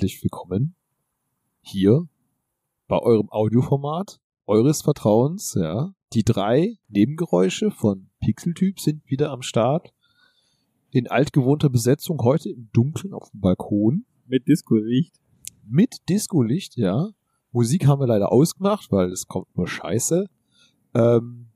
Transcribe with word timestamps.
Herzlich 0.00 0.22
willkommen 0.22 0.74
hier 1.60 2.08
bei 2.88 2.98
eurem 3.00 3.28
Audioformat 3.28 4.18
eures 4.46 4.80
Vertrauens. 4.80 5.52
Ja, 5.60 5.92
die 6.14 6.24
drei 6.24 6.78
Nebengeräusche 6.88 7.70
von 7.70 8.08
Pixeltyp 8.18 8.80
sind 8.80 9.02
wieder 9.10 9.30
am 9.30 9.42
Start 9.42 9.92
in 10.90 11.06
altgewohnter 11.06 11.68
Besetzung 11.68 12.18
heute 12.22 12.48
im 12.48 12.70
Dunkeln 12.72 13.12
auf 13.12 13.28
dem 13.28 13.42
Balkon 13.42 14.06
Mit 14.26 14.48
Disco-Licht. 14.48 15.20
mit 15.68 16.08
Discolicht. 16.08 16.78
Ja, 16.78 17.10
Musik 17.52 17.86
haben 17.86 18.00
wir 18.00 18.06
leider 18.06 18.32
ausgemacht, 18.32 18.90
weil 18.90 19.12
es 19.12 19.26
kommt 19.26 19.54
nur 19.54 19.68
Scheiße. 19.68 20.24
Ähm, 20.94 21.48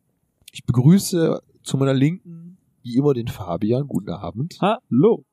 ich 0.52 0.66
begrüße 0.66 1.40
zu 1.62 1.76
meiner 1.78 1.94
Linken 1.94 2.58
wie 2.82 2.96
immer 2.96 3.14
den 3.14 3.28
Fabian. 3.28 3.88
Guten 3.88 4.10
Abend. 4.10 4.58
Hallo. 4.60 5.24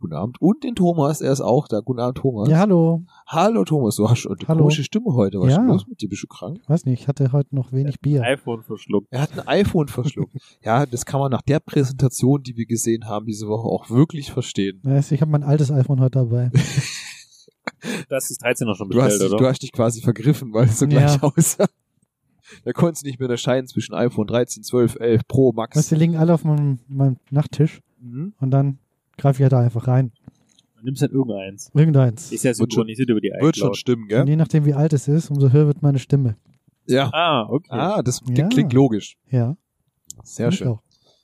Guten 0.00 0.14
Abend. 0.14 0.40
Und 0.40 0.64
den 0.64 0.74
Thomas, 0.74 1.20
er 1.20 1.30
ist 1.30 1.42
auch 1.42 1.68
da. 1.68 1.80
Guten 1.80 2.00
Abend, 2.00 2.16
Thomas. 2.18 2.48
Ja, 2.48 2.58
hallo. 2.60 3.02
Hallo 3.26 3.64
Thomas, 3.64 3.96
du 3.96 4.08
hast 4.08 4.26
eine 4.26 4.36
Hallo. 4.48 4.60
komische 4.62 4.82
Stimme 4.82 5.12
heute. 5.14 5.38
Was 5.40 5.48
ist 5.48 5.52
Ja. 5.52 5.58
denn 5.58 5.68
los 5.68 5.86
mit 5.86 6.00
dir? 6.00 6.08
Bist 6.08 6.22
du 6.22 6.26
krank? 6.26 6.58
Weiß 6.66 6.86
nicht, 6.86 7.02
ich 7.02 7.06
hatte 7.08 7.32
heute 7.32 7.54
noch 7.54 7.70
wenig 7.72 8.00
Bier. 8.00 8.22
iPhone 8.22 8.62
verschluckt. 8.62 9.08
Er 9.10 9.20
hat 9.20 9.32
ein 9.38 9.46
iPhone 9.46 9.88
verschluckt. 9.88 10.32
ja, 10.64 10.86
das 10.86 11.04
kann 11.04 11.20
man 11.20 11.30
nach 11.30 11.42
der 11.42 11.60
Präsentation, 11.60 12.42
die 12.42 12.56
wir 12.56 12.64
gesehen 12.66 13.06
haben 13.06 13.26
diese 13.26 13.46
Woche, 13.46 13.68
auch 13.68 13.90
wirklich 13.90 14.32
verstehen. 14.32 14.80
Weiß, 14.82 15.12
Ich 15.12 15.20
habe 15.20 15.30
mein 15.30 15.42
altes 15.42 15.70
iPhone 15.70 16.00
heute 16.00 16.18
dabei. 16.20 16.50
Das 18.10 18.30
ist 18.30 18.42
13 18.42 18.66
noch 18.66 18.76
schon 18.76 18.90
Du 18.90 19.00
hast, 19.00 19.08
bestellt, 19.10 19.22
dich, 19.30 19.34
oder? 19.34 19.38
du 19.44 19.48
hast 19.48 19.62
dich 19.62 19.72
quasi 19.72 20.00
vergriffen, 20.02 20.52
weil 20.52 20.64
es 20.66 20.78
so 20.78 20.84
Ja. 20.86 20.90
gleich 21.16 21.22
aussah. 21.22 21.66
Da 22.64 22.72
konntest 22.72 23.04
du 23.04 23.06
nicht 23.08 23.18
mehr 23.18 23.26
unterscheiden 23.28 23.66
zwischen 23.68 23.94
iPhone 23.94 24.26
13, 24.26 24.62
12, 24.64 24.96
11 25.00 25.26
Pro 25.28 25.52
Max. 25.52 25.76
Weißt, 25.76 25.90
du, 25.90 25.94
die 25.94 26.00
liegen 26.00 26.16
alle 26.16 26.34
auf 26.34 26.44
meinem, 26.44 26.78
meinem 26.88 27.16
Nachttisch 27.30 27.80
Mhm. 28.00 28.32
und 28.40 28.50
dann 28.50 28.78
greife 29.20 29.38
ich 29.38 29.42
halt 29.42 29.52
da 29.52 29.60
einfach 29.60 29.86
rein. 29.86 30.12
Du 30.76 30.84
nimmst 30.84 31.02
halt 31.02 31.12
irgendeins. 31.12 31.70
Irgendeins. 31.74 32.32
Ist 32.32 32.42
ja 32.44 32.48
Wird 32.50 32.56
schon- 32.58 32.68
synchronisiert 32.70 33.10
über 33.10 33.20
die 33.20 33.28
Wird 33.28 33.56
schon 33.56 33.66
iCloud. 33.68 33.76
stimmen, 33.76 34.02
Und 34.04 34.08
gell? 34.08 34.28
je 34.28 34.36
nachdem, 34.36 34.64
wie 34.64 34.74
alt 34.74 34.92
es 34.92 35.08
ist, 35.08 35.30
umso 35.30 35.50
höher 35.52 35.66
wird 35.66 35.82
meine 35.82 35.98
Stimme. 35.98 36.36
Ja. 36.86 37.10
Ah, 37.12 37.46
okay. 37.50 37.68
Ah, 37.70 38.02
das 38.02 38.20
klingt, 38.22 38.38
Ja. 38.38 38.48
klingt 38.48 38.72
logisch. 38.72 39.16
Ja. 39.30 39.56
Sehr 40.24 40.50
schön. 40.52 40.68
Auch. 40.68 40.82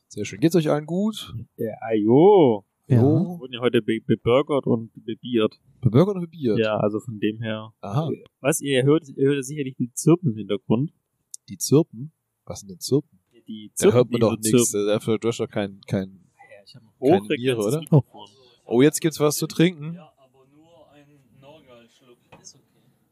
Sehr 0.08 0.24
schön. 0.24 0.40
Geht's 0.40 0.54
euch 0.56 0.70
allen 0.70 0.86
gut? 0.86 1.34
Ja, 1.56 1.72
ajo. 1.80 2.64
Ja. 2.86 3.00
Jo. 3.02 3.38
Wurden 3.40 3.54
ja 3.54 3.60
heute 3.60 3.82
be 3.82 3.98
beburgert 4.06 4.66
und 4.66 4.92
bebiert. 5.04 5.58
Beburgert 5.80 6.16
oder 6.16 6.26
Bier? 6.26 6.56
Ja, 6.58 6.76
also 6.76 7.00
von 7.00 7.18
dem 7.18 7.40
her. 7.40 7.72
Aha. 7.80 8.10
Was, 8.40 8.60
ihr 8.60 8.82
hört, 8.84 9.08
ihr 9.08 9.26
hört 9.28 9.44
sicherlich 9.44 9.74
die 9.76 9.90
Zirpen 9.92 10.30
im 10.32 10.36
Hintergrund. 10.36 10.92
Die 11.48 11.56
Zirpen? 11.58 12.12
Was 12.44 12.60
sind 12.60 12.70
denn 12.70 12.78
Zirpen? 12.80 13.18
Die 13.48 13.72
Da 13.78 13.92
hört 13.92 14.10
man 14.10 14.12
die 14.12 14.18
doch 14.18 14.32
nichts. 14.36 14.70
zirpen. 14.70 14.86
Dafür 14.88 15.18
du 15.18 15.28
hast 15.28 15.38
doch 15.40 15.48
kein, 15.48 15.80
kein. 15.86 16.20
Hochfrequentes 17.00 17.38
Niere, 17.38 17.58
oder? 17.64 17.80
Mikrofon. 17.80 18.28
Oh, 18.64 18.82
jetzt 18.82 19.00
gibt's 19.00 19.20
was 19.20 19.36
zu 19.36 19.46
trinken. 19.46 19.94
Ja, 19.94 20.12
aber 20.16 20.44
nur 20.54 20.90
ein 20.92 21.06
Norgal-Schluck. 21.40 22.16
Ist 22.40 22.54
okay. 22.56 22.64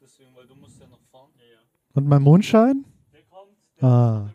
Deswegen, 0.03 0.31
weil 0.35 0.47
du 0.47 0.55
musst 0.57 0.81
ja 0.81 0.87
noch 0.89 0.99
fahren. 1.13 1.31
Ja, 1.39 1.45
ja. 1.45 1.59
Und 1.95 2.07
mein 2.09 2.23
Mondschein? 2.23 2.85
Der 3.13 3.23
kommt, 3.23 3.51
der 3.81 3.89
Ah. 3.89 4.31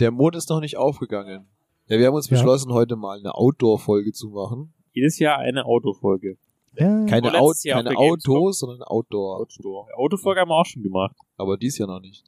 Der 0.00 0.10
Mond 0.10 0.36
ist 0.36 0.50
noch 0.50 0.60
nicht 0.60 0.76
aufgegangen. 0.76 1.46
Ja, 1.88 1.98
wir 1.98 2.06
haben 2.08 2.14
uns 2.14 2.28
Ja. 2.28 2.36
beschlossen, 2.36 2.72
heute 2.72 2.96
mal 2.96 3.18
eine 3.18 3.34
Outdoor-Folge 3.34 4.12
zu 4.12 4.28
machen. 4.30 4.72
Jedes 4.92 5.18
Jahr 5.18 5.38
eine 5.38 5.64
Autofolge. 5.64 6.36
Ja. 6.78 7.06
Keine, 7.06 7.32
Oh, 7.40 7.50
auf 7.50 7.56
keine. 7.64 7.96
Autos, 7.96 8.58
sondern 8.58 8.82
Outdoor. 8.82 9.38
Outdoor. 9.40 9.86
Autofolge 9.96 10.40
haben 10.40 10.48
wir 10.50 10.56
auch 10.56 10.66
schon 10.66 10.82
gemacht. 10.82 11.14
Aber 11.38 11.56
dies 11.56 11.78
Jahr 11.78 11.88
noch 11.88 12.00
nicht. 12.00 12.24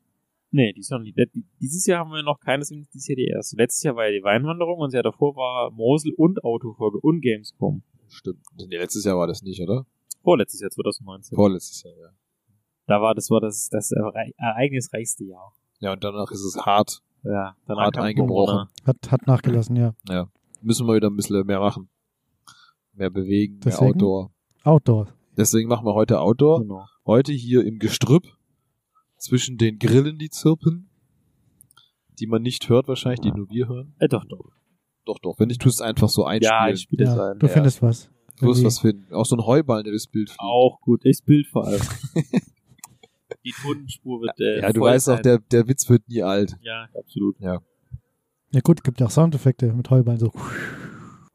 Nee, 0.50 0.72
dies 0.72 0.88
Jahr 0.88 1.00
nicht. 1.00 1.16
Dieses 1.60 1.84
Jahr 1.86 2.00
haben 2.00 2.10
wir 2.10 2.22
noch 2.22 2.41
keine, 2.41 2.60
deswegen 2.60 2.81
ist 2.82 2.94
dieses 2.94 3.09
Jahr 3.09 3.16
die 3.16 3.26
erste. 3.26 3.56
Letztes 3.56 3.82
Jahr 3.82 3.97
war 3.97 4.06
ja 4.06 4.12
die 4.19 4.25
Weinwanderung 4.25 4.78
und 4.78 4.88
das 4.88 4.94
Jahr 4.94 5.03
davor 5.03 5.36
war 5.36 5.70
Mosel 5.70 6.12
und 6.16 6.42
Autofolge 6.42 6.98
und 7.00 7.20
Gamescom. 7.20 7.82
Stimmt. 8.09 8.41
Nee, 8.56 8.76
letztes 8.78 9.04
Jahr 9.04 9.19
war 9.19 9.26
das 9.26 9.42
nicht, 9.42 9.60
oder? 9.60 9.84
Vorletztes 10.22 10.60
Jahr 10.62 10.70
2019. 10.70 11.36
Vorletztes 11.36 11.82
Jahr, 11.82 11.92
ja. 11.98 12.09
Da 12.86 13.03
war 13.03 13.14
das 13.14 13.31
war 13.31 13.41
das 13.42 13.69
das 13.70 13.92
erei- 13.92 14.32
ereignisreichste 14.38 15.25
Jahr. 15.25 15.53
Ja, 15.81 15.92
und 15.92 16.03
danach 16.03 16.31
ist 16.31 16.42
es 16.42 16.56
hart. 16.65 17.03
Ja, 17.25 17.54
danach 17.66 17.84
Hart 17.84 17.98
eingebrochen. 17.98 18.69
Hat, 18.86 19.10
hat 19.10 19.26
nachgelassen, 19.26 19.76
ja. 19.76 19.92
Müssen 20.62 20.86
wir 20.86 20.94
wieder 20.94 21.10
ein 21.10 21.16
bisschen 21.16 21.44
mehr 21.47 21.60
machen. 21.60 21.91
Mehr 22.94 23.10
bewegen, 23.10 23.54
mehr 23.54 23.65
Deswegen? 23.65 23.92
Outdoor. 23.92 24.30
Outdoor. 24.65 25.09
Deswegen 25.36 25.69
machen 25.69 25.84
wir 25.86 25.94
heute 25.94 26.19
Outdoor. 26.20 26.62
Genau. 26.62 26.86
Heute 27.06 27.32
hier 27.32 27.65
im 27.65 27.78
Gestrüpp. 27.78 28.26
Zwischen 29.18 29.58
den 29.58 29.78
Grillen, 29.78 30.18
die 30.18 30.30
zirpen. 30.30 30.88
Die 32.18 32.26
man 32.26 32.42
nicht 32.42 32.68
hört 32.68 32.88
wahrscheinlich, 32.88 33.20
die 33.20 33.30
nur 33.32 33.48
wir 33.50 33.68
hören. 33.68 33.94
Äh, 33.98 34.08
doch, 34.08 34.24
doch. 34.24 34.50
Doch, 35.04 35.18
doch. 35.20 35.38
Wenn 35.38 35.48
nicht, 35.48 35.60
tust 35.60 35.80
es 35.80 35.86
einfach 35.86 36.08
so 36.08 36.24
einspielen. 36.24 36.52
Ja, 36.66 36.68
ich 36.68 36.80
spiele 36.80 37.04
das 37.04 37.16
Ja, 37.16 37.30
ein. 37.32 37.38
du 37.38 37.46
ja. 37.46 37.52
findest 37.52 37.82
was. 37.82 38.10
Du 38.40 38.46
wirst 38.46 38.64
was 38.64 38.78
finden. 38.80 39.12
Auch 39.12 39.24
so 39.26 39.36
ein 39.36 39.44
Heuballen, 39.44 39.84
der 39.84 39.92
das 39.92 40.06
Bild 40.06 40.28
fliegt. 40.30 40.40
Auch 40.40 40.80
gut. 40.80 41.04
Ich 41.04 41.22
Bild 41.24 41.46
vor 41.48 41.66
allem. 41.66 41.80
Die 43.44 43.52
Tonspur 43.52 44.20
wird 44.20 44.38
äh, 44.40 44.60
Ja, 44.60 44.72
du 44.72 44.80
weißt 44.82 45.08
auch, 45.08 45.14
sein. 45.14 45.22
der, 45.22 45.38
der 45.38 45.68
Witz 45.68 45.88
wird 45.88 46.08
nie 46.08 46.22
alt. 46.22 46.56
Ja, 46.60 46.88
absolut. 46.98 47.36
Ja 47.40 47.60
gut, 48.62 48.82
gibt 48.84 49.00
ja 49.00 49.06
auch 49.06 49.10
Soundeffekte 49.10 49.72
mit 49.72 49.88
Heuballen 49.90 50.18
so. 50.18 50.32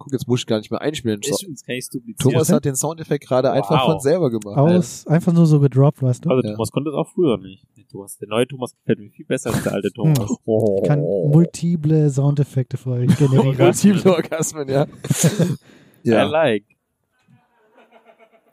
Guck, 0.03 0.11
jetzt 0.11 0.27
muss 0.27 0.41
ich 0.41 0.45
gar 0.47 0.57
nicht 0.57 0.69
mehr 0.69 0.81
einspielen. 0.81 1.21
Ich. 1.23 1.87
Thomas 2.19 2.51
hat 2.51 2.65
den 2.65 2.75
Soundeffekt 2.75 3.25
gerade 3.25 3.51
einfach 3.51 3.79
Wow. 3.85 3.91
von 3.93 3.99
selber 4.01 4.29
gemacht. 4.29 4.57
Aus, 4.57 5.07
einfach 5.07 5.31
nur 5.31 5.45
so 5.45 5.61
gedroppt, 5.61 6.01
weißt 6.01 6.25
du? 6.25 6.29
Also 6.29 6.45
Ja. 6.45 6.53
Thomas 6.55 6.71
konnte 6.71 6.89
es 6.89 6.95
auch 6.95 7.07
früher 7.07 7.37
nicht. 7.37 7.65
Der, 7.77 7.87
Thomas, 7.87 8.17
der 8.17 8.27
neue 8.27 8.45
Thomas 8.45 8.75
gefällt 8.75 8.99
mir 8.99 9.09
viel 9.11 9.25
besser 9.25 9.53
als 9.53 9.63
der 9.63 9.71
alte 9.71 9.91
Thomas. 9.93 10.29
Oh. 10.43 10.79
Ich 10.81 10.87
kann 10.89 10.99
multiple 10.99 12.09
Soundeffekte 12.09 12.75
für 12.75 12.89
euch 12.91 13.07
generieren. 13.17 13.55
Multiple 13.57 14.11
Orgasmen, 14.13 14.67
ja. 14.67 14.85
I 14.85 14.89
ja. 16.03 16.23
like. 16.23 16.65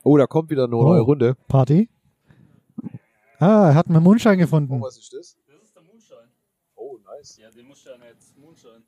Oh, 0.05 0.16
da 0.16 0.27
kommt 0.28 0.50
wieder 0.50 0.65
eine 0.65 0.77
Oh. 0.77 0.84
neue 0.84 1.00
Runde. 1.00 1.37
Party? 1.49 1.89
Ah, 3.41 3.71
er 3.71 3.75
hat 3.75 3.89
meinen 3.89 4.03
Mondschein 4.05 4.39
gefunden. 4.39 4.81
was 4.81 4.99
ist 4.99 5.12
das? 5.12 5.37
Das 5.49 5.62
ist 5.62 5.75
der 5.75 5.83
Mondschein. 5.83 6.28
Oh, 6.77 6.97
nice. 7.16 7.39
Ja, 7.39 7.50
den 7.50 7.66
musst 7.66 7.84
du 7.87 7.91
ja 7.91 7.97
nicht 7.97 8.39
Mondschein. 8.39 8.83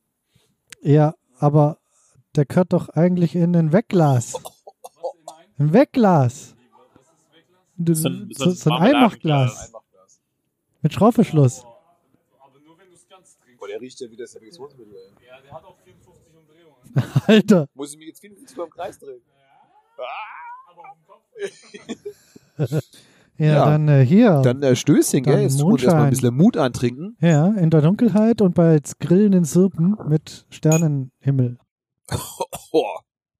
Ja, 0.82 1.14
aber 1.38 1.78
der 2.36 2.44
gehört 2.46 2.72
doch 2.72 2.88
eigentlich 2.90 3.34
in 3.34 3.54
ein 3.56 3.72
Wegglas. 3.72 4.34
Ein? 5.58 5.72
Wegglas. 5.72 6.54
Du- 7.76 7.94
So 7.94 8.08
ein- 8.08 8.28
so 8.34 8.50
So, 8.50 8.70
ein. 8.70 8.94
Einmachglas. 8.94 9.72
Mit 10.82 10.92
Schraubverschluss. 10.92 11.64
Aber 12.40 12.58
nur 12.64 12.78
wenn 12.78 12.88
du 12.88 12.94
es 12.94 13.06
ganz 13.08 13.36
trinkst. 13.38 13.58
Boah, 13.60 13.68
der 13.68 13.80
riecht 13.80 14.00
ja 14.00 14.10
wie 14.10 14.16
das 14.16 14.34
Irrigationsmittel, 14.34 14.94
ey. 14.94 15.26
Ja, 15.28 15.40
der 15.40 15.52
hat 15.52 15.64
auch 15.64 15.76
54 15.84 16.24
Umdrehungen. 16.34 17.22
Alter. 17.26 17.68
Muss 17.74 17.92
ich 17.92 17.98
mich 17.98 18.08
jetzt 18.08 18.20
54 18.20 18.56
beim 18.56 18.70
Kreis 18.70 18.98
drehen? 18.98 19.20
Aber 20.68 20.82
auf 20.90 20.96
dem 20.96 21.06
Kopf. 21.06 22.82
Ja, 23.38 23.46
Ja. 23.46 23.64
dann 23.64 23.88
äh, 23.88 24.04
hier. 24.04 24.42
Dann 24.42 24.62
äh, 24.62 24.76
Stößchen, 24.76 25.24
Dann 25.24 25.34
gell? 25.34 25.42
Jetzt 25.44 25.60
uns 25.62 25.82
erstmal 25.82 26.04
ein 26.04 26.10
bisschen 26.10 26.36
Mut 26.36 26.56
antrinken. 26.58 27.16
ja, 27.20 27.46
in 27.48 27.70
der 27.70 27.80
Dunkelheit 27.80 28.40
und 28.42 28.54
bei 28.54 28.78
grillenden 29.00 29.44
Sirpen 29.44 29.96
mit 30.06 30.46
Sternenhimmel. 30.50 31.58
Oh. 32.72 32.84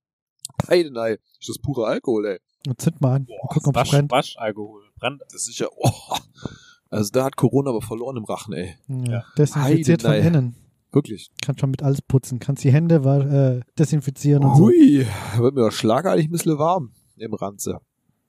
Heidenei. 0.69 1.19
Ist 1.41 1.49
das 1.49 1.59
pure 1.59 1.87
Alkohol, 1.87 2.27
ey. 2.27 2.39
Und 2.69 2.81
zünd 2.81 3.01
mal 3.01 3.17
an. 3.17 3.27
Boah, 3.27 3.49
Guck, 3.51 3.67
ob 3.69 3.77
es 3.77 3.81
Wasch, 3.81 3.91
brennt. 3.91 4.11
Waschalkohol. 4.13 4.83
Brand. 4.99 5.21
Das 5.33 5.49
ist 5.49 5.59
ja. 5.59 5.67
Oh. 5.77 5.91
Also 6.91 7.11
da 7.13 7.25
hat 7.25 7.37
Corona 7.37 7.71
aber 7.71 7.81
verloren 7.83 8.17
im 8.19 8.25
Rachen, 8.25 8.53
ey. 8.53 8.77
Ja. 8.89 9.25
Desinfiziert 9.37 10.03
von 10.03 10.11
Heidenei. 10.13 10.29
innen. 10.39 10.57
Wirklich. 10.93 11.31
Kannst 11.43 11.61
schon 11.61 11.71
mit 11.71 11.83
alles 11.83 12.03
putzen. 12.03 12.39
Kannst 12.39 12.63
die 12.65 12.71
Hände 12.73 12.97
äh, 12.97 13.69
desinfizieren 13.79 14.45
und 14.45 14.57
so. 14.57 14.65
Hui. 14.65 15.07
Wird 15.39 15.55
mir 15.55 15.63
doch 15.63 15.73
schlagartig 15.73 16.27
ein 16.27 16.31
bisschen 16.31 16.59
warm 16.59 16.93
im 17.17 17.33
Ranze. 17.33 17.81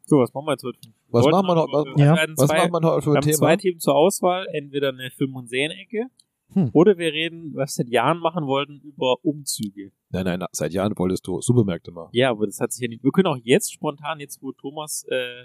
So, 0.06 0.18
was 0.19 0.33
machen 0.33 0.45
wir 0.47 0.51
jetzt 0.53 0.63
heute? 0.63 0.79
Was 1.09 1.25
machen 1.27 1.45
wir 1.45 1.56
noch? 1.56 1.68
Was, 1.71 1.86
Ja. 2.00 2.15
was 2.38 2.47
zwei, 2.47 2.57
machen 2.69 2.71
wir 2.74 2.79
noch 2.81 3.01
für 3.01 3.07
wir 3.07 3.12
ein 3.12 3.15
haben 3.18 3.24
Thema? 3.24 3.38
zwei 3.38 3.57
Themen 3.57 3.79
zur 3.79 3.95
Auswahl. 3.95 4.47
Entweder 4.53 4.89
eine 4.89 5.12
Film- 5.12 5.36
und 5.36 5.50
Serienecke. 5.50 6.07
Hm. 6.53 6.69
Oder 6.73 6.97
wir 6.97 7.11
reden, 7.13 7.51
was 7.55 7.77
wir 7.77 7.83
seit 7.85 7.89
Jahren 7.89 8.19
machen 8.19 8.45
wollten, 8.45 8.79
über 8.81 9.15
Umzüge. 9.23 9.91
Nein, 10.11 10.25
nein, 10.25 10.43
seit 10.51 10.71
Jahren 10.73 10.93
wolltest 10.97 11.25
du 11.25 11.41
Supermärkte 11.41 11.91
machen. 11.91 12.09
Ja, 12.13 12.29
aber 12.29 12.45
das 12.45 12.59
hat 12.59 12.71
sich 12.71 12.81
ja 12.83 12.87
nicht. 12.89 13.03
Wir 13.03 13.11
können 13.11 13.27
auch 13.27 13.37
jetzt 13.41 13.73
spontan, 13.73 14.19
jetzt 14.19 14.41
wo 14.41 14.51
Thomas 14.51 15.03
äh, 15.09 15.43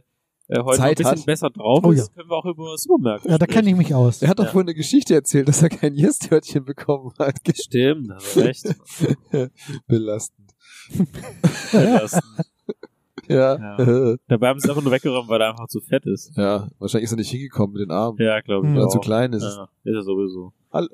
äh, 0.49 0.63
heute 0.63 0.77
Zeit 0.79 0.89
ein 0.91 0.95
bisschen 0.97 1.19
hat. 1.21 1.27
besser 1.27 1.51
drauf 1.51 1.81
Oh 1.85 1.93
ist, 1.93 2.15
können 2.15 2.29
wir 2.29 2.37
auch 2.37 2.45
über 2.45 2.77
Supermärkte 2.77 3.29
Ja, 3.29 3.39
da 3.39 3.47
kenne 3.47 3.71
ich 3.71 3.77
mich 3.77 3.95
aus. 3.95 4.21
Er 4.23 4.29
hat 4.29 4.39
doch 4.39 4.45
Ja. 4.45 4.51
vorhin 4.51 4.69
eine 4.69 4.75
Geschichte 4.75 5.15
erzählt, 5.15 5.49
dass 5.49 5.63
er 5.63 5.71
kein 5.71 5.95
Yes-Törtchen 5.95 6.65
bekommen 6.67 7.13
hat. 7.19 7.37
Stimmt, 7.55 8.09
du 8.35 8.41
recht. 8.41 8.67
Belastend. 9.87 10.55
Belastend. 11.73 12.25
Ja. 13.31 13.59
Ja. 13.77 14.17
Dabei 14.29 14.49
haben 14.49 14.59
sie 14.59 14.65
es 14.65 14.71
einfach 14.71 14.83
nur 14.83 14.91
weggeräumt, 14.91 15.29
weil 15.29 15.43
er 15.43 15.51
einfach 15.51 15.69
zu 15.69 15.81
fett 15.83 16.07
ist. 16.07 16.35
ja, 16.35 16.67
wahrscheinlich 16.79 17.05
ist 17.05 17.13
er 17.13 17.17
nicht 17.19 17.31
hingekommen 17.31 17.75
mit 17.75 17.83
den 17.83 17.91
Armen, 17.91 18.17
Ja, 18.19 18.41
glaube 18.41 18.67
ich. 18.67 18.71
Hm. 18.71 18.77
weil 18.77 18.85
er 18.85 18.87
auch. 18.87 18.91
zu 18.93 19.01
klein 19.01 19.35
ist. 19.35 19.43
Ja, 19.43 19.69
ist 19.85 19.95
er 19.97 20.03
sowieso. 20.03 20.55
Ja, 20.73 20.87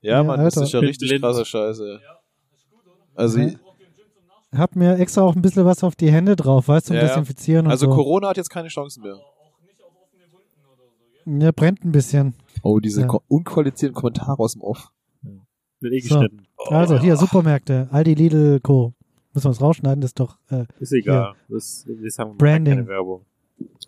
Ja, 0.00 0.22
Mann, 0.22 0.38
das 0.40 0.56
Alter. 0.56 0.66
ist 0.66 0.72
ja 0.72 0.80
richtig 0.80 1.08
blind. 1.08 1.22
krasser 1.22 1.44
Scheiße. 1.44 2.00
Ja, 2.02 2.18
ist 2.54 2.70
gut, 2.70 2.80
oder? 2.86 2.94
Also, 3.14 3.38
Ja. 3.40 3.50
Hab 4.56 4.76
mir 4.76 4.98
extra 4.98 5.22
auch 5.22 5.34
ein 5.34 5.42
bisschen 5.42 5.64
was 5.64 5.82
auf 5.82 5.96
die 5.96 6.12
Hände 6.12 6.36
drauf, 6.36 6.68
weißt 6.68 6.86
du, 6.86 6.92
zum 6.92 6.96
Ja. 6.96 7.02
Desinfizieren 7.08 7.66
und 7.66 7.72
also 7.72 7.86
so. 7.86 7.92
Corona 7.92 8.28
hat 8.28 8.36
jetzt 8.36 8.50
keine 8.50 8.68
Chancen 8.68 9.02
mehr. 9.02 9.18
Ja, 11.26 11.50
brennt 11.52 11.84
ein 11.84 11.92
bisschen. 11.92 12.34
Oh, 12.62 12.78
diese 12.80 13.02
Ja. 13.02 13.08
unqualifizierten 13.28 13.94
Kommentare 13.94 14.38
aus 14.38 14.52
dem 14.52 14.62
Off. 14.62 14.90
Wird 15.80 15.92
eh 15.94 16.00
So. 16.00 16.14
geschnitten. 16.20 16.46
Also 16.68 16.98
hier, 16.98 17.16
Supermärkte. 17.16 17.88
Aldi, 17.90 18.14
Lidl, 18.14 18.60
Co. 18.60 18.92
Müssen 19.32 19.46
wir 19.46 19.50
es 19.50 19.60
rausschneiden? 19.60 20.00
Das 20.00 20.10
ist 20.10 20.20
doch. 20.20 20.38
Äh, 20.50 20.66
Ist 20.78 20.92
egal. 20.92 21.34
Das, 21.48 21.84
das 22.02 22.18
haben 22.18 22.32
wir 22.32 22.38
Branding. 22.38 22.74
keine 22.76 22.86
Werbung. 22.86 23.24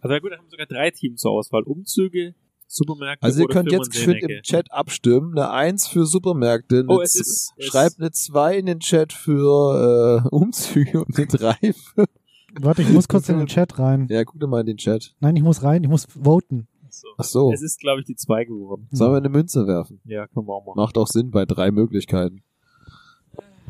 Also 0.01 0.13
ja 0.15 0.19
gut, 0.21 0.33
da 0.33 0.37
haben 0.39 0.45
wir 0.47 0.51
sogar 0.51 0.67
drei 0.67 0.91
Teams 0.91 1.21
zur 1.21 1.31
Auswahl. 1.33 1.63
Umzüge, 1.63 2.35
Supermärkte 2.69 3.25
Also 3.25 3.43
ihr 3.43 3.49
könnt 3.49 3.71
jetzt 3.71 3.95
schön 3.95 4.17
im. 4.17 4.43
Chat 4.43 4.73
abstimmen. 4.73 5.33
Eine 5.39 5.51
1 5.51 5.87
für 5.89 6.05
Supermärkte, 6.07 6.81
eine 6.81 6.89
Oh, 6.89 7.01
es 7.01 7.15
ist- 7.15 7.53
es- 7.57 7.65
schreibt 7.67 7.99
eine 8.01 8.11
2 8.11 8.59
in 8.59 8.67
den 8.67 8.81
Chat 8.81 9.13
für 9.13 10.23
äh, 10.25 10.29
Umzüge 10.35 11.05
und 11.05 11.17
eine 11.17 11.27
3 11.27 11.55
für... 11.73 12.07
warte, 12.61 12.83
ich 12.83 12.89
muss 12.91 13.07
kurz 13.09 13.29
in 13.29 13.39
den 13.39 13.47
Chat 13.47 13.79
rein. 13.79 14.07
Ja, 14.11 14.25
guck 14.25 14.41
dir 14.41 14.47
mal 14.47 14.61
in 14.61 14.67
den 14.67 14.77
Chat. 14.79 15.15
Nein, 15.21 15.37
ich 15.37 15.43
muss 15.43 15.63
rein, 15.63 15.83
ich 15.85 15.91
muss 15.91 16.07
voten. 16.07 16.69
So. 16.91 17.09
Ach 17.19 17.25
so, 17.25 17.53
Es 17.53 17.61
ist, 17.63 17.79
glaube 17.81 18.01
ich, 18.01 18.07
die 18.07 18.17
zwei 18.17 18.45
geworden. 18.45 18.89
sollen 18.91 19.12
wir 19.12 19.19
eine 19.19 19.29
Münze 19.29 19.67
werfen? 19.67 20.01
Ja, 20.05 20.27
können 20.29 20.47
wir 20.49 20.55
auch 20.55 20.65
machen. 20.65 20.77
Macht 20.79 20.97
auch 20.97 21.07
Sinn 21.07 21.31
bei 21.31 21.45
drei 21.45 21.71
Möglichkeiten. 21.71 22.43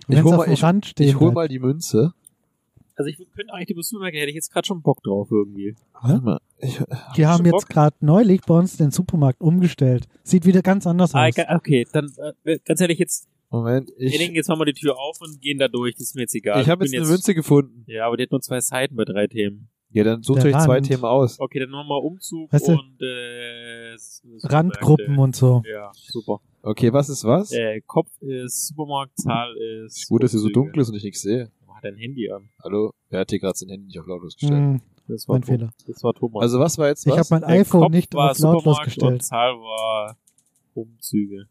Ich 0.08 0.16
Wenn 0.16 0.24
hol 0.24 0.36
mal- 0.36 0.48
ich-. 0.48 1.00
Ich 1.00 1.18
hol 1.18 1.32
mal 1.32 1.48
die 1.48 1.58
Münze. 1.58 2.12
Also 2.96 3.10
ich 3.10 3.16
könnte 3.18 3.52
eigentlich 3.52 3.76
die 3.76 3.82
Supermärkte, 3.82 4.18
hätte 4.18 4.30
ich 4.30 4.34
jetzt 4.36 4.50
gerade 4.52 4.66
schon 4.66 4.80
Bock 4.82 5.02
drauf 5.02 5.28
irgendwie. 5.30 5.74
Warte 6.02 6.22
mal. 6.24 6.40
Ich, 6.58 6.80
Die 7.16 7.26
haben 7.26 7.44
jetzt 7.44 7.68
gerade 7.68 7.94
neulich 8.00 8.40
bei 8.46 8.58
uns 8.58 8.76
den 8.78 8.90
Supermarkt 8.90 9.40
umgestellt. 9.42 10.08
Sieht 10.22 10.46
wieder 10.46 10.62
ganz 10.62 10.86
anders 10.86 11.14
Ah, 11.14 11.26
aus. 11.28 11.34
okay, 11.54 11.86
dann 11.92 12.10
äh, 12.44 12.58
ganz 12.64 12.80
ehrlich, 12.80 12.98
jetzt, 12.98 13.28
Moment, 13.50 13.90
wir 13.98 14.18
legen 14.18 14.32
ich, 14.32 14.36
jetzt 14.36 14.48
mal 14.48 14.64
die 14.64 14.72
Tür 14.72 14.98
auf 14.98 15.20
und 15.20 15.40
gehen 15.42 15.58
da 15.58 15.68
durch, 15.68 15.94
das 15.94 16.04
ist 16.04 16.14
mir 16.14 16.22
jetzt 16.22 16.34
egal. 16.34 16.60
ich 16.62 16.68
habe 16.70 16.84
bin 16.84 16.92
jetzt 16.92 17.02
eine 17.02 17.10
Münze 17.10 17.34
gefunden. 17.34 17.84
Ja, 17.86 18.06
aber 18.06 18.16
die 18.16 18.24
hat 18.24 18.30
nur 18.30 18.40
zwei 18.40 18.60
Seiten 18.60 18.96
bei 18.96 19.04
drei 19.04 19.26
Themen. 19.26 19.68
Ja, 19.90 20.02
dann 20.02 20.22
sucht 20.22 20.42
Der 20.42 20.56
euch 20.56 20.64
zwei. 20.64 20.80
Themen 20.80 21.04
aus. 21.04 21.38
Okay, 21.38 21.60
dann 21.60 21.70
nochmal 21.70 22.00
Umzug 22.00 22.52
Weißt 22.52 22.68
du, 22.68 22.72
und 22.72 23.00
äh. 23.00 23.96
Randgruppen 24.42 25.18
und 25.18 25.36
so. 25.36 25.62
Ja, 25.70 25.90
super. 25.94 26.40
Okay, 26.62 26.92
was 26.92 27.08
ist 27.08 27.24
was? 27.24 27.52
Äh, 27.52 27.80
Kopf 27.86 28.10
ist 28.20 28.68
Supermarkt, 28.68 29.16
Zahl 29.18 29.54
ist. 29.84 30.08
Gut, 30.08 30.22
dass 30.22 30.32
hier 30.32 30.40
so 30.40 30.48
dunkel 30.48 30.82
ist 30.82 30.88
und 30.88 30.96
ich 30.96 31.04
nichts 31.04 31.22
sehe. 31.22 31.50
Dein 31.90 31.96
Handy 31.96 32.30
an. 32.30 32.48
Hallo? 32.64 32.92
Wer 33.10 33.20
hat 33.20 33.30
hier 33.30 33.38
gerade 33.38 33.56
sein 33.56 33.68
Handy 33.68 33.86
nicht 33.86 33.98
auf 34.00 34.06
lautlos 34.06 34.34
gestellt? 34.34 34.58
Hm, 34.60 34.80
Das 35.08 35.28
war 35.28 35.34
mein 35.36 35.42
Tom- 35.42 35.48
Fehler. 35.58 35.70
Das 35.86 36.02
war 36.02 36.14
Thomas. 36.14 36.42
Also 36.42 36.58
was 36.58 36.78
war 36.78 36.88
jetzt 36.88 37.06
Ich 37.06 37.10
habe 37.12 37.20
was? 37.20 37.30
mein 37.30 37.40
Der 37.42 37.50
iPhone 37.50 37.80
Kopf 37.82 37.92
nicht 37.92 38.14
war 38.14 38.30
auf 38.32 38.38
lautlos 38.38 38.62
Supermarkt 38.62 38.80
Und 38.86 38.94
gestellt. 38.94 39.22
Zahl 39.24 39.52
war 39.54 40.16
Umzüge. 40.74 41.46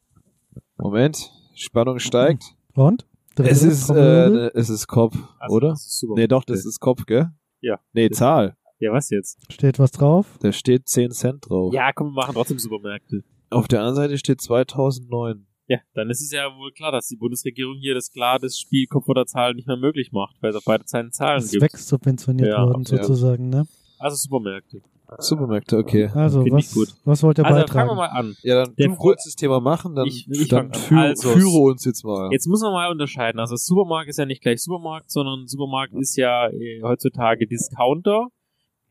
Moment, 0.77 1.31
Spannung 1.55 1.99
steigt. 1.99 2.43
Und? 2.73 3.07
Es 3.37 3.63
ist, 3.63 3.89
äh, 3.89 4.49
es 4.53 4.69
ist 4.69 4.87
Kopf, 4.87 5.15
Also, 5.39 5.55
oder? 5.55 5.69
das 5.69 5.85
ist. 5.85 6.05
Nee, 6.15 6.27
doch, 6.27 6.43
das 6.43 6.65
ist 6.65 6.79
Kopf, 6.79 7.05
gell? 7.05 7.31
Ja. 7.61 7.79
Nee, 7.93 8.09
Zahl. 8.09 8.55
Ja, 8.79 8.91
was 8.91 9.09
jetzt? 9.09 9.39
Steht 9.51 9.79
was 9.79 9.91
drauf? 9.91 10.38
Da 10.41 10.51
steht 10.51 10.88
10 10.88 11.11
Cent 11.11 11.49
drauf. 11.49 11.73
Ja, 11.73 11.91
komm, 11.93 12.07
wir 12.07 12.13
machen 12.13 12.33
trotzdem 12.33 12.59
Supermärkte. 12.59 13.23
Auf 13.49 13.67
der 13.67 13.79
anderen 13.79 13.95
Seite 13.95 14.17
steht 14.17 14.41
2009. 14.41 15.47
Ja, 15.67 15.79
dann 15.95 16.09
ist 16.12 16.21
es 16.21 16.31
ja 16.31 16.45
wohl 16.57 16.71
klar, 16.71 16.91
dass 16.91 17.07
die 17.07 17.15
Bundesregierung 17.15 17.77
hier 17.77 17.95
das 17.95 18.12
klar 18.12 18.38
das 18.39 18.57
Spiel 18.59 18.85
Kopf 18.88 19.07
oder 19.09 19.25
Zahl 19.25 19.53
nicht 19.56 19.67
mehr 19.67 19.77
möglich 19.77 20.12
macht, 20.12 20.35
weil 20.41 20.51
es 20.51 20.56
auf 20.56 20.63
beide 20.65 20.83
Seiten 20.88 21.12
Zahlen 21.12 21.39
Ist 21.39 21.51
gibt. 21.51 21.63
wegsubventioniert 21.63 22.50
Ja, 22.50 22.65
worden, 22.67 22.83
ja. 22.83 22.97
sozusagen, 23.03 23.50
ne? 23.50 23.65
Also 23.97 24.15
Supermärkte. 24.17 24.81
Supermärkte, 25.19 25.77
okay. 25.77 26.07
Also, 26.13 26.41
Finde 26.44 26.59
ich 26.59 26.65
was, 26.67 26.73
gut. 26.73 26.88
was 27.06 27.21
wollt 27.23 27.38
ihr 27.38 27.45
Also 27.45 27.59
beitragen? 27.59 27.73
fangen 27.88 27.89
wir 27.91 27.95
mal 27.95 28.07
an. 28.07 28.35
Ja, 28.41 28.65
dann 28.65 28.75
Der 28.75 28.88
du 28.88 28.97
wolltest 28.97 29.27
das 29.27 29.35
Thema 29.35 29.59
machen, 29.59 29.95
dann, 29.95 30.07
Ich- 30.07 30.27
ich 30.29 30.47
dann 30.47 30.73
führe, 30.73 31.01
Also, 31.01 31.29
führe 31.29 31.59
uns 31.71 31.85
jetzt 31.85 32.03
mal. 32.03 32.29
Jetzt 32.31 32.47
müssen 32.47 32.63
wir 32.65 32.71
mal 32.71 32.89
unterscheiden. 32.91 33.39
Also 33.39 33.56
Supermarkt 33.56 34.09
ist 34.09 34.17
ja 34.17 34.25
nicht 34.25 34.41
gleich 34.41 34.62
Supermarkt, 34.63 35.12
sondern 35.12 35.47
Supermarkt 35.47 35.94
ist 35.94 36.15
ja 36.17 36.47
äh, 36.50 36.81
heutzutage 36.83 37.45
Discounter 37.47 38.27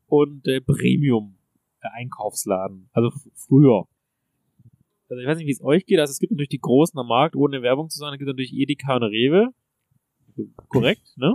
und 0.06 0.46
äh, 0.46 0.60
Premium 0.60 1.36
äh, 1.82 1.88
Einkaufsladen. 1.94 2.88
Also 2.92 3.10
früher. 3.34 3.84
Also 5.14 5.22
ich 5.22 5.28
weiß 5.28 5.38
nicht, 5.38 5.46
wie 5.46 5.52
es 5.52 5.62
euch 5.62 5.86
geht. 5.86 5.98
Also 6.00 6.10
es 6.10 6.18
gibt 6.18 6.32
natürlich 6.32 6.48
die 6.50 6.60
großen 6.60 6.98
am 6.98 7.06
Markt, 7.08 7.36
ohne 7.36 7.62
Werbung 7.62 7.88
zu 7.88 7.98
sagen, 7.98 8.14
es 8.14 8.18
gibt 8.18 8.28
natürlich 8.28 8.52
Edeka 8.52 8.96
und 8.96 9.04
Rewe. 9.04 9.48
Korrekt, 10.68 11.16
ne? 11.16 11.34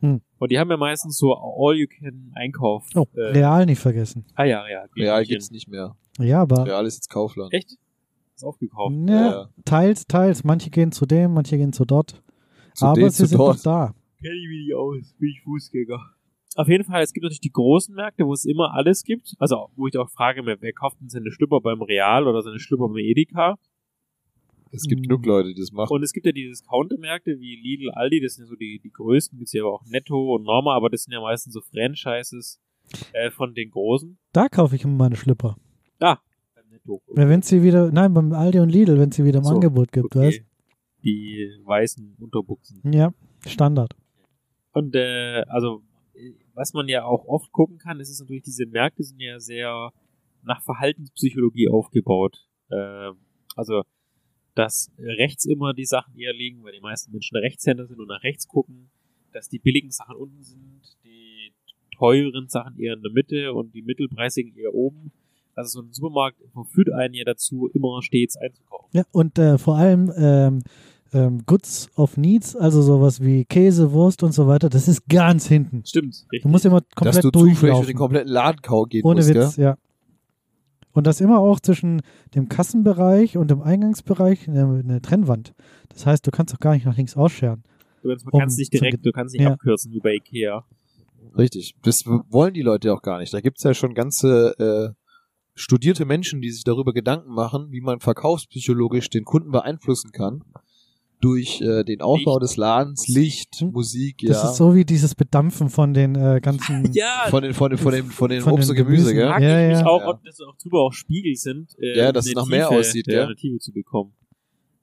Hm. 0.00 0.20
Und 0.38 0.50
die 0.50 0.58
haben 0.58 0.70
ja 0.70 0.76
meistens 0.76 1.18
so 1.18 1.34
All-You-Can-Einkauf. 1.34 2.86
Oh, 2.94 3.06
äh, 3.14 3.20
Real 3.32 3.66
nicht 3.66 3.80
vergessen. 3.80 4.24
ah 4.34 4.44
ja, 4.44 4.64
ja. 4.68 4.84
Real 4.96 5.24
gibt's 5.24 5.50
nicht 5.50 5.68
mehr. 5.68 5.96
Ja, 6.18 6.42
aber 6.42 6.64
Real 6.66 6.86
ist 6.86 6.94
jetzt 6.96 7.10
Kaufland. 7.10 7.52
Echt? 7.52 7.76
Ist 8.34 8.44
aufgekauft. 8.44 8.94
ne, 8.94 9.12
Ja. 9.12 9.48
teils, 9.64 10.06
teils. 10.06 10.44
Manche 10.44 10.70
gehen 10.70 10.92
zu 10.92 11.04
dem, 11.06 11.34
manche 11.34 11.56
gehen 11.58 11.72
zu 11.72 11.84
dort. 11.84 12.22
Zu 12.74 12.86
aber 12.86 12.94
dem, 13.00 13.10
sie 13.10 13.16
zu 13.24 13.26
sind 13.26 13.38
dort. 13.38 13.56
doch 13.58 13.62
da. 13.62 13.94
Kenne 14.22 14.34
ich 14.36 14.48
mich 14.48 14.66
nicht 14.66 14.74
aus, 14.74 15.14
bin 15.18 15.28
ich 15.30 15.42
Fußgänger. 15.42 16.00
Auf 16.56 16.68
jeden 16.68 16.84
Fall, 16.84 17.02
es 17.02 17.12
gibt 17.12 17.22
natürlich 17.24 17.40
die 17.40 17.52
großen 17.52 17.94
Märkte, 17.94 18.26
wo 18.26 18.32
es 18.32 18.44
immer 18.44 18.74
alles 18.74 19.04
gibt. 19.04 19.34
Also, 19.38 19.68
wo 19.76 19.86
ich 19.86 19.96
auch 19.96 20.10
frage, 20.10 20.44
wer 20.46 20.60
wer 20.60 20.72
kauft 20.72 21.00
denn 21.00 21.08
seine 21.08 21.30
Schlüpper 21.30 21.60
beim 21.60 21.82
Real 21.82 22.26
oder 22.26 22.42
seine 22.42 22.58
Schlüpper 22.58 22.88
beim 22.88 22.96
Edeka? 22.98 23.56
Es 24.70 24.82
gibt 24.82 25.00
Hm. 25.00 25.08
genug 25.08 25.26
Leute, 25.26 25.48
die 25.54 25.60
das 25.60 25.72
machen. 25.72 25.92
Und 25.92 26.02
es 26.02 26.12
gibt 26.12 26.26
ja 26.26 26.32
die 26.32 26.46
Discounter-Märkte 26.48 27.38
wie 27.40 27.56
Lidl, 27.56 27.90
Aldi, 27.90 28.20
das 28.20 28.34
sind 28.34 28.44
ja 28.44 28.48
so 28.50 28.56
die, 28.56 28.80
die 28.82 28.90
größten, 28.90 29.38
gibt's 29.38 29.52
ja 29.52 29.62
aber 29.62 29.72
auch 29.74 29.84
Netto 29.86 30.34
und 30.34 30.42
Norma, 30.44 30.74
aber 30.74 30.90
das 30.90 31.04
sind 31.04 31.12
ja 31.14 31.20
meistens 31.20 31.54
so 31.54 31.60
Franchises 31.60 32.60
äh, 33.12 33.30
von 33.30 33.54
den 33.54 33.70
großen. 33.70 34.18
Da 34.32 34.48
kaufe 34.48 34.76
ich 34.76 34.84
immer 34.84 34.94
meine 34.94 35.16
Schlipper. 35.16 35.56
Ah, 36.00 36.18
beim 36.54 36.68
Netto. 36.70 37.02
Ja, 37.16 37.28
Wenn 37.28 37.40
sie 37.42 37.62
wieder, 37.62 37.90
nein, 37.92 38.12
beim 38.12 38.32
Aldi 38.32 38.60
und 38.60 38.68
Lidl, 38.70 38.98
wenn 38.98 39.10
sie 39.12 39.24
wieder 39.24 39.38
im 39.38 39.44
So, 39.44 39.54
Angebot 39.54 39.90
gibt, 39.92 40.14
Okay. 40.16 40.44
Die 41.04 41.48
weißen 41.64 42.16
Unterbuchsen. 42.20 42.80
weißt 42.84 42.94
Ja, 42.94 43.12
Standard. 43.46 43.94
Und 44.72 44.94
äh, 44.96 45.44
also, 45.48 45.82
was 46.58 46.72
man 46.74 46.88
ja 46.88 47.04
auch 47.04 47.24
oft 47.26 47.52
gucken 47.52 47.78
kann, 47.78 48.00
ist 48.00 48.10
es 48.10 48.18
natürlich, 48.18 48.42
diese 48.42 48.66
Märkte 48.66 49.04
sind 49.04 49.20
ja 49.20 49.38
sehr 49.38 49.92
nach 50.42 50.60
Verhaltenspsychologie 50.62 51.68
aufgebaut. 51.68 52.48
Äh, 52.70 53.12
also, 53.54 53.82
dass 54.54 54.90
rechts 54.98 55.44
immer 55.44 55.72
die 55.72 55.84
Sachen 55.84 56.18
eher 56.18 56.32
liegen, 56.32 56.64
weil 56.64 56.72
die 56.72 56.80
meisten 56.80 57.12
Menschen 57.12 57.36
Rechtshänder 57.36 57.86
sind 57.86 58.00
und 58.00 58.08
nach 58.08 58.24
rechts 58.24 58.48
gucken, 58.48 58.90
dass 59.32 59.48
die 59.48 59.60
billigen 59.60 59.92
Sachen 59.92 60.16
unten 60.16 60.42
sind, 60.42 60.82
die 61.04 61.52
teuren 61.96 62.48
Sachen 62.48 62.78
eher 62.80 62.94
in 62.94 63.02
der 63.02 63.12
Mitte 63.12 63.52
und 63.52 63.72
die 63.72 63.82
mittelpreisigen 63.82 64.56
eher 64.56 64.74
oben. 64.74 65.12
Also 65.54 65.80
so 65.80 65.86
ein 65.86 65.92
Supermarkt 65.92 66.40
verführt 66.52 66.90
einen 66.92 67.14
ja 67.14 67.24
dazu, 67.24 67.68
immer 67.72 68.02
stets 68.02 68.36
einzukaufen. 68.36 68.90
Ja, 68.92 69.04
und 69.12 69.38
äh, 69.38 69.58
vor 69.58 69.76
allem 69.76 70.12
ähm, 70.16 70.62
ähm, 71.12 71.42
Goods 71.46 71.88
of 71.96 72.16
Needs, 72.16 72.54
also 72.56 72.82
sowas 72.82 73.20
wie 73.22 73.44
Käse, 73.44 73.92
Wurst 73.92 74.22
und 74.22 74.32
so 74.32 74.46
weiter, 74.46 74.68
das 74.68 74.88
ist 74.88 75.06
ganz 75.08 75.46
hinten. 75.46 75.82
Stimmt, 75.86 76.14
richtig. 76.32 76.42
Du 76.42 76.48
musst 76.48 76.64
immer 76.66 76.80
Dass 76.80 76.94
komplett 76.94 77.24
du 77.24 77.30
zufällig 77.30 77.58
durch 77.60 77.60
den 77.60 77.68
durchlaufen. 77.70 77.94
kompletten 77.96 78.32
Ladenkau 78.32 78.84
gehen 78.84 79.04
Ohne 79.04 79.16
musst, 79.16 79.28
Witz, 79.34 79.56
gell? 79.56 79.64
ja. 79.64 79.76
Und 80.92 81.06
das 81.06 81.20
immer 81.20 81.38
auch 81.38 81.60
zwischen 81.60 82.02
dem 82.34 82.48
Kassenbereich 82.48 83.36
und 83.36 83.50
dem 83.50 83.62
Eingangsbereich 83.62 84.48
eine, 84.48 84.82
eine 84.84 85.00
Trennwand. 85.00 85.54
Das 85.90 86.06
heißt, 86.06 86.26
du 86.26 86.30
kannst 86.30 86.54
auch 86.54 86.58
gar 86.60 86.74
nicht 86.74 86.86
nach 86.86 86.96
links 86.96 87.16
ausscheren. 87.16 87.62
Du 88.02 88.08
kannst, 88.08 88.26
um 88.30 88.40
kannst 88.40 88.58
nicht 88.58 88.72
direkt, 88.72 89.04
du 89.06 89.12
kannst 89.12 89.34
nicht 89.34 89.42
Ja. 89.44 89.52
abkürzen 89.52 89.92
wie 89.92 90.00
bei 90.00 90.14
Ikea. 90.14 90.64
Richtig. 91.36 91.74
Das 91.82 92.04
wollen 92.06 92.54
die 92.54 92.62
Leute 92.62 92.92
auch 92.92 93.02
gar 93.02 93.18
nicht. 93.20 93.32
Da 93.32 93.40
gibt's 93.40 93.62
ja 93.62 93.74
schon 93.74 93.94
ganze 93.94 94.54
äh, 94.58 94.94
studierte 95.54 96.04
Menschen, 96.04 96.40
die 96.40 96.50
sich 96.50 96.64
darüber 96.64 96.92
Gedanken 96.92 97.32
machen, 97.32 97.68
wie 97.70 97.80
man 97.80 98.00
verkaufspsychologisch 98.00 99.08
den 99.10 99.24
Kunden 99.24 99.50
beeinflussen 99.50 100.10
kann. 100.12 100.42
Durch 101.20 101.60
äh, 101.60 101.82
den 101.82 102.00
Aufbau 102.00 102.34
Licht, 102.38 102.42
des 102.42 102.56
Ladens, 102.56 103.08
Musik. 103.08 103.16
Licht, 103.16 103.54
Hm? 103.60 103.72
Musik, 103.72 104.18
Das 104.26 104.42
ja. 104.42 104.50
ist 104.50 104.56
so 104.56 104.74
wie 104.74 104.84
dieses 104.84 105.14
Bedampfen 105.16 105.68
von 105.68 105.92
den 105.92 106.14
äh, 106.14 106.40
ganzen. 106.40 106.90
Ja, 106.94 107.24
von 107.28 107.42
den, 107.42 107.54
von 107.54 107.70
den, 107.70 107.78
von 107.78 107.92
den, 107.92 108.04
von 108.06 108.30
den 108.30 108.40
Von 108.42 108.52
Obst 108.52 108.70
und 108.70 108.76
Gemüse, 108.76 109.12
Gemüsen, 109.12 109.16
gell? 109.16 109.26
Ja, 109.48 109.62
ich 109.62 109.68
mich 109.76 109.80
ja. 109.80 109.86
auch, 109.86 110.00
Ja. 110.02 110.08
ob 110.10 110.22
das 110.24 110.40
auch 110.40 110.56
drüber 110.56 110.80
auch 110.82 110.92
Spiegel 110.92 111.34
sind. 111.34 111.76
Äh, 111.80 111.96
Ja, 111.98 112.12
dass 112.12 112.26
es 112.26 112.34
nach 112.34 112.46
mehr 112.46 112.68
Tiefe, 112.68 112.80
aussieht, 112.80 113.06
ja? 113.08 113.24
Eine 113.24 113.34
Tiefe 113.34 113.58
zu 113.58 113.72
bekommen. 113.72 114.12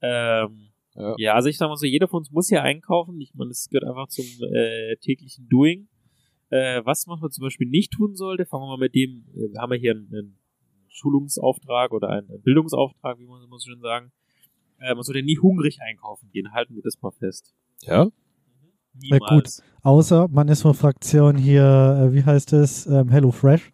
Ähm, 0.02 0.70
Ja. 0.96 1.16
ja. 1.18 1.34
also 1.36 1.48
ich 1.50 1.58
sag 1.58 1.70
mal 1.70 1.78
so, 1.78 1.86
jeder 1.86 2.08
von 2.08 2.20
uns 2.20 2.32
muss 2.32 2.50
hier 2.50 2.62
einkaufen. 2.64 3.20
Ich 3.22 3.34
meine, 3.34 3.50
das 3.50 3.70
gehört 3.70 3.86
einfach 3.86 4.08
zum 4.08 4.26
äh, 4.54 4.96
täglichen 4.98 5.48
Doing. 5.50 5.88
Äh, 6.50 6.82
was 6.86 7.08
man 7.08 7.18
zum 7.32 7.42
Beispiel 7.44 7.68
nicht 7.68 7.92
tun 7.94 8.16
sollte, 8.16 8.46
fangen 8.46 8.64
wir 8.64 8.68
mal 8.68 8.78
mit 8.78 8.94
dem, 8.94 9.26
äh, 9.36 9.52
wir 9.54 9.62
haben 9.62 9.72
ja 9.74 9.80
hier 9.80 9.92
einen, 9.92 10.08
einen 10.14 10.38
Schulungsauftrag 10.90 11.92
oder 11.92 12.10
einen, 12.10 12.30
einen 12.30 12.42
Bildungsauftrag, 12.44 13.20
wie 13.20 13.26
man 13.26 13.42
so 13.50 13.58
schön 13.60 13.82
sagen. 13.82 14.12
Äh, 14.80 14.94
man 14.94 15.04
sollte 15.04 15.24
nie 15.24 15.38
hungrig 15.38 15.80
einkaufen 15.82 16.30
gehen, 16.32 16.52
halten 16.54 16.76
wir 16.76 16.82
das 16.84 17.02
mal 17.02 17.12
fest. 17.12 17.54
Ja? 17.84 18.08
Ja, 19.02 19.18
gut. 19.18 19.50
Außer 19.82 20.28
man 20.30 20.48
ist 20.48 20.62
von 20.62 20.74
Fraktion 20.74 21.38
hier, 21.38 22.10
äh, 22.10 22.14
wie 22.14 22.24
heißt 22.24 22.54
es, 22.54 22.86
ähm, 22.88 23.10
Hello 23.10 23.32
Fresh. 23.32 23.72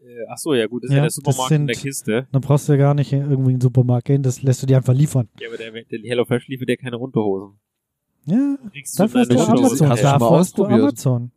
Äh, 0.00 0.04
ach 0.28 0.36
so, 0.38 0.54
ja 0.54 0.66
gut, 0.66 0.84
das 0.84 0.90
ist 0.90 0.92
Ja, 0.92 0.96
ja 0.96 1.02
der 1.02 1.06
das 1.08 1.14
Supermarkt 1.14 1.50
in 1.52 1.66
der 1.66 1.74
sind- 1.76 1.82
Kiste. 1.82 2.26
Dann 2.30 2.40
brauchst 2.42 2.68
du 2.68 2.72
ja 2.72 2.78
gar 2.78 2.94
nicht 2.94 3.12
in 3.12 3.20
irgendwie 3.22 3.52
in 3.52 3.56
den 3.56 3.60
Supermarkt 3.62 4.06
gehen, 4.06 4.22
das 4.22 4.42
lässt 4.42 4.62
du 4.62 4.66
dir 4.66 4.76
einfach 4.76 4.92
liefern. 4.94 5.28
Ja, 5.40 5.48
aber 5.48 5.56
der, 5.56 5.70
der 5.72 5.98
HelloFresh 6.00 6.48
liefert 6.48 6.68
ja 6.68 6.76
keine 6.76 6.98
Unterhosen. 6.98 7.58
Ja, 8.26 8.56
Kriegst 8.70 8.98
dafür 8.98 9.20
hast 9.20 9.32
du. 9.32 9.38
Amazon. 9.38 9.88
Hast 9.88 10.02
Dafür 10.02 10.30
hast 10.30 10.58
du? 10.58 10.64
Amazon. 10.64 11.30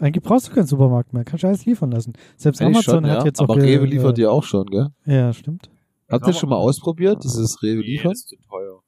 Eigentlich 0.00 0.22
brauchst 0.24 0.48
du 0.48 0.52
keinen 0.52 0.66
Supermarkt 0.66 1.12
mehr, 1.12 1.24
kannst 1.24 1.44
du 1.44 1.48
alles 1.48 1.64
liefern 1.66 1.90
lassen. 1.92 2.14
Selbst 2.36 2.60
Eigentlich 2.60 2.76
Amazon 2.88 3.04
schon, 3.04 3.10
hat 3.10 3.18
ja. 3.20 3.24
jetzt 3.26 3.40
auch 3.40 3.44
Aber 3.48 3.62
Rewe 3.62 3.86
liefert 3.86 4.18
äh, 4.18 4.22
ja 4.22 4.30
auch 4.30 4.42
schon, 4.42 4.66
gell? 4.66 4.88
Ja, 5.06 5.32
stimmt. 5.32 5.70
Habt 6.10 6.26
ihr 6.26 6.32
schon 6.32 6.48
mal 6.50 6.56
ausprobiert, 6.56 7.22
dieses 7.24 7.62
Rewe 7.62 7.80
Nee, 7.80 7.86
liefern? 7.86 8.10
das 8.12 8.20
ist 8.20 8.28
zu 8.28 8.36
teuer. 8.48 8.80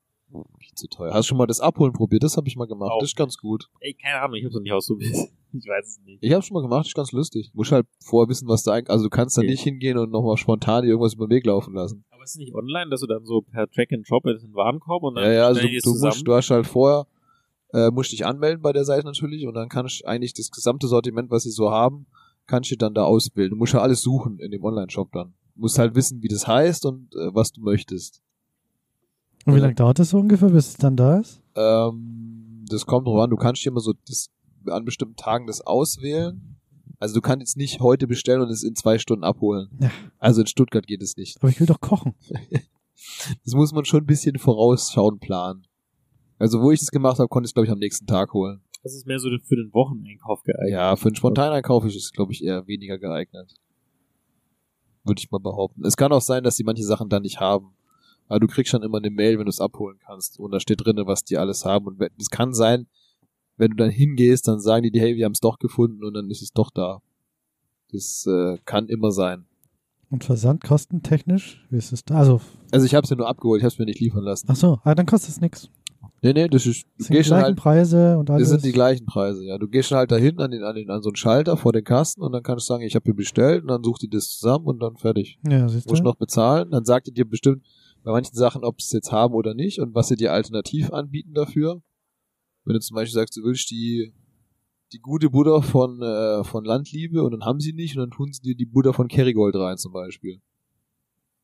Viel 0.58 0.74
zu 0.74 0.88
teuer. 0.88 1.12
Hast 1.14 1.26
du 1.26 1.28
schon 1.30 1.38
mal 1.38 1.46
das 1.46 1.60
Abholen 1.60 1.92
probiert? 1.92 2.22
Das 2.24 2.36
habe 2.36 2.48
ich 2.48 2.56
mal 2.56 2.66
gemacht. 2.66 2.90
Auch. 2.90 2.98
Das 3.00 3.10
ist 3.10 3.16
ganz 3.16 3.36
gut. 3.38 3.68
Ey, 3.80 3.94
keine 3.94 4.20
Ahnung, 4.20 4.34
ich 4.36 4.44
hab's 4.44 4.54
noch 4.54 4.62
nicht 4.62 4.72
ausprobiert. 4.72 5.14
Ich 5.52 5.66
weiß 5.66 5.86
es 5.86 6.00
nicht. 6.04 6.18
Ich 6.22 6.32
habe 6.34 6.42
schon 6.42 6.54
mal 6.54 6.60
gemacht, 6.60 6.80
das 6.80 6.88
ist 6.88 6.94
ganz 6.96 7.12
lustig. 7.12 7.50
Muss 7.54 7.72
halt 7.72 7.86
vorher 8.04 8.28
wissen, 8.28 8.46
was 8.46 8.62
da 8.62 8.72
eigentlich, 8.72 8.90
also 8.90 9.04
du 9.04 9.10
kannst 9.10 9.38
da 9.38 9.40
Okay. 9.40 9.50
nicht 9.52 9.62
hingehen 9.62 9.96
und 9.96 10.10
nochmal 10.10 10.36
spontan 10.36 10.84
irgendwas 10.84 11.14
über 11.14 11.26
den 11.28 11.30
Weg 11.30 11.46
laufen 11.46 11.72
lassen. 11.72 12.04
Aber 12.10 12.24
ist 12.24 12.36
nicht 12.36 12.52
online, 12.54 12.90
dass 12.90 13.00
du 13.00 13.06
dann 13.06 13.24
so 13.24 13.40
per 13.40 13.66
Track 13.70 13.90
and 13.92 14.06
Drop 14.10 14.26
in 14.26 14.36
den 14.36 14.52
Warenkorb 14.54 15.02
und 15.04 15.14
dann 15.14 15.24
Ja, 15.24 15.32
ja, 15.32 15.46
also 15.46 15.62
du, 15.62 15.68
du 15.68 15.94
musst, 15.94 16.26
du 16.26 16.34
hast 16.34 16.50
halt 16.50 16.66
vorher, 16.66 17.06
Äh, 17.72 17.90
musst 17.90 18.12
dich 18.12 18.26
anmelden 18.26 18.60
bei 18.60 18.72
der 18.74 18.84
Seite 18.84 19.06
natürlich 19.06 19.46
und 19.46 19.54
dann 19.54 19.68
kann 19.70 19.86
ich 19.86 20.06
eigentlich 20.06 20.34
das 20.34 20.50
gesamte 20.50 20.88
Sortiment, 20.88 21.30
was 21.30 21.44
sie 21.44 21.50
so 21.52 21.70
haben, 21.70 22.06
kann 22.46 22.62
ich 22.64 22.68
dir 22.68 22.76
dann 22.76 22.92
da 22.92 23.04
auswählen. 23.04 23.48
Du 23.50 23.56
musst 23.56 23.72
ja 23.72 23.80
alles 23.80 24.02
suchen 24.02 24.38
in 24.40 24.50
dem 24.50 24.62
Online-Shop 24.62 25.10
dann. 25.12 25.32
Du 25.56 25.62
musst 25.62 25.78
halt 25.78 25.94
wissen, 25.94 26.22
wie 26.22 26.28
das 26.28 26.46
heißt 26.46 26.84
und 26.84 27.14
äh, 27.14 27.34
was 27.34 27.50
du 27.50 27.62
möchtest. 27.62 28.22
Und 29.46 29.54
wie 29.54 29.60
lange 29.60 29.74
dauert 29.74 29.98
das 29.98 30.10
so 30.10 30.18
ungefähr, 30.18 30.50
bis 30.50 30.68
es 30.68 30.76
dann 30.76 30.96
da 30.96 31.18
ist? 31.18 31.40
Ähm, 31.54 32.64
das 32.68 32.84
kommt 32.84 33.06
drauf 33.06 33.20
an, 33.20 33.30
du 33.30 33.36
kannst 33.36 33.64
dir 33.64 33.70
immer 33.70 33.80
so 33.80 33.94
das, 34.06 34.28
an 34.66 34.84
bestimmten 34.84 35.16
Tagen 35.16 35.46
das 35.46 35.60
auswählen. 35.60 36.56
Also 36.98 37.14
du 37.14 37.20
kannst 37.20 37.40
jetzt 37.40 37.56
nicht 37.56 37.80
heute 37.80 38.06
bestellen 38.06 38.42
und 38.42 38.50
es 38.50 38.62
in 38.62 38.74
zwei 38.74 38.98
Stunden 38.98 39.24
abholen. 39.24 39.68
Ja. 39.80 39.90
Also 40.18 40.42
in 40.42 40.46
Stuttgart 40.46 40.86
geht 40.86 41.02
es 41.02 41.16
nicht. 41.16 41.38
Aber 41.38 41.48
ich 41.48 41.58
will 41.58 41.66
doch 41.66 41.80
kochen. 41.80 42.14
Das 43.44 43.52
muss 43.52 43.72
man 43.72 43.84
schon 43.84 44.00
ein 44.00 44.06
bisschen 44.06 44.38
vorausschauen 44.38 45.18
planen. 45.18 45.66
Also 46.38 46.62
wo 46.62 46.70
ich 46.70 46.80
das 46.80 46.90
gemacht 46.90 47.18
habe, 47.18 47.28
konnte 47.28 47.46
ich 47.46 47.50
es 47.50 47.54
glaube 47.54 47.66
ich 47.66 47.70
am 47.70 47.78
nächsten 47.78 48.06
Tag 48.06 48.32
holen. 48.32 48.62
Das 48.82 48.94
ist 48.94 49.06
mehr 49.06 49.18
so 49.18 49.28
für 49.44 49.56
den 49.56 49.70
Wocheneinkauf 49.74 50.42
geeignet. 50.42 50.72
Ja, 50.72 50.96
für 50.96 51.08
einen 51.08 51.14
Spontaneinkauf 51.14 51.84
ist 51.84 51.94
es 51.94 52.12
glaube 52.12 52.32
ich 52.32 52.42
eher 52.42 52.66
weniger 52.66 52.98
geeignet. 52.98 53.54
Würde 55.06 55.20
ich 55.20 55.30
mal 55.30 55.38
behaupten. 55.38 55.84
Es 55.84 55.96
kann 55.96 56.12
auch 56.12 56.20
sein, 56.20 56.44
dass 56.44 56.56
die 56.56 56.64
manche 56.64 56.84
Sachen 56.84 57.08
dann 57.08 57.22
nicht 57.22 57.40
haben. 57.40 57.74
Aber 58.28 58.40
du 58.40 58.48
kriegst 58.48 58.70
schon 58.72 58.82
immer 58.82 58.98
eine 58.98 59.10
Mail, 59.10 59.38
wenn 59.38 59.44
du 59.44 59.50
es 59.50 59.60
abholen 59.60 59.98
kannst. 60.04 60.38
Und 60.38 60.50
da 60.50 60.60
steht 60.60 60.84
drinne, 60.84 61.06
was 61.06 61.24
die 61.24 61.38
alles 61.38 61.64
haben. 61.64 61.86
Und 61.86 62.02
es 62.18 62.30
kann 62.30 62.54
sein, 62.54 62.86
wenn 63.56 63.70
du 63.70 63.76
dann 63.76 63.90
hingehst, 63.90 64.48
dann 64.48 64.60
sagen 64.60 64.82
die 64.82 64.90
dir, 64.90 65.02
hey, 65.02 65.16
wir 65.16 65.24
haben 65.24 65.32
es 65.32 65.40
doch 65.40 65.58
gefunden 65.58 66.04
und 66.04 66.14
dann 66.14 66.30
ist 66.30 66.42
es 66.42 66.52
doch 66.52 66.70
da. 66.70 67.02
Das 67.92 68.26
äh, 68.26 68.58
kann 68.64 68.88
immer 68.88 69.12
sein. 69.12 69.46
Und 70.10 70.24
versandkostentechnisch, 70.24 71.66
wie 71.70 71.76
ist 71.76 71.92
es 71.92 72.04
da? 72.04 72.16
Also, 72.16 72.40
Also 72.72 72.86
ich 72.86 72.94
habe 72.94 73.04
es 73.04 73.10
ja 73.10 73.16
nur 73.16 73.28
abgeholt, 73.28 73.60
ich 73.60 73.64
habe 73.64 73.72
es 73.72 73.78
mir 73.78 73.86
nicht 73.86 74.00
liefern 74.00 74.22
lassen. 74.22 74.46
ach 74.50 74.56
so, 74.56 74.78
ah, 74.84 74.94
dann 74.94 75.06
kostet 75.06 75.30
es 75.30 75.40
nichts. 75.40 75.70
Nee, 76.22 76.32
nee, 76.32 76.48
das 76.48 76.66
ist, 76.66 76.82
du 76.82 76.88
Das 76.98 77.06
sind 77.06 77.12
die 77.14 77.16
gehst 77.18 77.28
schon 77.28 77.36
gleichen 77.38 77.44
halt, 77.46 77.56
Preise 77.56 78.18
und 78.18 78.30
alles. 78.30 78.42
das 78.42 78.50
sind 78.50 78.64
die 78.64 78.72
gleichen 78.72 79.06
Preise, 79.06 79.44
ja. 79.44 79.58
Du 79.58 79.68
gehst 79.68 79.88
schon 79.88 79.98
halt 79.98 80.10
dahin 80.10 80.38
an 80.38 80.50
den, 80.50 80.62
an 80.62 80.74
den, 80.74 80.90
an 80.90 81.02
so 81.02 81.10
einen 81.10 81.16
Schalter 81.16 81.56
vor 81.56 81.72
den 81.72 81.84
Kasten 81.84 82.22
und 82.22 82.32
dann 82.32 82.42
kannst 82.42 82.68
du 82.68 82.72
sagen, 82.74 82.82
ich 82.84 82.94
habe 82.94 83.04
hier 83.04 83.14
bestellt 83.14 83.62
und 83.62 83.68
dann 83.68 83.82
sucht 83.84 84.02
die 84.02 84.08
das 84.08 84.28
zusammen 84.30 84.66
und 84.66 84.80
dann 84.80 84.96
fertig. 84.96 85.38
ja, 85.48 85.68
siehst 85.68 85.88
Musst 85.88 86.00
du? 86.00 86.04
noch 86.04 86.16
bezahlen, 86.16 86.70
dann 86.70 86.84
sagt 86.84 87.06
die 87.06 87.12
dir 87.12 87.24
bestimmt 87.24 87.62
bei 88.02 88.12
manchen 88.12 88.34
Sachen, 88.36 88.64
ob 88.64 88.80
sie 88.80 88.86
es 88.86 88.92
jetzt 88.92 89.12
haben 89.12 89.34
oder 89.34 89.54
nicht 89.54 89.80
und 89.80 89.94
was 89.94 90.08
sie 90.08 90.16
dir 90.16 90.32
alternativ 90.32 90.92
anbieten 90.92 91.34
dafür. 91.34 91.82
Wenn 92.64 92.74
du 92.74 92.80
zum 92.80 92.94
Beispiel 92.94 93.14
sagst, 93.14 93.36
du 93.36 93.42
willst 93.44 93.70
die, 93.70 94.12
die 94.92 94.98
gute 94.98 95.30
Butter 95.30 95.62
von, 95.62 96.02
äh, 96.02 96.44
von 96.44 96.64
Landliebe 96.64 97.22
und 97.22 97.32
dann 97.32 97.44
haben 97.44 97.60
sie 97.60 97.72
nicht 97.72 97.96
und 97.96 98.00
dann 98.00 98.10
tun 98.10 98.32
sie 98.32 98.42
dir 98.42 98.54
die 98.56 98.66
Butter 98.66 98.92
von 98.92 99.08
Kerrygold 99.08 99.54
rein 99.56 99.76
zum 99.76 99.92
Beispiel. 99.92 100.40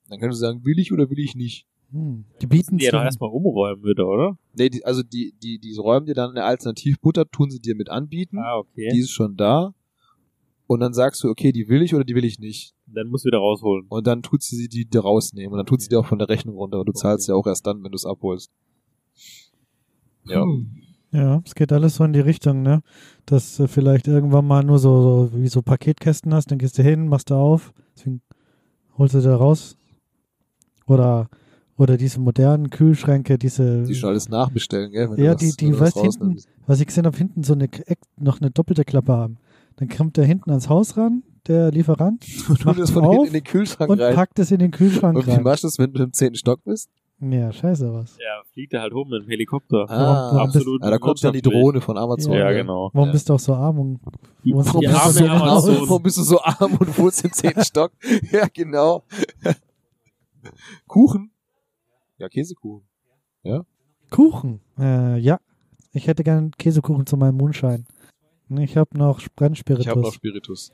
Dann 0.08 0.20
kannst 0.20 0.36
du 0.36 0.40
sagen, 0.46 0.64
will 0.64 0.78
ich 0.78 0.92
oder 0.92 1.08
will 1.10 1.18
ich 1.18 1.34
nicht. 1.34 1.66
Hm. 1.92 2.24
Die 2.40 2.46
bieten 2.46 2.78
Die 2.78 2.86
ja 2.86 2.90
doch 2.90 3.02
erstmal 3.02 3.30
umräumen 3.30 3.82
würde, 3.82 4.06
oder? 4.06 4.38
Nee, 4.54 4.70
die, 4.70 4.84
also 4.84 5.02
die, 5.02 5.34
die, 5.42 5.58
die 5.58 5.76
räumen 5.76 6.06
dir 6.06 6.14
dann 6.14 6.30
eine 6.30 6.44
Alternativbutter, 6.44 7.30
tun 7.30 7.50
sie 7.50 7.60
dir 7.60 7.76
mit 7.76 7.90
anbieten. 7.90 8.38
Ah, 8.38 8.58
okay. 8.58 8.90
Die 8.92 9.00
ist 9.00 9.10
schon 9.10 9.36
da. 9.36 9.74
Und 10.66 10.80
dann 10.80 10.94
sagst 10.94 11.22
du, 11.22 11.28
okay, 11.28 11.52
die 11.52 11.68
will 11.68 11.82
ich 11.82 11.94
oder 11.94 12.04
die 12.04 12.14
will 12.14 12.24
ich 12.24 12.38
nicht. 12.38 12.74
Dann 12.86 13.08
musst 13.08 13.24
du 13.24 13.26
wieder 13.26 13.38
rausholen. 13.38 13.86
Und 13.88 14.06
dann 14.06 14.22
tut 14.22 14.42
sie 14.42 14.68
die 14.68 14.86
dir 14.86 15.00
rausnehmen. 15.00 15.52
Und 15.52 15.58
dann 15.58 15.66
tut 15.66 15.82
sie 15.82 15.88
dir 15.88 16.00
auch 16.00 16.06
von 16.06 16.18
der 16.18 16.30
Rechnung 16.30 16.56
runter. 16.56 16.80
Und 16.80 16.88
du 16.88 16.92
zahlst 16.92 17.28
ja 17.28 17.34
auch 17.34 17.46
erst 17.46 17.66
dann, 17.66 17.84
wenn 17.84 17.92
du 17.92 17.96
es 17.96 18.06
abholst. 18.06 18.50
Ja. 20.24 20.46
Ja, 21.10 21.42
es 21.44 21.54
geht 21.54 21.72
alles 21.72 21.96
so 21.96 22.04
in 22.04 22.14
die 22.14 22.20
Richtung, 22.20 22.62
ne? 22.62 22.82
Dass 23.26 23.58
du 23.58 23.68
vielleicht 23.68 24.08
irgendwann 24.08 24.46
mal 24.46 24.64
nur 24.64 24.78
so, 24.78 25.28
so 25.28 25.42
wie 25.42 25.48
so 25.48 25.60
Paketkästen 25.60 26.32
hast, 26.32 26.50
dann 26.50 26.58
gehst 26.58 26.78
du 26.78 26.82
hin, 26.82 27.06
machst 27.06 27.28
du 27.28 27.34
auf, 27.34 27.74
deswegen 27.94 28.22
holst 28.96 29.14
du 29.14 29.20
da 29.20 29.36
raus. 29.36 29.76
Oder 30.86 31.28
oder 31.76 31.96
diese 31.96 32.20
modernen 32.20 32.70
Kühlschränke, 32.70 33.38
diese 33.38 33.84
Die 33.84 33.94
schon 33.94 34.10
alles 34.10 34.28
nachbestellen, 34.28 34.90
gell? 34.92 35.10
wenn 35.10 35.24
Ja, 35.24 35.32
du 35.34 35.38
die- 35.38 35.48
was- 35.48 35.56
die 35.56 35.80
weißt 35.80 35.98
hinten- 36.00 36.36
was 36.66 36.80
ich 36.80 36.86
gesehen 36.86 37.06
habe, 37.06 37.16
hinten 37.16 37.42
so 37.42 37.54
eine 37.54 37.64
Eck- 37.64 37.98
noch 38.18 38.40
eine 38.40 38.50
doppelte 38.50 38.84
Klappe 38.84 39.12
haben. 39.12 39.38
Dann 39.76 39.88
kommt 39.88 40.16
der 40.16 40.24
hinten 40.26 40.50
ans 40.50 40.68
Haus 40.68 40.96
ran, 40.96 41.22
der 41.48 41.70
Lieferant, 41.72 42.24
Und 42.48 42.60
du 42.62 42.64
macht 42.66 42.78
das 42.78 42.90
von 42.90 43.04
auf 43.04 43.12
hinten 43.12 43.26
in 43.28 43.32
den 43.32 43.44
Kühlschrank 43.44 43.90
und 43.90 44.00
rein. 44.00 44.14
packt 44.14 44.38
es 44.38 44.50
in 44.50 44.58
den 44.58 44.70
Kühlschrank 44.70 45.16
Und 45.16 45.26
wie 45.26 45.30
rein. 45.32 45.42
machst 45.42 45.64
du 45.64 45.66
das, 45.68 45.78
wenn 45.78 45.92
du 45.92 46.02
im 46.04 46.12
zehnten 46.12 46.36
Stock 46.36 46.62
bist? 46.64 46.88
Ja, 47.24 47.52
scheiße 47.52 47.92
was. 47.92 48.16
Ja, 48.18 48.42
fliegt 48.52 48.72
er 48.74 48.80
halt 48.82 48.92
hoch 48.94 49.06
mit 49.06 49.22
dem 49.22 49.28
Helikopter. 49.28 49.86
warum 49.88 50.38
Absolut. 50.38 50.82
Ah, 50.82 50.90
da 50.90 50.98
kommt 50.98 51.22
dann 51.22 51.32
die. 51.32 51.40
Drohne 51.40 51.80
von 51.80 51.96
Amazon. 51.96 52.32
Ja, 52.32 52.50
ne? 52.50 52.56
genau. 52.56 52.90
Warum 52.92 53.08
Ja. 53.08 53.12
bist 53.12 53.28
du 53.28 53.34
auch 53.34 53.38
so 53.40 53.54
arm 53.54 53.78
und 53.78 54.00
Die, 54.44 54.52
Warum 54.52 54.80
die 54.80 54.86
bist 54.88 55.06
du 55.06 55.10
so 55.12 55.24
Amazon. 55.26 55.48
aus? 55.48 55.66
Warum 55.88 56.02
bist 56.02 56.18
du 56.18 56.22
so 56.22 56.40
arm 56.42 56.74
und 56.74 56.98
wohnst 56.98 57.24
im 57.24 57.32
zehnten 57.32 57.64
Stock? 57.64 57.92
Ja, 58.32 58.46
genau. 58.52 59.04
Kuchen? 60.88 61.30
Ja, 62.22 62.28
Käsekuchen. 62.28 62.86
Kuchen? 64.10 64.60
Äh, 64.78 65.18
ja. 65.18 65.40
Ich 65.92 66.06
hätte 66.06 66.22
gerne 66.22 66.52
Käsekuchen 66.56 67.04
zu 67.04 67.16
meinem 67.16 67.36
Mondschein. 67.36 67.84
Ich 68.48 68.76
habe 68.76 68.96
noch 68.96 69.20
Brennspiritus. 69.34 69.84
Ich 69.84 69.90
habe 69.90 70.02
noch 70.02 70.12
Spiritus. 70.12 70.70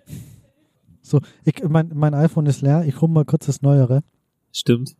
so, 1.00 1.22
ich, 1.46 1.62
mein, 1.66 1.90
mein 1.94 2.12
iPhone 2.12 2.44
ist 2.44 2.60
leer. 2.60 2.84
Ich 2.86 3.00
hole 3.00 3.10
mal 3.10 3.24
kurz 3.24 3.46
das 3.46 3.62
Neuere. 3.62 4.02
Stimmt. 4.52 4.94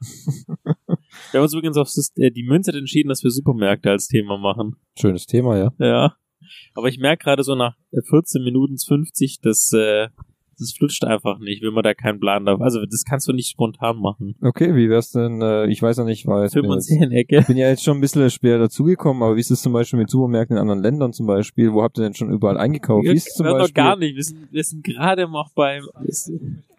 Wir 0.02 1.38
haben 1.38 1.42
uns 1.42 1.54
übrigens 1.54 1.78
auf 1.78 1.88
äh, 2.16 2.30
die 2.30 2.42
Münze 2.42 2.72
hat 2.72 2.78
entschieden, 2.78 3.08
dass 3.08 3.24
wir 3.24 3.30
Supermärkte 3.30 3.90
als 3.90 4.06
Thema 4.06 4.36
machen. 4.36 4.76
Schönes 4.98 5.24
Thema, 5.24 5.56
ja. 5.56 5.72
Ja. 5.78 6.16
Aber 6.74 6.88
ich 6.88 6.98
merke 6.98 7.24
gerade 7.24 7.44
so 7.44 7.54
nach 7.54 7.78
äh, 7.92 8.02
14 8.02 8.44
Minuten 8.44 8.76
50, 8.76 9.40
dass 9.40 9.72
äh, 9.72 10.08
das 10.58 10.72
flutscht 10.72 11.04
einfach 11.04 11.38
nicht, 11.38 11.62
wenn 11.62 11.72
man 11.74 11.82
da 11.82 11.94
keinen 11.94 12.20
Plan 12.20 12.44
darf. 12.44 12.60
Also 12.60 12.84
das 12.84 13.04
kannst 13.04 13.28
du 13.28 13.32
nicht 13.32 13.48
spontan 13.50 13.98
machen. 13.98 14.34
Okay, 14.42 14.74
wie 14.74 14.88
wär's 14.88 15.10
denn, 15.10 15.40
äh, 15.42 15.66
ich 15.66 15.82
weiß 15.82 15.98
ja 15.98 16.04
nicht, 16.04 16.26
weil 16.26 16.48
Film 16.48 16.66
und 16.66 16.80
Serienecke. 16.82 17.38
Ich 17.38 17.46
bin 17.46 17.56
ja 17.56 17.68
jetzt 17.68 17.82
schon 17.84 17.98
ein 17.98 18.00
bisschen 18.00 18.28
später 18.30 18.58
dazugekommen, 18.58 19.22
aber 19.22 19.36
wie 19.36 19.40
ist 19.40 19.50
es 19.50 19.62
zum 19.62 19.72
Beispiel 19.72 19.98
mit 19.98 20.10
Supermärkten 20.10 20.56
in 20.56 20.60
anderen 20.60 20.82
Ländern 20.82 21.12
zum 21.12 21.26
Beispiel? 21.26 21.72
Wo 21.72 21.82
habt 21.82 21.98
ihr 21.98 22.02
denn 22.02 22.14
schon 22.14 22.30
überall 22.30 22.58
eingekauft? 22.58 23.04
Wie 23.06 23.12
ist 23.12 23.28
es 23.28 23.34
zum 23.34 23.46
Wir 23.46 23.52
Beispiel? 23.52 23.68
noch 23.68 23.74
gar 23.74 23.96
nicht. 23.96 24.16
Wir 24.16 24.24
sind, 24.24 24.52
wir 24.52 24.64
sind 24.64 24.84
gerade 24.84 25.28
noch 25.28 25.52
beim. 25.54 25.84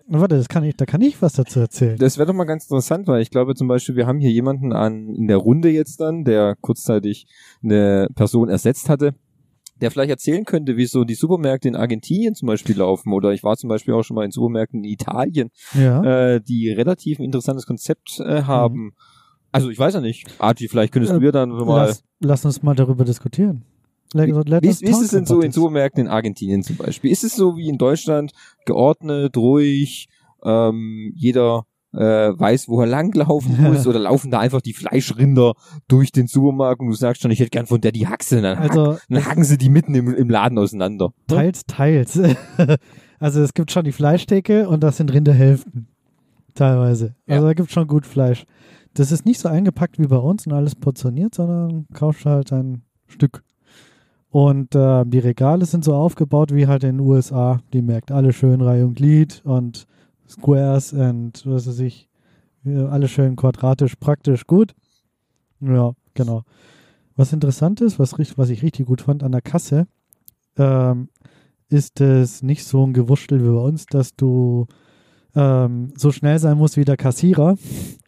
Na, 0.07 0.19
Warte, 0.21 0.37
das 0.37 0.47
kann 0.47 0.63
ich, 0.63 0.75
da 0.75 0.85
kann 0.85 1.01
ich 1.01 1.19
was 1.21 1.33
dazu 1.33 1.59
erzählen. 1.59 1.97
Das 1.97 2.17
wäre 2.19 2.27
doch 2.27 2.33
mal 2.33 2.43
ganz 2.43 2.65
interessant, 2.65 3.07
weil 3.07 3.23
ich 3.23 3.31
glaube 3.31 3.55
zum 3.55 3.67
Beispiel, 3.67 3.95
wir 3.95 4.05
haben 4.05 4.19
hier 4.19 4.29
jemanden 4.29 4.71
an 4.71 5.15
in 5.15 5.27
der 5.27 5.37
Runde 5.37 5.69
jetzt 5.69 5.99
dann, 5.99 6.23
der 6.23 6.55
kurzzeitig 6.61 7.25
eine 7.63 8.07
Person 8.13 8.49
ersetzt 8.49 8.87
hatte, 8.87 9.15
der 9.81 9.91
vielleicht 9.91 10.09
erzählen 10.09 10.45
könnte, 10.45 10.77
wie 10.77 10.85
so 10.85 11.03
die 11.03 11.15
Supermärkte 11.15 11.67
in 11.67 11.75
Argentinien 11.75 12.33
zum 12.35 12.47
Beispiel 12.47 12.77
laufen. 12.77 13.11
Oder 13.13 13.31
ich 13.33 13.43
war 13.43 13.57
zum 13.57 13.67
Beispiel 13.69 13.93
auch 13.93 14.03
schon 14.03 14.15
mal 14.15 14.23
in 14.25 14.31
Supermärkten 14.31 14.83
in 14.83 14.89
Italien, 14.91 15.49
Ja. 15.73 16.03
äh, 16.35 16.41
die 16.41 16.69
relativ 16.71 17.19
ein 17.19 17.23
interessantes 17.25 17.65
Konzept 17.65 18.19
äh, 18.19 18.43
haben. 18.43 18.93
Also 19.51 19.69
ich 19.69 19.79
weiß 19.79 19.93
ja 19.95 20.01
nicht. 20.01 20.27
Arti, 20.39 20.67
vielleicht 20.67 20.93
könntest 20.93 21.11
Äh, 21.13 21.15
du 21.19 21.25
mir 21.25 21.31
dann 21.31 21.49
so 21.57 21.65
mal. 21.65 21.87
lass, 21.87 22.03
lass 22.19 22.45
uns 22.45 22.63
mal 22.63 22.75
darüber 22.75 23.03
diskutieren. 23.05 23.63
Let, 24.13 24.29
let 24.47 24.63
Wie, 24.63 24.67
wie 24.67 24.69
ist 24.89 25.01
es 25.01 25.11
denn 25.11 25.25
so 25.25 25.41
in. 25.41 25.51
Supermärkten 25.51 26.05
in 26.05 26.07
Argentinien 26.09 26.63
zum 26.63 26.77
Beispiel? 26.77 27.11
Ist 27.11 27.23
es 27.25 27.35
so 27.35 27.57
wie 27.57 27.67
in 27.67 27.77
Deutschland 27.77 28.31
geordnet, 28.65 29.35
ruhig, 29.35 30.07
ähm, 30.43 31.11
jeder 31.15 31.65
äh, 31.95 32.37
weiß, 32.37 32.67
wo 32.67 32.81
er 32.81 32.87
langlaufen 32.87 33.61
muss 33.61 33.87
oder 33.87 33.99
laufen 33.99 34.31
da 34.31 34.39
einfach 34.39 34.61
die 34.61 34.73
Fleischrinder 34.73 35.53
durch 35.87 36.11
den 36.11 36.27
Supermarkt 36.27 36.81
und 36.81 36.87
du 36.87 36.93
sagst 36.93 37.21
schon, 37.21 37.31
ich 37.31 37.39
hätte 37.39 37.49
gern 37.49 37.65
von 37.65 37.81
der 37.81 37.91
die 37.91 38.07
Haxe, 38.07 38.41
dann, 38.41 38.59
hack, 38.59 38.71
Also 38.71 38.97
dann 39.09 39.25
hacken 39.25 39.43
sie 39.43 39.57
die 39.57 39.69
mitten 39.69 39.95
im, 39.95 40.13
im 40.13 40.29
Laden 40.29 40.57
auseinander. 40.57 41.11
teils, 41.27 41.65
teils. 41.65 42.19
also 43.19 43.41
es 43.41 43.53
gibt 43.53 43.71
schon 43.71 43.85
die 43.85 43.91
Fleischtheke 43.91 44.67
und 44.67 44.83
das 44.83 44.97
sind 44.97 45.13
Rinderhälften. 45.13 45.87
Teilweise. 46.53 47.15
Ja. 47.27 47.35
Also 47.35 47.47
da 47.47 47.53
gibt 47.53 47.71
schon 47.71 47.87
gut 47.87 48.05
Fleisch. 48.05 48.45
Das 48.93 49.11
ist 49.11 49.25
nicht 49.25 49.39
so 49.39 49.49
eingepackt 49.49 49.99
wie 49.99 50.07
bei 50.07 50.17
uns 50.17 50.47
und 50.47 50.53
alles 50.53 50.75
portioniert, 50.75 51.35
sondern 51.35 51.85
kaufst 51.93 52.25
halt 52.25 52.53
ein 52.53 52.83
Stück. 53.07 53.43
Und 54.29 54.73
äh, 54.75 55.03
die 55.05 55.19
Regale 55.19 55.65
sind 55.65 55.85
so 55.85 55.93
aufgebaut 55.93 56.53
wie 56.53 56.67
halt 56.67 56.83
in 56.83 56.97
den 56.97 57.07
USA. 57.07 57.59
Die 57.73 57.81
merkt 57.81 58.11
alle 58.11 58.33
schön 58.33 58.61
Reihe 58.61 58.85
und 58.85 58.95
Glied 58.95 59.41
und 59.43 59.85
Squares 60.27 60.93
und 60.93 61.45
was 61.45 61.67
weiß 61.67 61.79
ich. 61.79 62.09
ja, 62.63 62.87
Alle 62.87 63.07
schön 63.07 63.35
quadratisch, 63.35 63.95
praktisch, 63.95 64.47
gut. 64.47 64.75
Ja, 65.61 65.93
genau. 66.13 66.43
Was 67.15 67.33
interessant 67.33 67.81
ist, 67.81 67.97
was, 67.99 68.13
was 68.37 68.49
ich 68.49 68.63
richtig 68.63 68.87
gut 68.87 69.01
fand 69.01 69.23
an 69.23 69.31
der 69.31 69.41
Kasse, 69.41 69.87
ähm, 70.57 71.09
ist 71.69 72.01
es 72.01 72.43
nicht 72.43 72.65
so 72.65 72.85
ein 72.85 72.93
Gewurschtel 72.93 73.41
wie 73.43 73.49
bei 73.49 73.61
uns, 73.61 73.85
dass 73.85 74.15
du 74.15 74.67
ähm, 75.35 75.93
so 75.95 76.11
schnell 76.11 76.39
sein 76.39 76.57
musst 76.57 76.77
wie 76.77 76.85
der 76.85 76.97
Kassierer, 76.97 77.57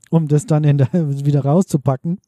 um 0.10 0.28
das 0.28 0.46
dann 0.46 0.64
der, 0.64 0.90
wieder 1.26 1.42
rauszupacken, 1.42 2.20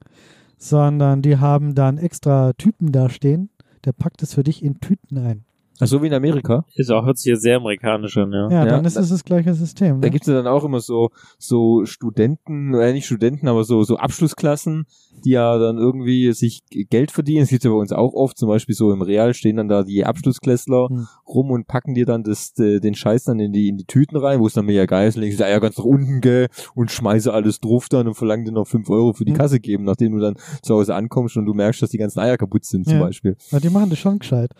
sondern 0.57 1.21
die 1.21 1.37
haben 1.37 1.75
dann 1.75 1.97
extra 1.97 2.53
Typen 2.53 2.91
da 2.91 3.09
stehen, 3.09 3.49
der 3.85 3.93
packt 3.93 4.23
es 4.23 4.33
für 4.33 4.43
dich 4.43 4.63
in 4.63 4.79
Tüten 4.79 5.17
ein. 5.17 5.45
Ach, 5.81 5.87
so 5.87 6.01
wie 6.01 6.07
in 6.07 6.13
Amerika. 6.13 6.65
Ist 6.75 6.91
auch, 6.91 7.05
hört 7.05 7.17
sich 7.17 7.29
ja 7.29 7.35
sehr 7.37 7.57
amerikanisch 7.57 8.17
an, 8.17 8.31
ja. 8.31 8.49
Ja, 8.49 8.65
Ja, 8.65 8.65
dann 8.65 8.85
ist 8.85 8.95
da- 8.97 9.01
es 9.01 9.09
das 9.09 9.23
gleiche 9.23 9.53
System. 9.53 10.01
Da 10.01 10.07
Ne? 10.07 10.11
gibt's 10.11 10.27
ja 10.27 10.33
dann 10.33 10.47
auch 10.47 10.63
immer 10.65 10.79
so, 10.81 11.09
so 11.37 11.85
Studenten, 11.85 12.73
äh, 12.73 12.91
nicht 12.93 13.05
Studenten, 13.05 13.47
aber 13.47 13.63
so, 13.63 13.83
so 13.83 13.97
Abschlussklassen, 13.97 14.85
die 15.23 15.31
ja 15.31 15.57
dann 15.57 15.77
irgendwie 15.77 16.31
sich 16.33 16.61
Geld 16.89 17.11
verdienen. 17.11 17.41
Das 17.41 17.49
gibt's 17.49 17.65
ja 17.65 17.71
bei 17.71 17.77
uns 17.77 17.91
auch 17.91 18.13
oft. 18.13 18.37
Zum 18.37 18.49
Beispiel 18.49 18.75
so 18.75 18.91
im 18.91 19.01
Real 19.01 19.33
stehen 19.33 19.57
dann 19.57 19.67
da 19.67 19.83
die 19.83 20.05
Abschlussklässler 20.05 20.87
Hm. 20.89 21.07
rum 21.27 21.51
und 21.51 21.67
packen 21.67 21.93
dir 21.93 22.05
dann 22.05 22.23
das, 22.23 22.53
äh, 22.59 22.79
den 22.79 22.93
Scheiß 22.95 23.23
dann 23.25 23.39
in 23.39 23.51
die, 23.53 23.69
in 23.69 23.77
die 23.77 23.85
Tüten 23.85 24.17
rein, 24.17 24.39
wo 24.39 24.47
es 24.47 24.53
dann 24.53 24.65
mega 24.65 24.85
geil 24.85 25.07
ist. 25.07 25.15
Legen 25.17 25.31
sie 25.31 25.37
die 25.37 25.43
Eier 25.43 25.59
ganz 25.59 25.77
nach 25.77 25.85
unten, 25.85 26.21
gell, 26.21 26.47
und 26.75 26.91
schmeiße 26.91 27.31
alles 27.33 27.59
drauf 27.59 27.87
dann 27.89 28.07
und 28.07 28.15
verlangen 28.15 28.45
dir 28.45 28.51
noch 28.51 28.67
fünf 28.67 28.89
Euro 28.89 29.13
für 29.13 29.25
die 29.25 29.31
Hm. 29.31 29.37
Kasse 29.37 29.59
geben, 29.59 29.83
nachdem 29.85 30.13
du 30.13 30.19
dann 30.19 30.35
zu 30.61 30.75
Hause 30.75 30.95
ankommst 30.95 31.37
und 31.37 31.45
du 31.45 31.53
merkst, 31.53 31.81
dass 31.81 31.89
die 31.89 31.97
ganzen 31.97 32.19
Eier 32.19 32.37
kaputt 32.37 32.65
sind, 32.65 32.85
zum 32.85 32.95
Ja. 32.95 33.05
Beispiel. 33.05 33.35
Ja, 33.51 33.59
die 33.59 33.69
machen 33.69 33.89
das 33.89 33.99
schon 33.99 34.19
gescheit. 34.19 34.51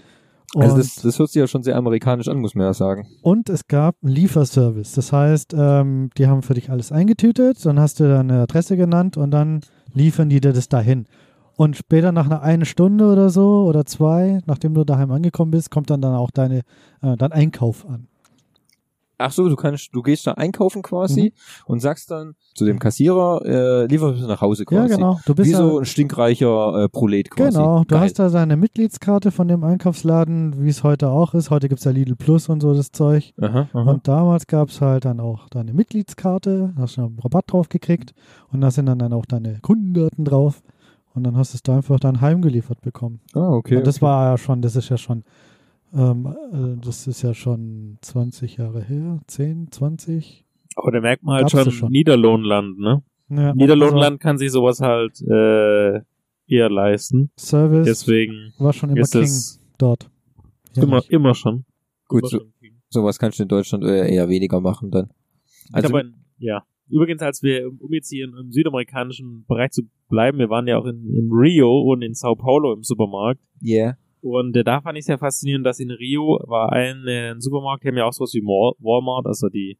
Und, 0.55 0.63
Also 0.63 0.77
das, 0.77 0.95
das 0.95 1.19
hört 1.19 1.29
sich 1.29 1.39
ja 1.39 1.47
schon 1.47 1.63
sehr 1.63 1.75
amerikanisch 1.75 2.27
an, 2.27 2.37
muss 2.39 2.55
man 2.55 2.65
ja 2.65 2.73
sagen. 2.73 3.07
und 3.21 3.49
es 3.49 3.67
gab 3.67 3.95
einen 4.03 4.13
Lieferservice. 4.13 4.93
Das 4.93 5.11
heißt, 5.11 5.53
ähm, 5.57 6.09
die 6.17 6.27
haben 6.27 6.41
für 6.41 6.53
dich 6.55 6.69
alles 6.69 6.91
eingetütet, 6.91 7.65
dann 7.65 7.79
hast 7.79 7.99
du 7.99 8.07
deine 8.07 8.41
Adresse 8.41 8.75
genannt 8.77 9.17
und 9.17 9.31
dann 9.31 9.61
liefern 9.93 10.29
die 10.29 10.41
dir 10.41 10.53
das 10.53 10.69
dahin. 10.69 11.05
Und 11.55 11.75
später 11.75 12.11
nach 12.13 12.25
einer 12.25 12.41
eine 12.41 12.65
Stunde 12.65 13.11
oder 13.11 13.29
so 13.29 13.65
oder 13.65 13.85
zwei, 13.85 14.39
nachdem 14.45 14.73
du 14.73 14.85
daheim 14.85 15.11
angekommen 15.11 15.51
bist, 15.51 15.71
kommt 15.71 15.89
dann, 15.89 16.01
dann 16.01 16.15
auch 16.15 16.31
deine, 16.31 16.59
äh, 17.01 17.17
dein 17.17 17.31
Einkauf 17.33 17.85
an. 17.87 18.07
Ach 19.21 19.31
so, 19.31 19.49
du 19.49 19.57
kannst, 19.57 19.89
du 19.93 20.01
gehst 20.01 20.25
da 20.25 20.31
einkaufen 20.31 20.81
quasi 20.81 21.33
und 21.65 21.81
sagst 21.81 22.09
dann 22.09 22.35
zu 22.55 22.63
dem 22.63 22.79
Kassierer, 22.79 23.41
äh, 23.45 23.85
liefer 23.85 24.15
es 24.15 24.21
nach 24.21 24.39
Hause 24.39 24.63
quasi. 24.63 24.89
Ja, 24.89 24.95
genau. 24.95 25.19
Du 25.25 25.35
bist 25.35 25.49
Wie 25.49 25.51
ja, 25.51 25.57
so 25.57 25.79
ein 25.79 25.85
stinkreicher 25.85 26.83
äh, 26.83 26.89
Prolet 26.89 27.29
quasi. 27.29 27.57
Genau, 27.57 27.79
du 27.79 27.95
Geil. 27.95 27.99
hast 27.99 28.17
da 28.17 28.29
deine 28.29 28.55
Mitgliedskarte 28.55 29.31
von 29.31 29.49
dem 29.49 29.65
Einkaufsladen, 29.65 30.63
wie 30.63 30.69
es 30.69 30.83
heute 30.83 31.09
auch 31.09 31.33
ist. 31.33 31.49
Heute 31.49 31.67
gibt's 31.67 31.83
ja 31.83 31.91
Lidl 31.91 32.15
Plus 32.15 32.47
und 32.47 32.61
so 32.61 32.73
das 32.73 32.93
Zeug. 32.93 33.33
Aha, 33.41 33.67
aha. 33.73 33.91
Und 33.91 34.07
damals 34.07 34.47
gab's 34.47 34.79
halt 34.79 35.03
dann 35.03 35.19
auch 35.19 35.49
deine 35.49 35.73
Mitgliedskarte, 35.73 36.73
da 36.75 36.81
hast 36.81 36.95
du 36.95 37.01
einen 37.01 37.19
Rabatt 37.19 37.51
drauf 37.51 37.67
gekriegt 37.67 38.13
und 38.53 38.61
da 38.61 38.71
sind 38.71 38.85
dann, 38.85 38.99
dann 38.99 39.11
auch 39.11 39.25
deine 39.25 39.59
Kundendaten 39.59 40.23
drauf. 40.23 40.63
Und 41.13 41.23
dann 41.23 41.35
hast 41.35 41.53
du 41.53 41.57
es 41.57 41.63
da 41.63 41.75
einfach 41.75 41.99
dann 41.99 42.21
heimgeliefert 42.21 42.81
bekommen. 42.81 43.19
ah, 43.33 43.49
okay. 43.49 43.77
und 43.77 43.87
das 43.87 43.97
okay. 43.97 44.05
war 44.05 44.31
ja 44.31 44.37
schon, 44.37 44.61
das 44.61 44.75
ist 44.75 44.89
ja 44.89 44.97
schon, 44.97 45.23
ähm, 45.93 46.25
äh, 46.25 46.85
das 46.85 47.07
ist 47.07 47.21
ja 47.21 47.33
schon 47.33 47.97
20 48.01 48.57
Jahre 48.57 48.83
her, 48.83 49.19
10, 49.27 49.71
20. 49.71 50.45
Aber 50.75 50.91
da 50.91 51.01
merkt 51.01 51.23
man 51.23 51.35
halt 51.35 51.51
schon, 51.51 51.71
schon. 51.71 51.91
Niederlohnland, 51.91 52.79
ne? 52.79 53.03
Ja, 53.29 53.53
Niederlohnland 53.53 54.19
kann 54.19 54.37
sich 54.37 54.51
sowas 54.51 54.81
halt 54.81 55.21
äh, 55.21 56.01
eher 56.47 56.69
leisten. 56.69 57.31
Also 57.35 57.57
Service 57.57 57.85
Deswegen 57.85 58.53
war 58.57 58.73
schon 58.73 58.89
immer 58.89 59.01
ist 59.01 59.11
King 59.11 59.21
es 59.23 59.61
dort. 59.77 60.09
Ja, 60.75 60.83
immer, 60.83 60.97
nicht. 60.97 61.11
immer 61.11 61.35
schon. 61.35 61.65
Gut, 62.07 62.21
immer 62.21 62.29
so, 62.29 62.39
schon 62.39 62.51
sowas 62.89 63.19
kannst 63.19 63.39
du 63.39 63.43
in 63.43 63.49
Deutschland 63.49 63.83
eher 63.83 64.29
weniger 64.29 64.59
machen 64.59 64.91
dann. 64.91 65.09
Also, 65.71 65.87
Also, 65.87 65.97
aber, 65.97 66.09
ja. 66.37 66.63
Übrigens, 66.89 67.21
als 67.21 67.43
wir, 67.43 67.67
um 67.67 67.93
jetzt 67.93 68.09
hier 68.09 68.25
im 68.25 68.51
südamerikanischen 68.51 69.45
Bereich 69.47 69.71
zu 69.71 69.83
bleiben, 70.09 70.39
wir 70.39 70.49
waren 70.49 70.67
ja 70.67 70.79
auch 70.79 70.85
in, 70.85 71.07
in 71.15 71.29
Rio 71.31 71.81
und 71.81 72.01
in 72.01 72.15
Sao 72.15 72.35
Paulo 72.35 72.73
im 72.73 72.83
Supermarkt. 72.83 73.39
yeah. 73.63 73.95
Und 74.21 74.55
äh, 74.55 74.63
da 74.63 74.81
fand 74.81 74.97
ich 74.97 75.05
sehr 75.05 75.17
faszinierend, 75.17 75.65
dass 75.65 75.79
in 75.79 75.91
Rio 75.91 76.39
war 76.47 76.71
ein, 76.71 77.07
äh, 77.07 77.31
ein 77.31 77.41
Supermarkt, 77.41 77.83
die 77.83 77.87
haben 77.89 77.97
ja 77.97 78.05
auch 78.05 78.13
sowas 78.13 78.33
wie 78.33 78.41
Wal- 78.41 78.75
Walmart, 78.79 79.25
also 79.25 79.47
die, 79.49 79.77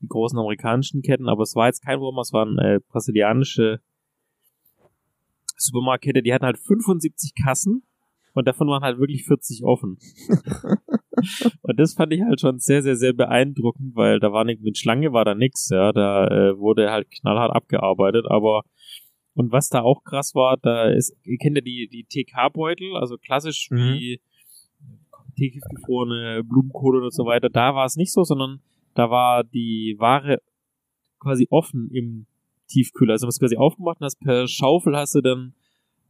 die 0.00 0.08
großen 0.08 0.38
amerikanischen 0.38 1.02
Ketten, 1.02 1.28
aber 1.28 1.42
es 1.42 1.54
war 1.56 1.66
jetzt 1.66 1.84
kein 1.84 2.00
Walmart, 2.00 2.26
es 2.26 2.32
war 2.32 2.46
eine 2.46 2.76
äh, 2.76 2.80
brasilianische 2.88 3.80
Supermarktkette, 5.56 6.22
die 6.22 6.32
hatten 6.32 6.46
halt 6.46 6.58
75 6.58 7.34
Kassen 7.34 7.82
und 8.32 8.46
davon 8.46 8.68
waren 8.68 8.82
halt 8.82 8.98
wirklich 8.98 9.24
40 9.24 9.64
offen. 9.64 9.98
und 11.62 11.80
das 11.80 11.94
fand 11.94 12.12
ich 12.12 12.22
halt 12.22 12.40
schon 12.40 12.58
sehr, 12.60 12.82
sehr, 12.82 12.96
sehr 12.96 13.12
beeindruckend, 13.12 13.94
weil 13.96 14.20
da 14.20 14.32
war 14.32 14.44
nicht, 14.44 14.62
mit 14.62 14.78
Schlange 14.78 15.12
war 15.12 15.24
da 15.24 15.34
nix, 15.34 15.68
ja, 15.68 15.92
da 15.92 16.28
äh, 16.28 16.58
wurde 16.58 16.90
halt 16.90 17.10
knallhart 17.10 17.52
abgearbeitet, 17.52 18.26
aber 18.28 18.62
und 19.34 19.52
was 19.52 19.68
da 19.68 19.82
auch 19.82 20.02
krass 20.04 20.34
war, 20.34 20.56
da 20.56 20.90
ist, 20.90 21.16
ihr 21.24 21.38
kennt 21.38 21.56
ja 21.56 21.62
die, 21.62 21.88
die 21.88 22.04
TK-Beutel, 22.04 22.96
also 22.96 23.16
klassisch 23.16 23.68
Mhm. 23.70 23.76
wie 23.94 24.20
tiefgefrorene 25.36 26.42
Blumenkohle 26.44 27.02
und 27.04 27.14
so 27.14 27.24
weiter. 27.24 27.48
Da 27.48 27.74
war 27.74 27.86
es 27.86 27.96
nicht 27.96 28.12
so, 28.12 28.24
sondern 28.24 28.60
da 28.94 29.10
war 29.10 29.44
die 29.44 29.96
Ware 29.98 30.40
quasi 31.18 31.46
offen 31.50 31.90
im 31.92 32.26
Tiefkühler. 32.68 33.12
Also 33.12 33.26
du 33.26 33.28
hast 33.28 33.40
quasi 33.40 33.56
aufgemacht 33.56 34.00
und 34.00 34.04
hast 34.04 34.20
per 34.20 34.46
Schaufel 34.48 34.96
hast 34.96 35.14
du 35.14 35.20
dann 35.20 35.54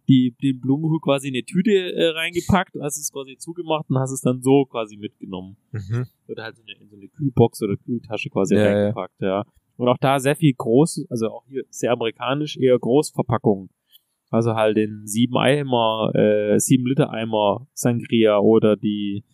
die, 0.09 0.35
den 0.43 0.61
Blumenkohl 0.61 1.01
quasi 1.01 1.29
in 1.29 1.35
eine 1.35 1.45
Tüte 1.45 1.71
äh, 1.71 2.09
reingepackt, 2.09 2.75
hast 2.83 2.99
es 2.99 3.13
quasi 3.13 3.37
zugemacht 3.37 3.89
und 3.89 3.99
hast 3.99 4.11
es 4.11 4.21
dann 4.21 4.43
so 4.43 4.65
quasi 4.65 4.97
mitgenommen. 4.97 5.57
Mhm. 5.71 6.07
Oder 6.27 6.45
halt 6.45 6.57
in 6.59 6.89
so 6.89 6.97
eine 6.97 7.09
Kühlbox 7.09 7.63
oder 7.63 7.77
Kühltasche 7.77 8.29
quasi 8.31 8.57
Ja, 8.57 8.63
ja. 8.63 8.69
reingepackt, 8.73 9.21
ja. 9.21 9.45
Und 9.81 9.89
auch 9.89 9.97
da 9.99 10.21
sehr 10.21 10.37
viel 10.37 10.53
groß, 10.53 11.07
also 11.09 11.29
auch 11.29 11.45
hier 11.49 11.63
sehr 11.71 11.93
amerikanisch, 11.93 12.59
eher 12.59 12.79
Großverpackungen. 12.79 13.71
Also 14.29 14.55
halt 14.55 14.77
den 14.77 15.07
7 15.07 15.35
Eimer, 15.39 16.13
äh, 16.15 16.59
7 16.59 16.87
Liter 16.87 17.11
Eimer 17.11 17.67
Sangria 17.73 18.39
oder 18.41 18.77
die 18.77 19.25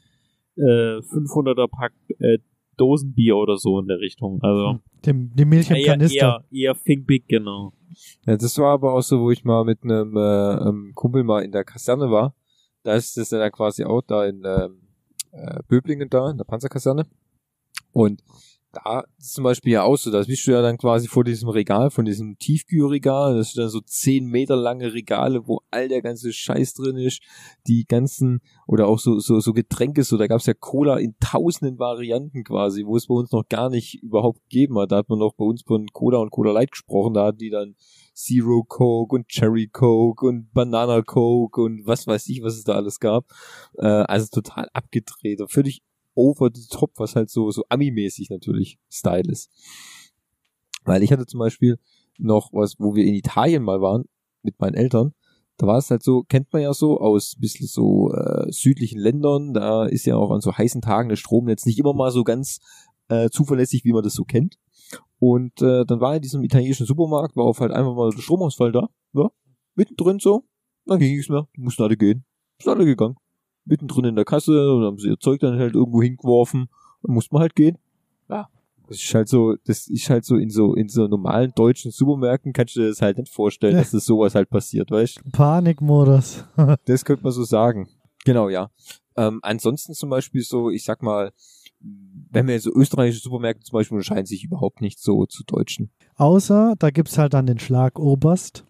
äh, 0.54 1.00
500er 1.02 1.66
Pack 1.66 1.94
äh, 2.20 2.38
Dosenbier 2.76 3.37
oder 3.37 3.56
so 3.56 3.80
in 3.80 3.88
der 3.88 3.98
Richtung. 3.98 4.38
Also 4.40 4.78
Dem, 5.04 5.32
die 5.35 5.44
Milch 5.44 5.68
im 5.68 5.78
eher, 5.78 5.87
Kanister. 5.87 6.44
eher, 6.52 6.68
eher 6.68 6.74
Think 6.76 7.09
Big, 7.09 7.26
genau. 7.26 7.72
Ja, 8.24 8.37
das 8.37 8.56
war 8.59 8.74
aber 8.74 8.94
auch 8.94 9.02
so, 9.02 9.18
wo 9.18 9.32
ich 9.32 9.42
mal 9.42 9.64
mit 9.64 9.82
einem 9.82 10.16
äh, 10.16 10.92
Kumpel 10.94 11.24
mal 11.24 11.42
in 11.42 11.50
der 11.50 11.64
Kaserne 11.64 12.09
war. 12.12 12.37
Da 12.85 12.94
ist 12.94 13.16
das 13.16 13.30
dann 13.30 13.50
quasi 13.50 13.82
auch 13.82 14.02
da 14.02 14.24
in 14.24 14.44
ähm, 14.44 14.82
äh, 15.32 15.59
Böblingen 15.66 16.09
da, 16.09 16.30
in 16.30 16.37
der 16.37 16.44
Panzerkaserne. 16.44 17.04
Und 17.90 18.22
da 18.72 19.05
ist 19.18 19.35
zum 19.35 19.44
Beispiel 19.44 19.72
ja 19.72 19.83
auch 19.83 19.96
so, 19.96 20.11
da 20.11 20.22
bist 20.22 20.46
du 20.46 20.52
ja 20.52 20.62
dann 20.62 20.76
quasi 20.76 21.09
vor 21.09 21.24
diesem 21.24 21.48
Regal, 21.48 21.90
von 21.90 22.05
diesem 22.05 22.38
Tiefkühlregal, 22.38 23.37
das 23.37 23.52
sind 23.52 23.62
dann 23.62 23.70
so 23.70 23.81
zehn 23.81 24.26
Meter 24.26 24.57
lange 24.57 24.92
Regale, 24.92 25.46
wo 25.46 25.61
all 25.70 25.88
der 25.88 26.02
ganze 26.02 26.33
Scheiß 26.33 26.74
drin 26.74 26.96
ist, 26.96 27.22
die 27.66 27.85
ganzen, 27.87 28.40
oder 28.66 28.87
auch 28.87 28.98
so, 28.98 29.18
so, 29.18 29.40
so 29.40 29.52
Getränke, 29.52 30.02
so, 30.02 30.16
da 30.16 30.26
gab's 30.26 30.46
ja 30.46 30.55
Cola 30.55 30.98
in 30.98 31.14
tausenden 31.20 31.79
Varianten 31.79 32.44
quasi, 32.44 32.85
wo 32.85 32.96
es 32.96 33.07
bei 33.07 33.14
uns 33.14 33.33
noch 33.33 33.48
gar 33.48 33.70
nicht 33.70 34.02
überhaupt 34.02 34.42
gegeben 34.42 34.79
hat. 34.79 34.92
Da 34.92 34.98
hat 34.98 35.09
man 35.09 35.18
noch 35.18 35.35
bei 35.35 35.44
uns 35.44 35.62
von 35.62 35.87
Cola 35.92 36.18
und 36.18 36.31
Cola 36.31 36.52
Light 36.52 36.72
gesprochen, 36.72 37.14
da 37.14 37.26
hatten 37.26 37.38
die 37.38 37.50
dann 37.50 37.76
Zero 38.14 38.64
Coke 38.64 39.14
und 39.14 39.29
Cherry 39.29 39.68
Coke 39.68 40.26
und 40.26 40.52
Banana 40.52 41.02
Coke 41.02 41.61
und 41.61 41.87
was 41.87 42.07
weiß 42.07 42.29
ich, 42.29 42.42
was 42.42 42.55
es 42.55 42.64
da 42.64 42.74
alles 42.74 42.98
gab. 42.98 43.26
Äh, 43.74 43.87
also 43.87 44.26
total 44.33 44.68
abgedreht 44.72 45.40
völlig 45.48 45.83
over 46.16 46.50
the 46.52 46.66
top, 46.68 46.92
was 46.96 47.14
halt 47.14 47.31
so, 47.31 47.50
so 47.50 47.64
Ami-mäßig 47.68 48.31
natürlich 48.31 48.79
Style 48.90 49.31
ist. 49.31 49.50
Weil 50.85 51.02
ich 51.02 51.12
hatte 51.12 51.26
zum 51.26 51.38
Beispiel 51.38 51.79
noch 52.18 52.52
was, 52.52 52.74
wo 52.79 52.94
wir 52.94 53.05
in 53.05 53.14
Italien 53.14 53.62
mal 53.62 53.81
waren, 53.81 54.05
mit 54.42 54.59
meinen 54.61 54.74
Eltern, 54.74 55.12
da 55.59 55.66
war 55.66 55.79
es 55.79 55.90
halt 55.90 56.02
so, 56.02 56.22
kennt 56.22 56.52
man 56.52 56.62
ja 56.62 56.74
so 56.74 57.00
aus 57.00 57.35
ein 57.37 57.40
bisschen 57.40 57.66
so 57.66 58.12
äh, 58.12 58.50
südlichen 58.50 58.98
Ländern, 59.00 59.55
da 59.55 59.87
ist 59.87 60.05
ja 60.07 60.16
auch 60.16 60.31
an 60.31 60.40
so 60.40 60.52
heißen 60.52 60.83
Tagen 60.83 61.09
das 61.09 61.18
Stromnetz 61.18 61.64
nicht 61.64 61.79
immer 61.79 61.94
mal 61.94 62.11
so 62.11 62.24
ganz 62.24 62.61
äh, 63.09 63.31
zuverlässig, 63.31 63.85
wie 63.85 63.92
man 63.92 64.02
das 64.02 64.14
so 64.14 64.24
kennt. 64.24 64.59
Und 65.18 65.62
äh, 65.62 65.85
dann 65.87 66.00
war 66.00 66.14
in 66.14 66.22
diesem 66.22 66.42
italienischen 66.42 66.87
Supermarkt, 66.87 67.37
war 67.37 67.44
auf 67.44 67.61
halt 67.61 67.72
einfach 67.72 67.94
mal 67.94 68.11
der 68.11 68.20
Stromausfall 68.20 68.72
da, 68.72 68.88
ja, 69.14 69.31
mittendrin 69.74 70.18
so, 70.18 70.44
dann 70.85 70.98
ging 70.98 71.16
nichts 71.16 71.31
mehr, 71.31 71.48
mussten 71.57 71.83
alle 71.83 71.96
gehen, 71.96 72.24
sind 72.61 72.72
alle 72.72 72.85
gegangen. 72.85 73.16
Mittendrin 73.66 74.05
in 74.07 74.16
der 74.16 74.24
Kasse 74.24 74.72
und 74.72 74.85
haben 74.85 74.98
sie 74.98 75.09
ihr 75.09 75.18
Zeug 75.18 75.40
dann 75.40 75.59
halt 75.59 75.74
irgendwo 75.74 76.02
hingeworfen 76.02 76.68
und 77.02 77.14
musste 77.14 77.35
man 77.35 77.42
halt 77.42 77.55
gehen. 77.55 77.76
Ja. 78.29 78.48
Das 78.88 78.98
ist 79.02 79.14
halt 79.14 79.29
so, 79.29 79.57
das 79.64 79.88
ist 79.88 80.09
halt 80.11 80.24
so 80.24 80.37
in 80.37 80.48
so, 80.48 80.74
in 80.74 80.88
so 80.88 81.09
normalen 81.09 81.52
deutschen 81.57 81.90
Supermärkten 81.90 82.52
kannst 82.52 82.76
du 82.76 82.81
dir 82.81 82.88
das 82.88 83.02
halt 83.02 83.18
nicht 83.18 83.33
vorstellen, 83.33 83.74
Ja. 83.74 83.81
dass 83.81 83.90
das 83.90 84.05
sowas 84.05 84.35
halt 84.35 84.48
passiert, 84.48 84.90
weißt 84.90 85.20
Panikmodus. 85.33 86.44
das 86.85 87.05
könnte 87.05 87.24
man 87.24 87.33
so 87.33 87.42
sagen. 87.44 87.88
Genau, 88.24 88.48
ja. 88.48 88.70
Ähm, 89.16 89.40
ansonsten 89.42 89.94
zum 89.94 90.11
Beispiel 90.11 90.42
so, 90.42 90.70
ich 90.70 90.85
sag 90.85 91.02
mal, 91.02 91.33
wenn 92.31 92.46
wir 92.48 92.61
so 92.61 92.70
österreichische 92.74 93.22
Supermärkte 93.22 93.64
zum 93.64 93.79
Beispiel 93.79 93.96
unterscheiden 93.96 94.26
sich 94.26 94.44
überhaupt 94.44 94.81
nicht 94.81 94.98
so 95.00 95.26
zu 95.26 95.42
deutschen. 95.44 95.90
Außer, 96.16 96.74
da 96.79 96.90
gibt's 96.90 97.18
halt 97.18 97.35
dann 97.35 97.46
den 97.46 97.59
Schlagoberst. 97.59 98.64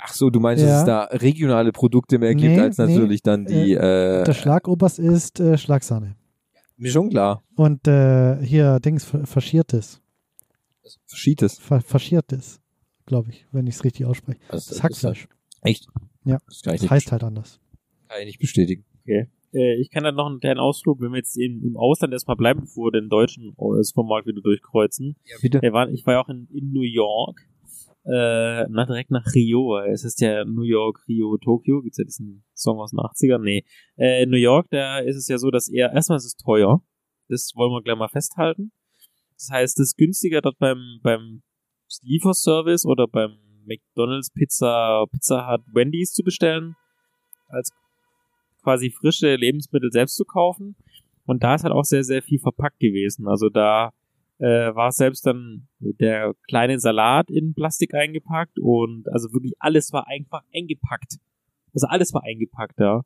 Ach 0.00 0.12
so, 0.12 0.30
du 0.30 0.38
meinst, 0.40 0.62
Ja. 0.62 0.70
dass 0.70 0.80
es 0.80 0.86
da 0.86 1.02
regionale 1.04 1.72
Produkte 1.72 2.18
mehr 2.18 2.34
gibt, 2.34 2.54
Nee, 2.56 2.60
als 2.60 2.78
nee. 2.78 2.86
natürlich 2.86 3.22
dann 3.22 3.44
die, 3.46 3.72
äh, 3.72 4.24
Der 4.24 4.32
Schlagoberst 4.34 4.98
ist 4.98 5.40
äh, 5.40 5.58
Schlagsahne. 5.58 6.16
mir 6.76 6.90
schon 6.90 7.10
klar. 7.10 7.42
Und 7.56 7.86
äh, 7.88 8.36
hier, 8.44 8.78
Dings, 8.80 9.04
fa- 9.04 9.24
faschiertes. 9.26 10.00
Verschiedenes. 11.06 11.58
Fa 11.58 11.80
faschiertes, 11.80 12.60
glaube 13.06 13.30
ich, 13.30 13.46
wenn 13.52 13.66
ich 13.66 13.76
es 13.76 13.84
richtig 13.84 14.06
ausspreche. 14.06 14.40
Also, 14.48 14.70
Das 14.74 14.82
Hackfleisch. 14.82 15.28
Echt? 15.62 15.86
Ja. 16.24 16.38
Das 16.46 16.62
Das 16.62 16.90
heißt 16.90 17.12
halt 17.12 17.22
anders. 17.24 17.60
kann 18.08 18.20
ich 18.20 18.26
nicht 18.26 18.38
bestätigen. 18.40 18.84
Äh, 19.06 19.74
ich 19.80 19.90
kann 19.90 20.02
dann 20.04 20.14
noch 20.14 20.26
einen 20.26 20.40
kleinen 20.40 20.60
Ausflug, 20.60 21.00
wenn 21.00 21.10
wir 21.12 21.18
jetzt 21.18 21.36
in, 21.36 21.62
im 21.62 21.76
Ausland 21.76 22.12
erstmal 22.12 22.36
bleiben, 22.36 22.60
bevor 22.62 22.86
wir 22.86 23.00
den 23.00 23.08
deutschen 23.10 23.50
äh, 23.50 23.82
Supermarkt 23.82 24.26
wieder 24.26 24.40
durchkreuzen. 24.40 25.16
Ja, 25.24 25.36
bitte. 25.40 25.58
Ich 25.92 26.06
war 26.06 26.14
ja 26.14 26.20
auch 26.20 26.28
in, 26.28 26.48
in 26.52 26.72
New 26.72 26.82
York 26.82 27.40
äh, 28.04 28.66
na, 28.68 28.84
direkt 28.84 29.10
nach 29.10 29.26
Rio. 29.34 29.78
Es 29.78 30.04
ist 30.04 30.20
ja 30.20 30.44
New 30.44 30.62
York, 30.62 31.04
Rio, 31.08 31.36
Tokio. 31.38 31.82
Gibt's 31.82 31.98
ja 31.98 32.04
diesen 32.04 32.44
Song 32.54 32.78
aus 32.78 32.90
den 32.90 32.98
80ern? 32.98 33.38
Nee. 33.38 33.64
Äh, 33.96 34.26
New 34.26 34.36
York, 34.36 34.68
da 34.70 34.98
ist 34.98 35.16
es 35.16 35.28
ja 35.28 35.38
so, 35.38 35.50
dass 35.50 35.68
eher, 35.68 35.92
erstmal 35.92 36.16
ist 36.16 36.24
es 36.24 36.36
teuer. 36.36 36.82
Das 37.28 37.52
wollen 37.54 37.72
wir 37.72 37.82
gleich 37.82 37.96
mal 37.96 38.08
festhalten. 38.08 38.72
Das 39.36 39.50
heißt, 39.50 39.78
es 39.80 39.90
ist 39.90 39.96
günstiger 39.96 40.40
dort 40.40 40.58
beim, 40.58 40.98
beim 41.02 41.42
Lieferservice 42.02 42.86
oder 42.86 43.06
beim 43.06 43.38
McDonalds, 43.66 44.30
Pizza, 44.32 45.04
Pizza 45.10 45.48
Hut, 45.50 45.62
Wendy's 45.72 46.12
zu 46.12 46.22
bestellen, 46.22 46.74
als 47.48 47.70
quasi 48.62 48.90
frische 48.90 49.36
Lebensmittel 49.36 49.90
selbst 49.92 50.16
zu 50.16 50.24
kaufen. 50.24 50.76
Und 51.24 51.42
da 51.42 51.54
ist 51.54 51.62
halt 51.64 51.72
auch 51.72 51.84
sehr, 51.84 52.04
sehr 52.04 52.22
viel 52.22 52.40
verpackt 52.40 52.80
gewesen. 52.80 53.28
Also 53.28 53.48
da 53.48 53.92
äh, 54.42 54.74
war 54.74 54.90
selbst 54.90 55.24
dann 55.24 55.68
der 55.78 56.34
kleine 56.48 56.80
Salat 56.80 57.30
in 57.30 57.54
Plastik 57.54 57.94
eingepackt 57.94 58.58
und 58.58 59.04
also 59.12 59.32
wirklich 59.32 59.54
alles 59.60 59.92
war 59.92 60.08
einfach 60.08 60.42
eingepackt. 60.52 61.18
Also 61.72 61.86
alles 61.86 62.12
war 62.12 62.24
eingepackt, 62.24 62.80
ja. 62.80 63.02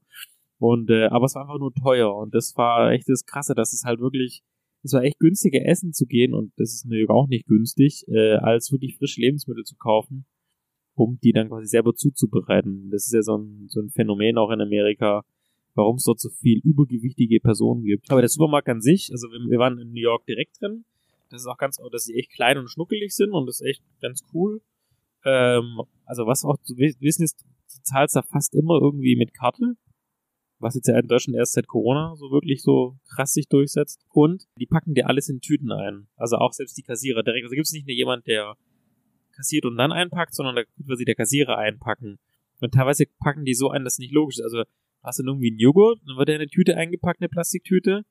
Und 0.58 0.88
äh, 0.88 1.04
aber 1.08 1.26
es 1.26 1.34
war 1.34 1.42
einfach 1.42 1.58
nur 1.58 1.74
teuer 1.74 2.16
und 2.16 2.34
das 2.34 2.54
war 2.56 2.90
echt 2.92 3.06
das 3.08 3.26
Krasse, 3.26 3.54
dass 3.54 3.74
es 3.74 3.84
halt 3.84 4.00
wirklich, 4.00 4.42
es 4.82 4.94
war 4.94 5.02
echt 5.02 5.18
günstiger 5.18 5.60
essen 5.66 5.92
zu 5.92 6.06
gehen 6.06 6.32
und 6.32 6.52
das 6.56 6.72
ist 6.72 6.86
natürlich 6.86 7.10
auch 7.10 7.28
nicht 7.28 7.46
günstig, 7.46 8.04
äh, 8.08 8.36
als 8.36 8.72
wirklich 8.72 8.96
frische 8.96 9.20
Lebensmittel 9.20 9.64
zu 9.64 9.76
kaufen, 9.76 10.24
um 10.94 11.18
die 11.22 11.32
dann 11.32 11.48
quasi 11.48 11.66
selber 11.66 11.94
zuzubereiten. 11.94 12.88
Das 12.90 13.04
ist 13.04 13.12
ja 13.12 13.20
so 13.20 13.36
ein, 13.36 13.66
so 13.68 13.80
ein 13.80 13.90
Phänomen 13.90 14.38
auch 14.38 14.50
in 14.50 14.62
Amerika, 14.62 15.22
warum 15.74 15.96
es 15.96 16.04
dort 16.04 16.18
so 16.18 16.30
viel 16.30 16.62
übergewichtige 16.64 17.40
Personen 17.40 17.84
gibt. 17.84 18.10
Aber 18.10 18.22
der 18.22 18.30
Supermarkt 18.30 18.70
an 18.70 18.80
sich, 18.80 19.10
also 19.12 19.28
wir, 19.28 19.50
wir 19.50 19.58
waren 19.58 19.78
in 19.78 19.90
New 19.90 20.00
York 20.00 20.24
direkt 20.24 20.62
drin, 20.62 20.86
das 21.30 21.42
ist 21.42 21.46
auch 21.46 21.58
ganz, 21.58 21.80
dass 21.92 22.04
sie 22.04 22.14
echt 22.14 22.32
klein 22.32 22.58
und 22.58 22.68
schnuckelig 22.68 23.14
sind 23.14 23.32
und 23.32 23.46
das 23.46 23.60
ist 23.60 23.66
echt 23.66 23.82
ganz 24.00 24.22
cool. 24.32 24.60
Ähm, 25.24 25.82
also 26.04 26.26
was 26.26 26.44
auch 26.44 26.56
zu 26.62 26.76
wissen 26.76 27.24
ist, 27.24 27.42
du 27.42 27.82
zahlst 27.82 28.16
da 28.16 28.22
fast 28.22 28.54
immer 28.54 28.78
irgendwie 28.80 29.16
mit 29.16 29.34
Karte, 29.34 29.76
was 30.58 30.74
jetzt 30.74 30.88
ja 30.88 30.98
in 30.98 31.08
Deutschland 31.08 31.36
erst 31.36 31.54
seit 31.54 31.66
Corona 31.66 32.14
so 32.16 32.30
wirklich 32.30 32.62
so 32.62 32.96
krass 33.14 33.32
sich 33.32 33.48
durchsetzt. 33.48 34.04
Und 34.10 34.44
die 34.58 34.66
packen 34.66 34.94
dir 34.94 35.08
alles 35.08 35.28
in 35.28 35.40
Tüten 35.40 35.72
ein. 35.72 36.08
Also 36.16 36.36
auch 36.36 36.52
selbst 36.52 36.76
die 36.78 36.82
Kassierer 36.82 37.22
direkt. 37.22 37.44
Also 37.44 37.54
gibt 37.54 37.66
es 37.66 37.72
nicht 37.72 37.86
nur 37.86 37.96
jemand, 37.96 38.26
der 38.26 38.56
kassiert 39.34 39.66
und 39.66 39.76
dann 39.76 39.92
einpackt, 39.92 40.34
sondern 40.34 40.56
da 40.56 40.62
wird 40.76 40.98
sie 40.98 41.04
der 41.04 41.14
Kassierer 41.14 41.58
einpacken. 41.58 42.18
Und 42.60 42.72
teilweise 42.72 43.04
packen 43.18 43.44
die 43.44 43.54
so 43.54 43.70
ein, 43.70 43.84
dass 43.84 43.94
es 43.94 43.98
nicht 43.98 44.12
logisch 44.12 44.38
ist. 44.38 44.44
Also 44.44 44.62
hast 45.02 45.18
du 45.18 45.24
irgendwie 45.24 45.50
einen 45.50 45.58
Joghurt, 45.58 46.00
dann 46.06 46.16
wird 46.16 46.28
er 46.30 46.36
in 46.36 46.40
eine 46.40 46.50
Tüte 46.50 46.76
eingepackt, 46.76 47.20
eine 47.20 47.28
Plastiktüte. 47.28 48.02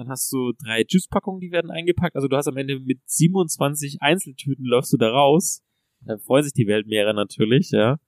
Dann 0.00 0.08
hast 0.08 0.32
du 0.32 0.52
drei 0.64 0.82
Juicepackungen, 0.88 1.40
die 1.40 1.50
werden 1.50 1.70
eingepackt. 1.70 2.16
Also 2.16 2.26
du 2.26 2.34
hast 2.34 2.48
am 2.48 2.56
Ende 2.56 2.80
mit 2.80 3.00
27 3.04 3.98
Einzeltüten 4.00 4.64
läufst 4.64 4.94
du 4.94 4.96
da 4.96 5.10
raus. 5.10 5.62
Da 6.06 6.16
freuen 6.16 6.42
sich 6.42 6.54
die 6.54 6.66
Weltmeere 6.66 7.12
natürlich, 7.12 7.70
ja. 7.70 7.98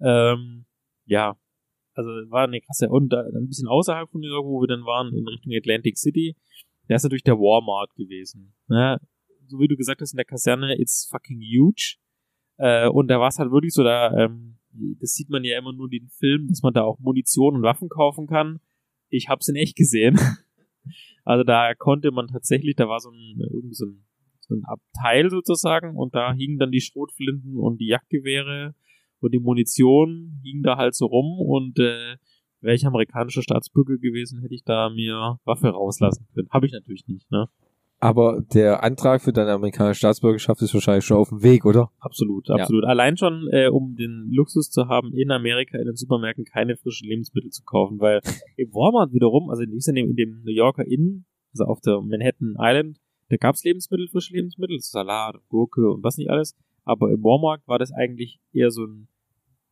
Ähm, 0.00 0.64
ja, 1.04 1.36
also 1.92 2.08
war 2.30 2.44
eine 2.44 2.62
krasse. 2.62 2.88
Und 2.88 3.10
da, 3.10 3.20
ein 3.20 3.48
bisschen 3.48 3.68
außerhalb 3.68 4.10
von 4.10 4.22
New 4.22 4.28
York, 4.28 4.46
wo 4.46 4.62
wir 4.62 4.66
dann 4.66 4.86
waren, 4.86 5.14
in 5.14 5.28
Richtung 5.28 5.52
Atlantic 5.54 5.98
City, 5.98 6.34
da 6.88 6.94
ist 6.94 7.02
natürlich 7.02 7.22
der 7.22 7.36
Walmart 7.36 7.94
gewesen. 7.96 8.54
Ja, 8.70 8.98
so 9.46 9.58
wie 9.58 9.68
du 9.68 9.76
gesagt 9.76 10.00
hast 10.00 10.14
in 10.14 10.16
der 10.16 10.24
Kaserne, 10.24 10.80
it's 10.80 11.06
fucking 11.10 11.38
huge. 11.38 11.96
Äh, 12.56 12.88
und 12.88 13.08
da 13.08 13.20
war 13.20 13.28
es 13.28 13.38
halt 13.38 13.52
wirklich 13.52 13.74
so, 13.74 13.84
da, 13.84 14.10
ähm, 14.16 14.58
das 15.00 15.12
sieht 15.12 15.28
man 15.28 15.44
ja 15.44 15.58
immer 15.58 15.74
nur 15.74 15.92
in 15.92 16.04
den 16.04 16.08
Filmen, 16.08 16.48
dass 16.48 16.62
man 16.62 16.72
da 16.72 16.82
auch 16.84 16.98
Munition 16.98 17.56
und 17.56 17.62
Waffen 17.62 17.90
kaufen 17.90 18.26
kann. 18.26 18.60
Ich 19.10 19.28
hab's 19.28 19.48
in 19.48 19.56
echt 19.56 19.76
gesehen. 19.76 20.18
Also 21.24 21.44
da 21.44 21.74
konnte 21.74 22.10
man 22.10 22.26
tatsächlich, 22.26 22.74
da 22.76 22.88
war 22.88 23.00
so 23.00 23.10
ein, 23.10 23.40
so 23.70 23.86
ein, 23.86 24.04
so 24.40 24.54
ein 24.54 24.64
Abteil 24.64 25.30
sozusagen 25.30 25.96
und 25.96 26.14
da 26.14 26.32
hingen 26.32 26.58
dann 26.58 26.70
die 26.70 26.80
Schrotflinten 26.80 27.56
und 27.56 27.78
die 27.78 27.86
Jagdgewehre 27.86 28.74
und 29.20 29.32
die 29.32 29.38
Munition 29.38 30.40
hing 30.42 30.62
da 30.62 30.76
halt 30.76 30.94
so 30.94 31.06
rum 31.06 31.38
und 31.38 31.78
äh, 31.78 32.16
wäre 32.60 32.74
ich 32.74 32.86
amerikanischer 32.86 33.42
Staatsbürger 33.42 33.98
gewesen, 33.98 34.40
hätte 34.40 34.54
ich 34.54 34.64
da 34.64 34.90
mir 34.90 35.38
Waffe 35.44 35.68
rauslassen 35.68 36.26
können. 36.34 36.48
Habe 36.50 36.66
ich 36.66 36.72
natürlich 36.72 37.06
nicht, 37.06 37.30
ne? 37.30 37.48
Aber 38.02 38.42
der 38.52 38.82
Antrag 38.82 39.22
für 39.22 39.32
deine 39.32 39.52
amerikanische 39.52 39.98
Staatsbürgerschaft 39.98 40.60
ist 40.60 40.74
wahrscheinlich 40.74 41.04
schon 41.04 41.18
auf 41.18 41.28
dem 41.28 41.44
Weg, 41.44 41.64
oder? 41.64 41.92
Absolut, 42.00 42.50
absolut. 42.50 42.82
Ja. 42.82 42.88
Allein 42.88 43.16
schon, 43.16 43.46
äh, 43.52 43.68
um 43.68 43.94
den 43.94 44.28
Luxus 44.28 44.70
zu 44.70 44.88
haben, 44.88 45.14
in 45.14 45.30
Amerika 45.30 45.78
in 45.78 45.84
den 45.84 45.94
Supermärkten 45.94 46.44
keine 46.44 46.76
frischen 46.76 47.08
Lebensmittel 47.08 47.50
zu 47.50 47.62
kaufen, 47.62 48.00
weil 48.00 48.20
im 48.56 48.74
Walmart 48.74 49.12
wiederum, 49.12 49.50
also 49.50 49.62
in 49.62 49.70
dem, 49.70 50.10
in 50.10 50.16
dem 50.16 50.42
New 50.42 50.50
Yorker 50.50 50.84
Inn, 50.84 51.26
also 51.52 51.66
auf 51.66 51.80
der 51.80 52.00
Manhattan 52.00 52.56
Island, 52.58 52.98
da 53.28 53.36
gab's 53.36 53.62
Lebensmittel, 53.62 54.08
frische 54.08 54.34
Lebensmittel, 54.34 54.80
Salat, 54.80 55.36
Gurke 55.48 55.88
und 55.88 56.02
was 56.02 56.16
nicht 56.16 56.28
alles. 56.28 56.56
Aber 56.84 57.08
im 57.12 57.22
Walmart 57.22 57.62
war 57.68 57.78
das 57.78 57.92
eigentlich 57.92 58.40
eher 58.52 58.72
so 58.72 58.84
ein, 58.84 59.06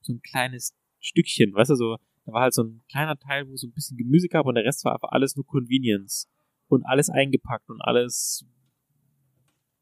so 0.02 0.12
ein 0.12 0.20
kleines 0.22 0.76
Stückchen, 1.00 1.52
weißt 1.52 1.70
du, 1.70 1.74
so, 1.74 1.96
da 2.26 2.32
war 2.32 2.42
halt 2.42 2.54
so 2.54 2.62
ein 2.62 2.80
kleiner 2.88 3.18
Teil, 3.18 3.48
wo 3.48 3.56
so 3.56 3.66
ein 3.66 3.72
bisschen 3.72 3.96
Gemüse 3.96 4.28
gab 4.28 4.46
und 4.46 4.54
der 4.54 4.64
Rest 4.64 4.84
war 4.84 4.92
einfach 4.92 5.10
alles 5.10 5.34
nur 5.34 5.44
Convenience 5.44 6.28
und 6.70 6.84
alles 6.84 7.10
eingepackt 7.10 7.68
und 7.68 7.80
alles 7.80 8.46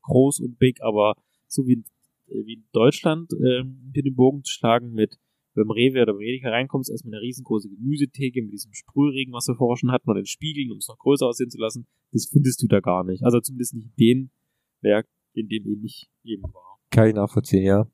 groß 0.02 0.40
und 0.40 0.58
big, 0.58 0.80
aber 0.82 1.14
so 1.46 1.66
wie 1.66 1.74
in, 1.74 1.84
äh, 2.28 2.46
wie 2.46 2.54
in 2.54 2.64
Deutschland 2.72 3.32
ähm, 3.32 3.90
hier 3.94 4.02
den 4.02 4.14
Bogen 4.14 4.42
zu 4.44 4.52
schlagen 4.52 4.92
mit 4.92 5.18
beim 5.54 5.70
Rewe 5.70 6.02
oder 6.02 6.12
beim 6.12 6.22
Edeka 6.22 6.50
reinkommst, 6.50 6.90
erstmal 6.90 7.14
eine 7.14 7.22
riesengroße 7.22 7.68
Gemüsetheke 7.68 8.42
mit 8.42 8.52
diesem 8.52 8.72
Sprühregen, 8.72 9.32
was 9.32 9.48
wir 9.48 9.56
vorher 9.56 9.76
schon 9.76 9.90
hatten, 9.90 10.08
oder 10.08 10.20
den 10.20 10.26
Spiegeln, 10.26 10.70
um 10.70 10.78
es 10.78 10.88
noch 10.88 10.98
größer 10.98 11.26
aussehen 11.26 11.50
zu 11.50 11.58
lassen, 11.58 11.86
das 12.12 12.26
findest 12.26 12.62
du 12.62 12.68
da 12.68 12.80
gar 12.80 13.04
nicht. 13.04 13.24
Also 13.24 13.40
zumindest 13.40 13.74
nicht 13.74 13.90
den 13.98 14.30
Werk, 14.80 15.06
in 15.34 15.48
dem 15.48 15.84
ich 15.84 16.08
eben 16.24 16.44
war. 16.44 16.78
Kann 16.90 17.08
ich 17.08 17.14
nachvollziehen, 17.14 17.64
ja. 17.64 17.90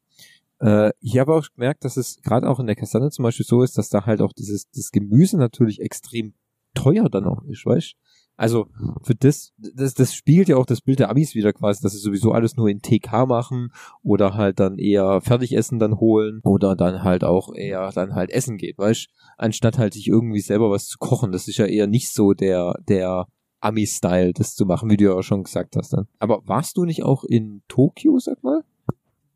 Äh, 0.60 0.92
ich 1.00 1.18
habe 1.18 1.34
auch 1.34 1.46
gemerkt, 1.54 1.84
dass 1.84 1.96
es 1.96 2.20
gerade 2.22 2.48
auch 2.48 2.60
in 2.60 2.66
der 2.66 2.76
Kastanne 2.76 3.10
zum 3.10 3.22
Beispiel 3.22 3.46
so 3.46 3.62
ist, 3.62 3.76
dass 3.78 3.88
da 3.88 4.06
halt 4.06 4.20
auch 4.20 4.32
dieses 4.32 4.70
das 4.70 4.90
Gemüse 4.90 5.36
natürlich 5.36 5.80
extrem 5.80 6.34
teuer 6.74 7.08
dann 7.08 7.24
auch 7.24 7.42
ist, 7.44 7.64
weißt 7.66 7.94
also 8.36 8.66
für 9.02 9.14
das, 9.14 9.52
das, 9.58 9.94
das 9.94 10.14
spiegelt 10.14 10.48
ja 10.48 10.56
auch 10.56 10.66
das 10.66 10.80
Bild 10.80 10.98
der 10.98 11.10
Amis 11.10 11.34
wieder 11.34 11.52
quasi, 11.52 11.82
dass 11.82 11.92
sie 11.92 11.98
sowieso 11.98 12.32
alles 12.32 12.56
nur 12.56 12.68
in 12.68 12.80
TK 12.80 13.26
machen 13.26 13.70
oder 14.02 14.34
halt 14.34 14.58
dann 14.58 14.78
eher 14.78 15.20
Fertigessen 15.20 15.78
dann 15.78 16.00
holen 16.00 16.40
oder 16.42 16.74
dann 16.74 17.04
halt 17.04 17.22
auch 17.22 17.54
eher 17.54 17.90
dann 17.92 18.14
halt 18.14 18.30
essen 18.30 18.56
geht, 18.56 18.78
weißt 18.78 19.08
anstatt 19.36 19.78
halt 19.78 19.94
sich 19.94 20.08
irgendwie 20.08 20.40
selber 20.40 20.70
was 20.70 20.86
zu 20.86 20.98
kochen. 20.98 21.32
Das 21.32 21.48
ist 21.48 21.58
ja 21.58 21.66
eher 21.66 21.86
nicht 21.86 22.12
so 22.12 22.32
der, 22.32 22.74
der 22.88 23.26
Ami-Style, 23.60 24.32
das 24.32 24.54
zu 24.54 24.66
machen, 24.66 24.90
wie 24.90 24.96
du 24.96 25.04
ja 25.04 25.12
auch 25.12 25.22
schon 25.22 25.44
gesagt 25.44 25.76
hast 25.76 25.92
dann. 25.92 26.06
Aber 26.18 26.42
warst 26.46 26.76
du 26.76 26.84
nicht 26.84 27.02
auch 27.02 27.24
in 27.24 27.62
Tokio, 27.68 28.18
sag 28.18 28.42
mal? 28.42 28.62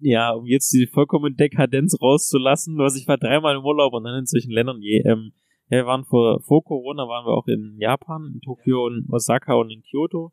Ja, 0.01 0.33
um 0.33 0.45
jetzt 0.45 0.73
die 0.73 0.87
vollkommene 0.87 1.35
Dekadenz 1.35 1.97
rauszulassen, 2.01 2.79
was 2.79 2.97
ich 2.97 3.09
war 3.09 3.17
dreimal 3.17 3.57
im 3.57 3.65
Urlaub 3.65 3.95
und 3.95 4.05
dann 4.05 4.19
in 4.19 4.27
solchen 4.27 4.51
Ländern, 4.51 4.81
je, 4.81 5.03
ähm, 5.05 5.33
ja, 5.71 5.79
wir 5.79 5.87
waren 5.87 6.05
vor, 6.05 6.41
vor 6.43 6.65
Corona 6.65 7.09
waren 7.09 7.27
wir 7.27 7.33
auch 7.33 7.47
in 7.47 7.77
Japan, 7.79 8.33
in 8.35 8.41
Tokio, 8.41 8.89
in 8.89 9.07
Osaka 9.11 9.55
und 9.55 9.71
in 9.71 9.83
Kyoto. 9.83 10.33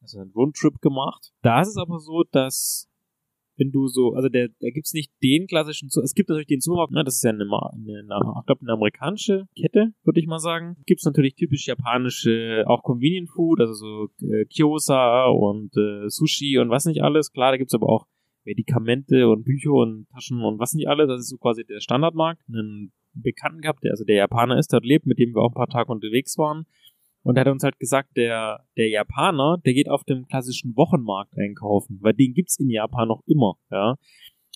Also 0.00 0.20
einen 0.20 0.32
Rundtrip 0.32 0.80
gemacht. 0.80 1.32
Da 1.42 1.60
ist 1.60 1.68
es 1.68 1.76
aber 1.76 1.98
so, 1.98 2.24
dass 2.30 2.90
wenn 3.60 3.70
du 3.70 3.88
so, 3.88 4.14
also 4.14 4.28
der, 4.30 4.48
da 4.48 4.70
gibt's 4.70 4.94
nicht 4.94 5.12
den 5.22 5.46
klassischen, 5.46 5.88
es 5.88 6.14
gibt 6.14 6.30
natürlich 6.30 6.46
den 6.46 6.60
Supermarkt, 6.60 6.92
ne, 6.92 7.04
das 7.04 7.16
ist 7.16 7.24
ja 7.24 7.30
eine, 7.30 7.44
eine, 7.44 8.04
eine 8.08 8.34
ich 8.40 8.46
glaube 8.46 8.62
eine 8.62 8.72
amerikanische 8.72 9.44
Kette, 9.54 9.92
würde 10.02 10.18
ich 10.18 10.26
mal 10.26 10.38
sagen. 10.38 10.76
Gibt's 10.86 11.04
natürlich 11.04 11.34
typisch 11.34 11.66
japanische, 11.66 12.64
auch 12.66 12.82
Convenient 12.82 13.28
Food, 13.28 13.60
also 13.60 13.74
so 13.74 14.08
äh, 14.26 14.46
Kyosa 14.46 15.26
und 15.26 15.76
äh, 15.76 16.08
Sushi 16.08 16.58
und 16.58 16.70
was 16.70 16.86
nicht 16.86 17.02
alles. 17.02 17.32
Klar, 17.32 17.52
da 17.52 17.58
gibt's 17.58 17.74
aber 17.74 17.88
auch 17.88 18.06
Medikamente 18.44 19.28
und 19.28 19.44
Bücher 19.44 19.72
und 19.72 20.06
Taschen 20.08 20.42
und 20.42 20.58
was 20.58 20.72
nicht 20.72 20.88
alles. 20.88 21.08
Das 21.08 21.20
ist 21.20 21.28
so 21.28 21.36
quasi 21.36 21.64
der 21.64 21.80
Standardmarkt. 21.80 22.40
Einen 22.48 22.92
Bekannten 23.14 23.60
gehabt, 23.60 23.84
der 23.84 23.92
also 23.92 24.04
der 24.04 24.16
Japaner 24.16 24.58
ist, 24.58 24.72
dort 24.72 24.84
lebt, 24.84 25.06
mit 25.06 25.18
dem 25.18 25.34
wir 25.34 25.42
auch 25.42 25.50
ein 25.50 25.54
paar 25.54 25.68
Tage 25.68 25.90
unterwegs 25.90 26.38
waren. 26.38 26.66
Und 27.22 27.36
er 27.36 27.42
hat 27.42 27.52
uns 27.52 27.62
halt 27.62 27.78
gesagt, 27.78 28.16
der, 28.16 28.64
der 28.76 28.88
Japaner, 28.88 29.58
der 29.64 29.74
geht 29.74 29.90
auf 29.90 30.04
dem 30.04 30.26
klassischen 30.26 30.74
Wochenmarkt 30.76 31.36
einkaufen, 31.36 31.98
weil 32.00 32.14
den 32.14 32.32
gibt's 32.32 32.58
in 32.58 32.70
Japan 32.70 33.08
noch 33.08 33.22
immer, 33.26 33.56
ja. 33.70 33.96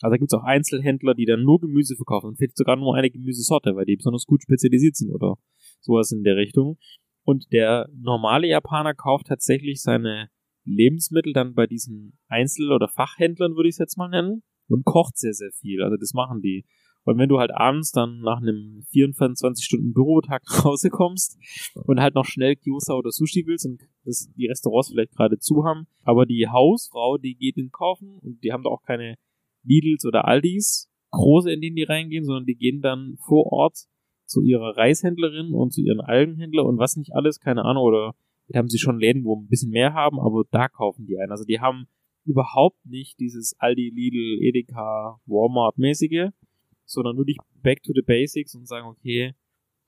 Also 0.00 0.14
da 0.14 0.18
gibt's 0.18 0.34
auch 0.34 0.42
Einzelhändler, 0.42 1.14
die 1.14 1.24
dann 1.24 1.44
nur 1.44 1.60
Gemüse 1.60 1.94
verkaufen 1.96 2.28
und 2.28 2.36
vielleicht 2.36 2.56
sogar 2.56 2.76
nur 2.76 2.96
eine 2.96 3.10
Gemüsesorte, 3.10 3.76
weil 3.76 3.84
die 3.84 3.96
besonders 3.96 4.26
gut 4.26 4.42
spezialisiert 4.42 4.96
sind 4.96 5.10
oder 5.10 5.36
sowas 5.80 6.10
in 6.10 6.24
der 6.24 6.36
Richtung. 6.36 6.78
Und 7.24 7.52
der 7.52 7.88
normale 7.94 8.46
Japaner 8.46 8.94
kauft 8.94 9.26
tatsächlich 9.28 9.82
seine 9.82 10.28
Lebensmittel 10.64 11.32
dann 11.32 11.54
bei 11.54 11.66
diesen 11.66 12.18
Einzel- 12.28 12.72
oder 12.72 12.88
Fachhändlern, 12.88 13.54
würde 13.54 13.68
ich 13.68 13.74
es 13.74 13.78
jetzt 13.78 13.96
mal 13.96 14.08
nennen, 14.08 14.42
und 14.68 14.84
kocht 14.84 15.16
sehr, 15.16 15.34
sehr 15.34 15.52
viel. 15.52 15.82
Also 15.82 15.96
das 15.96 16.12
machen 16.14 16.40
die. 16.40 16.64
Und 17.04 17.18
wenn 17.18 17.28
du 17.28 17.38
halt 17.38 17.52
abends 17.54 17.92
dann 17.92 18.20
nach 18.20 18.40
einem 18.40 18.82
24 18.90 19.64
Stunden 19.64 19.92
Bürotag 19.92 20.42
nach 20.48 20.64
Hause 20.64 20.90
kommst 20.90 21.38
und 21.74 22.00
halt 22.00 22.14
noch 22.14 22.24
schnell 22.24 22.56
Kyosa 22.56 22.94
oder 22.94 23.10
Sushi 23.10 23.44
willst 23.46 23.66
und 23.66 23.82
das, 24.04 24.30
die 24.36 24.46
Restaurants 24.46 24.90
vielleicht 24.90 25.14
gerade 25.14 25.38
zu 25.38 25.64
haben, 25.64 25.86
aber 26.02 26.26
die 26.26 26.48
Hausfrau, 26.48 27.18
die 27.18 27.36
geht 27.36 27.56
in 27.56 27.66
den 27.66 27.70
kaufen 27.70 28.18
und 28.22 28.42
die 28.42 28.52
haben 28.52 28.62
da 28.62 28.70
auch 28.70 28.82
keine 28.82 29.16
Lidls 29.62 30.04
oder 30.04 30.26
Aldis, 30.26 30.90
große, 31.10 31.52
in 31.52 31.60
denen 31.60 31.76
die 31.76 31.84
reingehen, 31.84 32.24
sondern 32.24 32.46
die 32.46 32.56
gehen 32.56 32.80
dann 32.80 33.16
vor 33.26 33.52
Ort 33.52 33.86
zu 34.26 34.42
ihrer 34.42 34.76
Reishändlerin 34.76 35.52
und 35.52 35.72
zu 35.72 35.82
ihren 35.82 36.00
Algenhändler 36.00 36.64
und 36.64 36.78
was 36.78 36.96
nicht 36.96 37.14
alles, 37.14 37.38
keine 37.38 37.64
Ahnung, 37.64 37.84
oder 37.84 38.14
haben 38.54 38.68
sie 38.68 38.78
schon 38.78 38.98
Läden, 38.98 39.24
wo 39.24 39.36
ein 39.36 39.48
bisschen 39.48 39.70
mehr 39.70 39.94
haben, 39.94 40.20
aber 40.20 40.44
da 40.50 40.68
kaufen 40.68 41.06
die 41.06 41.18
ein. 41.18 41.30
Also 41.30 41.44
die 41.44 41.60
haben 41.60 41.86
überhaupt 42.24 42.84
nicht 42.84 43.18
dieses 43.20 43.54
Aldi, 43.58 43.90
Lidl, 43.94 44.42
Edeka, 44.42 45.20
Walmart-mäßige, 45.26 46.30
sondern 46.84 47.16
wirklich 47.16 47.38
back 47.62 47.82
to 47.82 47.92
the 47.94 48.02
basics 48.02 48.54
und 48.54 48.66
sagen, 48.66 48.86
okay, 48.86 49.34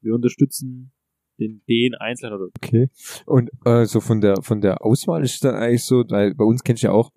wir 0.00 0.14
unterstützen 0.14 0.92
den, 1.38 1.62
den 1.68 1.94
Einzelnen 1.94 2.36
oder 2.36 2.48
Okay. 2.56 2.88
Und 3.26 3.50
äh, 3.64 3.84
so 3.84 4.00
von 4.00 4.20
der 4.20 4.42
von 4.42 4.60
der 4.60 4.84
Auswahl 4.84 5.22
ist 5.22 5.34
es 5.34 5.40
dann 5.40 5.54
eigentlich 5.54 5.84
so, 5.84 6.04
weil 6.08 6.34
bei 6.34 6.44
uns 6.44 6.62
kennst 6.62 6.82
du 6.82 6.88
ja 6.88 6.92
auch, 6.92 7.10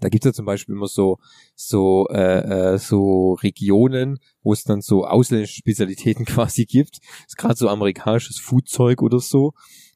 da 0.00 0.08
gibt's 0.08 0.26
ja 0.26 0.32
zum 0.32 0.46
Beispiel 0.46 0.74
immer 0.74 0.88
so 0.88 1.18
so 1.54 2.08
äh, 2.10 2.74
äh, 2.74 2.78
so 2.78 3.34
Regionen, 3.34 4.18
wo 4.42 4.52
es 4.52 4.64
dann 4.64 4.80
so 4.80 5.04
ausländische 5.04 5.56
Spezialitäten 5.56 6.24
quasi 6.26 6.64
gibt. 6.64 6.98
ist 7.26 7.36
gerade 7.36 7.56
so 7.56 7.68
amerikanisches 7.68 8.38
Foodzeug 8.38 9.02
oder 9.02 9.20
so. 9.20 9.52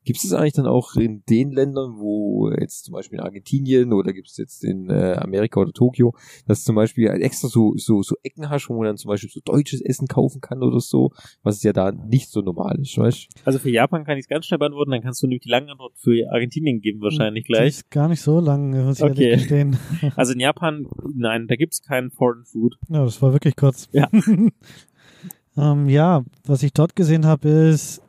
Gibt 0.09 0.21
es 0.21 0.31
das 0.31 0.33
eigentlich 0.41 0.55
dann 0.55 0.67
auch 0.67 0.95
in 0.95 1.23
den 1.29 1.51
Ländern, 1.53 1.99
wo 1.99 2.49
jetzt 2.51 2.87
zum 2.87 2.95
Beispiel 2.95 3.19
in 3.19 3.25
Argentinien 3.27 3.93
oder 3.93 4.15
gibt 4.15 4.29
es 4.29 4.39
jetzt 4.39 4.65
in 4.65 4.89
äh, 4.89 5.17
Amerika 5.19 5.61
oder 5.61 5.71
Tokio, 5.71 6.15
dass 6.47 6.65
zum 6.65 6.77
Beispiel 6.77 7.09
extra 7.09 7.49
so, 7.49 7.75
so, 7.77 8.03
so 8.03 8.17
Ecken 8.23 8.49
hast, 8.49 8.71
wo 8.71 8.75
man 8.79 8.87
dann 8.87 8.97
zum 8.97 9.11
Beispiel 9.11 9.29
so 9.29 9.41
deutsches 9.45 9.83
Essen 9.83 10.07
kaufen 10.09 10.41
kann 10.41 10.63
oder 10.63 10.81
so, 10.81 11.11
was 11.43 11.63
ja 11.63 11.75
da 11.75 11.93
nicht 11.93 12.31
so 12.31 12.41
normal 12.41 12.79
ist, 12.81 12.97
weißt 12.97 13.25
du? 13.35 13.41
Also 13.45 13.59
für 13.59 13.69
Japan 13.69 14.05
kann 14.05 14.17
ich 14.17 14.23
es 14.23 14.29
ganz 14.29 14.47
schnell 14.47 14.57
beantworten, 14.57 14.93
dann 14.93 15.03
kannst 15.03 15.23
du 15.23 15.27
nämlich 15.27 15.43
die 15.43 15.51
lange 15.51 15.71
Antwort 15.73 15.93
für 15.99 16.27
Argentinien 16.33 16.81
geben 16.81 17.03
wahrscheinlich 17.03 17.45
Die 17.45 17.53
gleich. 17.53 17.69
ist 17.69 17.91
gar 17.91 18.09
nicht 18.09 18.23
so 18.23 18.41
lang, 18.41 18.71
muss 18.87 19.01
ich 19.01 19.05
Okay. 19.05 19.25
ehrlich 19.25 19.41
gestehen. 19.41 19.77
Also 20.17 20.33
in 20.33 20.41
Japan, 20.41 20.87
nein, 21.15 21.49
da 21.49 21.57
gibt's 21.57 21.83
keinen 21.83 22.11
Foreign 22.11 22.47
Food. 22.47 22.77
Ja, 22.89 23.05
das 23.05 23.21
war 23.21 23.35
wirklich 23.35 23.57
kurz. 23.57 23.91
Ja. 23.93 24.09
ähm, 25.59 25.89
ja, 25.91 26.25
was 26.47 26.63
ich 26.63 26.73
dort 26.73 26.97
gesehen 26.97 27.27
habe, 27.27 27.47
ist 27.51 28.01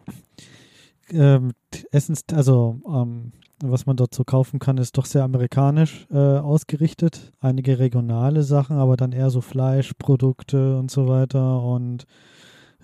ähm, 1.12 1.52
Essens, 1.92 2.24
also 2.34 2.80
ähm, 2.88 3.34
was 3.62 3.86
man 3.86 3.98
dort 3.98 4.14
so 4.14 4.24
kaufen 4.24 4.60
kann, 4.60 4.78
ist 4.78 4.98
doch 4.98 5.06
sehr 5.06 5.24
amerikanisch 5.24 6.08
äh, 6.12 6.18
ausgerichtet. 6.18 7.34
Einige 7.40 7.80
regionale 7.80 8.44
Sachen, 8.44 8.78
aber 8.78 8.96
dann 8.96 9.12
eher 9.12 9.30
so 9.30 9.42
Fleischprodukte 9.42 10.78
und 10.78 10.90
so 10.90 11.08
weiter 11.08 11.62
und 11.62 12.06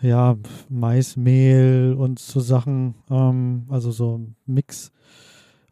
ja, 0.01 0.35
Maismehl 0.69 1.95
und 1.97 2.19
so 2.19 2.39
Sachen, 2.39 2.95
ähm, 3.09 3.65
also 3.69 3.91
so 3.91 4.21
Mix. 4.45 4.91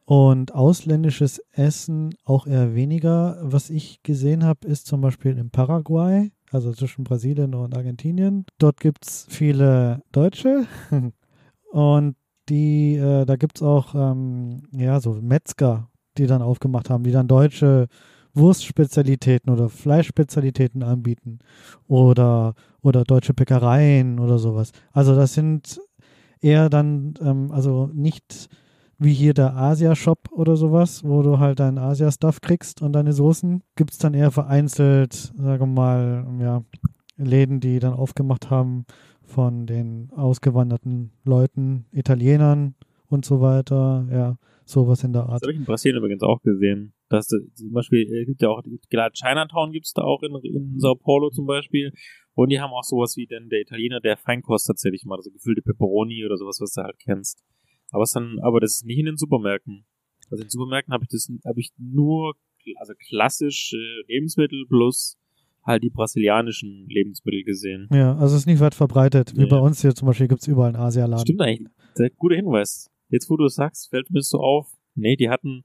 Und 0.05 0.53
ausländisches 0.53 1.41
Essen 1.51 2.15
auch 2.25 2.45
eher 2.45 2.75
weniger. 2.75 3.37
Was 3.41 3.69
ich 3.69 4.03
gesehen 4.03 4.43
habe, 4.43 4.67
ist 4.67 4.85
zum 4.85 5.01
Beispiel 5.01 5.37
in 5.37 5.49
Paraguay, 5.49 6.31
also 6.51 6.73
zwischen 6.73 7.03
Brasilien 7.05 7.55
und 7.55 7.75
Argentinien. 7.75 8.45
Dort 8.57 8.79
gibt 8.79 9.05
es 9.05 9.25
viele 9.29 10.01
Deutsche 10.11 10.65
und 11.71 12.15
die, 12.49 12.95
äh, 12.95 13.25
da 13.25 13.35
gibt 13.35 13.57
es 13.57 13.63
auch 13.63 13.95
ähm, 13.95 14.63
ja, 14.71 14.99
so 14.99 15.13
Metzger, 15.13 15.89
die 16.17 16.27
dann 16.27 16.41
aufgemacht 16.41 16.89
haben, 16.89 17.03
die 17.03 17.11
dann 17.11 17.27
deutsche 17.27 17.87
Wurstspezialitäten 18.33 19.51
oder 19.51 19.69
Fleischspezialitäten 19.69 20.83
anbieten 20.83 21.39
oder, 21.87 22.55
oder 22.81 23.03
deutsche 23.03 23.33
Bäckereien 23.33 24.19
oder 24.19 24.39
sowas. 24.39 24.71
Also 24.91 25.15
das 25.15 25.33
sind 25.33 25.79
eher 26.41 26.69
dann, 26.69 27.13
ähm, 27.21 27.51
also 27.51 27.89
nicht 27.93 28.49
wie 28.97 29.13
hier 29.13 29.33
der 29.33 29.55
Asia-Shop 29.55 30.29
oder 30.31 30.55
sowas, 30.55 31.03
wo 31.03 31.21
du 31.21 31.39
halt 31.39 31.59
deinen 31.59 31.77
Asia-Stuff 31.77 32.41
kriegst 32.41 32.81
und 32.81 32.93
deine 32.93 33.13
Soßen, 33.13 33.61
gibt 33.75 33.91
es 33.91 33.97
dann 33.97 34.13
eher 34.13 34.31
vereinzelt, 34.31 35.13
sagen 35.13 35.59
wir 35.59 35.65
mal, 35.65 36.27
ja, 36.39 36.63
Läden, 37.17 37.59
die 37.59 37.79
dann 37.79 37.93
aufgemacht 37.93 38.49
haben 38.49 38.85
von 39.33 39.65
den 39.65 40.09
ausgewanderten 40.11 41.11
Leuten, 41.23 41.85
Italienern 41.91 42.75
und 43.07 43.25
so 43.25 43.41
weiter, 43.41 44.07
ja, 44.11 44.37
sowas 44.65 45.03
in 45.03 45.13
der 45.13 45.23
Das 45.23 45.31
Art. 45.31 45.41
habe 45.43 45.51
ich 45.51 45.59
in 45.59 45.65
Brasilien 45.65 45.97
übrigens 45.97 46.23
auch 46.23 46.41
gesehen. 46.41 46.93
Dass 47.09 47.27
da, 47.27 47.37
zum 47.53 47.71
Beispiel, 47.71 48.01
äh, 48.01 48.25
gibt 48.25 48.41
ja 48.41 48.49
auch, 48.49 48.61
klar, 48.89 49.11
Chinatown 49.11 49.71
gibt's 49.71 49.93
da 49.93 50.03
auch 50.03 50.23
in, 50.23 50.33
in 50.43 50.79
Sao 50.79 50.95
Paulo 50.95 51.29
zum 51.29 51.45
Beispiel. 51.45 51.91
Und 52.33 52.49
die 52.49 52.59
haben 52.59 52.71
auch 52.71 52.83
sowas 52.83 53.15
wie 53.17 53.27
denn 53.27 53.49
der 53.49 53.61
Italiener, 53.61 53.99
der 53.99 54.17
Feinkost 54.17 54.67
tatsächlich 54.67 55.03
mal, 55.05 55.17
also 55.17 55.29
gefüllte 55.31 55.61
Pepperoni 55.61 56.25
oder 56.25 56.37
sowas, 56.37 56.57
was 56.59 56.73
du 56.73 56.81
halt 56.81 56.97
kennst. 56.99 57.43
Aber 57.91 58.03
es 58.03 58.11
dann, 58.11 58.39
aber 58.41 58.59
das 58.59 58.77
ist 58.77 58.85
nicht 58.85 58.97
in 58.99 59.05
den 59.05 59.17
Supermärkten. 59.17 59.85
Also 60.31 60.41
in 60.41 60.47
den 60.47 60.49
Supermärkten 60.49 60.93
habe 60.93 61.03
ich 61.03 61.09
das, 61.09 61.29
habe 61.45 61.59
ich 61.59 61.71
nur, 61.77 62.33
also 62.77 62.93
klassisch 63.09 63.73
Lebensmittel 64.07 64.65
plus 64.67 65.17
halt 65.65 65.83
die 65.83 65.89
brasilianischen 65.89 66.87
Lebensmittel 66.87 67.43
gesehen. 67.43 67.87
Ja, 67.91 68.15
also 68.15 68.35
es 68.35 68.41
ist 68.41 68.47
nicht 68.47 68.59
weit 68.59 68.75
verbreitet. 68.75 69.33
Wie 69.35 69.41
Ja, 69.43 69.47
bei 69.47 69.59
uns 69.59 69.81
hier 69.81 69.95
zum 69.95 70.07
Beispiel 70.07 70.27
gibt 70.27 70.41
es 70.41 70.47
überall 70.47 70.69
einen 70.69 70.83
Asialaden. 70.83 71.25
Stimmt 71.25 71.41
eigentlich. 71.41 71.71
Sehr 71.93 72.09
guter 72.09 72.35
Hinweis. 72.35 72.89
Jetzt, 73.09 73.29
wo 73.29 73.37
du 73.37 73.45
es 73.45 73.55
sagst, 73.55 73.89
fällt 73.89 74.09
mir 74.09 74.21
so 74.21 74.39
auf. 74.39 74.71
Nee, 74.95 75.15
die 75.15 75.29
hatten 75.29 75.63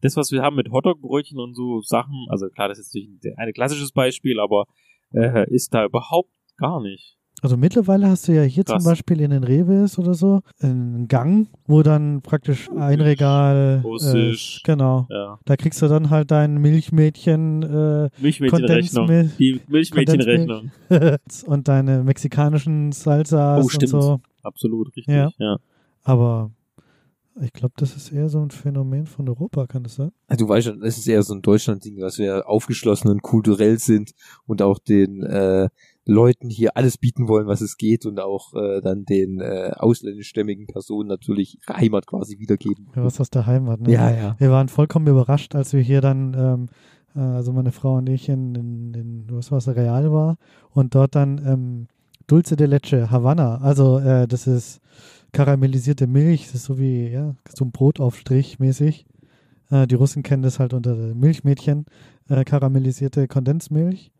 das, 0.00 0.16
was 0.16 0.30
wir 0.32 0.42
haben 0.42 0.56
mit 0.56 0.70
Hotdog-Brötchen 0.70 1.38
und 1.38 1.54
so 1.54 1.80
Sachen, 1.80 2.26
also 2.28 2.48
klar, 2.48 2.68
das 2.68 2.78
ist 2.78 2.94
jetzt 2.94 3.24
nicht 3.24 3.38
ein 3.38 3.52
klassisches 3.52 3.92
Beispiel, 3.92 4.38
aber 4.40 4.64
äh, 5.12 5.52
ist 5.52 5.74
da 5.74 5.84
überhaupt 5.84 6.30
gar 6.56 6.80
nicht. 6.80 7.17
Also 7.40 7.56
mittlerweile 7.56 8.08
hast 8.08 8.26
du 8.26 8.32
ja 8.32 8.42
hier 8.42 8.64
Krass. 8.64 8.82
zum 8.82 8.90
Beispiel 8.90 9.20
in 9.20 9.30
den 9.30 9.44
Reves 9.44 9.96
oder 9.98 10.14
so 10.14 10.40
einen 10.60 11.06
Gang, 11.06 11.46
wo 11.66 11.82
dann 11.84 12.20
praktisch 12.20 12.68
ein 12.76 13.00
Regal 13.00 13.80
Russisch. 13.84 14.56
ist. 14.56 14.64
Genau. 14.64 15.06
Ja. 15.08 15.38
Da 15.44 15.56
kriegst 15.56 15.80
du 15.80 15.86
dann 15.86 16.10
halt 16.10 16.30
dein 16.32 16.58
Milchmädchen 16.58 17.62
äh, 17.62 18.08
Milchmädchenrechnung. 18.20 19.06
Kondensmilch- 19.06 19.36
Die 19.38 19.60
Milchmädchenrechnung. 19.68 20.70
und 21.46 21.68
deine 21.68 22.02
mexikanischen 22.02 22.90
Salsas 22.92 23.58
Oh, 23.60 23.62
und 23.64 23.70
stimmt. 23.72 23.90
so. 23.90 24.20
Absolut, 24.42 24.88
richtig. 24.96 25.14
Ja. 25.14 25.30
Ja. 25.38 25.56
Aber 26.02 26.50
ich 27.40 27.52
glaube, 27.52 27.74
das 27.76 27.94
ist 27.94 28.10
eher 28.10 28.28
so 28.28 28.40
ein 28.40 28.50
Phänomen 28.50 29.06
von 29.06 29.28
Europa, 29.28 29.66
kann 29.68 29.84
das 29.84 29.94
sein? 29.94 30.10
Du 30.36 30.48
weißt 30.48 30.66
schon, 30.68 30.82
es 30.82 30.98
ist 30.98 31.06
eher 31.06 31.22
so 31.22 31.34
ein 31.34 31.42
Deutschland-Ding, 31.42 31.98
dass 31.98 32.18
wir 32.18 32.48
aufgeschlossen 32.48 33.10
und 33.10 33.22
kulturell 33.22 33.78
sind 33.78 34.10
und 34.46 34.60
auch 34.60 34.80
den 34.80 35.22
äh, 35.22 35.68
Leuten 36.08 36.48
hier 36.48 36.76
alles 36.76 36.96
bieten 36.96 37.28
wollen, 37.28 37.46
was 37.46 37.60
es 37.60 37.76
geht 37.76 38.06
und 38.06 38.18
auch 38.18 38.54
äh, 38.54 38.80
dann 38.80 39.04
den 39.04 39.40
äh, 39.40 39.72
ausländischstämmigen 39.76 40.66
Personen 40.66 41.06
natürlich 41.06 41.58
ihre 41.68 41.76
Heimat 41.76 42.06
quasi 42.06 42.38
wiedergeben. 42.38 42.88
Ja, 42.96 43.04
was 43.04 43.20
aus 43.20 43.28
der 43.28 43.44
Heimat, 43.44 43.82
ne? 43.82 43.92
Ja, 43.92 44.10
ja. 44.10 44.34
Wir 44.38 44.50
waren 44.50 44.68
vollkommen 44.68 45.06
überrascht, 45.06 45.54
als 45.54 45.74
wir 45.74 45.82
hier 45.82 46.00
dann, 46.00 46.34
ähm, 46.34 46.68
äh, 47.14 47.20
also 47.20 47.52
meine 47.52 47.72
Frau 47.72 47.98
und 47.98 48.08
ich 48.08 48.30
in, 48.30 48.54
in, 48.54 48.94
in 48.94 49.26
was 49.28 49.52
war's, 49.52 49.68
Real 49.68 50.10
war 50.10 50.38
und 50.70 50.94
dort 50.94 51.14
dann 51.14 51.42
ähm, 51.46 51.88
Dulce 52.26 52.56
de 52.56 52.66
Leche, 52.66 53.10
Havanna. 53.10 53.58
Also 53.58 53.98
äh, 53.98 54.26
das 54.26 54.46
ist 54.46 54.80
karamellisierte 55.32 56.06
Milch, 56.06 56.46
das 56.46 56.54
ist 56.54 56.64
so 56.64 56.78
wie, 56.78 57.08
ja, 57.08 57.34
so 57.54 57.66
ein 57.66 57.70
Brotaufstrich 57.70 58.58
mäßig. 58.58 59.04
Äh, 59.70 59.86
die 59.86 59.94
Russen 59.94 60.22
kennen 60.22 60.42
das 60.42 60.58
halt 60.58 60.72
unter 60.72 60.94
Milchmädchen, 60.94 61.84
äh, 62.30 62.44
karamellisierte 62.44 63.28
Kondensmilch. 63.28 64.10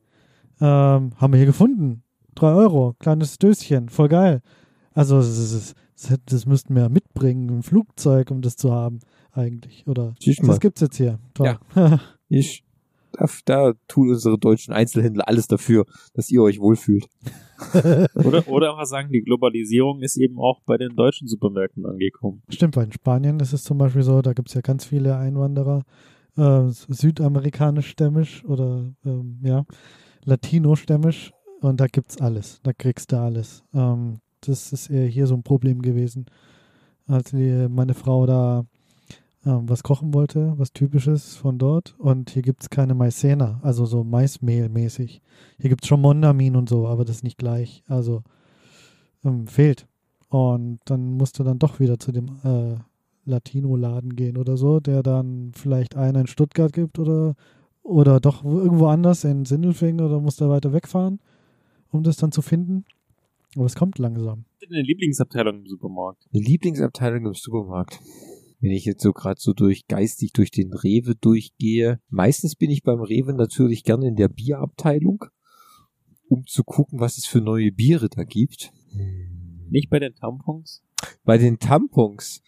Ähm, 0.60 1.12
haben 1.16 1.32
wir 1.32 1.36
hier 1.38 1.46
gefunden. 1.46 2.02
Drei 2.34 2.52
Euro, 2.52 2.94
kleines 2.98 3.38
Döschen, 3.38 3.88
voll 3.88 4.08
geil. 4.08 4.42
Also 4.92 5.18
das, 5.18 5.74
das, 6.02 6.18
das 6.26 6.46
müssten 6.46 6.74
wir 6.74 6.88
mitbringen, 6.88 7.58
ein 7.58 7.62
Flugzeug, 7.62 8.30
um 8.30 8.42
das 8.42 8.56
zu 8.56 8.72
haben, 8.72 9.00
eigentlich. 9.32 9.86
Oder 9.86 10.14
mal. 10.42 10.48
das 10.48 10.60
gibt's 10.60 10.80
jetzt 10.80 10.96
hier. 10.96 11.18
Toll. 11.34 11.58
Ich, 12.30 12.62
da, 13.12 13.24
da 13.46 13.72
tun 13.88 14.10
unsere 14.10 14.38
deutschen 14.38 14.74
Einzelhändler 14.74 15.26
alles 15.28 15.46
dafür, 15.46 15.86
dass 16.12 16.30
ihr 16.30 16.42
euch 16.42 16.60
wohlfühlt. 16.60 17.06
Oder, 18.14 18.46
oder 18.46 18.74
auch 18.74 18.84
sagen, 18.84 19.10
die 19.10 19.22
Globalisierung 19.22 20.00
ist 20.00 20.16
eben 20.16 20.38
auch 20.38 20.60
bei 20.66 20.76
den 20.76 20.94
deutschen 20.94 21.26
Supermärkten 21.26 21.86
angekommen. 21.86 22.42
Stimmt, 22.50 22.76
weil 22.76 22.84
in 22.84 22.92
Spanien 22.92 23.40
ist 23.40 23.52
es 23.52 23.64
zum 23.64 23.78
Beispiel 23.78 24.02
so, 24.02 24.20
da 24.22 24.32
gibt's 24.32 24.54
ja 24.54 24.60
ganz 24.60 24.84
viele 24.84 25.16
Einwanderer, 25.16 25.82
äh, 26.36 26.68
südamerikanisch-stämmisch 26.68 28.44
oder 28.44 28.92
ähm, 29.04 29.40
ja, 29.42 29.64
latino-stämmisch 30.24 31.32
und 31.60 31.80
da 31.80 31.86
gibt's 31.86 32.20
alles. 32.20 32.60
Da 32.62 32.72
kriegst 32.72 33.12
du 33.12 33.18
alles. 33.18 33.64
Ähm, 33.74 34.20
das 34.40 34.72
ist 34.72 34.90
eher 34.90 35.06
hier 35.06 35.26
so 35.26 35.34
ein 35.34 35.42
Problem 35.42 35.82
gewesen. 35.82 36.26
Als 37.06 37.32
meine 37.32 37.94
Frau 37.94 38.26
da 38.26 38.66
ähm, 39.46 39.68
was 39.68 39.82
kochen 39.82 40.12
wollte, 40.14 40.54
was 40.56 40.72
typisches 40.72 41.36
von 41.36 41.58
dort 41.58 41.94
und 41.98 42.30
hier 42.30 42.42
gibt's 42.42 42.70
keine 42.70 42.94
Maizena, 42.94 43.60
also 43.62 43.86
so 43.86 44.04
Maismehl 44.04 44.68
mäßig. 44.68 45.22
Hier 45.58 45.70
gibt's 45.70 45.86
schon 45.86 46.00
Mondamin 46.00 46.56
und 46.56 46.68
so, 46.68 46.86
aber 46.86 47.04
das 47.04 47.16
ist 47.16 47.24
nicht 47.24 47.38
gleich. 47.38 47.82
Also 47.86 48.22
ähm, 49.24 49.46
fehlt. 49.46 49.86
Und 50.28 50.80
dann 50.84 51.16
musst 51.16 51.38
du 51.38 51.44
dann 51.44 51.58
doch 51.58 51.80
wieder 51.80 51.98
zu 51.98 52.12
dem 52.12 52.26
äh, 52.44 52.76
Latino-Laden 53.24 54.16
gehen 54.16 54.36
oder 54.36 54.56
so, 54.56 54.80
der 54.80 55.02
dann 55.02 55.52
vielleicht 55.54 55.96
einen 55.96 56.22
in 56.22 56.26
Stuttgart 56.26 56.72
gibt 56.72 56.98
oder, 56.98 57.34
oder 57.88 58.20
doch 58.20 58.44
irgendwo 58.44 58.86
anders 58.86 59.24
in 59.24 59.44
Sindelfingen 59.44 60.04
oder 60.04 60.20
musst 60.20 60.40
da 60.40 60.48
weiter 60.48 60.72
wegfahren, 60.72 61.20
um 61.90 62.02
das 62.02 62.16
dann 62.16 62.32
zu 62.32 62.42
finden. 62.42 62.84
Aber 63.56 63.64
es 63.64 63.74
kommt 63.74 63.98
langsam. 63.98 64.44
Was 64.44 64.62
ist 64.62 64.70
denn 64.70 64.76
eine 64.76 64.86
Lieblingsabteilung 64.86 65.60
im 65.60 65.66
Supermarkt? 65.66 66.28
Eine 66.32 66.42
Lieblingsabteilung 66.42 67.26
im 67.26 67.34
Supermarkt. 67.34 67.98
Wenn 68.60 68.72
ich 68.72 68.84
jetzt 68.84 69.02
so 69.02 69.12
gerade 69.12 69.40
so 69.40 69.52
durch 69.52 69.86
geistig 69.86 70.32
durch 70.32 70.50
den 70.50 70.72
Rewe 70.72 71.14
durchgehe, 71.14 72.00
meistens 72.08 72.56
bin 72.56 72.70
ich 72.70 72.82
beim 72.82 73.00
Rewe 73.00 73.32
natürlich 73.32 73.84
gerne 73.84 74.08
in 74.08 74.16
der 74.16 74.28
Bierabteilung, 74.28 75.24
um 76.28 76.44
zu 76.46 76.64
gucken, 76.64 77.00
was 77.00 77.16
es 77.16 77.26
für 77.26 77.40
neue 77.40 77.72
Biere 77.72 78.08
da 78.10 78.24
gibt. 78.24 78.72
Hm, 78.90 79.37
Nicht 79.70 79.90
bei 79.90 79.98
den 79.98 80.14
Tampons? 80.14 80.82
Bei 81.24 81.38
den 81.38 81.58
Tampons. 81.58 82.42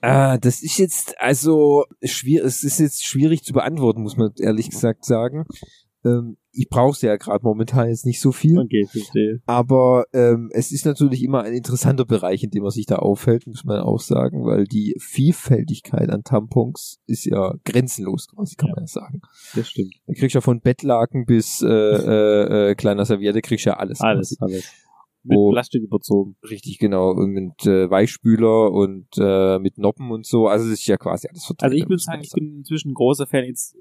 Ah, 0.00 0.38
das 0.38 0.62
ist 0.62 0.78
jetzt 0.78 1.14
also 1.20 1.84
schwierig, 2.02 2.46
es 2.46 2.64
ist 2.64 2.80
jetzt 2.80 3.04
schwierig 3.04 3.44
zu 3.44 3.52
beantworten, 3.52 4.02
muss 4.02 4.16
man 4.16 4.32
ehrlich 4.40 4.70
gesagt 4.70 5.04
sagen. 5.04 5.44
Ähm, 6.04 6.36
ich 6.52 6.68
brauche 6.68 6.96
sie 6.98 7.06
ja 7.06 7.16
gerade 7.16 7.42
momentan 7.44 7.88
jetzt 7.88 8.04
nicht 8.04 8.20
so 8.20 8.30
viel. 8.30 8.58
Okay, 8.58 8.86
verstehe. 8.90 9.40
Aber 9.46 10.04
ähm, 10.12 10.50
es 10.52 10.70
ist 10.70 10.84
natürlich 10.84 11.22
immer 11.22 11.42
ein 11.42 11.54
interessanter 11.54 12.04
Bereich, 12.04 12.42
in 12.44 12.50
dem 12.50 12.62
man 12.62 12.70
sich 12.72 12.86
da 12.86 12.96
aufhält, 12.96 13.46
muss 13.46 13.64
man 13.64 13.80
auch 13.80 14.00
sagen, 14.00 14.44
weil 14.44 14.64
die 14.64 14.94
Vielfältigkeit 15.00 16.10
an 16.10 16.22
Tampons 16.22 17.00
ist 17.06 17.24
ja 17.24 17.54
grenzenlos, 17.64 18.28
quasi, 18.28 18.56
kann 18.56 18.68
Ja. 18.68 18.74
man 18.74 18.82
ja 18.84 18.88
sagen. 18.88 19.20
Das 19.54 19.68
stimmt. 19.68 19.94
Da 20.06 20.12
kriegst 20.14 20.34
du 20.34 20.38
ja 20.38 20.42
von 20.42 20.60
Bettlaken 20.60 21.24
bis 21.26 21.62
äh, 21.62 21.66
äh, 21.68 22.70
äh, 22.70 22.74
kleiner 22.74 23.04
Serviette, 23.04 23.40
kriegst 23.40 23.64
du 23.66 23.70
ja 23.70 23.76
alles. 23.76 24.00
Alles, 24.00 24.36
quasi. 24.38 24.54
alles. 24.54 24.64
Mit 25.26 25.38
Oh. 25.38 25.50
Plastik 25.52 25.82
überzogen. 25.82 26.36
Richtig, 26.48 26.78
genau. 26.78 27.10
Und 27.12 27.30
mit 27.32 27.64
äh, 27.66 27.90
Weichspüler 27.90 28.70
und 28.70 29.06
äh, 29.18 29.58
mit 29.58 29.78
Noppen 29.78 30.10
und 30.10 30.26
so. 30.26 30.48
Also 30.48 30.66
es 30.66 30.72
ist 30.80 30.86
ja 30.86 30.96
quasi 30.98 31.28
alles 31.28 31.44
vertreten. 31.46 31.72
Also 31.72 31.82
ich 31.82 31.88
würde 31.88 31.98
sagen, 32.02 32.20
ich 32.22 32.30
bin 32.32 32.58
inzwischen 32.58 32.90
ein 32.90 32.94
großer 32.94 33.26
Fan. 33.26 33.44
Jetzt 33.44 33.74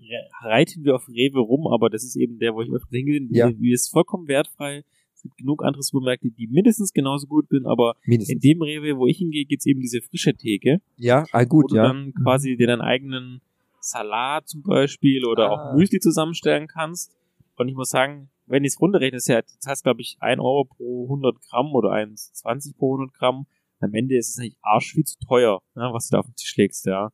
re- 0.00 0.28
reiten 0.48 0.82
wir 0.84 0.94
auf 0.94 1.06
Rewe 1.08 1.40
rum, 1.40 1.66
aber 1.66 1.90
das 1.90 2.02
ist 2.04 2.16
eben 2.16 2.38
der, 2.38 2.54
wo 2.54 2.62
ich 2.62 2.70
öfter 2.70 2.96
hingehe. 2.96 3.20
Ja. 3.30 3.50
Wie 3.58 3.72
ist 3.72 3.88
vollkommen 3.90 4.26
wertfrei. 4.28 4.82
Es 5.14 5.22
gibt 5.24 5.36
genug 5.36 5.62
andere 5.62 5.82
Supermärkte, 5.82 6.30
die 6.30 6.46
mindestens 6.46 6.94
genauso 6.94 7.26
gut 7.26 7.46
sind, 7.50 7.66
aber 7.66 7.94
in 8.06 8.12
Mindestens. 8.12 8.40
dem 8.40 8.62
Rewe, 8.62 8.96
wo 8.96 9.06
ich 9.06 9.18
hingehe, 9.18 9.44
gibt's 9.44 9.66
eben 9.66 9.80
diese 9.80 10.00
frische 10.00 10.32
Theke, 10.32 10.80
Ja, 10.96 11.26
ah, 11.32 11.42
wo 11.42 11.46
gut, 11.46 11.72
du 11.72 11.76
ja. 11.76 11.82
dann 11.82 12.14
quasi 12.14 12.56
dir 12.56 12.66
deinen 12.68 12.80
eigenen 12.80 13.42
Salat 13.82 14.48
zum 14.48 14.62
Beispiel 14.62 15.26
oder 15.26 15.50
Ah. 15.50 15.72
auch 15.72 15.76
Müsli 15.76 16.00
zusammenstellen 16.00 16.68
kannst. 16.68 17.14
Und 17.56 17.68
ich 17.68 17.74
muss 17.74 17.90
sagen, 17.90 18.30
wenn 18.50 18.64
ich 18.64 18.74
es 18.74 18.80
runterrechne, 18.80 19.16
ist 19.16 19.28
ja, 19.28 19.40
das 19.42 19.66
heißt, 19.66 19.84
glaube 19.84 20.00
ich, 20.00 20.16
1 20.20 20.40
Euro 20.40 20.64
pro 20.64 21.04
100 21.04 21.40
Gramm 21.48 21.72
oder 21.72 21.90
1,20 21.90 22.76
pro 22.76 22.94
100 22.94 23.14
Gramm. 23.14 23.46
Am 23.78 23.94
Ende 23.94 24.16
ist 24.16 24.30
es 24.30 24.38
eigentlich 24.38 24.58
arsch 24.60 24.92
viel 24.92 25.04
zu 25.04 25.18
teuer, 25.26 25.62
ja, 25.76 25.92
was 25.94 26.08
du 26.08 26.16
da 26.16 26.20
auf 26.20 26.26
den 26.26 26.34
Tisch 26.34 26.56
legst, 26.56 26.84
ja. 26.86 27.10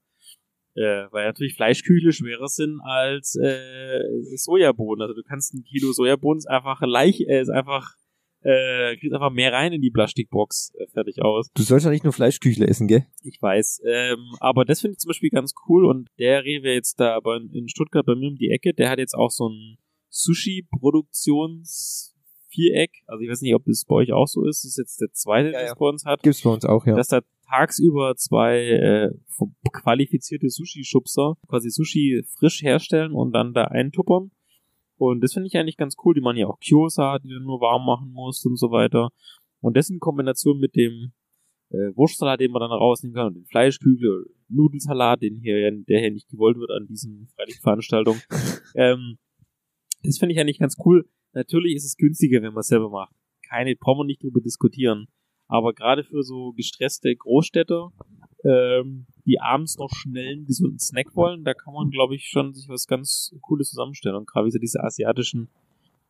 Äh, 0.75 1.07
weil 1.11 1.27
natürlich 1.27 1.55
Fleischküchle 1.55 2.13
schwerer 2.13 2.49
sind 2.49 2.81
als 2.83 3.37
äh, 3.37 4.01
Sojabohnen. 4.37 5.03
Also 5.03 5.15
du 5.15 5.23
kannst 5.23 5.55
ein 5.55 5.63
Kilo 5.63 5.93
Sojabohnen 5.93 6.39
ist 6.39 6.47
einfach 6.47 6.83
leicht, 6.83 7.21
äh, 7.21 7.41
ist 7.41 7.49
einfach, 7.49 7.95
äh, 8.43 8.97
kriegst 8.97 9.15
einfach 9.15 9.31
mehr 9.31 9.53
rein 9.53 9.73
in 9.73 9.81
die 9.81 9.91
Plastikbox, 9.91 10.75
äh, 10.75 10.87
fertig 10.89 11.23
aus. 11.23 11.49
Du 11.55 11.63
sollst 11.63 11.87
ja 11.87 11.93
nicht 11.93 12.05
nur 12.05 12.13
Fleischküchle 12.13 12.67
essen, 12.67 12.89
gell? 12.89 13.07
Ich 13.23 13.41
weiß. 13.41 13.83
Ähm, 13.87 14.35
aber 14.41 14.67
das 14.67 14.81
finde 14.81 14.93
ich 14.93 14.99
zum 14.99 15.09
Beispiel 15.09 15.31
ganz 15.31 15.55
cool 15.67 15.87
und 15.87 16.09
der 16.19 16.45
Rewe 16.45 16.73
jetzt 16.73 17.01
da 17.01 17.21
bei, 17.21 17.37
in 17.37 17.69
Stuttgart 17.69 18.05
bei 18.05 18.15
mir 18.15 18.29
um 18.29 18.37
die 18.37 18.51
Ecke, 18.51 18.75
der 18.75 18.91
hat 18.91 18.99
jetzt 18.99 19.15
auch 19.15 19.31
so 19.31 19.49
ein 19.49 19.79
Sushi-Produktions-Viereck. 20.11 22.91
Also 23.07 23.23
ich 23.23 23.31
weiß 23.31 23.43
nicht, 23.43 23.55
ob 23.55 23.65
das 23.65 23.85
bei 23.87 23.95
euch 23.97 24.13
auch 24.13 24.27
so 24.27 24.45
ist. 24.45 24.65
Das 24.65 24.71
ist 24.71 24.79
jetzt 24.79 25.01
der 25.01 25.13
zweite, 25.13 25.51
Ja, 25.51 25.59
der 25.59 25.69
ja. 25.69 25.75
bei 25.75 25.87
uns 25.87 26.05
hat. 26.05 26.23
Gibt's 26.23 26.43
bei 26.43 26.51
uns 26.51 26.65
auch, 26.65 26.87
ja. 26.87 26.97
Dass 26.97 27.09
da 27.09 27.21
tagsüber 27.49 28.15
zwei 28.17 28.59
äh, 28.59 29.11
qualifizierte 29.73 30.49
Sushi-Schubser 30.49 31.35
quasi 31.49 31.71
Sushi 31.71 32.23
frisch 32.39 32.63
herstellen 32.63 33.13
und 33.13 33.33
dann 33.33 33.53
da 33.53 33.65
eintuppern. 33.65 34.31
Und 34.99 35.23
das 35.23 35.35
finde 35.35 35.49
ich 35.49 35.57
eigentlich 35.57 35.77
ganz 35.77 35.97
cool. 36.05 36.15
Die 36.15 36.21
man 36.21 36.37
ja 36.37 36.47
auch 36.47 36.59
Kyosa, 36.59 37.19
die 37.19 37.29
du 37.29 37.41
nur 37.41 37.61
warm 37.61 37.85
machen 37.85 38.13
musst 38.13 38.47
und 38.47 38.57
so 38.57 38.71
weiter. 38.71 39.11
Und 39.61 39.77
das 39.77 39.91
in 39.91 40.01
Kombination 40.01 40.59
mit 40.59 40.75
dem 40.75 41.13
äh, 41.71 41.95
Wurstsalat, 41.95 42.41
den 42.41 42.53
man 42.53 42.61
dann 42.61 42.71
rausnehmen 42.71 43.15
kann, 43.15 43.29
und 43.29 43.35
den 43.35 43.47
Fleischkügel, 43.47 44.27
Nudelsalat, 44.49 45.23
den 45.23 45.41
hier, 45.41 45.71
der 45.89 46.01
hier 46.01 46.13
nicht 46.13 46.29
gewollt 46.29 46.59
wird 46.59 46.71
an 46.71 46.87
diesen 46.87 47.29
Freilichtveranstaltungen. 47.35 48.23
ähm, 48.75 49.19
das 50.07 50.19
finde 50.19 50.35
ich 50.35 50.41
eigentlich 50.41 50.59
ganz 50.59 50.77
cool. 50.85 51.09
Natürlich 51.33 51.75
ist 51.77 51.85
es 51.85 51.97
günstiger, 51.97 52.41
wenn 52.43 52.53
man 52.53 52.61
es 52.61 52.69
selber 52.69 52.89
macht. 52.91 53.15
Keine, 53.49 53.77
brauchen 53.77 54.01
wir 54.01 54.05
nicht 54.05 54.23
drüber 54.23 54.41
diskutieren. 54.41 55.07
Aber 55.49 55.73
gerade 55.75 56.03
für 56.03 56.23
so 56.23 56.53
gestresste 56.53 57.15
Großstädter, 57.15 57.93
ähm, 58.45 59.07
die 59.25 59.41
abends 59.41 59.77
noch 59.79 59.91
schnell 59.91 60.33
einen 60.33 60.47
gesunden 60.47 60.79
Snack 60.79 61.15
wollen, 61.15 61.45
da 61.45 61.55
kann 61.55 61.75
man, 61.75 61.91
glaube 61.91 62.15
ich, 62.17 62.27
schon 62.27 62.55
sich 62.55 62.69
was 62.69 62.87
ganz 62.87 63.35
Cooles 63.43 63.71
zusammenstellen. 63.71 64.17
Und 64.17 64.27
gerade 64.27 64.47
wie 64.47 64.51
so 64.51 64.59
diese 64.59 64.83
asiatischen 64.83 65.49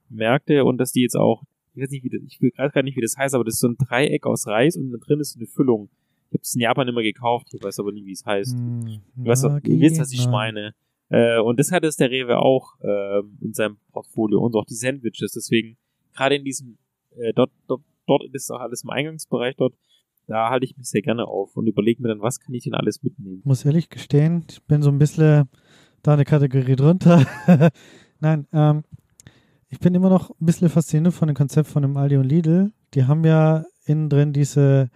Märkte 0.09 0.65
und 0.65 0.79
dass 0.79 0.93
die 0.93 1.03
jetzt 1.03 1.17
auch, 1.17 1.43
ich 1.75 1.83
weiß 1.83 1.91
nicht, 1.91 2.05
wie 2.05 2.09
das, 2.11 2.23
ich 2.27 2.41
weiß 2.41 2.73
gar 2.73 2.83
nicht, 2.83 2.97
wie 2.97 3.03
das 3.03 3.17
heißt, 3.17 3.35
aber 3.35 3.45
das 3.45 3.55
ist 3.55 3.61
so 3.61 3.69
ein 3.69 3.77
Dreieck 3.77 4.25
aus 4.27 4.47
Reis 4.47 4.77
und 4.77 4.91
da 4.93 4.99
drin 4.99 5.21
ist 5.21 5.37
eine 5.37 5.47
Füllung. 5.47 5.91
Ich 6.31 6.35
habe 6.35 6.43
es 6.43 6.55
in 6.55 6.61
Japan 6.63 6.89
immer 6.89 7.03
gekauft, 7.03 7.49
ich 7.53 7.63
weiß 7.63 7.79
aber 7.81 7.93
nie, 7.93 8.05
wie 8.05 8.13
es 8.13 8.25
heißt. 8.25 8.57
Hm, 8.57 9.01
Du 9.17 9.25
weißt, 9.31 9.45
ihr 9.45 9.81
wisst, 9.81 10.01
was 10.01 10.13
ich 10.13 10.27
meine. 10.29 10.75
Äh, 11.09 11.41
und 11.41 11.59
das 11.59 11.73
hat 11.73 11.85
es 11.85 11.97
der 11.97 12.11
Rewe 12.11 12.39
auch 12.39 12.75
ähm, 12.83 13.39
in 13.41 13.55
seinem 13.55 13.79
Portfolio 13.93 14.41
und 14.41 14.55
auch 14.55 14.65
die 14.65 14.75
Sandwiches. 14.75 15.33
Deswegen, 15.33 15.77
gerade 16.15 16.37
in 16.37 16.45
diesem, 16.45 16.79
äh, 17.17 17.33
dort, 17.33 17.51
dort, 17.69 17.83
dort 18.07 18.25
ist 18.33 18.51
auch 18.51 18.61
alles 18.61 18.83
im 18.83 18.91
Eingangsbereich 18.91 19.57
dort, 19.57 19.75
da 20.27 20.51
halte 20.51 20.65
ich 20.65 20.77
mich 20.77 20.89
sehr 20.89 21.03
gerne 21.03 21.27
auf 21.27 21.57
und 21.57 21.67
überlege 21.67 22.03
mir 22.03 22.09
dann, 22.09 22.21
was 22.21 22.41
kann 22.41 22.53
ich 22.55 22.65
denn 22.65 22.75
alles 22.75 23.03
mitnehmen. 23.03 23.39
Ich 23.39 23.45
muss 23.45 23.65
ehrlich 23.65 23.89
gestehen, 23.89 24.45
ich 24.51 24.63
bin 24.65 24.83
so 24.83 24.91
ein 24.91 24.99
bisschen 24.99 25.49
da 26.03 26.15
eine 26.15 26.25
Kategorie 26.25 26.77
drunter. 26.77 27.25
Nein, 28.21 28.47
ähm, 28.53 28.83
ich 29.69 29.79
bin 29.79 29.95
immer 29.95 30.09
noch 30.09 30.31
ein 30.31 30.47
bisschen 30.47 30.69
fasziniert 30.69 31.15
von 31.15 31.29
dem 31.29 31.37
Konzept 31.37 31.69
von 31.69 31.83
dem 31.83 31.97
Aldi 31.97 32.17
und 32.17 32.25
Lidl. 32.25 32.73
Die 32.95 33.05
haben 33.05 33.25
ja 33.25 33.65
innen 33.85 34.09
drin 34.09 34.33
diese, 34.33 34.91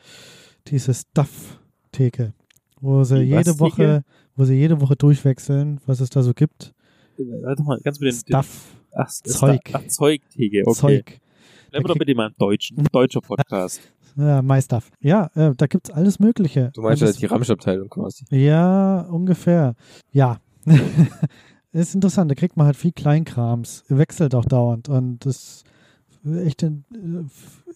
diese 0.67 0.95
Stuff-Theke, 0.95 2.33
wo 2.81 3.05
sie 3.05 3.21
Die 3.21 3.27
jede 3.27 3.59
Woche? 3.59 4.05
Wo 4.41 4.45
sie 4.47 4.55
jede 4.55 4.81
Woche 4.81 4.97
durchwechseln, 4.97 5.81
was 5.85 6.01
es 6.01 6.09
da 6.09 6.23
so 6.23 6.33
gibt. 6.33 6.73
Warte 7.19 7.63
mal, 7.63 7.79
ganz 7.85 8.01
mit 8.01 8.11
den, 8.11 8.19
Stuff, 8.19 8.75
ach, 8.95 9.05
das 9.05 9.21
Zeug. 9.21 9.61
Ach, 9.75 9.87
Zeugtheke, 9.87 10.63
okay. 10.65 10.81
Zeug. 10.81 11.21
Bleiben 11.71 11.85
wir 11.85 11.89
doch 11.89 11.99
bitte 11.99 12.15
mal 12.15 12.29
im 12.29 12.35
Deutschen. 12.39 12.79
Ein 12.79 12.87
deutscher 12.91 13.21
Podcast. 13.21 13.81
Ja, 14.17 14.43
My 14.43 14.61
Stuff. 14.61 14.91
Ja, 15.01 15.31
äh, 15.37 15.55
da 15.57 15.69
gibt's 15.69 15.89
alles 15.89 16.19
Mögliche. 16.19 16.73
Du 16.75 16.83
meinst 16.83 17.01
Und 17.01 17.09
ja 17.11 17.15
die 17.15 17.27
Ramschabteilung 17.27 17.89
quasi. 17.89 18.25
Ja, 18.31 19.03
ungefähr. 19.03 19.77
Ja. 20.11 20.41
ist 21.73 21.95
interessant, 21.95 22.29
da 22.29 22.35
kriegt 22.35 22.57
man 22.57 22.67
halt 22.67 22.77
viel 22.77 22.91
Kleinkrams, 22.91 23.85
wechselt 23.89 24.35
auch 24.35 24.45
dauernd 24.45 24.89
und 24.89 25.25
das 25.25 25.63
ist 26.25 26.37
echt 26.45 26.65
eine 26.65 26.83
äh, 26.93 27.25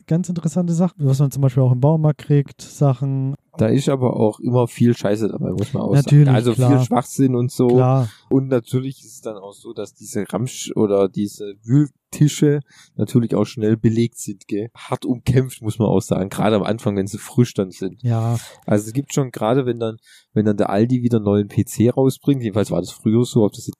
ganz 0.06 0.28
interessante 0.28 0.72
Sache, 0.72 0.94
was 0.98 1.18
man 1.18 1.30
zum 1.30 1.42
Beispiel 1.42 1.62
auch 1.62 1.72
im 1.72 1.80
Baumarkt 1.80 2.18
kriegt, 2.22 2.60
Sachen, 2.62 3.34
Da 3.58 3.66
ist 3.66 3.88
aber 3.88 4.16
auch 4.16 4.40
immer 4.40 4.66
viel 4.66 4.96
Scheiße 4.96 5.28
dabei, 5.28 5.50
muss 5.50 5.72
man 5.72 5.82
auch 5.82 5.94
Natürlich, 5.94 6.26
sagen. 6.26 6.36
Also 6.36 6.52
klar. 6.54 6.70
viel 6.70 6.86
Schwachsinn 6.86 7.34
und 7.36 7.50
so. 7.50 7.68
klar, 7.68 8.08
Und 8.28 8.48
natürlich 8.48 9.00
ist 9.00 9.14
es 9.14 9.20
dann 9.20 9.36
auch 9.36 9.52
so, 9.52 9.72
dass 9.72 9.94
diese 9.94 10.24
Ramsch 10.32 10.72
oder 10.74 11.08
diese 11.08 11.54
Wühltische 11.62 12.60
natürlich 12.96 13.34
auch 13.34 13.44
schnell 13.44 13.76
belegt 13.76 14.18
sind, 14.18 14.46
gell? 14.48 14.70
Hart 14.74 15.04
umkämpft, 15.04 15.62
muss 15.62 15.78
man 15.78 15.88
auch 15.88 16.02
sagen. 16.02 16.30
Gerade 16.30 16.56
am 16.56 16.62
Anfang, 16.62 16.96
wenn 16.96 17.06
sie 17.06 17.18
frisch 17.18 17.54
dann 17.54 17.70
sind. 17.70 18.02
ja, 18.02 18.38
Also 18.66 18.86
es 18.88 18.92
gibt 18.92 19.14
schon 19.14 19.30
gerade, 19.30 19.66
wenn 19.66 19.78
dann, 19.78 19.98
wenn 20.32 20.44
dann 20.44 20.56
der 20.56 20.70
Aldi 20.70 21.02
wieder 21.02 21.18
einen 21.18 21.24
neuen 21.26 21.48
PC 21.48 21.96
rausbringt, 21.96 22.42
jedenfalls 22.42 22.70
war 22.70 22.80
das 22.80 22.90
früher 22.90 23.24
so, 23.24 23.44
ob 23.44 23.52
das 23.52 23.66
jetzt 23.66 23.78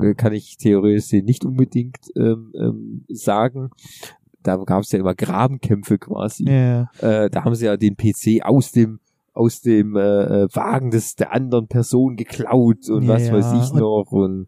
äh, 0.00 0.14
kann 0.14 0.32
ich 0.32 0.56
theoretisch 0.56 1.12
nicht 1.24 1.44
unbedingt 1.44 1.98
ähm, 2.16 2.52
ähm, 2.58 3.04
sagen. 3.08 3.70
Da 4.44 4.56
gab 4.58 4.82
es 4.82 4.92
ja 4.92 5.00
immer 5.00 5.14
Grabenkämpfe 5.14 5.98
quasi. 5.98 6.44
ja, 6.48 6.88
Äh, 7.00 7.28
da 7.30 7.44
haben 7.44 7.54
sie 7.56 7.64
ja 7.66 7.76
den 7.76 7.96
PC 7.96 8.42
aus 8.44 8.70
dem 8.70 9.00
aus 9.32 9.60
dem 9.62 9.96
äh, 9.96 10.00
äh, 10.44 10.48
Wagen 10.54 10.92
des 10.92 11.16
der 11.16 11.32
anderen 11.32 11.66
Person 11.66 12.14
geklaut 12.16 12.88
und 12.88 13.08
was 13.08 13.26
Ja, 13.26 13.32
weiß 13.32 13.52
ich 13.54 13.72
und- 13.72 13.80
noch 13.80 14.06
und 14.12 14.46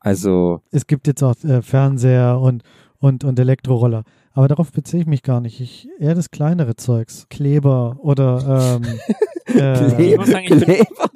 also 0.00 0.62
es 0.72 0.86
gibt 0.88 1.06
jetzt 1.06 1.22
auch 1.22 1.36
äh, 1.44 1.62
Fernseher 1.62 2.40
und, 2.40 2.62
und, 2.98 3.22
und 3.24 3.38
Elektroroller, 3.38 4.02
aber 4.32 4.48
darauf 4.48 4.72
beziehe 4.72 5.02
ich 5.02 5.06
mich 5.06 5.22
gar 5.22 5.40
nicht, 5.40 5.60
ich, 5.60 5.88
eher 5.98 6.14
das 6.16 6.30
kleinere 6.30 6.74
Zeugs, 6.76 7.26
Kleber 7.28 7.98
oder 8.00 8.80
ähm, 8.82 8.98
äh, 9.56 10.10
Ich 10.12 10.16
muss 10.18 10.28
sagen, 10.30 10.44
ich 10.44 10.50
bin- 10.50 10.60
Kleber. 10.60 11.10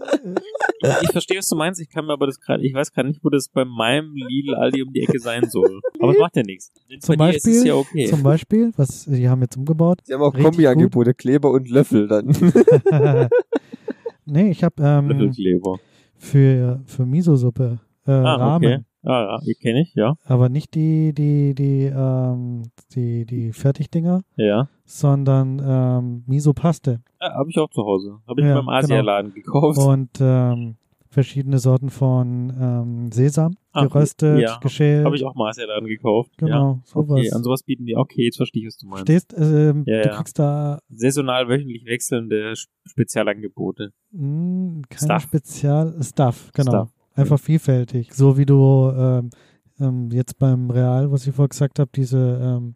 Ich, 1.02 1.10
verstehe, 1.12 1.38
was 1.38 1.48
du 1.48 1.56
meinst. 1.56 1.80
Ich 1.80 1.90
kann 1.90 2.06
mir 2.06 2.12
aber 2.14 2.26
das 2.26 2.40
gerade, 2.40 2.64
ich 2.64 2.72
weiß 2.72 2.92
gerade 2.92 3.08
nicht, 3.08 3.22
wo 3.22 3.28
das 3.28 3.48
bei 3.48 3.64
meinem 3.66 4.14
Lidl 4.14 4.54
Aldi 4.54 4.82
um 4.82 4.92
die 4.92 5.02
Ecke 5.02 5.18
sein 5.18 5.48
soll. 5.50 5.80
Aber 6.00 6.12
es 6.12 6.18
macht 6.18 6.36
ja 6.36 6.42
nichts. 6.42 6.72
Denn 6.90 7.00
Zum 7.00 7.16
Beispiel- 7.16 7.66
ja 7.66 7.74
okay. 7.74 8.06
zum 8.06 8.22
Beispiel, 8.22 8.72
was, 8.76 9.04
die 9.04 9.28
haben 9.28 9.42
jetzt 9.42 9.56
umgebaut, 9.56 9.98
Sie 10.04 10.14
haben 10.14 10.22
auch 10.22 10.32
Kombi-Angebote, 10.34 11.12
Kleber 11.14 11.50
und 11.50 11.68
Löffel 11.68 12.08
dann. 12.08 12.28
nee, 14.26 14.50
ich 14.50 14.64
habe 14.64 14.74
ähm, 14.82 15.08
Löffelkleber. 15.08 15.78
für, 16.16 16.80
für 16.86 17.06
Miso-Suppe 17.06 17.78
äh, 18.06 18.10
Ah, 18.12 18.34
Ramen. 18.36 18.72
okay. 18.74 18.84
Ah, 19.02 19.22
ja, 19.22 19.38
die 19.46 19.54
kenne 19.54 19.80
ich, 19.82 19.94
ja. 19.94 20.14
Aber 20.24 20.48
nicht 20.50 20.74
die, 20.74 21.14
die, 21.14 21.54
die, 21.54 21.84
ähm, 21.86 22.64
die, 22.94 23.24
die 23.24 23.52
Fertigdinger, 23.52 24.20
Ja. 24.36 24.68
Sondern 24.90 25.60
ähm, 25.64 26.24
Miso-Paste. 26.26 27.00
ja 27.20 27.34
Habe 27.34 27.48
ich 27.50 27.58
auch 27.58 27.70
zu 27.70 27.82
Hause. 27.82 28.18
Habe 28.26 28.40
ich 28.40 28.46
Ja, 28.46 28.54
beim 28.56 28.68
Asialaden 28.68 29.32
gekauft. 29.32 29.78
Und 29.78 30.10
ähm, 30.20 30.74
verschiedene 31.08 31.58
Sorten 31.58 31.90
von 31.90 32.52
ähm, 32.60 33.12
Sesam, 33.12 33.56
Ah, 33.72 33.84
geröstet, 33.84 34.40
ja. 34.40 34.58
geschält. 34.58 35.04
Habe 35.04 35.14
ich 35.14 35.24
auch 35.24 35.34
im 35.36 35.40
Asialaden 35.42 35.86
gekauft. 35.86 36.32
Genau, 36.38 36.72
ja. 36.74 36.80
sowas. 36.84 37.20
Okay, 37.20 37.30
an 37.32 37.42
sowas 37.44 37.62
bieten 37.62 37.86
die. 37.86 37.96
Okay, 37.96 38.24
jetzt 38.24 38.36
verstehe 38.36 38.62
ich, 38.62 38.66
was 38.68 38.78
du 38.78 38.86
meinst. 38.88 39.02
Stehst, 39.02 39.32
ähm, 39.38 39.84
Ja, 39.86 40.02
du 40.02 40.08
kriegst 40.10 40.38
da 40.38 40.80
Saisonal 40.88 41.48
wöchentlich 41.48 41.84
wechselnde 41.86 42.52
Sp- 42.58 42.70
Spezialangebote. 42.86 43.92
mh, 44.12 44.82
kein 44.88 44.98
Stuff. 45.04 45.22
Spezial 45.22 45.96
Stuff, 46.02 46.50
genau. 46.52 46.70
Stuff. 46.70 46.88
Einfach 47.14 47.38
vielfältig. 47.38 48.12
So 48.12 48.36
wie 48.38 48.46
du 48.46 48.90
ähm, 48.96 49.30
ähm, 49.80 50.10
jetzt 50.10 50.38
beim 50.38 50.70
Real, 50.70 51.10
was 51.12 51.26
ich 51.26 51.34
vorher 51.34 51.48
gesagt 51.48 51.78
habe, 51.78 51.90
diese 51.94 52.18
ähm, 52.42 52.74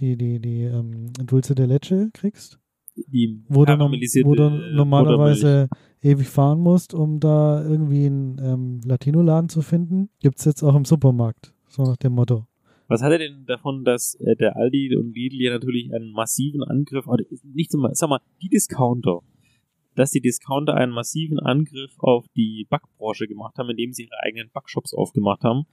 die, 0.00 0.16
die, 0.16 0.40
die 0.40 0.62
ähm, 0.62 1.12
Dulce 1.26 1.54
de 1.54 1.66
Leche 1.66 2.10
kriegst, 2.12 2.58
Die 2.96 3.42
wo 3.48 3.64
du, 3.64 3.78
wo 3.78 3.88
du 3.88 4.22
Buttermilch. 4.24 4.74
normalerweise 4.74 5.68
ewig 6.02 6.28
fahren 6.28 6.60
musst, 6.60 6.94
um 6.94 7.20
da 7.20 7.62
irgendwie 7.64 8.06
einen 8.06 8.38
ähm, 8.42 8.80
Latino-Laden 8.84 9.48
zu 9.48 9.62
finden, 9.62 10.10
gibt's 10.20 10.44
jetzt 10.44 10.62
auch 10.62 10.74
im 10.74 10.84
Supermarkt. 10.84 11.52
So 11.68 11.82
nach 11.82 11.96
dem 11.96 12.12
Motto. 12.12 12.46
Was 12.86 13.02
hat 13.02 13.12
er 13.12 13.18
denn 13.18 13.44
davon, 13.46 13.84
dass 13.84 14.14
äh, 14.14 14.34
der 14.36 14.56
Aldi 14.56 14.96
und 14.96 15.14
Lidl 15.14 15.42
ja 15.42 15.52
natürlich 15.52 15.92
einen 15.92 16.10
massiven 16.12 16.62
Angriff, 16.62 17.06
oder 17.06 17.24
nicht 17.42 17.74
mal, 17.74 17.94
sag 17.94 18.08
mal, 18.08 18.20
die 18.40 18.48
Discounter, 18.48 19.20
dass 19.94 20.10
die 20.10 20.20
Discounter 20.20 20.74
einen 20.74 20.92
massiven 20.92 21.38
Angriff 21.38 21.92
auf 21.98 22.26
die 22.36 22.66
Backbranche 22.70 23.26
gemacht 23.26 23.58
haben, 23.58 23.68
indem 23.68 23.92
sie 23.92 24.04
ihre 24.04 24.22
eigenen 24.22 24.48
Backshops 24.52 24.94
aufgemacht 24.94 25.42
haben. 25.42 25.64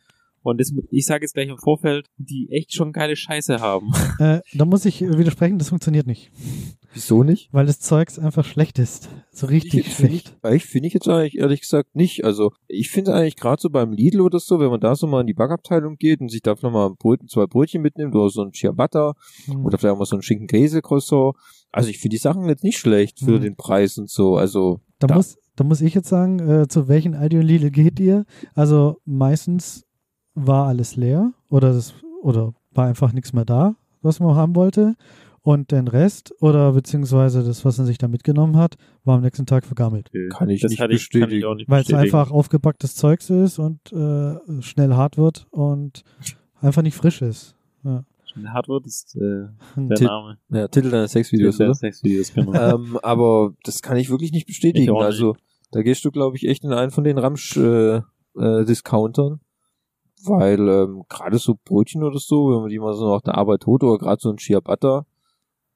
Und 0.46 0.62
das, 0.62 0.72
ich 0.92 1.06
sage 1.06 1.24
jetzt 1.26 1.34
gleich 1.34 1.50
im 1.50 1.58
Vorfeld, 1.58 2.08
die 2.18 2.48
echt 2.52 2.74
schon 2.74 2.92
geile 2.94 3.16
Scheiße 3.16 3.60
haben. 3.60 3.92
Äh, 4.20 4.40
da 4.54 4.64
muss 4.64 4.86
ich 4.86 5.02
widersprechen, 5.02 5.58
das 5.60 5.70
funktioniert 5.70 6.08
nicht. 6.08 6.32
Wieso 6.94 7.24
nicht? 7.24 7.50
Weil 7.52 7.66
das 7.66 7.82
Zeugs 7.82 8.18
einfach 8.18 8.46
schlecht 8.46 8.80
ist. 8.80 9.10
So 9.32 9.48
richtig 9.48 9.90
Finde 9.90 10.14
ich, 10.16 10.22
schlecht. 10.22 10.38
ich, 10.54 10.66
finde 10.66 10.88
ich 10.88 10.94
jetzt 10.94 11.10
eigentlich 11.10 11.38
ehrlich 11.38 11.60
gesagt 11.62 11.96
nicht. 11.98 12.24
Also 12.24 12.52
ich 12.70 12.90
finde 12.90 13.14
eigentlich 13.14 13.36
gerade 13.36 13.62
so 13.62 13.70
beim 13.70 13.92
Lidl 13.92 14.22
oder 14.22 14.40
so, 14.40 14.60
wenn 14.62 14.70
man 14.70 14.80
da 14.80 14.96
so 14.96 15.06
mal 15.08 15.20
in 15.20 15.28
die 15.28 15.34
Backabteilung 15.34 15.98
geht 15.98 16.22
und 16.22 16.30
sich 16.30 16.42
da 16.42 16.56
vielleicht 16.56 16.74
mal 16.74 16.86
ein 16.88 16.96
Brot, 16.96 17.20
zwei 17.30 17.46
Brötchen 17.46 17.82
mitnimmt 17.82 18.16
oder 18.16 18.30
so 18.30 18.42
ein 18.44 18.54
Ciabatta 18.54 19.16
Hm. 19.48 19.66
oder 19.66 19.78
vielleicht 19.78 19.94
auch 19.96 20.00
mal 20.00 20.06
so 20.06 20.16
ein 20.16 20.22
Schinken-Käse-Croissant. 20.22 21.34
Also 21.74 21.90
ich 21.90 21.98
finde 21.98 22.14
die 22.16 22.20
Sachen 22.22 22.48
jetzt 22.48 22.64
nicht 22.64 22.78
schlecht 22.78 23.20
für 23.20 23.32
Mhm. 23.40 23.42
den 23.42 23.56
Preis 23.58 23.98
und 23.98 24.10
so. 24.10 24.38
Also 24.38 24.80
Da, 25.00 25.08
Da- 25.08 25.16
muss, 25.16 25.36
da 25.58 25.64
muss 25.66 25.82
ich 25.82 25.94
jetzt 25.94 26.08
sagen, 26.08 26.40
äh, 26.40 26.68
zu 26.70 26.88
welchen 26.88 27.16
Aldi 27.16 27.38
und 27.40 27.44
Lidl 27.48 27.72
geht 27.72 28.00
ihr? 28.00 28.26
Also 28.54 29.02
meistens 29.04 29.85
war 30.36 30.68
alles 30.68 30.96
leer 30.96 31.32
oder 31.50 31.74
das 31.74 31.94
oder 32.22 32.54
war 32.72 32.86
einfach 32.88 33.14
nichts 33.14 33.34
mehr 33.34 33.46
da, 33.46 33.76
was 34.02 34.20
man 34.20 34.36
haben 34.36 34.56
wollte. 34.56 34.96
Und 35.42 35.72
den 35.72 35.88
Rest 35.88 36.34
oder 36.42 36.72
beziehungsweise 36.74 37.44
das, 37.44 37.64
was 37.66 37.78
er 37.78 37.86
sich 37.86 38.00
da 38.00 38.08
mitgenommen 38.08 38.58
hat, 38.58 38.78
war 39.04 39.18
am 39.18 39.22
nächsten 39.22 39.46
Tag 39.46 39.64
vergammelt. 39.64 40.10
Kann 40.32 40.50
ich 40.50 40.62
das 40.62 40.72
nicht 40.72 40.82
hatte 40.82 40.94
ich, 40.96 41.08
kann 41.12 41.22
ich 41.22 41.28
bestätigen. 41.30 41.46
auch 41.46 41.54
nicht 41.54 41.70
Weil 41.70 41.82
es 41.82 41.88
bestätigen. 41.88 42.16
einfach 42.18 42.32
aufgepacktes 42.32 42.96
Zeugs 42.96 43.30
ist 43.30 43.60
und 43.60 43.80
äh, 43.94 44.62
schnell 44.64 44.96
hart 44.96 45.18
wird 45.20 45.46
und 45.52 46.04
einfach 46.62 46.82
nicht 46.82 46.96
frisch 46.96 47.22
ist. 47.22 47.56
Ja. 47.84 48.04
Schnell 48.26 48.48
hart 48.48 48.68
wird, 48.68 48.88
ist 48.88 49.16
äh, 49.18 49.46
der 49.78 49.96
Tipp. 49.98 50.08
Name. 50.08 50.38
ja, 50.50 50.68
Titel 50.68 50.90
deines 50.90 51.12
Sexvideos, 51.12 51.58
Der 51.58 51.68
oder? 51.68 51.76
Sexvideos, 51.76 52.34
genau. 52.34 52.54
ähm, 52.76 52.98
aber 53.04 53.54
das 53.64 53.84
kann 53.84 53.98
ich 53.98 54.10
wirklich 54.10 54.32
nicht 54.32 54.48
bestätigen. 54.48 54.92
Nicht. 54.92 55.04
Also 55.04 55.36
da 55.72 55.84
gehst 55.84 56.04
du, 56.06 56.12
glaube 56.12 56.38
ich, 56.38 56.48
echt 56.48 56.64
in 56.64 56.74
einen 56.74 56.90
von 56.90 57.04
den 57.04 57.20
Ramsch-Discountern. 57.20 58.04
Äh, 58.62 58.66
Discountern. 58.66 59.40
Weil 60.24 60.68
ähm, 60.68 61.04
gerade 61.10 61.38
so 61.38 61.56
Brötchen 61.64 62.04
oder 62.04 62.20
so, 62.20 62.50
wenn 62.52 62.62
man 62.62 62.70
die 62.70 62.80
mal 62.80 62.94
so 62.94 63.10
nach 63.14 63.22
der 63.22 63.38
Arbeit 63.38 63.66
holt 63.66 63.84
oder 63.84 63.98
gerade 63.98 64.22
so 64.22 64.30
ein 64.30 64.38
Ciabatta, 64.38 65.06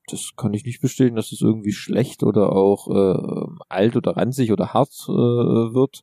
das 0.08 0.32
kann 0.36 0.54
ich 0.54 0.66
nicht 0.66 0.82
bestätigen, 0.82 1.16
dass 1.16 1.32
es 1.32 1.42
irgendwie 1.42 1.72
schlecht 1.72 2.24
oder 2.24 2.52
auch 2.52 2.88
äh, 2.90 3.48
alt 3.70 3.96
oder 3.96 4.18
ranzig 4.18 4.52
oder 4.52 4.74
hart 4.74 4.90
äh, 5.08 5.12
wird. 5.12 6.02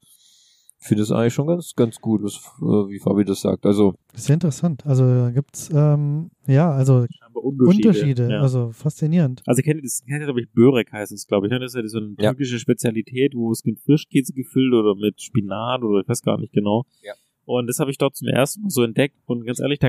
Ich 0.78 0.88
finde 0.88 1.02
es 1.02 1.10
eigentlich 1.10 1.34
schon 1.34 1.48
ganz, 1.48 1.74
ganz 1.74 1.96
gut, 2.00 2.22
was, 2.22 2.34
äh, 2.60 2.88
wie 2.90 3.00
Fabi 3.00 3.24
das 3.24 3.40
sagt. 3.40 3.66
Also 3.66 3.94
Das 4.12 4.20
ist 4.22 4.28
ja 4.28 4.34
interessant. 4.34 4.86
Also 4.86 5.04
da 5.04 5.30
gibt's 5.30 5.70
ähm, 5.74 6.30
ja, 6.46 6.70
also 6.70 7.06
Unterschiede. 7.32 7.88
Unterschiede. 7.88 8.30
Ja. 8.30 8.40
Also 8.42 8.70
faszinierend. 8.72 9.42
Also 9.46 9.62
kennt 9.62 9.76
ihr 9.78 9.82
das, 9.82 10.02
kennt 10.06 10.20
ihr, 10.20 10.26
glaube 10.26 10.40
ich, 10.42 10.50
Börek 10.52 10.92
heißt 10.92 11.12
es, 11.12 11.26
glaube 11.26 11.46
ich. 11.46 11.50
ne? 11.52 11.58
Das 11.58 11.74
ist 11.74 11.82
ja 11.82 11.88
so 11.88 11.98
eine 11.98 12.14
Ja. 12.18 12.30
türkische 12.30 12.58
Spezialität, 12.58 13.34
wo 13.34 13.50
es 13.50 13.64
mit 13.64 13.80
Frischkäse 13.80 14.32
gefüllt 14.34 14.72
oder 14.74 14.94
mit 14.94 15.20
Spinat 15.20 15.82
oder 15.82 16.00
ich 16.02 16.08
weiß 16.08 16.22
gar 16.22 16.38
nicht 16.38 16.52
genau. 16.52 16.84
Ja. 17.02 17.14
Und 17.46 17.68
das 17.68 17.78
habe 17.78 17.90
ich 17.90 17.98
dort 17.98 18.16
zum 18.16 18.28
ersten 18.28 18.62
Mal 18.62 18.70
so 18.70 18.82
entdeckt 18.82 19.16
und 19.26 19.46
ganz 19.46 19.60
ehrlich, 19.60 19.78
da 19.78 19.88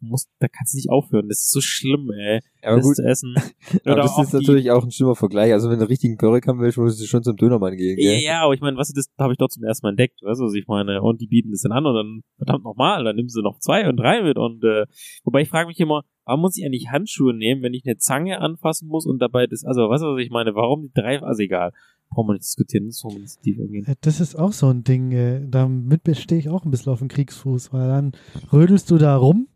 muss, 0.00 0.28
da 0.38 0.48
kannst 0.48 0.74
du 0.74 0.76
nicht 0.76 0.90
aufhören. 0.90 1.28
Das 1.28 1.40
ist 1.40 1.52
so 1.52 1.60
schlimm, 1.60 2.10
ey, 2.12 2.40
aber 2.62 2.76
das 2.76 2.84
gut, 2.84 2.96
zu 2.96 3.04
essen. 3.04 3.34
aber 3.84 3.96
das 3.96 4.18
ist 4.18 4.32
natürlich 4.32 4.70
auch 4.70 4.84
ein 4.84 4.90
schlimmer 4.90 5.14
Vergleich. 5.14 5.52
Also 5.52 5.70
wenn 5.70 5.78
du 5.78 5.88
richtigen 5.88 6.16
Börek 6.16 6.46
haben 6.46 6.60
willst, 6.60 6.78
musst 6.78 7.00
du 7.00 7.06
schon 7.06 7.22
zum 7.22 7.36
Dönermann 7.36 7.76
gehen. 7.76 7.98
Ja, 7.98 8.12
Gell? 8.12 8.22
ja, 8.22 8.42
aber 8.42 8.54
ich 8.54 8.60
meine, 8.60 8.76
was 8.76 8.92
das 8.92 9.06
habe 9.18 9.32
ich 9.32 9.38
dort 9.38 9.52
zum 9.52 9.64
ersten 9.64 9.86
Mal 9.86 9.90
entdeckt, 9.90 10.20
weißt 10.22 10.40
du, 10.40 10.44
was 10.44 10.54
ich 10.54 10.66
meine, 10.66 11.02
und 11.02 11.20
die 11.20 11.26
bieten 11.26 11.50
das 11.50 11.62
dann 11.62 11.72
an 11.72 11.86
und 11.86 11.94
dann, 11.94 12.20
verdammt 12.36 12.64
nochmal, 12.64 13.04
dann 13.04 13.16
nimmst 13.16 13.36
du 13.36 13.42
noch 13.42 13.58
zwei 13.58 13.88
und 13.88 13.96
drei 13.96 14.22
mit 14.22 14.38
und, 14.38 14.62
äh, 14.64 14.86
wobei 15.24 15.42
ich 15.42 15.48
frage 15.48 15.68
mich 15.68 15.80
immer, 15.80 16.02
warum 16.24 16.40
muss 16.40 16.56
ich 16.56 16.64
eigentlich 16.64 16.90
Handschuhe 16.90 17.34
nehmen, 17.34 17.62
wenn 17.62 17.74
ich 17.74 17.84
eine 17.84 17.96
Zange 17.96 18.40
anfassen 18.40 18.88
muss 18.88 19.06
und 19.06 19.20
dabei 19.20 19.46
das, 19.46 19.64
also, 19.64 19.88
weißt 19.88 20.02
du, 20.02 20.14
was 20.14 20.22
ich 20.22 20.30
meine, 20.30 20.54
warum 20.54 20.82
die 20.82 20.92
drei, 20.92 21.20
also 21.20 21.42
egal, 21.42 21.72
brauchen 22.14 22.28
wir 22.28 22.32
nicht 22.34 22.44
diskutieren, 22.44 22.86
das 22.86 23.38
tiefer 23.40 23.64
gehen. 23.66 23.84
Äh, 23.86 23.96
Das 24.00 24.20
ist 24.20 24.36
auch 24.36 24.52
so 24.52 24.68
ein 24.68 24.84
Ding, 24.84 25.12
äh, 25.12 25.46
damit 25.48 26.16
stehe 26.16 26.38
ich 26.40 26.48
auch 26.48 26.64
ein 26.64 26.70
bisschen 26.70 26.92
auf 26.92 27.00
dem 27.00 27.08
Kriegsfuß, 27.08 27.72
weil 27.72 27.88
dann 27.88 28.12
rödelst 28.52 28.90
du 28.90 28.98
da 28.98 29.16
rum, 29.16 29.48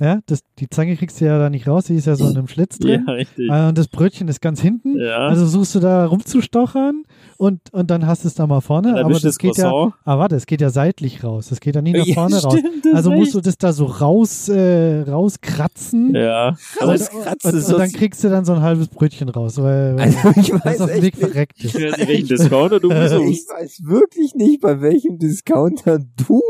ja, 0.00 0.20
das, 0.26 0.40
die 0.58 0.68
Zange 0.68 0.96
kriegst 0.96 1.20
du 1.20 1.26
ja 1.26 1.38
da 1.38 1.50
nicht 1.50 1.68
raus, 1.68 1.84
die 1.84 1.94
ist 1.94 2.06
ja 2.06 2.16
so 2.16 2.28
in 2.28 2.36
einem 2.36 2.48
Schlitz 2.48 2.78
drin. 2.80 3.04
Ja, 3.06 3.12
richtig. 3.12 3.48
Äh, 3.50 3.68
Und 3.68 3.78
das 3.78 3.88
Brötchen 3.88 4.28
ist 4.28 4.40
ganz 4.40 4.60
hinten. 4.60 4.98
Ja. 4.98 5.28
Also 5.28 5.46
suchst 5.46 5.74
du 5.74 5.80
da 5.80 6.06
rumzustochern 6.06 7.02
und, 7.36 7.60
und 7.72 7.90
dann 7.90 8.06
hast 8.06 8.24
du 8.24 8.28
es 8.28 8.34
da 8.34 8.46
mal 8.46 8.60
vorne. 8.60 8.98
Aber 8.98 9.12
das 9.12 9.22
das 9.22 9.38
geht 9.38 9.56
ja, 9.58 9.70
aber 9.70 10.20
warte, 10.20 10.36
es 10.36 10.46
geht 10.46 10.60
ja 10.60 10.70
seitlich 10.70 11.22
raus. 11.22 11.48
Das 11.50 11.60
geht 11.60 11.74
ja 11.76 11.82
nie 11.82 11.92
nach 11.92 12.06
Ja, 12.06 12.14
vorne 12.14 12.36
raus. 12.42 12.52
stimmt, 12.58 12.84
das 12.84 12.94
Also 12.94 13.10
musst 13.10 13.34
du 13.34 13.40
das 13.40 13.58
da 13.58 13.72
so 13.72 13.84
raus, 13.84 14.48
äh, 14.48 15.02
rauskratzen. 15.02 16.14
Ja. 16.14 16.56
Und, 16.80 16.88
Rauskratzen 16.88 17.50
und, 17.52 17.58
ist 17.58 17.68
und 17.72 17.78
dann 17.78 17.88
so- 17.90 17.98
kriegst 17.98 18.24
du 18.24 18.28
dann 18.30 18.44
so 18.44 18.52
ein 18.54 18.62
halbes 18.62 18.88
Brötchen 18.88 19.28
raus, 19.28 19.58
weil, 19.58 19.96
weil 19.96 20.00
Also 20.00 20.40
ich 20.40 20.50
das 20.50 20.64
weiß 20.64 20.80
auf 20.80 20.90
dem 20.90 20.94
echt 20.96 21.02
Weg 21.04 21.14
nicht. 21.18 21.30
verreckt 21.30 21.54
Ich 21.58 21.74
ist. 21.74 21.98
weiß 21.98 22.08
welchen 22.08 22.28
Discounter 22.28 22.80
du 22.80 22.90
Ich 22.90 23.44
weiß 23.48 23.80
wirklich 23.84 24.34
nicht, 24.34 24.60
bei 24.60 24.80
welchem 24.80 25.18
Discounter 25.18 25.98
du, 25.98 26.42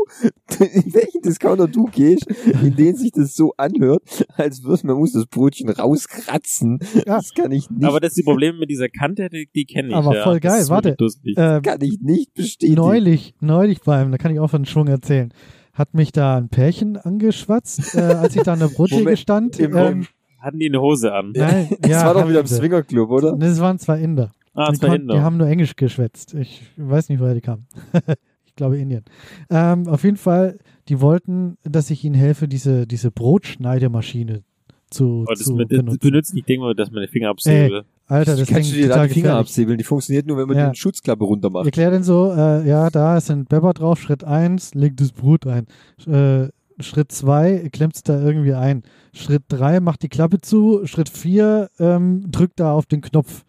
in 0.59 0.93
welchen 0.93 1.21
Discounter 1.21 1.67
du 1.67 1.85
gehst, 1.85 2.27
in 2.63 2.75
denen 2.75 2.95
sich 2.97 3.11
das 3.11 3.35
so 3.35 3.40
anhört, 3.57 4.03
als 4.35 4.63
würde 4.63 4.87
man 4.87 4.97
muss 4.97 5.11
das 5.13 5.25
Brötchen 5.25 5.69
rauskratzen. 5.69 6.79
Ja. 6.93 7.01
Das 7.17 7.33
kann 7.33 7.51
ich 7.51 7.69
nicht, 7.69 7.83
Aber 7.85 7.99
das 7.99 8.09
ist 8.11 8.17
die 8.17 8.23
Probleme 8.23 8.57
mit 8.59 8.69
dieser 8.69 8.89
Kante, 8.89 9.29
die, 9.29 9.49
die 9.53 9.65
kenne 9.65 9.89
ich. 9.89 9.95
Aber 9.95 10.15
ja. 10.15 10.23
voll 10.23 10.39
Das 10.39 10.53
geil, 10.53 10.69
warte. 10.69 10.95
Äh, 11.35 11.61
kann 11.61 11.81
ich 11.81 11.99
nicht 12.01 12.33
bestätigen. 12.33 12.75
neulich, 12.75 13.33
neulich 13.41 13.81
beim, 13.81 14.11
da 14.11 14.17
kann 14.17 14.31
ich 14.31 14.39
auch 14.39 14.49
von 14.49 14.65
Schwung 14.65 14.87
erzählen, 14.87 15.33
hat 15.73 15.93
mich 15.93 16.11
da 16.11 16.37
ein 16.37 16.49
Pärchen 16.49 16.97
angeschwatzt, 16.97 17.95
äh, 17.95 18.01
als 18.01 18.35
ich 18.35 18.43
da 18.43 18.53
an 18.53 18.59
der 18.59 18.67
Brottheke 18.67 19.17
stand. 19.17 19.59
im- 19.59 19.75
Ähm, 19.75 20.07
Hatten 20.39 20.57
die 20.57 20.67
eine 20.69 20.81
Hose 20.81 21.13
an? 21.13 21.33
nein, 21.35 21.69
Das 21.81 21.91
ja, 21.91 22.05
war 22.05 22.13
doch 22.15 22.27
wieder 22.27 22.39
im. 22.39 22.47
Swingerclub, 22.47 23.09
oder? 23.11 23.35
Das 23.37 23.59
waren 23.59 23.77
zwei 23.79 23.99
Inder. 24.01 24.31
Ah, 24.53 24.71
die, 24.71 24.79
zwei 24.79 24.87
konnten- 24.87 25.07
die 25.07 25.13
Inder. 25.13 25.23
haben 25.23 25.37
nur 25.37 25.47
Englisch 25.47 25.75
geschwätzt. 25.75 26.33
Ich 26.33 26.63
weiß 26.77 27.09
nicht, 27.09 27.19
woher 27.21 27.33
die 27.35 27.41
kamen. 27.41 27.67
ich 28.61 28.63
glaube 28.63 28.77
Indien. 28.77 29.03
Ähm, 29.49 29.87
auf 29.87 30.03
jeden 30.03 30.17
Fall, 30.17 30.59
die 30.87 31.01
wollten, 31.01 31.57
dass 31.63 31.89
ich 31.89 32.03
ihnen 32.03 32.15
helfe, 32.15 32.47
diese, 32.47 32.85
diese 32.85 33.09
Brotschneidemaschine 33.11 34.43
zu, 34.89 35.25
Oh, 35.27 35.31
das, 35.33 35.39
zu 35.45 35.53
mit, 35.55 35.71
das 35.71 35.79
benutzen. 35.79 35.99
benutzt 35.99 36.33
nicht, 36.33 36.47
denke 36.49 36.61
mal, 36.65 36.75
dass 36.75 36.91
meine 36.91 37.07
Finger 37.07 37.29
absäge. 37.29 37.85
Alter, 38.07 38.35
das 38.35 38.47
kannst 38.49 38.71
du 38.71 38.75
dir 38.75 38.89
da 38.89 39.03
die 39.07 39.13
Finger 39.13 39.23
gefährlich. 39.29 39.39
absäbeln. 39.39 39.77
Die 39.77 39.83
funktioniert 39.85 40.27
nur, 40.27 40.37
wenn 40.37 40.47
man 40.47 40.57
Ja. 40.57 40.69
die 40.71 40.77
Schutzklappe 40.77 41.23
runter 41.23 41.47
Ich 41.47 41.53
macht. 41.53 41.65
erkläre 41.65 41.91
den 41.91 42.03
so, 42.03 42.31
äh, 42.35 42.67
ja, 42.67 42.89
da 42.89 43.17
ist 43.17 43.31
ein 43.31 43.45
Pepper 43.45 43.73
drauf, 43.73 44.01
Schritt 44.01 44.23
1, 44.25 44.73
legt 44.75 44.99
das 44.99 45.13
Brot 45.13 45.47
ein. 45.47 45.65
Äh, 46.07 46.49
Schritt 46.81 47.11
2, 47.11 47.69
klemmt 47.71 47.95
es 47.95 48.03
da 48.03 48.21
irgendwie 48.21 48.53
ein. 48.53 48.83
Schritt 49.13 49.43
3, 49.47 49.79
macht 49.79 50.03
die 50.03 50.09
Klappe 50.09 50.41
zu. 50.41 50.85
Schritt 50.85 51.07
4, 51.09 51.69
ähm, 51.79 52.25
drückt 52.29 52.59
da 52.59 52.73
auf 52.73 52.85
den 52.85 52.99
Knopf. 53.01 53.43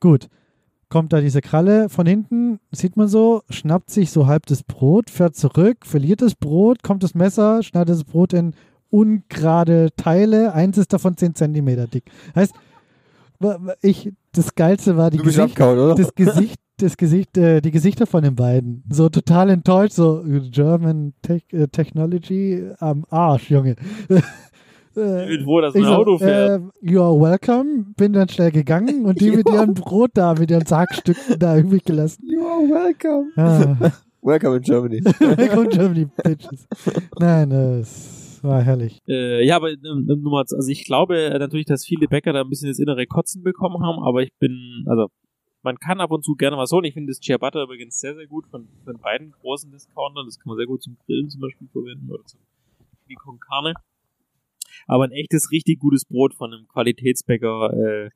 Gut. 0.00 0.26
Kommt 0.88 1.12
da 1.12 1.20
diese 1.20 1.42
Kralle 1.42 1.88
von 1.90 2.06
hinten, 2.06 2.60
sieht 2.72 2.96
man 2.96 3.08
so, 3.08 3.42
schnappt 3.50 3.90
sich 3.90 4.10
so 4.10 4.26
halb 4.26 4.46
das 4.46 4.62
Brot, 4.62 5.10
fährt 5.10 5.36
zurück, 5.36 5.84
verliert 5.84 6.22
das 6.22 6.34
Brot, 6.34 6.82
kommt 6.82 7.02
das 7.02 7.14
Messer, 7.14 7.62
schneidet 7.62 7.94
das 7.94 8.04
Brot 8.04 8.32
in 8.32 8.54
ungerade 8.90 9.90
Teile, 9.96 10.54
eins 10.54 10.78
ist 10.78 10.92
davon 10.92 11.16
10 11.16 11.34
Zentimeter 11.34 11.86
dick. 11.86 12.04
Heißt, 12.34 12.54
ich, 13.82 14.12
das 14.32 14.54
Geilste 14.54 14.96
war 14.96 15.10
die 15.10 15.18
Gesicht, 15.18 15.60
oder? 15.60 15.94
das 15.94 16.14
Gesicht, 16.14 16.58
das 16.78 16.96
Gesicht, 16.96 17.36
äh, 17.36 17.60
die 17.60 17.70
Gesichter 17.70 18.06
von 18.06 18.22
den 18.22 18.34
beiden. 18.34 18.82
So 18.90 19.08
total 19.08 19.50
enttäuscht, 19.50 19.92
so 19.92 20.24
German 20.50 21.14
Tech, 21.22 21.42
äh, 21.52 21.68
Technology 21.68 22.70
am 22.78 23.04
Arsch, 23.10 23.50
Junge. 23.50 23.76
Äh, 24.98 25.30
Irgendwo, 25.30 25.60
ich 25.60 25.74
ein 25.74 25.84
Auto 25.86 26.18
fährt. 26.18 26.60
äh, 26.60 26.90
you 26.90 27.00
are 27.00 27.14
welcome, 27.18 27.86
bin 27.96 28.12
dann 28.12 28.28
schnell 28.28 28.50
gegangen 28.50 29.04
und 29.04 29.20
die 29.20 29.30
mit 29.30 29.48
ihrem 29.48 29.74
Brot 29.74 30.10
da, 30.14 30.34
mit 30.34 30.50
ihren 30.50 30.66
Sargstücken 30.66 31.22
da 31.38 31.56
übrig 31.58 31.84
gelassen. 31.84 32.22
You 32.26 32.40
are 32.40 32.62
welcome. 32.68 33.30
Ah, 33.36 33.92
Welcome 34.22 34.56
in 34.56 34.62
Germany. 34.62 35.00
welcome 35.04 35.68
Germany, 35.68 36.06
Bitches. 36.24 36.66
Nein, 37.20 37.52
es 37.52 38.40
war 38.42 38.60
herrlich. 38.62 38.98
Äh, 39.06 39.46
ja, 39.46 39.56
aber 39.56 39.70
ähm, 39.70 40.08
ähm, 40.10 40.22
Nummer, 40.22 40.38
also 40.38 40.68
ich 40.68 40.84
glaube 40.84 41.16
äh, 41.16 41.38
natürlich, 41.38 41.66
dass 41.66 41.84
viele 41.84 42.08
Bäcker 42.08 42.32
da 42.32 42.40
ein 42.40 42.48
bisschen 42.48 42.68
das 42.68 42.80
innere 42.80 43.06
Kotzen 43.06 43.42
bekommen 43.44 43.80
haben, 43.84 44.02
aber 44.02 44.22
ich 44.22 44.30
bin, 44.40 44.84
also 44.86 45.06
man 45.62 45.76
kann 45.78 46.00
ab 46.00 46.10
und 46.10 46.24
zu 46.24 46.34
gerne 46.34 46.56
was 46.56 46.72
holen. 46.72 46.84
Ich 46.84 46.94
finde 46.94 47.12
das 47.12 47.20
Ciabatta 47.20 47.62
übrigens 47.62 48.00
sehr, 48.00 48.16
sehr 48.16 48.26
gut 48.26 48.46
von, 48.48 48.68
von 48.84 48.98
beiden 48.98 49.32
großen 49.40 49.70
Discountern. 49.70 50.26
Das 50.26 50.38
kann 50.38 50.48
man 50.50 50.56
sehr 50.56 50.66
gut 50.66 50.82
zum 50.82 50.96
Grillen 51.06 51.30
zum 51.30 51.40
Beispiel 51.40 51.68
verwenden 51.72 52.10
oder 52.10 52.24
zum 52.24 52.40
wie 53.06 53.14
con 53.14 53.38
Carne. 53.40 53.72
Aber 54.86 55.04
ein 55.04 55.12
echtes, 55.12 55.50
richtig 55.50 55.78
gutes 55.78 56.04
Brot 56.04 56.34
von 56.34 56.52
einem 56.52 56.66
Qualitätsbäcker, 56.68 57.72
äh, 57.72 58.10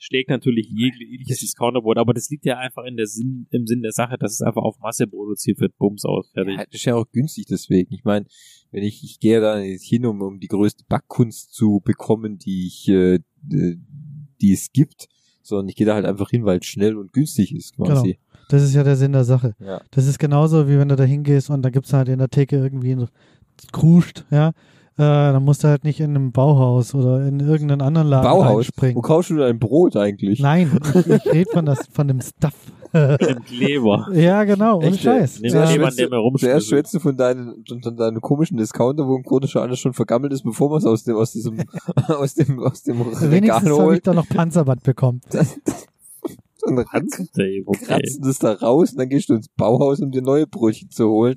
schlägt 0.00 0.30
natürlich 0.30 0.68
jegliches 0.70 1.40
Discounterbrot, 1.40 1.98
aber 1.98 2.14
das 2.14 2.30
liegt 2.30 2.46
ja 2.46 2.58
einfach 2.58 2.84
in 2.84 2.96
der 2.96 3.06
Sinn, 3.06 3.46
im 3.50 3.66
Sinn 3.66 3.82
der 3.82 3.92
Sache, 3.92 4.16
dass 4.18 4.32
es 4.32 4.40
einfach 4.40 4.62
auf 4.62 4.78
Masse 4.78 5.06
produziert 5.06 5.60
wird, 5.60 5.76
Bums 5.76 6.04
aus, 6.06 6.30
fertig. 6.32 6.56
Ja, 6.56 6.64
das 6.64 6.74
ist 6.74 6.84
ja 6.86 6.96
auch 6.96 7.06
günstig 7.12 7.46
deswegen. 7.46 7.92
Ich 7.92 8.04
meine, 8.04 8.26
wenn 8.70 8.82
ich, 8.82 9.04
ich 9.04 9.20
gehe 9.20 9.40
da 9.40 9.60
jetzt 9.60 9.84
hin, 9.84 10.06
um, 10.06 10.22
um 10.22 10.40
die 10.40 10.48
größte 10.48 10.84
Backkunst 10.88 11.52
zu 11.52 11.82
bekommen, 11.84 12.38
die 12.38 12.66
ich, 12.66 12.88
äh, 12.88 13.18
die 13.42 14.52
es 14.52 14.72
gibt, 14.72 15.08
sondern 15.42 15.68
ich 15.68 15.76
gehe 15.76 15.86
da 15.86 15.94
halt 15.94 16.06
einfach 16.06 16.30
hin, 16.30 16.46
weil 16.46 16.60
es 16.60 16.66
schnell 16.66 16.96
und 16.96 17.12
günstig 17.12 17.54
ist 17.54 17.76
quasi. 17.76 18.18
Das 18.48 18.62
ist 18.62 18.74
ja 18.74 18.82
der 18.82 18.96
Sinn 18.96 19.12
der 19.12 19.24
Sache. 19.24 19.54
Ja. 19.60 19.82
Das 19.90 20.06
ist 20.06 20.18
genauso, 20.18 20.66
wie 20.66 20.78
wenn 20.78 20.88
du 20.88 20.96
da 20.96 21.04
hingehst 21.04 21.50
und 21.50 21.62
da 21.62 21.70
gibt's 21.70 21.92
halt 21.92 22.08
in 22.08 22.18
der 22.18 22.30
Theke 22.30 22.56
irgendwie 22.56 22.92
ein 22.92 23.08
Kruscht, 23.70 24.24
ja. 24.30 24.52
Äh, 25.00 25.32
dann 25.32 25.44
musst 25.44 25.64
du 25.64 25.68
halt 25.68 25.84
nicht 25.84 25.98
in 26.00 26.10
einem 26.10 26.30
Bauhaus 26.32 26.94
oder 26.94 27.26
in 27.26 27.40
irgendeinen 27.40 27.80
anderen 27.80 28.08
Laden 28.08 28.24
Bauhaus? 28.30 28.52
Wo 28.52 28.58
einspringen. 28.58 29.02
kaufst 29.02 29.30
du 29.30 29.36
dein 29.36 29.58
Brot 29.58 29.96
eigentlich? 29.96 30.40
Nein, 30.40 30.78
ich, 30.94 31.06
ich 31.06 31.26
rede 31.32 31.50
von, 31.52 31.64
das, 31.66 31.86
von 31.92 32.06
dem 32.08 32.20
Stuff. 32.20 32.54
Kleber. 33.46 34.08
ja, 34.12 34.42
genau, 34.42 34.78
ohne 34.78 34.88
Echt, 34.88 35.02
Scheiß. 35.02 35.36
Zuerst 35.36 35.54
ja, 35.54 35.60
schwitzt 35.66 35.72
jemand, 35.72 35.98
der 35.98 36.08
du- 36.08 36.30
mir 36.30 36.38
Zuerst 36.38 36.68
schwätzt 36.68 36.92
du 36.94 36.98
von 36.98 37.16
deinen, 37.16 37.64
von 37.82 37.96
deinen 37.96 38.20
komischen 38.20 38.56
Discounter, 38.56 39.06
wo 39.06 39.14
im 39.14 39.22
Grunde 39.22 39.46
schon 39.46 39.62
alles 39.62 39.78
schon 39.78 39.92
vergammelt 39.92 40.32
ist, 40.32 40.42
bevor 40.42 40.70
man 40.70 40.78
es 40.78 40.86
aus 40.86 41.04
dem, 41.04 41.14
aus 41.16 41.30
diesem, 41.32 41.58
aus 42.08 42.34
dem, 42.34 42.58
aus 42.58 42.82
dem 42.82 43.00
Regal 43.00 43.30
Wenigstens 43.30 43.62
habe 43.70 43.74
ich 43.74 43.80
holt. 43.80 44.06
da 44.08 44.12
noch 44.12 44.28
Panzerband 44.28 44.82
bekommen. 44.82 45.20
Dann 46.62 46.76
ran- 46.78 46.86
Handtape, 46.92 47.62
okay. 47.64 47.84
kratzen 47.86 48.22
das 48.22 48.38
da 48.38 48.52
raus 48.52 48.90
und 48.92 48.98
dann 48.98 49.08
gehst 49.08 49.30
du 49.30 49.34
ins 49.34 49.48
Bauhaus, 49.48 50.00
um 50.00 50.10
dir 50.10 50.20
neue 50.20 50.46
Brötchen 50.46 50.90
zu 50.90 51.08
holen. 51.08 51.36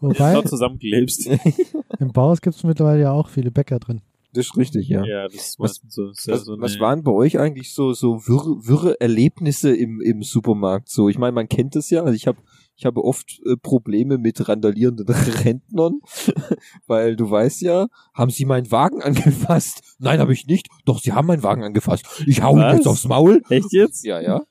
Wobei, 0.00 0.34
Noch 0.34 0.44
zusammenklebst. 0.44 1.28
im 1.98 2.12
Bauhaus 2.12 2.40
gibt's 2.40 2.62
mittlerweile 2.64 3.02
ja 3.02 3.12
auch 3.12 3.28
viele 3.28 3.50
Bäcker 3.50 3.78
drin. 3.78 4.00
Das 4.32 4.46
ist 4.46 4.56
richtig, 4.56 4.88
ja. 4.88 5.04
Ja, 5.04 5.24
das 5.26 5.34
ist 5.34 5.58
Was- 5.58 5.80
so, 5.88 6.04
ja 6.06 6.34
Was, 6.34 6.44
so 6.44 6.56
was 6.60 6.78
waren 6.78 7.02
bei 7.02 7.10
euch 7.10 7.38
eigentlich 7.38 7.74
so 7.74 7.92
so 7.92 8.26
wirre, 8.28 8.64
wirre 8.66 9.00
Erlebnisse 9.00 9.74
im, 9.74 10.00
im 10.00 10.22
Supermarkt? 10.22 10.88
So, 10.88 11.08
ich 11.08 11.18
meine, 11.18 11.32
man 11.32 11.48
kennt 11.48 11.74
das 11.74 11.90
ja. 11.90 12.02
Also 12.02 12.14
ich 12.14 12.26
habe 12.28 12.38
ich 12.76 12.86
habe 12.86 13.04
oft 13.04 13.40
äh, 13.44 13.56
Probleme 13.56 14.16
mit 14.18 14.48
randalierenden 14.48 15.06
Rentnern, 15.44 16.00
weil 16.86 17.16
du 17.16 17.28
weißt 17.30 17.60
ja, 17.62 17.88
haben 18.14 18.30
Sie 18.30 18.44
meinen 18.46 18.70
Wagen 18.70 19.02
angefasst? 19.02 19.82
Nein, 19.98 20.20
habe 20.20 20.32
ich 20.32 20.46
nicht. 20.46 20.68
Doch, 20.84 21.00
Sie 21.00 21.12
haben 21.12 21.26
meinen 21.26 21.42
Wagen 21.42 21.64
angefasst. 21.64 22.06
Ich 22.26 22.40
hau 22.40 22.56
Was? 22.56 22.76
jetzt 22.76 22.86
aufs 22.86 23.06
Maul. 23.08 23.42
Echt 23.50 23.72
jetzt? 23.72 24.04
Ja, 24.04 24.20
ja. 24.20 24.42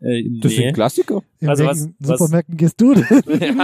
Äh, 0.00 0.24
Das 0.40 0.52
nee. 0.52 0.58
sind 0.58 0.74
Klassiker. 0.74 1.22
In 1.40 1.48
Also 1.48 1.64
welchen 1.64 1.96
was- 1.98 2.08
was- 2.10 2.18
Supermärkten 2.18 2.56
gehst 2.58 2.78
du 2.80 2.92
denn? 2.94 3.62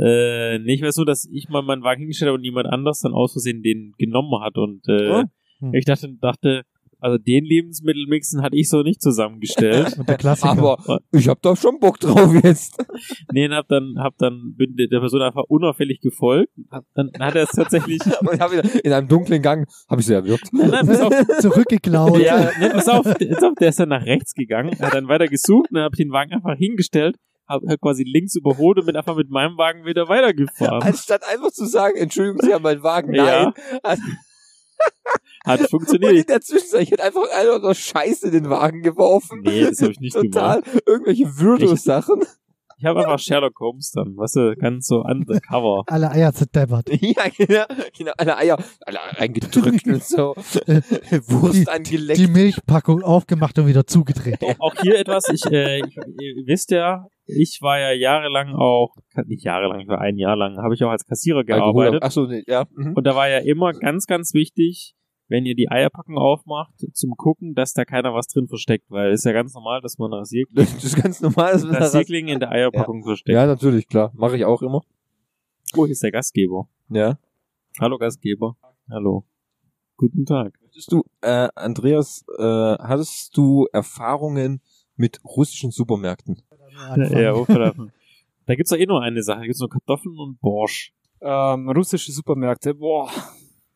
Äh, 0.00 0.58
nee, 0.60 0.74
ich 0.74 0.82
weiß 0.82 0.96
nur, 0.96 1.06
dass 1.06 1.28
ich 1.30 1.48
mal 1.48 1.62
meinen 1.62 1.82
Wagen 1.82 2.00
hingestellt 2.00 2.28
habe 2.28 2.38
und 2.38 2.44
jemand 2.44 2.66
anders 2.68 3.00
dann 3.00 3.12
aus 3.12 3.32
Versehen 3.32 3.62
den 3.62 3.92
genommen 3.98 4.42
hat 4.42 4.56
und 4.56 4.86
äh, 4.88 5.08
Oh. 5.10 5.22
Hm. 5.60 5.74
ich 5.74 5.84
dachte, 5.84 6.08
dachte, 6.20 6.62
also 7.00 7.16
den 7.18 7.44
Lebensmittelmixen 7.44 8.42
hatte 8.42 8.56
ich 8.56 8.68
so 8.68 8.82
nicht 8.82 9.00
zusammengestellt. 9.00 9.96
Und 9.98 10.08
der 10.08 10.16
Klassiker. 10.16 10.50
Aber 10.50 11.00
ich 11.12 11.28
habe 11.28 11.38
da 11.42 11.54
schon 11.54 11.78
Bock 11.78 12.00
drauf 12.00 12.32
jetzt. 12.42 12.76
nee, 13.32 13.46
und 13.46 13.54
hab 13.54 13.68
dann, 13.68 13.94
hab 13.98 14.16
dann, 14.18 14.54
bin 14.56 14.74
der 14.76 14.98
Person 14.98 15.22
einfach 15.22 15.44
unauffällig 15.48 16.00
gefolgt. 16.00 16.50
Hab, 16.70 16.84
dann 16.94 17.10
hat 17.20 17.36
er 17.36 17.44
es 17.44 17.50
tatsächlich, 17.50 18.00
Und 18.20 18.40
hab 18.40 18.50
wieder, 18.50 18.64
in 18.84 18.92
einem 18.92 19.06
dunklen 19.06 19.42
Gang 19.42 19.68
habe 19.88 20.00
ich 20.00 20.06
sie 20.08 20.14
erwürgt. 20.14 20.48
nein, 20.52 20.70
nein, 20.70 20.86
pass 20.86 21.00
auf, 21.00 21.14
Zurückgeklaut. 21.40 22.20
ja, 22.20 22.50
nee, 22.58 22.70
pass 22.70 22.88
auf, 22.88 23.04
der, 23.14 23.26
pass 23.28 23.42
auf, 23.44 23.54
der 23.60 23.68
ist 23.68 23.78
dann 23.78 23.90
nach 23.90 24.04
rechts 24.04 24.34
gegangen, 24.34 24.76
hat 24.80 24.94
dann 24.94 25.06
weiter 25.08 25.28
gesucht 25.28 25.70
und 25.70 25.76
dann 25.76 25.84
hab 25.84 25.92
ich 25.92 25.98
den 25.98 26.10
Wagen 26.10 26.32
einfach 26.32 26.56
hingestellt, 26.56 27.16
hab, 27.48 27.62
hab 27.68 27.80
quasi 27.80 28.04
links 28.04 28.34
überholt 28.36 28.78
und 28.78 28.86
bin 28.86 28.96
einfach 28.96 29.16
mit 29.16 29.30
meinem 29.30 29.56
Wagen 29.56 29.84
wieder 29.84 30.08
weitergefahren. 30.08 30.82
Anstatt 30.82 31.22
einfach 31.28 31.50
zu 31.50 31.64
sagen, 31.66 31.96
Entschuldigung, 31.96 32.40
Sie 32.42 32.52
haben 32.54 32.62
meinen 32.62 32.82
Wagen. 32.82 33.14
Ja. 33.14 33.52
Nein. 33.82 34.02
Hat 35.44 35.60
Und 35.60 35.64
in 35.64 35.68
funktioniert. 35.70 36.28
der 36.28 36.40
Zwischenzeit, 36.40 36.82
ich 36.82 36.90
hätte 36.90 37.02
einfach 37.04 37.22
einfach 37.34 37.60
nur 37.60 37.74
Scheiße 37.74 38.26
in 38.26 38.32
den 38.32 38.50
Wagen 38.50 38.82
geworfen. 38.82 39.40
Nee, 39.42 39.64
das 39.64 39.80
habe 39.80 39.92
ich 39.92 40.00
nicht 40.00 40.14
Total 40.14 40.62
gemacht. 40.62 40.82
irgendwelche 40.86 41.38
Würdo-Sachen. 41.38 42.22
Ich 42.80 42.84
habe 42.84 43.00
einfach 43.00 43.18
Sherlock 43.18 43.58
Holmes 43.58 43.90
dann, 43.90 44.16
weißt 44.16 44.36
du, 44.36 44.54
ganz 44.56 44.86
so 44.86 45.00
undercover. 45.00 45.82
Alle 45.88 46.12
Eier 46.12 46.32
zerdeppert. 46.32 46.88
ja, 47.00 47.24
genau, 47.36 47.64
genau. 47.96 48.12
Alle 48.16 48.36
Eier, 48.36 48.56
alle 48.86 49.00
eingedrückt 49.18 49.84
und 49.88 50.04
so. 50.04 50.36
Wurst 51.26 51.54
Die 51.56 51.68
angeleckt. 51.68 52.28
Milchpackung 52.30 53.02
aufgemacht 53.02 53.58
und 53.58 53.66
wieder 53.66 53.84
zugedreht. 53.84 54.38
Auch 54.60 54.76
hier 54.80 54.96
etwas, 54.96 55.28
ich, 55.28 55.44
äh, 55.46 55.78
ich, 55.78 55.96
ihr 55.96 56.46
wisst 56.46 56.70
ja, 56.70 57.08
ich 57.28 57.60
war 57.60 57.78
ja 57.78 57.92
jahrelang 57.92 58.54
auch, 58.54 58.96
nicht 59.26 59.44
jahrelang, 59.44 59.80
ich 59.80 59.88
war 59.88 60.00
ein 60.00 60.16
Jahr 60.16 60.36
lang, 60.36 60.56
habe 60.56 60.74
ich 60.74 60.82
auch 60.82 60.90
als 60.90 61.04
Kassierer 61.04 61.44
gearbeitet. 61.44 62.02
Achso, 62.02 62.26
nee, 62.26 62.42
ja. 62.46 62.66
Mhm. 62.74 62.94
Und 62.94 63.06
da 63.06 63.14
war 63.14 63.28
ja 63.28 63.38
immer 63.38 63.72
ganz, 63.72 64.06
ganz 64.06 64.32
wichtig, 64.32 64.94
wenn 65.28 65.44
ihr 65.44 65.54
die 65.54 65.70
Eierpackung 65.70 66.16
aufmacht, 66.16 66.74
zum 66.94 67.10
Gucken, 67.16 67.54
dass 67.54 67.74
da 67.74 67.84
keiner 67.84 68.14
was 68.14 68.28
drin 68.28 68.48
versteckt, 68.48 68.86
weil 68.88 69.12
es 69.12 69.20
ist 69.20 69.24
ja 69.24 69.32
ganz 69.32 69.52
normal, 69.54 69.82
dass 69.82 69.98
man 69.98 70.12
Rasierkling, 70.12 70.66
Das 70.74 70.82
ist 70.84 71.00
ganz 71.00 71.20
normal. 71.20 71.52
dass 71.52 71.64
man 71.64 71.74
Rasierkling 71.76 72.28
in 72.28 72.40
der 72.40 72.50
Eierpackung 72.50 73.04
versteckt. 73.04 73.34
Ja, 73.34 73.46
natürlich, 73.46 73.86
klar. 73.86 74.10
Mache 74.14 74.36
ich 74.36 74.46
auch 74.46 74.62
immer. 74.62 74.82
Oh, 75.76 75.84
hier 75.84 75.92
ist 75.92 76.02
der 76.02 76.12
Gastgeber. 76.12 76.68
Ja. 76.88 77.18
Hallo 77.78 77.98
Gastgeber. 77.98 78.56
Hallo. 78.90 79.24
Guten 79.98 80.24
Tag. 80.24 80.54
Möchtest 80.62 80.90
du, 80.92 81.02
äh, 81.20 81.48
Andreas, 81.54 82.24
äh, 82.38 82.42
hattest 82.42 83.36
du 83.36 83.66
Erfahrungen 83.70 84.62
mit 84.96 85.20
russischen 85.24 85.70
Supermärkten? 85.70 86.42
Ja, 86.96 87.34
oh, 87.34 87.44
verdammt. 87.44 87.92
Da 88.46 88.54
gibt's 88.54 88.70
doch 88.70 88.78
eh 88.78 88.86
nur 88.86 89.02
eine 89.02 89.22
Sache, 89.22 89.40
da 89.40 89.44
gibt's 89.44 89.60
nur 89.60 89.68
Kartoffeln 89.68 90.18
und 90.18 90.40
Borsch. 90.40 90.94
Ähm, 91.20 91.68
russische 91.68 92.10
Supermärkte, 92.12 92.72
boah, 92.72 93.10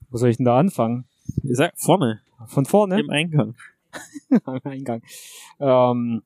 wo 0.09 0.17
soll 0.17 0.31
ich 0.31 0.39
denn 0.39 0.47
da 0.47 0.59
anfangen? 0.59 1.05
Ihr 1.43 1.57
sagt 1.57 1.79
vorne, 1.79 2.23
Von 2.47 2.65
vorne? 2.65 2.99
im 2.99 3.11
Eingang. 3.11 3.55
am 4.45 4.61
Eingang. 4.65 5.03
Ähm, 5.61 6.23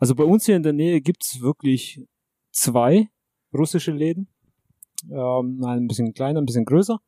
also 0.00 0.16
bei 0.16 0.24
uns 0.24 0.46
hier 0.46 0.56
in 0.56 0.64
der 0.64 0.72
Nähe 0.72 1.00
gibt's 1.00 1.40
wirklich 1.40 2.02
zwei 2.50 3.10
russische 3.54 3.92
Läden. 3.92 4.26
Ähm, 5.10 5.62
ein 5.64 5.86
bisschen 5.86 6.12
kleiner, 6.14 6.40
ein 6.40 6.46
bisschen 6.46 6.64
größer. 6.64 7.00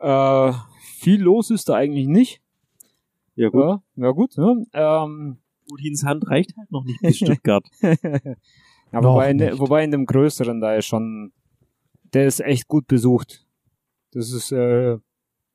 Äh, 0.00 0.52
viel 0.98 1.22
los 1.22 1.50
ist 1.50 1.68
da 1.68 1.76
eigentlich 1.76 2.08
nicht. 2.08 2.42
Ja, 3.34 3.48
gut. 3.48 3.62
Ja, 3.62 3.82
ja 3.96 4.10
gut. 4.10 4.36
Ne? 4.36 4.66
Ähm, 4.74 5.38
Udins 5.70 6.04
Hand 6.04 6.26
reicht 6.28 6.56
halt 6.56 6.70
noch 6.70 6.84
nicht 6.84 7.00
bis 7.00 7.16
Stuttgart. 7.18 7.64
ja, 7.82 9.02
wobei, 9.02 9.30
in, 9.30 9.40
wobei 9.58 9.84
in 9.84 9.90
dem 9.90 10.06
größeren 10.06 10.60
da 10.60 10.74
ist 10.74 10.86
schon, 10.86 11.32
der 12.12 12.26
ist 12.26 12.40
echt 12.40 12.68
gut 12.68 12.86
besucht. 12.86 13.46
Das 14.12 14.32
ist 14.32 14.52
äh, 14.52 14.98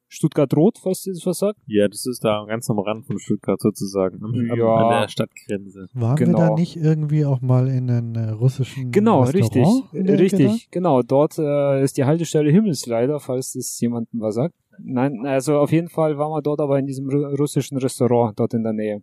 Stuttgart 0.09 0.51
Rot, 0.55 0.77
falls 0.81 1.05
ihr 1.05 1.13
das 1.13 1.25
was 1.25 1.39
sagt. 1.39 1.59
ja, 1.67 1.87
das 1.87 2.05
ist 2.05 2.23
da 2.23 2.45
ganz 2.47 2.69
am 2.69 2.79
Rand 2.79 3.05
von 3.05 3.19
Stuttgart 3.19 3.61
sozusagen. 3.61 4.23
Am, 4.23 4.31
am, 4.33 4.57
Ja. 4.57 4.75
An 4.75 5.01
der 5.01 5.07
Stadtgrenze. 5.09 5.87
Waren 5.93 6.15
Genau. 6.15 6.37
wir 6.39 6.47
da 6.47 6.55
nicht 6.55 6.77
irgendwie 6.77 7.25
auch 7.25 7.41
mal 7.41 7.67
in 7.67 7.89
einem 7.91 8.15
äh, 8.15 8.29
russischen 8.29 8.91
Genau, 8.91 9.23
Restaurant 9.23 9.93
richtig. 9.93 10.19
Richtig, 10.19 10.71
genau. 10.71 11.01
Dort 11.03 11.37
äh, 11.37 11.83
ist 11.83 11.97
die 11.97 12.05
Haltestelle 12.05 12.49
Himmelsleider, 12.51 13.19
falls 13.19 13.51
das 13.53 13.77
jemandem 13.81 14.21
was 14.21 14.35
sagt. 14.35 14.55
Nein, 14.79 15.25
also 15.25 15.57
auf 15.57 15.71
jeden 15.71 15.89
Fall 15.89 16.17
waren 16.17 16.31
wir 16.31 16.41
dort 16.41 16.61
aber 16.61 16.77
in 16.79 16.85
diesem 16.85 17.07
ru- 17.09 17.35
russischen 17.37 17.77
Restaurant 17.77 18.39
dort 18.39 18.53
in 18.53 18.63
der 18.63 18.73
Nähe. 18.73 19.01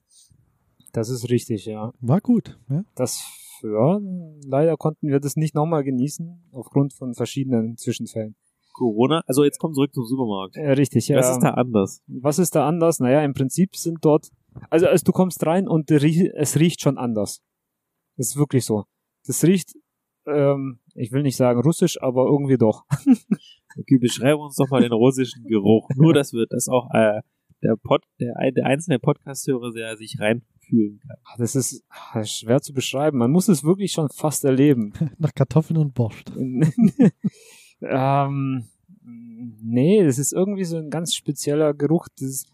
Das 0.94 1.08
ist 1.08 1.28
richtig, 1.28 1.66
ja. 1.66 1.92
War 2.00 2.20
gut. 2.20 2.56
Ja? 2.70 2.84
Das, 2.94 3.20
ja, 3.62 4.00
leider 4.46 4.76
konnten 4.76 5.08
wir 5.08 5.18
das 5.18 5.34
nicht 5.34 5.54
nochmal 5.54 5.82
genießen, 5.82 6.50
aufgrund 6.52 6.94
von 6.94 7.14
verschiedenen 7.14 7.76
Zwischenfällen. 7.76 8.36
Corona, 8.72 9.22
also 9.26 9.42
jetzt 9.42 9.58
kommt 9.58 9.74
zurück 9.74 9.92
zum 9.92 10.04
Supermarkt. 10.04 10.56
Äh, 10.56 10.70
richtig, 10.72 11.08
ja. 11.08 11.18
Was 11.18 11.30
ist 11.30 11.40
da 11.40 11.50
anders? 11.50 12.02
Was 12.06 12.38
ist 12.38 12.54
da 12.54 12.68
anders? 12.68 13.00
Naja, 13.00 13.24
im 13.24 13.34
Prinzip 13.34 13.74
sind 13.74 14.04
dort, 14.04 14.28
also, 14.70 14.86
also 14.86 15.04
du 15.04 15.10
kommst 15.10 15.44
rein 15.44 15.66
und 15.66 15.90
der 15.90 16.00
es 16.02 16.58
riecht 16.60 16.80
schon 16.80 16.96
anders. 16.96 17.42
Das 18.16 18.28
ist 18.28 18.36
wirklich 18.36 18.64
so. 18.64 18.84
Das 19.26 19.42
riecht, 19.42 19.74
ähm, 20.26 20.78
ich 20.94 21.10
will 21.10 21.24
nicht 21.24 21.36
sagen 21.36 21.60
russisch, 21.60 22.00
aber 22.00 22.26
irgendwie 22.26 22.56
doch. 22.56 22.84
Okay, 23.76 23.98
beschreibe 23.98 24.36
uns 24.36 24.54
doch 24.54 24.70
mal 24.70 24.82
den 24.82 24.92
russischen 24.92 25.46
Geruch. 25.46 25.88
Nur, 25.96 26.14
dass 26.14 26.32
wir 26.32 26.46
das 26.48 26.68
auch 26.68 26.88
äh, 26.94 27.22
der, 27.60 27.74
Pod, 27.74 28.04
der, 28.20 28.34
der 28.52 28.66
einzelne 28.66 29.00
Podcast-Hörer 29.00 29.72
sehr 29.72 29.96
sich 29.96 30.18
reinfühlen 30.64 31.00
kann. 31.00 31.16
Das 31.38 31.54
ist 31.54 31.84
ah, 31.88 32.24
schwer 32.24 32.60
zu 32.60 32.72
beschreiben. 32.72 33.18
Man 33.18 33.30
muss 33.30 33.48
es 33.48 33.64
wirklich 33.64 33.92
schon 33.92 34.08
fast 34.08 34.44
erleben. 34.44 34.92
Nach 35.18 35.34
Kartoffeln 35.34 35.78
und 35.78 35.94
Borscht. 35.94 36.30
ähm, 37.80 38.64
nee, 39.02 40.04
das 40.04 40.18
ist 40.18 40.32
irgendwie 40.32 40.64
so 40.64 40.76
ein 40.76 40.90
ganz 40.90 41.14
spezieller 41.14 41.74
Geruch. 41.74 42.08
Das 42.18 42.28
ist, 42.28 42.48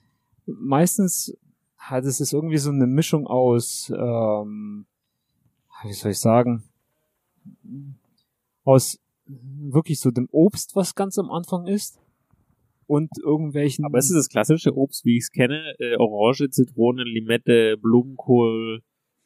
meistens 0.47 1.37
hat 1.77 2.05
es 2.05 2.21
ist 2.21 2.33
irgendwie 2.33 2.59
so 2.59 2.71
eine 2.71 2.87
Mischung 2.87 3.27
aus, 3.27 3.91
ähm, 3.95 4.87
wie 5.83 5.93
soll 5.93 6.13
ich 6.13 6.19
sagen, 6.19 6.65
aus 8.65 8.99
wirklich 9.27 9.99
so 10.01 10.11
dem 10.11 10.29
Obst, 10.31 10.77
was 10.77 10.95
ganz 10.95 11.19
am 11.19 11.31
Anfang 11.31 11.67
ist. 11.67 11.99
Und 12.91 13.11
irgendwelchen. 13.23 13.85
Aber 13.85 13.99
es 13.99 14.07
ist 14.11 14.17
das 14.17 14.29
klassische 14.29 14.77
Obst, 14.77 15.05
wie 15.05 15.17
ich 15.17 15.23
es 15.25 15.31
kenne. 15.31 15.75
Äh, 15.79 15.97
Orange, 15.97 16.51
Zitrone, 16.51 17.05
Limette, 17.05 17.77
Blumenkohl 17.81 18.81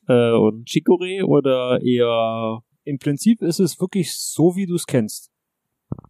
äh, 0.07 0.33
und 0.33 0.69
Chicorée 0.69 1.25
oder 1.25 1.81
eher 1.83 2.61
Im 2.85 2.99
Prinzip 2.99 3.41
ist 3.41 3.61
es 3.61 3.81
wirklich 3.81 4.13
so, 4.15 4.55
wie 4.57 4.67
du 4.67 4.75
es 4.75 4.87
kennst. 4.87 5.31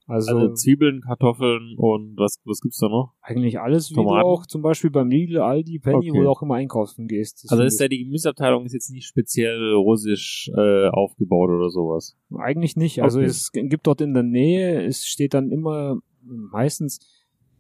Also, 0.07 0.37
Also 0.37 0.55
Zwiebeln, 0.55 1.01
Kartoffeln 1.03 1.75
und 1.77 2.17
was, 2.17 2.41
was 2.45 2.61
gibt's 2.61 2.79
da 2.79 2.89
noch? 2.89 3.13
eigentlich 3.21 3.61
alles, 3.61 3.91
wie 3.91 3.95
Tomaten? 3.95 4.23
du 4.23 4.27
auch 4.27 4.47
zum 4.47 4.63
Beispiel 4.63 4.91
beim 4.91 5.09
Lidl, 5.11 5.39
Aldi, 5.39 5.79
Penny, 5.79 6.11
Okay. 6.11 6.19
wo 6.19 6.23
du 6.23 6.31
auch 6.31 6.43
immer 6.43 6.55
einkaufen 6.57 7.07
gehst. 7.07 7.47
Also 7.51 7.63
ist 7.63 7.81
ja 7.81 7.87
die 7.89 8.03
Gemüseabteilung 8.05 8.65
ist 8.65 8.73
jetzt 8.73 8.91
nicht 8.91 9.07
speziell 9.07 9.75
russisch 9.75 10.51
äh, 10.57 10.89
aufgebaut 10.89 11.51
oder 11.51 11.71
sowas. 11.71 12.17
Eigentlich 12.37 12.77
nicht. 12.77 13.03
Also 13.03 13.19
Okay. 13.21 13.29
es 13.29 13.51
gibt 13.53 13.87
dort 13.87 14.01
in 14.01 14.13
der 14.15 14.23
Nähe, 14.25 14.85
es 14.85 15.05
steht 15.07 15.35
dann 15.35 15.51
immer 15.53 15.99
meistens 16.23 16.99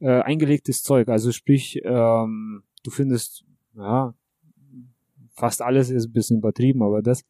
äh, 0.04 0.20
eingelegtes 0.20 0.82
Zeug. 0.82 1.08
Also 1.08 1.32
sprich, 1.32 1.80
ähm, 1.84 2.62
du 2.82 2.90
findest, 2.90 3.44
ja, 3.74 4.14
fast 5.32 5.62
alles 5.62 5.90
ist 5.90 6.06
ein 6.06 6.12
bisschen 6.12 6.38
übertrieben, 6.38 6.82
aber 6.82 7.02
das, 7.02 7.24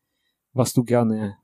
was 0.53 0.73
du 0.73 0.85
gerne 0.85 1.37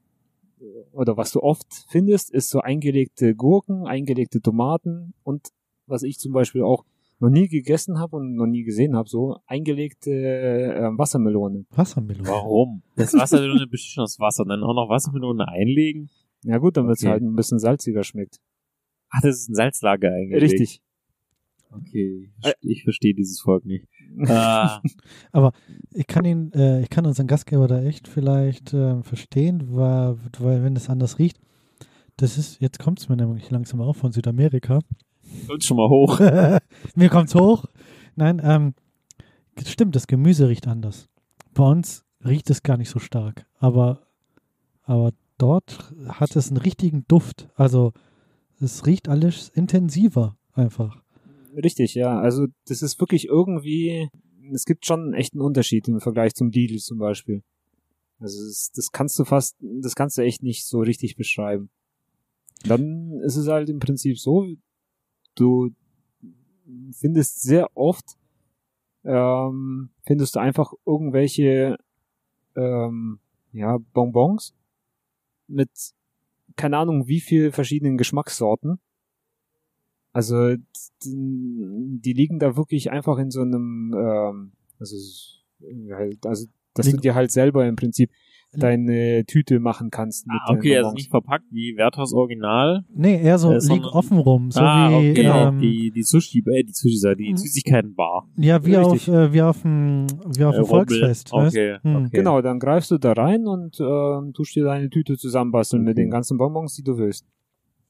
oder 0.93 1.17
was 1.17 1.33
du 1.33 1.41
oft 1.41 1.67
findest, 1.89 2.31
ist 2.31 2.51
so 2.51 2.61
eingelegte 2.61 3.35
Gurken, 3.35 3.87
eingelegte 3.87 4.41
Tomaten 4.43 5.15
und 5.23 5.49
was 5.87 6.03
ich 6.03 6.19
zum 6.19 6.33
Beispiel 6.33 6.63
auch 6.63 6.85
noch 7.19 7.31
nie 7.31 7.49
gegessen 7.49 7.99
habe 7.99 8.17
und 8.17 8.35
noch 8.35 8.47
nie 8.47 8.63
gesehen 8.65 8.97
habe, 8.97 9.09
so 9.09 9.37
eingelegte 9.47 10.11
äh, 10.11 10.99
Wassermelone. 10.99 11.65
Wassermelone. 11.71 12.29
Warum? 12.29 12.83
Das 12.97 13.15
Wassermelone 13.15 13.67
besteht 13.67 13.93
schon 13.93 14.05
aus 14.05 14.19
Wasser, 14.19 14.45
dann 14.45 14.63
auch 14.63 14.75
noch 14.75 14.89
Wassermelone 14.89 15.47
einlegen. 15.47 16.11
Ja 16.43 16.59
gut, 16.59 16.77
damit 16.77 16.97
es 16.97 17.03
Okay. 17.03 17.11
halt 17.13 17.23
ein 17.23 17.37
bisschen 17.37 17.59
salziger 17.59 18.03
schmeckt. 18.05 18.41
Ach, 19.11 19.21
das 19.23 19.37
ist 19.41 19.49
ein 19.51 19.55
Salzlager 19.55 20.13
eigentlich. 20.13 20.43
Richtig. 20.43 20.83
Okay, 21.73 22.31
ich, 22.43 22.55
ich 22.61 22.83
verstehe 22.85 23.15
dieses 23.15 23.41
Volk 23.41 23.65
nicht. 23.65 23.87
äh, 24.19 24.69
Ich 25.93 26.07
kann 26.07 26.25
ihn, 26.25 26.53
äh, 26.53 26.83
ich 26.83 26.91
kann 26.91 27.07
unseren 27.07 27.27
Gastgeber 27.27 27.69
da 27.69 27.83
echt 27.83 28.09
vielleicht 28.09 28.75
äh, 28.75 29.03
verstehen, 29.03 29.75
weil, 29.75 30.19
weil 30.39 30.65
wenn 30.65 30.77
es 30.77 30.91
anders 30.91 31.19
riecht, 31.19 31.39
das 32.17 32.37
ist, 32.39 32.61
jetzt 32.61 32.79
kommt 32.79 32.99
es 32.99 33.09
mir 33.09 33.17
nämlich 33.17 33.51
langsam 33.51 33.81
auf 33.81 33.97
von 33.97 34.13
Südamerika. 34.13 34.81
kommt 35.47 35.65
schon 35.65 35.77
mal 35.77 35.89
hoch. 35.89 36.19
mir 36.95 37.09
kommt's 37.09 37.35
hoch. 37.35 37.65
Nein, 38.17 38.41
ähm, 38.45 38.75
stimmt, 39.65 39.95
das 39.95 40.07
Gemüse 40.07 40.49
riecht 40.49 40.67
anders. 40.67 41.09
Bei 41.55 41.65
uns 41.65 42.05
riecht 42.25 42.51
es 42.51 42.63
gar 42.63 42.77
nicht 42.77 42.91
so 42.91 42.99
stark, 42.99 43.47
aber, 43.59 44.07
aber 44.83 45.13
dort 45.39 45.95
hat 46.09 46.37
es 46.37 46.49
einen 46.49 46.59
richtigen 46.59 47.05
Duft. 47.09 47.49
Also 47.55 47.93
es 48.61 48.87
riecht 48.87 49.09
alles 49.09 49.49
intensiver 49.49 50.37
einfach. 50.53 51.00
Richtig, 51.55 51.95
ja. 51.95 52.19
Also 52.21 52.47
das 52.67 52.83
ist 52.83 53.01
wirklich 53.01 53.27
irgendwie, 53.27 54.09
es 54.53 54.65
gibt 54.65 54.87
schon 54.87 55.01
einen 55.01 55.15
echten 55.15 55.41
Unterschied 55.41 55.89
im 55.89 56.01
Vergleich 56.01 56.35
zum 56.35 56.51
Lidl 56.51 56.79
zum 56.79 56.99
Beispiel. 56.99 57.43
Also 58.19 58.45
das, 58.47 58.71
das 58.75 58.93
kannst 58.93 59.19
du 59.19 59.25
fast, 59.25 59.57
das 59.61 59.95
kannst 59.95 60.19
du 60.19 60.23
echt 60.23 60.43
nicht 60.43 60.67
so 60.67 60.81
richtig 60.81 61.17
beschreiben. 61.17 61.71
Dann 62.65 63.21
ist 63.25 63.37
es 63.37 63.49
halt 63.49 63.71
im 63.71 63.79
Prinzip 63.79 64.19
so, 64.19 64.47
du 65.35 65.71
findest 66.93 67.41
sehr 67.41 67.75
oft, 67.77 68.19
ähm, 69.05 69.91
findest 70.05 70.37
du 70.37 70.41
einfach 70.41 70.73
irgendwelche, 70.85 71.79
ähm, 72.55 73.19
ja, 73.53 73.79
Bonbons 73.95 74.55
mit, 75.47 75.71
keine 76.57 76.77
Ahnung, 76.77 77.09
wie 77.09 77.21
viel 77.21 77.51
verschiedenen 77.51 77.97
Geschmackssorten. 77.97 78.79
Also 80.13 80.55
die 81.03 82.13
liegen 82.13 82.39
da 82.39 82.57
wirklich 82.57 82.91
einfach 82.91 83.19
in 83.19 83.31
so 83.31 83.43
einem, 83.43 83.95
ähm, 83.97 84.53
also, 84.79 84.97
halt, 85.95 86.27
also 86.27 86.47
dass 86.75 86.87
du 86.87 86.93
Liegen- 86.93 87.03
dir 87.03 87.15
halt 87.15 87.31
selber 87.31 87.67
im 87.67 87.77
Prinzip 87.77 88.11
deine 88.53 89.25
Tüte 89.27 89.61
machen 89.61 89.91
kannst. 89.91 90.27
Mit 90.27 90.37
Ah, 90.45 90.53
okay, 90.55 90.77
also 90.77 90.89
Bonbons. 90.89 90.95
nicht 91.03 91.11
verpackt 91.11 91.45
wie 91.53 91.77
Werthers 91.77 92.13
Original. 92.13 92.85
Nee, 92.93 93.23
eher 93.23 93.39
so 93.39 93.53
Äh, 93.53 93.59
liegt 93.61 93.85
offen 93.87 94.19
rum, 94.19 94.51
so 94.51 94.59
ah, 94.61 94.91
wie 94.91 95.11
okay, 95.11 95.23
genau. 95.23 95.49
ähm, 95.49 95.59
die, 95.61 95.93
die 95.95 96.03
Sushi, 96.03 96.41
äh, 96.47 96.65
die 96.65 96.73
Sushi, 96.73 97.15
die 97.17 97.31
Mhm. 97.31 97.37
Süßigkeitenbar. 97.37 98.29
ja 98.37 98.65
wie 98.65 98.77
auf 98.77 98.93
Richtig. 98.93 99.15
äh, 99.15 99.33
wie 99.33 99.43
auf 99.43 99.63
dem 99.63 100.07
wie 100.37 100.45
auf 100.45 100.55
Äh, 100.57 100.59
dem. 100.59 100.67
Volksfest, 100.67 101.33
weißt? 101.33 101.57
Okay, 101.57 101.79
Hm. 101.83 101.97
okay. 101.97 102.09
Genau, 102.17 102.43
dann 102.43 102.59
greifst 102.59 102.91
du 102.91 102.99
da 102.99 103.13
rein 103.13 103.47
und 103.47 103.79
ähm, 103.81 104.33
tust 104.33 104.57
dir 104.57 104.65
deine 104.65 104.91
Tüte 104.91 105.17
zusammenbasteln 105.17 105.85
mit 105.85 105.93
Okay. 105.93 106.03
den 106.03 106.11
ganzen 106.11 106.37
Bonbons, 106.37 106.75
die 106.75 106.83
du 106.83 106.99
willst. 106.99 107.25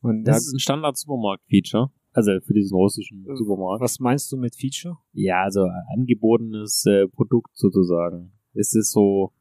Und 0.03 0.25
da, 0.25 0.33
Das 0.33 0.47
ist 0.47 0.53
ein 0.55 0.59
Standard-Supermarkt-Feature. 0.59 1.91
Also 2.13 2.33
für 2.45 2.55
diesen 2.55 2.75
russischen 2.77 3.25
Äh, 3.29 3.37
Supermarkt. 3.37 3.81
was 3.83 4.01
meinst 4.01 4.31
du 4.33 4.37
mit 4.37 4.57
Feature? 4.57 4.97
Ja, 5.13 5.43
also 5.45 5.67
angebotenes 5.95 6.85
äh, 6.87 7.07
Produkt 7.09 7.57
sozusagen. 7.57 8.33
Es 8.55 8.75
ist 8.75 8.91
so 8.93 9.33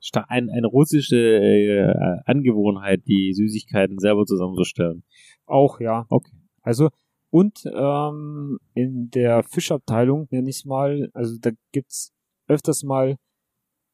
sta- 0.00 0.26
ein, 0.28 0.50
eine 0.50 0.66
russische 0.66 1.16
äh, 1.16 1.94
Angewohnheit, 2.24 3.02
die 3.06 3.32
Süßigkeiten 3.32 3.98
selber 3.98 4.24
zusammenzustellen. 4.26 5.04
Auch, 5.46 5.80
ja. 5.80 6.06
Okay. 6.08 6.32
Also, 6.62 6.88
und 7.30 7.62
ähm, 7.72 8.58
in 8.74 9.10
der 9.10 9.42
Fischabteilung, 9.44 10.26
nenne 10.30 10.50
ich 10.50 10.56
es 10.56 10.64
mal, 10.64 11.08
also 11.14 11.36
da 11.40 11.50
gibt's 11.72 12.12
öfters 12.48 12.82
mal 12.82 13.16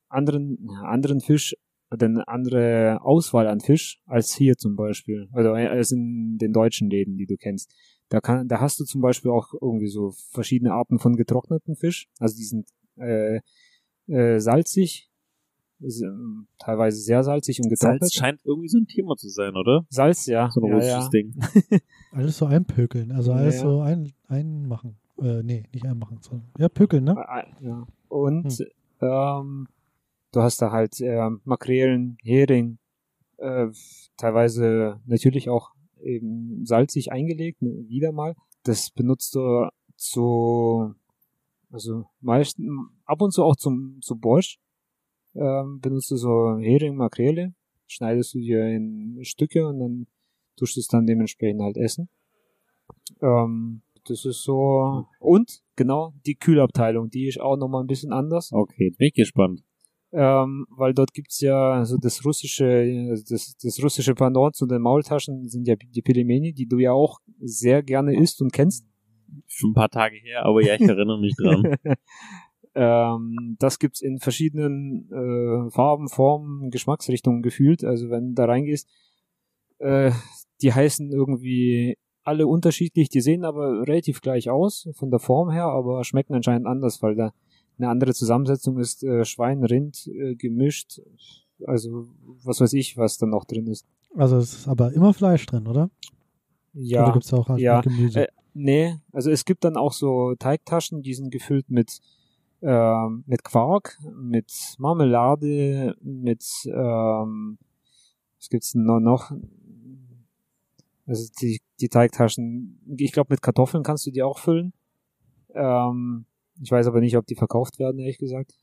anderen, 0.08 0.70
anderen 0.82 1.20
Fisch 1.20 1.54
eine 2.02 2.28
andere 2.28 2.98
Auswahl 3.02 3.46
an 3.46 3.60
Fisch 3.60 4.00
als 4.06 4.34
hier 4.34 4.56
zum 4.56 4.76
Beispiel. 4.76 5.28
Also 5.32 5.50
als 5.52 5.92
in 5.92 6.38
den 6.38 6.52
deutschen 6.52 6.90
Läden, 6.90 7.16
die 7.16 7.26
du 7.26 7.36
kennst. 7.36 7.74
Da 8.08 8.20
kann, 8.20 8.46
da 8.46 8.60
hast 8.60 8.78
du 8.78 8.84
zum 8.84 9.00
Beispiel 9.00 9.30
auch 9.30 9.52
irgendwie 9.60 9.88
so 9.88 10.12
verschiedene 10.30 10.72
Arten 10.72 10.98
von 10.98 11.16
getrockneten 11.16 11.76
Fisch. 11.76 12.08
Also 12.18 12.36
die 12.36 12.44
sind 12.44 12.68
äh, 12.96 13.40
äh, 14.06 14.38
salzig, 14.38 15.10
ist, 15.80 16.04
teilweise 16.58 16.98
sehr 16.98 17.22
salzig 17.22 17.60
und 17.60 17.68
getrocknet. 17.68 18.00
Salz 18.00 18.14
scheint 18.14 18.40
irgendwie 18.44 18.68
so 18.68 18.78
ein 18.78 18.86
Thema 18.86 19.16
zu 19.16 19.28
sein, 19.28 19.54
oder? 19.56 19.84
Salz, 19.90 20.26
ja. 20.26 20.50
So 20.50 20.60
ein 20.60 20.68
ja, 20.68 20.74
russisches 20.74 21.04
ja. 21.04 21.08
Ding. 21.10 21.34
Alles 22.12 22.38
so 22.38 22.46
einpökeln, 22.46 23.12
also 23.12 23.32
alles 23.32 23.56
ja. 23.56 23.60
so 23.60 23.80
ein, 23.80 24.12
einmachen. 24.26 24.96
Äh, 25.20 25.42
nee, 25.42 25.64
nicht 25.72 25.84
einmachen, 25.84 26.18
sondern 26.22 26.48
ja, 26.58 26.68
pökeln, 26.68 27.04
ne? 27.04 27.14
Äh, 27.28 27.64
Ja. 27.66 27.86
Und 28.08 28.64
ähm, 29.02 29.68
du 30.36 30.42
hast 30.42 30.60
da 30.60 30.70
halt 30.70 31.00
äh, 31.00 31.30
Makrelen, 31.44 32.18
Hering, 32.22 32.78
äh, 33.38 33.68
teilweise 34.18 35.00
natürlich 35.06 35.48
auch 35.48 35.70
eben 36.02 36.64
salzig 36.66 37.10
eingelegt, 37.10 37.62
ne, 37.62 37.88
wieder 37.88 38.12
mal. 38.12 38.36
Das 38.62 38.90
benutzt 38.90 39.34
du 39.34 39.68
zu, 39.96 40.94
also 41.70 42.04
meistens, 42.20 42.68
ab 43.06 43.22
und 43.22 43.32
zu 43.32 43.42
auch 43.44 43.56
zum, 43.56 43.98
zu 44.02 44.18
Borsch, 44.18 44.58
ähm, 45.34 45.80
benutzt 45.80 46.10
du 46.10 46.16
so 46.16 46.58
Hering, 46.58 46.96
Makrele, 46.96 47.54
schneidest 47.86 48.34
du 48.34 48.38
dir 48.38 48.66
in 48.68 49.18
Stücke 49.22 49.66
und 49.66 49.78
dann 49.78 50.06
tust 50.56 50.76
du 50.76 50.80
es 50.80 50.86
dann 50.86 51.06
dementsprechend 51.06 51.62
halt 51.62 51.78
essen. 51.78 52.10
Ähm, 53.22 53.82
das 54.06 54.24
ist 54.24 54.42
so. 54.42 55.06
Und, 55.18 55.62
genau, 55.76 56.12
die 56.26 56.36
Kühlabteilung, 56.36 57.10
die 57.10 57.26
ist 57.26 57.40
auch 57.40 57.56
nochmal 57.56 57.82
ein 57.82 57.88
bisschen 57.88 58.12
anders. 58.12 58.52
Okay, 58.52 58.90
bin 58.90 59.08
ich 59.08 59.14
gespannt. 59.14 59.65
Ähm, 60.18 60.66
weil 60.70 60.94
dort 60.94 61.12
gibt's 61.12 61.42
ja 61.42 61.72
also 61.74 61.98
das 61.98 62.24
russische, 62.24 63.06
also 63.10 63.22
das, 63.28 63.54
das 63.62 63.82
russische 63.82 64.14
Pendant 64.14 64.56
zu 64.56 64.64
den 64.64 64.80
Maultaschen 64.80 65.46
sind 65.46 65.68
ja 65.68 65.76
die 65.76 66.00
Pelimeni, 66.00 66.54
die 66.54 66.66
du 66.66 66.78
ja 66.78 66.92
auch 66.92 67.18
sehr 67.38 67.82
gerne 67.82 68.18
isst 68.18 68.40
und 68.40 68.50
kennst. 68.50 68.86
Schon 69.46 69.72
ein 69.72 69.74
paar 69.74 69.90
Tage 69.90 70.16
her, 70.16 70.46
aber 70.46 70.62
ja, 70.62 70.76
ich 70.76 70.80
erinnere 70.80 71.20
mich 71.20 71.34
dran. 71.36 71.76
ähm, 72.74 73.56
das 73.58 73.78
gibt's 73.78 74.00
in 74.00 74.18
verschiedenen 74.18 75.10
äh, 75.10 75.70
Farben, 75.70 76.08
Formen, 76.08 76.70
Geschmacksrichtungen 76.70 77.42
gefühlt. 77.42 77.84
Also 77.84 78.08
wenn 78.08 78.28
du 78.28 78.34
da 78.36 78.46
reingehst, 78.46 78.88
äh, 79.80 80.12
die 80.62 80.72
heißen 80.72 81.12
irgendwie 81.12 81.98
alle 82.24 82.46
unterschiedlich, 82.46 83.10
die 83.10 83.20
sehen 83.20 83.44
aber 83.44 83.86
relativ 83.86 84.22
gleich 84.22 84.48
aus 84.48 84.88
von 84.94 85.10
der 85.10 85.20
Form 85.20 85.50
her, 85.50 85.66
aber 85.66 86.04
schmecken 86.04 86.34
anscheinend 86.34 86.66
anders, 86.66 87.02
weil 87.02 87.16
da 87.16 87.34
eine 87.78 87.88
andere 87.88 88.14
Zusammensetzung 88.14 88.78
ist, 88.78 89.02
äh, 89.04 89.24
Schwein, 89.24 89.64
Rind 89.64 90.06
äh, 90.06 90.34
gemischt. 90.34 91.00
Also 91.66 92.08
was 92.44 92.60
weiß 92.60 92.72
ich, 92.74 92.96
was 92.96 93.18
da 93.18 93.26
noch 93.26 93.44
drin 93.44 93.66
ist. 93.66 93.86
Also 94.14 94.36
es 94.36 94.52
ist 94.52 94.68
aber 94.68 94.92
immer 94.92 95.12
Fleisch 95.14 95.46
drin, 95.46 95.66
oder? 95.66 95.90
Ja. 96.72 97.04
Oder 97.04 97.12
gibt's 97.14 97.32
auch 97.32 97.48
halt 97.48 97.60
ja, 97.60 97.80
Gemüse? 97.80 98.28
Äh, 98.28 98.28
nee, 98.54 98.96
also 99.12 99.30
es 99.30 99.44
gibt 99.44 99.64
dann 99.64 99.76
auch 99.76 99.92
so 99.92 100.34
Teigtaschen, 100.38 101.02
die 101.02 101.14
sind 101.14 101.30
gefüllt 101.30 101.70
mit 101.70 102.00
ähm, 102.62 103.24
mit 103.26 103.44
Quark, 103.44 103.98
mit 104.14 104.50
Marmelade, 104.78 105.94
mit 106.00 106.44
ähm, 106.66 107.58
was 108.38 108.48
gibt's 108.48 108.72
denn 108.72 108.84
noch? 108.84 109.00
noch? 109.00 109.32
Also 111.06 111.30
die, 111.40 111.60
die 111.80 111.88
Teigtaschen, 111.88 112.80
ich 112.96 113.12
glaube 113.12 113.32
mit 113.32 113.42
Kartoffeln 113.42 113.84
kannst 113.84 114.06
du 114.06 114.10
die 114.10 114.22
auch 114.22 114.38
füllen. 114.38 114.72
Ähm, 115.54 116.26
ich 116.62 116.70
weiß 116.70 116.86
aber 116.86 117.00
nicht, 117.00 117.16
ob 117.16 117.26
die 117.26 117.34
verkauft 117.34 117.78
werden, 117.78 117.98
ehrlich 117.98 118.18
gesagt. 118.18 118.58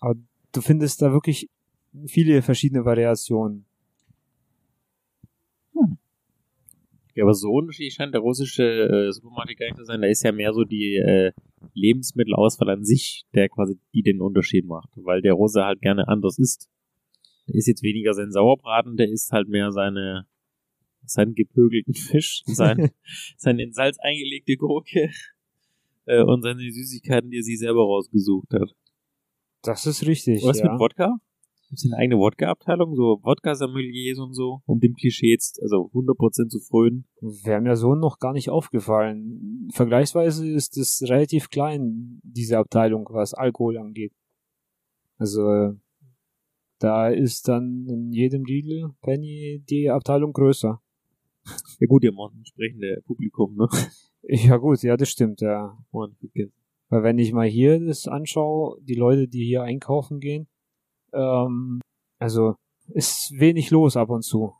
Aber 0.00 0.14
du 0.52 0.60
findest 0.60 1.02
da 1.02 1.12
wirklich 1.12 1.48
viele 2.06 2.42
verschiedene 2.42 2.84
Variationen. 2.84 3.66
Ja, 7.16 7.24
aber 7.24 7.32
so 7.32 7.50
unterschiedlich 7.50 7.94
scheint 7.94 8.12
der 8.12 8.20
russische 8.20 8.62
äh, 8.62 9.10
Supermarkt 9.10 9.56
gar 9.56 9.66
nicht 9.66 9.78
zu 9.78 9.84
sein. 9.84 10.02
Da 10.02 10.06
ist 10.06 10.22
ja 10.22 10.32
mehr 10.32 10.52
so 10.52 10.64
die 10.64 10.96
äh, 10.96 11.32
Lebensmittelauswahl 11.72 12.68
an 12.68 12.84
sich, 12.84 13.24
der 13.34 13.48
quasi 13.48 13.78
die 13.94 14.02
den 14.02 14.20
Unterschied 14.20 14.66
macht. 14.66 14.90
Weil 14.96 15.22
der 15.22 15.32
Russe 15.32 15.64
halt 15.64 15.80
gerne 15.80 16.08
anders 16.08 16.38
isst. 16.38 16.68
Der 17.48 17.54
isst 17.54 17.68
jetzt 17.68 17.82
weniger 17.82 18.12
seinen 18.12 18.32
Sauerbraten, 18.32 18.98
der 18.98 19.08
isst 19.10 19.32
halt 19.32 19.48
mehr 19.48 19.72
seine 19.72 20.26
seinen 21.06 21.34
gepögelten 21.34 21.94
Fisch, 21.94 22.42
sein, 22.46 22.90
seine 23.36 23.62
in 23.62 23.72
Salz 23.72 23.96
eingelegte 23.98 24.56
Gurke 24.56 25.10
äh, 26.06 26.22
und 26.22 26.42
seine 26.42 26.60
Süßigkeiten, 26.60 27.30
die 27.30 27.38
er 27.38 27.42
sich 27.42 27.58
selber 27.58 27.82
rausgesucht 27.82 28.52
hat. 28.54 28.70
Das 29.62 29.86
ist 29.86 30.06
richtig. 30.06 30.42
Was 30.44 30.60
ja. 30.60 30.70
mit 30.70 30.80
Wodka? 30.80 31.18
Gibt 31.68 31.80
es 31.80 31.84
eine 31.86 31.96
eigene 31.96 32.20
Wodka-Abteilung, 32.20 32.94
so 32.94 33.18
Wodka-Sommeliers 33.24 34.20
und 34.20 34.34
so, 34.34 34.62
um 34.66 34.78
dem 34.78 34.94
Klischee 34.94 35.32
jetzt, 35.32 35.60
also 35.60 35.90
100% 35.92 36.48
zu 36.48 36.60
frönen? 36.60 37.06
Wäre 37.20 37.60
mir 37.60 37.76
so 37.76 37.96
noch 37.96 38.20
gar 38.20 38.32
nicht 38.32 38.50
aufgefallen. 38.50 39.68
Vergleichsweise 39.72 40.48
ist 40.48 40.76
es 40.76 41.02
relativ 41.08 41.50
klein, 41.50 42.20
diese 42.22 42.58
Abteilung, 42.58 43.08
was 43.10 43.34
Alkohol 43.34 43.78
angeht. 43.78 44.12
Also, 45.18 45.74
da 46.78 47.08
ist 47.08 47.48
dann 47.48 47.86
in 47.88 48.12
jedem 48.12 48.44
Lidl 48.44 48.90
Penny 49.00 49.64
die 49.68 49.90
Abteilung 49.90 50.32
größer. 50.32 50.80
Ja 51.80 51.86
gut, 51.88 52.04
ihr 52.04 52.12
macht 52.12 52.34
ein 52.34 52.38
entsprechendes 52.38 53.02
Publikum, 53.04 53.56
ne? 53.56 53.68
Ja 54.28 54.56
gut, 54.56 54.82
ja, 54.82 54.96
das 54.96 55.08
stimmt, 55.10 55.40
ja. 55.40 55.78
Weil 55.92 57.02
wenn 57.02 57.18
ich 57.18 57.32
mal 57.32 57.46
hier 57.48 57.78
das 57.80 58.06
anschaue, 58.08 58.78
die 58.82 58.94
Leute, 58.94 59.28
die 59.28 59.44
hier 59.44 59.62
einkaufen 59.62 60.20
gehen, 60.20 60.46
ähm, 61.12 61.80
also 62.18 62.54
ist 62.88 63.32
wenig 63.38 63.70
los 63.70 63.96
ab 63.96 64.10
und 64.10 64.22
zu. 64.22 64.52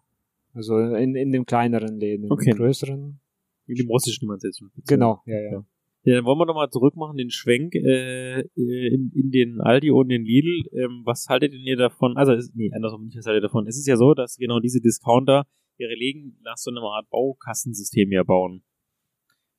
Also 0.54 0.78
in, 0.78 1.14
in 1.14 1.32
den 1.32 1.44
kleineren 1.46 1.98
Läden, 1.98 2.24
in 2.26 2.32
Okay. 2.32 2.50
den 2.50 2.56
größeren. 2.56 3.20
In 3.66 3.74
dem 3.74 3.88
russischen 3.88 4.28
du 4.28 4.34
jetzt 4.46 4.58
schon. 4.58 4.70
Genau, 4.86 5.22
ja, 5.26 5.40
ja. 5.40 5.64
Ja, 6.04 6.14
dann 6.16 6.24
wollen 6.24 6.38
wir 6.38 6.46
nochmal 6.46 6.70
zurückmachen, 6.70 7.16
den 7.16 7.30
Schwenk 7.30 7.74
äh, 7.74 8.42
in, 8.54 9.10
in 9.12 9.30
den 9.32 9.60
Aldi 9.60 9.90
und 9.90 10.08
den 10.08 10.24
Lidl. 10.24 10.62
Ähm, 10.72 11.02
was 11.04 11.26
haltet 11.28 11.52
denn 11.52 11.62
ihr 11.62 11.76
davon? 11.76 12.16
Also, 12.16 12.32
es- 12.32 12.52
nee, 12.54 12.70
andersrum 12.72 13.06
nicht, 13.06 13.16
was 13.18 13.26
haltet 13.26 13.40
ihr 13.42 13.48
davon? 13.48 13.66
Es 13.66 13.76
ist 13.76 13.88
ja 13.88 13.96
so, 13.96 14.14
dass 14.14 14.36
genau 14.36 14.60
diese 14.60 14.80
Discounter 14.80 15.46
ihre 15.78 15.94
Läden 15.94 16.38
nach 16.44 16.56
so 16.56 16.70
einer 16.70 16.80
Art 16.82 17.10
Baukastensystem 17.10 18.12
ja 18.12 18.22
bauen. 18.22 18.62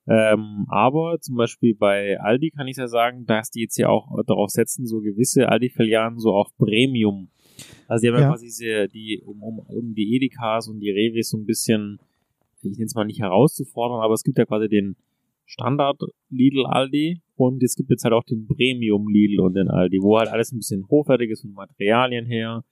Ähm, 0.10 0.66
aber 0.70 1.18
zum 1.20 1.36
Beispiel 1.36 1.76
bei 1.76 2.18
Aldi 2.20 2.52
kann 2.52 2.68
ich 2.68 2.78
ja 2.78 2.88
sagen, 2.88 3.26
dass 3.26 3.52
die 3.52 3.62
jetzt 3.62 3.78
ja 3.78 3.90
auch 3.90 4.08
darauf 4.26 4.50
setzen, 4.50 4.86
so 4.88 5.02
gewisse 5.02 5.50
Aldi-Filialen 5.50 6.18
so 6.18 6.34
auf 6.34 6.56
Premium. 6.58 7.30
Also 7.88 8.04
die 8.04 8.08
haben 8.10 8.16
ja, 8.16 8.22
Ja. 8.22 8.30
quasi 8.30 8.46
diese, 8.46 8.88
die, 8.88 9.22
um, 9.26 9.42
um, 9.44 9.60
um 9.60 9.94
die 9.94 10.16
Edekas 10.16 10.68
und 10.70 10.80
die 10.80 10.92
Reves 10.92 11.30
so 11.30 11.38
ein 11.38 11.46
bisschen, 11.46 12.00
ich 12.62 12.78
nenne 12.78 12.86
es 12.86 12.96
mal 12.96 13.06
nicht 13.06 13.20
herauszufordern, 13.22 14.00
aber 14.02 14.14
es 14.14 14.24
gibt 14.24 14.38
ja 14.38 14.46
quasi 14.46 14.70
den 14.70 14.96
Standard 15.46 16.02
Lidl 16.30 16.66
Aldi 16.66 17.22
und 17.36 17.64
es 17.64 17.76
gibt 17.76 17.90
jetzt 17.90 18.04
halt 18.04 18.14
auch 18.14 18.24
den 18.24 18.48
Premium 18.48 19.08
Lidl 19.10 19.40
und 19.42 19.56
den 19.56 19.70
Aldi, 19.70 20.00
wo 20.02 20.18
halt 20.18 20.30
alles 20.30 20.52
ein 20.52 20.58
bisschen 20.58 20.88
hochwertig 20.90 21.32
ist 21.32 21.42
von 21.42 21.52
Materialien 21.54 22.26
her. 22.26 22.64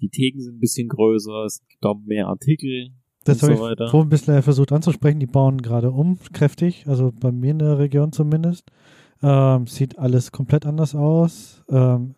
Die 0.00 0.08
Theken 0.08 0.40
sind 0.40 0.56
ein 0.56 0.60
bisschen 0.60 0.88
größer, 0.88 1.44
es 1.44 1.66
gibt 1.68 1.84
auch 1.84 1.98
mehr 2.04 2.28
Artikel 2.28 2.90
Das 3.24 3.42
habe 3.42 3.56
so 3.56 3.64
ich 3.64 3.70
weiter. 3.70 3.88
vorhin 3.88 4.06
ein 4.06 4.10
bisschen 4.10 4.42
versucht 4.42 4.72
anzusprechen. 4.72 5.20
Die 5.20 5.26
bauen 5.26 5.60
gerade 5.60 5.90
um, 5.90 6.18
kräftig, 6.32 6.86
also 6.86 7.12
bei 7.12 7.32
mir 7.32 7.50
in 7.50 7.58
der 7.58 7.78
Region 7.78 8.12
zumindest. 8.12 8.70
Ähm, 9.22 9.66
sieht 9.66 9.98
alles 9.98 10.32
komplett 10.32 10.64
anders 10.64 10.94
aus. 10.94 11.64
Ähm, 11.68 12.14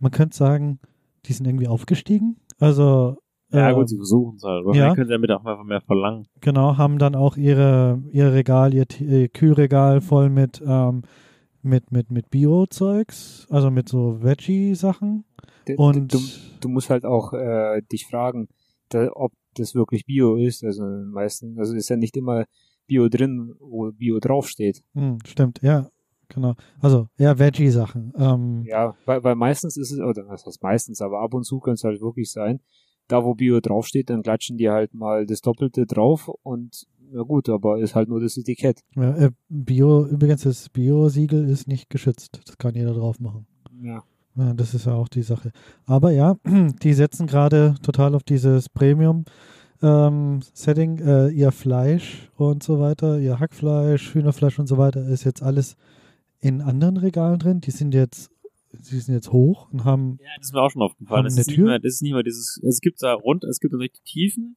man 0.00 0.10
könnte 0.10 0.36
sagen, 0.36 0.80
die 1.26 1.32
sind 1.32 1.46
irgendwie 1.46 1.68
aufgestiegen. 1.68 2.36
Also 2.58 3.16
Ja 3.52 3.70
ähm, 3.70 3.76
gut, 3.76 3.88
sie 3.88 3.96
versuchen 3.96 4.36
es 4.36 4.42
halt. 4.42 4.64
Wahrscheinlich 4.64 4.88
ja. 4.88 4.94
können 4.94 5.06
sie 5.06 5.12
damit 5.12 5.30
auch 5.30 5.44
einfach 5.44 5.64
mehr 5.64 5.80
verlangen. 5.80 6.26
Genau, 6.40 6.76
haben 6.76 6.98
dann 6.98 7.14
auch 7.14 7.36
ihre, 7.36 8.02
ihr 8.10 8.32
Regal, 8.32 8.74
ihr, 8.74 8.86
ihr 9.00 9.28
Kühlregal 9.28 10.00
voll 10.00 10.28
mit, 10.28 10.62
ähm, 10.66 11.02
mit, 11.62 11.92
mit, 11.92 12.10
mit 12.10 12.30
Bio-Zeugs, 12.30 13.46
also 13.50 13.70
mit 13.70 13.88
so 13.88 14.22
Veggie-Sachen. 14.22 15.24
Und 15.76 16.12
du, 16.12 16.18
du 16.60 16.68
musst 16.68 16.90
halt 16.90 17.04
auch 17.04 17.32
äh, 17.32 17.82
dich 17.92 18.06
fragen, 18.06 18.48
da, 18.88 19.08
ob 19.12 19.32
das 19.54 19.74
wirklich 19.74 20.04
Bio 20.06 20.36
ist. 20.36 20.64
Also 20.64 20.82
meistens, 20.84 21.58
also 21.58 21.74
ist 21.74 21.88
ja 21.88 21.96
nicht 21.96 22.16
immer 22.16 22.44
Bio 22.86 23.08
drin, 23.08 23.54
wo 23.60 23.90
Bio 23.92 24.18
draufsteht. 24.18 24.82
Hm, 24.94 25.18
stimmt, 25.24 25.60
ja, 25.62 25.88
genau. 26.28 26.54
Also 26.80 27.08
eher 27.16 27.38
Veggie-Sachen. 27.38 28.12
Ähm, 28.16 28.64
Ja, 28.66 28.96
weil, 29.04 29.22
weil 29.22 29.34
meistens 29.36 29.76
ist 29.76 29.92
es, 29.92 30.00
oder 30.00 30.26
was 30.28 30.46
heißt 30.46 30.62
meistens, 30.62 31.00
aber 31.00 31.20
ab 31.20 31.34
und 31.34 31.44
zu 31.44 31.60
kann 31.60 31.74
es 31.74 31.84
halt 31.84 32.00
wirklich 32.00 32.30
sein, 32.30 32.60
da 33.08 33.24
wo 33.24 33.34
Bio 33.34 33.60
draufsteht, 33.60 34.10
dann 34.10 34.22
klatschen 34.22 34.56
die 34.56 34.70
halt 34.70 34.94
mal 34.94 35.26
das 35.26 35.40
Doppelte 35.40 35.86
drauf 35.86 36.28
und 36.42 36.86
na 37.12 37.22
gut, 37.22 37.48
aber 37.48 37.80
ist 37.80 37.96
halt 37.96 38.08
nur 38.08 38.20
das 38.20 38.36
Etikett. 38.36 38.82
ja, 38.94 39.16
äh, 39.16 39.30
Bio, 39.48 40.06
übrigens, 40.06 40.42
das 40.42 40.68
Bio-Siegel 40.68 41.48
ist 41.48 41.66
nicht 41.66 41.90
geschützt. 41.90 42.40
Das 42.46 42.56
kann 42.56 42.74
jeder 42.74 42.94
drauf 42.94 43.18
machen. 43.18 43.46
Ja. 43.82 44.04
Ja, 44.36 44.54
das 44.54 44.74
ist 44.74 44.86
ja 44.86 44.94
auch 44.94 45.08
die 45.08 45.22
Sache. 45.22 45.52
Aber 45.86 46.12
ja, 46.12 46.36
die 46.82 46.92
setzen 46.94 47.26
gerade 47.26 47.74
total 47.82 48.14
auf 48.14 48.22
dieses 48.22 48.68
Premium. 48.68 49.24
Ähm, 49.82 50.40
Setting, 50.52 50.98
äh, 50.98 51.28
ihr 51.30 51.52
Fleisch 51.52 52.30
und 52.36 52.62
so 52.62 52.80
weiter, 52.80 53.18
ihr 53.18 53.40
Hackfleisch, 53.40 54.14
Hühnerfleisch 54.14 54.58
und 54.58 54.66
so 54.66 54.76
weiter, 54.76 55.06
ist 55.08 55.24
jetzt 55.24 55.42
alles 55.42 55.76
in 56.40 56.60
anderen 56.60 56.98
Regalen 56.98 57.38
drin. 57.38 57.60
Die 57.62 57.70
sind 57.70 57.94
jetzt, 57.94 58.30
die 58.72 58.98
sind 59.00 59.14
jetzt 59.14 59.32
hoch 59.32 59.70
und 59.72 59.84
haben, 59.84 60.18
Ja, 60.20 60.26
das 60.36 60.48
ist 60.48 60.52
mir 60.54 60.60
auch 60.60 60.70
schon 60.70 60.82
aufgefallen. 60.82 61.24
Das 61.24 61.38
ist, 61.38 61.48
Tür? 61.48 61.66
mehr, 61.66 61.78
das 61.78 61.94
ist 61.94 62.02
nicht 62.02 62.12
mehr 62.12 62.22
dieses, 62.22 62.60
es 62.62 62.80
gibt 62.80 63.02
da 63.02 63.14
rund, 63.14 63.42
es 63.44 63.58
gibt 63.58 63.72
natürlich 63.72 63.92
die 63.92 64.04
Tiefen, 64.04 64.56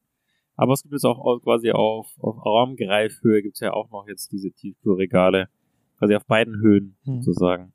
aber 0.56 0.74
es 0.74 0.82
gibt 0.82 0.92
jetzt 0.92 1.04
auch 1.06 1.18
au- 1.18 1.38
quasi 1.40 1.70
auf, 1.72 2.06
auf 2.20 2.36
Armgreifhöhe 2.46 3.42
gibt's 3.42 3.60
ja 3.60 3.72
auch 3.72 3.90
noch 3.90 4.06
jetzt 4.06 4.30
diese 4.30 4.50
Tiefkühlregale. 4.52 5.48
Quasi 5.98 6.14
auf 6.16 6.26
beiden 6.26 6.56
Höhen, 6.60 6.96
Hm. 7.04 7.22
sozusagen. 7.22 7.72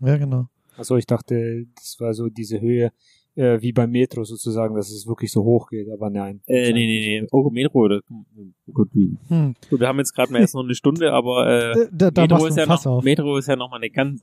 ja 0.00 0.16
genau. 0.18 0.46
Also 0.76 0.96
ich 0.96 1.06
dachte, 1.06 1.66
das 1.74 1.96
war 2.00 2.12
so 2.14 2.28
diese 2.28 2.60
Höhe 2.60 2.90
äh, 3.34 3.60
wie 3.60 3.72
beim 3.72 3.90
Metro 3.90 4.24
sozusagen, 4.24 4.74
dass 4.74 4.90
es 4.90 5.06
wirklich 5.06 5.30
so 5.30 5.44
hoch 5.44 5.68
geht, 5.68 5.90
aber 5.90 6.08
nein. 6.10 6.40
Äh, 6.46 6.72
nee, 6.72 6.86
nee, 6.86 7.20
nee. 7.20 7.26
Oh, 7.32 7.50
Metro, 7.50 7.86
das, 7.88 8.02
oh 8.10 8.72
Gott, 8.72 8.88
Hm. 8.94 9.54
gut, 9.68 9.80
wir 9.80 9.88
haben 9.88 9.98
jetzt 9.98 10.14
gerade 10.14 10.32
mal 10.32 10.40
erst 10.40 10.54
noch 10.54 10.64
eine 10.64 10.74
Stunde, 10.74 11.12
aber 11.12 11.46
äh, 11.46 11.72
Äh, 11.82 11.88
Da, 11.92 12.10
da 12.10 12.22
Metro, 12.22 12.46
ist 12.46 12.56
ja 12.56 12.66
noch, 12.66 12.86
auf. 12.86 13.04
Metro 13.04 13.36
ist 13.36 13.46
ja 13.48 13.56
noch 13.56 13.70
mal 13.70 13.76
eine 13.76 13.90
ganz, 13.90 14.22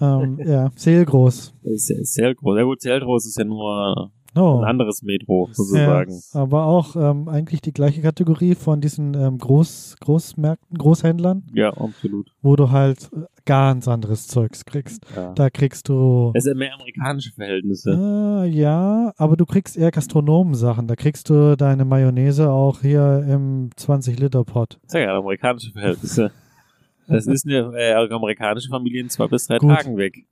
Ähm, 0.00 0.38
ja, 0.46 0.70
Seelgroß. 0.76 1.54
ist, 1.64 1.90
ist 1.90 2.14
sehr 2.14 2.34
groß. 2.34 2.56
Ja 2.56 2.62
gut, 2.64 2.80
sehr 2.80 3.00
groß 3.00 3.26
ist 3.26 3.36
ja 3.38 3.44
nur 3.44 4.10
Oh. 4.36 4.58
ein 4.58 4.64
anderes 4.64 5.02
Metro, 5.02 5.48
sozusagen. 5.52 6.12
Ja, 6.12 6.40
aber 6.40 6.64
auch 6.66 6.94
ähm, 6.96 7.28
eigentlich 7.28 7.60
die 7.62 7.72
gleiche 7.72 8.02
Kategorie 8.02 8.54
von 8.54 8.80
diesen 8.80 9.14
ähm, 9.14 9.38
Groß, 9.38 9.96
Großmärkten, 10.00 10.76
Großhändlern, 10.76 11.44
Ja, 11.54 11.70
absolut. 11.70 12.30
wo 12.42 12.54
du 12.54 12.70
halt 12.70 13.10
äh, 13.16 13.20
ganz 13.46 13.88
anderes 13.88 14.28
Zeugs 14.28 14.64
kriegst. 14.66 15.04
Ja. 15.16 15.32
Da 15.32 15.48
kriegst 15.50 15.88
du 15.88 16.30
Es 16.34 16.44
sind 16.44 16.58
mehr 16.58 16.74
amerikanische 16.74 17.32
Verhältnisse. 17.32 17.90
äh, 18.44 18.48
ja, 18.48 19.12
aber 19.16 19.36
du 19.38 19.46
kriegst 19.46 19.76
eher 19.78 19.90
Gastronomen-Sachen. 19.90 20.86
Da 20.86 20.94
kriegst 20.94 21.30
du 21.30 21.56
deine 21.56 21.84
Mayonnaise 21.86 22.50
auch 22.50 22.82
hier 22.82 23.24
im 23.28 23.70
20-Liter-Pot. 23.78 24.78
Ich 24.84 24.90
sag 24.90 25.00
ja, 25.02 25.16
amerikanische 25.16 25.72
Verhältnisse. 25.72 26.30
Das 27.08 27.26
ist 27.26 27.46
eine 27.46 27.72
äh, 27.74 27.94
amerikanische 27.94 28.68
Familie 28.68 29.00
in 29.00 29.08
zwei 29.08 29.26
bis 29.26 29.46
drei 29.46 29.56
Gut. 29.58 29.70
Tagen 29.74 29.96
weg. 29.96 30.26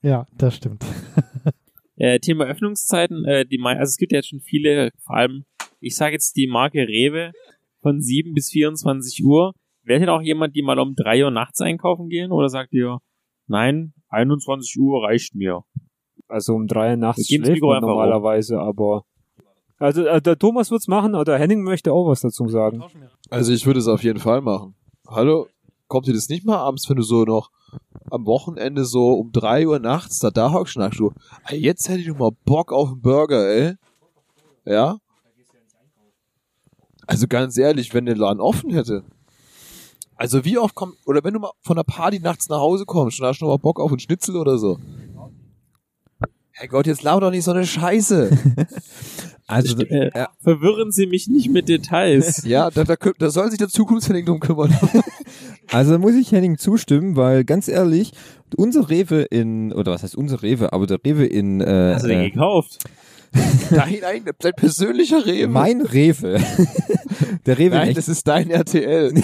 Ja, 0.00 0.26
das 0.36 0.56
stimmt. 0.56 0.84
Äh, 2.02 2.18
Thema 2.18 2.46
Öffnungszeiten, 2.46 3.24
äh, 3.26 3.46
die 3.46 3.62
also 3.62 3.82
es 3.82 3.96
gibt 3.96 4.10
ja 4.10 4.18
jetzt 4.18 4.30
schon 4.30 4.40
viele, 4.40 4.90
vor 5.04 5.14
allem, 5.14 5.44
ich 5.78 5.94
sage 5.94 6.14
jetzt 6.14 6.36
die 6.36 6.48
Marke 6.48 6.80
Rewe 6.80 7.30
von 7.80 8.00
7 8.00 8.34
bis 8.34 8.50
24 8.50 9.24
Uhr. 9.24 9.52
Wäre 9.84 10.00
denn 10.00 10.08
auch 10.08 10.20
jemand, 10.20 10.56
die 10.56 10.62
mal 10.62 10.80
um 10.80 10.96
3 10.96 11.26
Uhr 11.26 11.30
nachts 11.30 11.60
einkaufen 11.60 12.08
gehen? 12.08 12.32
Oder 12.32 12.48
sagt 12.48 12.72
ihr, 12.72 12.98
nein, 13.46 13.92
21 14.08 14.76
Uhr 14.80 15.04
reicht 15.04 15.36
mir? 15.36 15.62
Also 16.26 16.54
um 16.54 16.66
drei 16.66 16.96
nachts 16.96 17.18
Wir 17.18 17.36
geben 17.36 17.42
das 17.42 17.50
schläft 17.50 17.62
man 17.62 17.82
normalerweise, 17.82 18.58
aber 18.58 19.04
also 19.78 20.04
äh, 20.04 20.20
der 20.20 20.36
Thomas 20.36 20.72
wird's 20.72 20.88
machen 20.88 21.14
oder 21.14 21.38
Henning 21.38 21.62
möchte 21.62 21.92
auch 21.92 22.08
was 22.08 22.22
dazu 22.22 22.48
sagen. 22.48 22.82
Also 23.30 23.52
ich 23.52 23.64
würde 23.64 23.78
es 23.78 23.86
auf 23.86 24.02
jeden 24.02 24.18
Fall 24.18 24.40
machen. 24.40 24.74
Hallo, 25.06 25.46
kommt 25.86 26.08
dir 26.08 26.14
das 26.14 26.28
nicht 26.28 26.44
mal 26.44 26.56
abends, 26.56 26.88
wenn 26.90 26.96
du 26.96 27.02
so 27.02 27.22
noch 27.22 27.50
am 28.10 28.26
Wochenende 28.26 28.84
so 28.84 29.14
um 29.14 29.32
drei 29.32 29.66
Uhr 29.66 29.78
nachts 29.78 30.18
da 30.18 30.30
da 30.30 30.52
hockst, 30.52 30.74
schnackst 30.74 31.00
du, 31.00 31.12
jetzt 31.50 31.88
hätte 31.88 32.00
ich 32.00 32.08
noch 32.08 32.18
mal 32.18 32.30
Bock 32.44 32.72
auf 32.72 32.88
einen 32.88 33.00
Burger, 33.00 33.48
ey. 33.48 33.74
Ja? 34.64 34.98
Also 37.06 37.26
ganz 37.26 37.56
ehrlich, 37.58 37.92
wenn 37.94 38.06
der 38.06 38.16
Laden 38.16 38.40
offen 38.40 38.70
hätte. 38.70 39.04
Also 40.16 40.44
wie 40.44 40.56
oft 40.58 40.74
kommt, 40.74 40.94
oder 41.06 41.24
wenn 41.24 41.34
du 41.34 41.40
mal 41.40 41.50
von 41.62 41.76
der 41.76 41.82
Party 41.84 42.20
nachts 42.20 42.48
nach 42.48 42.58
Hause 42.60 42.84
kommst 42.84 43.20
und 43.20 43.26
hast 43.26 43.40
noch 43.40 43.48
mal 43.48 43.58
Bock 43.58 43.80
auf 43.80 43.90
einen 43.90 43.98
Schnitzel 43.98 44.36
oder 44.36 44.56
so. 44.56 44.78
Herrgott, 46.52 46.86
jetzt 46.86 47.02
laber 47.02 47.22
doch 47.22 47.30
nicht 47.30 47.44
so 47.44 47.50
eine 47.52 47.66
Scheiße. 47.66 48.30
Also, 49.48 49.76
Äh, 49.82 50.10
ja, 50.16 50.30
Verwirren 50.40 50.92
Sie 50.92 51.06
mich 51.06 51.28
nicht 51.28 51.50
mit 51.50 51.68
Details. 51.68 52.44
ja, 52.44 52.70
da, 52.70 52.84
da, 52.84 52.94
da 52.96 53.30
soll 53.30 53.50
sich 53.50 53.58
der 53.58 53.68
Zukunftshenning 53.68 54.24
drum 54.24 54.40
kümmern. 54.40 54.70
also 55.70 55.98
muss 55.98 56.14
ich 56.14 56.32
Henning 56.32 56.58
zustimmen, 56.58 57.16
weil 57.16 57.44
ganz 57.44 57.68
ehrlich, 57.68 58.12
unser 58.56 58.90
Rewe 58.90 59.22
in, 59.22 59.72
oder 59.72 59.92
was 59.92 60.02
heißt 60.02 60.16
unser 60.16 60.42
Rewe, 60.42 60.72
aber 60.72 60.86
der 60.86 60.98
Rewe 61.04 61.24
in, 61.24 61.60
äh, 61.60 61.92
Hast 61.94 62.04
du 62.04 62.08
den 62.08 62.20
äh, 62.20 62.30
gekauft? 62.30 62.78
Dein 63.70 64.04
eigener, 64.04 64.32
dein 64.38 64.52
persönlicher 64.54 65.24
Rewe. 65.24 65.48
mein 65.48 65.80
Rewe, 65.80 66.38
der 67.46 67.58
Rewe 67.58 67.64
in 67.76 67.80
Nein, 67.80 67.94
das 67.94 68.08
ist 68.08 68.26
dein 68.28 68.50
RTL. 68.50 69.12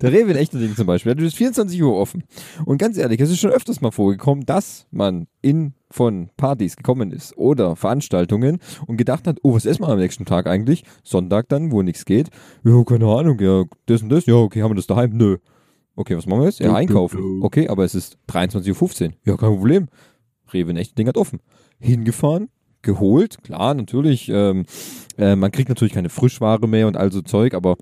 Der 0.00 0.12
Rewe 0.12 0.30
in 0.30 0.36
Echterding 0.36 0.76
zum 0.76 0.86
Beispiel, 0.86 1.14
der 1.14 1.26
ist 1.26 1.36
24 1.36 1.82
Uhr 1.82 1.96
offen. 1.96 2.22
Und 2.64 2.78
ganz 2.78 2.96
ehrlich, 2.96 3.20
es 3.20 3.30
ist 3.30 3.40
schon 3.40 3.50
öfters 3.50 3.80
mal 3.80 3.90
vorgekommen, 3.90 4.46
dass 4.46 4.86
man 4.90 5.26
in 5.40 5.74
von 5.90 6.30
Partys 6.36 6.76
gekommen 6.76 7.10
ist 7.10 7.36
oder 7.36 7.74
Veranstaltungen 7.76 8.58
und 8.86 8.96
gedacht 8.96 9.26
hat, 9.26 9.38
oh, 9.42 9.54
was 9.54 9.66
essen 9.66 9.82
wir 9.82 9.88
am 9.88 9.98
nächsten 9.98 10.24
Tag 10.24 10.46
eigentlich? 10.46 10.84
Sonntag 11.02 11.48
dann, 11.48 11.72
wo 11.72 11.82
nichts 11.82 12.04
geht. 12.04 12.28
Ja, 12.64 12.82
keine 12.84 13.06
Ahnung, 13.06 13.38
ja, 13.40 13.64
das 13.86 14.02
und 14.02 14.08
das, 14.08 14.26
ja, 14.26 14.34
okay, 14.34 14.62
haben 14.62 14.70
wir 14.70 14.76
das 14.76 14.86
daheim? 14.86 15.10
Nö. 15.16 15.38
Okay, 15.96 16.16
was 16.16 16.26
machen 16.26 16.40
wir 16.40 16.46
jetzt? 16.46 16.60
Ja, 16.60 16.66
Du, 16.68 16.72
du, 16.72 16.78
einkaufen. 16.78 17.16
du. 17.18 17.44
Okay, 17.44 17.68
aber 17.68 17.84
es 17.84 17.94
ist 17.94 18.16
23.15 18.30 19.04
Uhr. 19.08 19.12
Ja, 19.24 19.36
kein 19.36 19.50
Problem. 19.50 19.88
Rewe 20.54 20.70
in 20.70 20.76
Echterding 20.76 21.08
hat 21.08 21.16
offen. 21.16 21.40
Hingefahren, 21.82 22.48
geholt, 22.82 23.42
klar, 23.42 23.74
natürlich, 23.74 24.28
ähm, 24.28 24.64
äh, 25.18 25.36
man 25.36 25.52
kriegt 25.52 25.68
natürlich 25.68 25.94
keine 25.94 26.08
Frischware 26.08 26.66
mehr 26.68 26.86
und 26.86 26.96
all 26.96 27.12
so 27.12 27.22
Zeug, 27.22 27.54
aber 27.54 27.76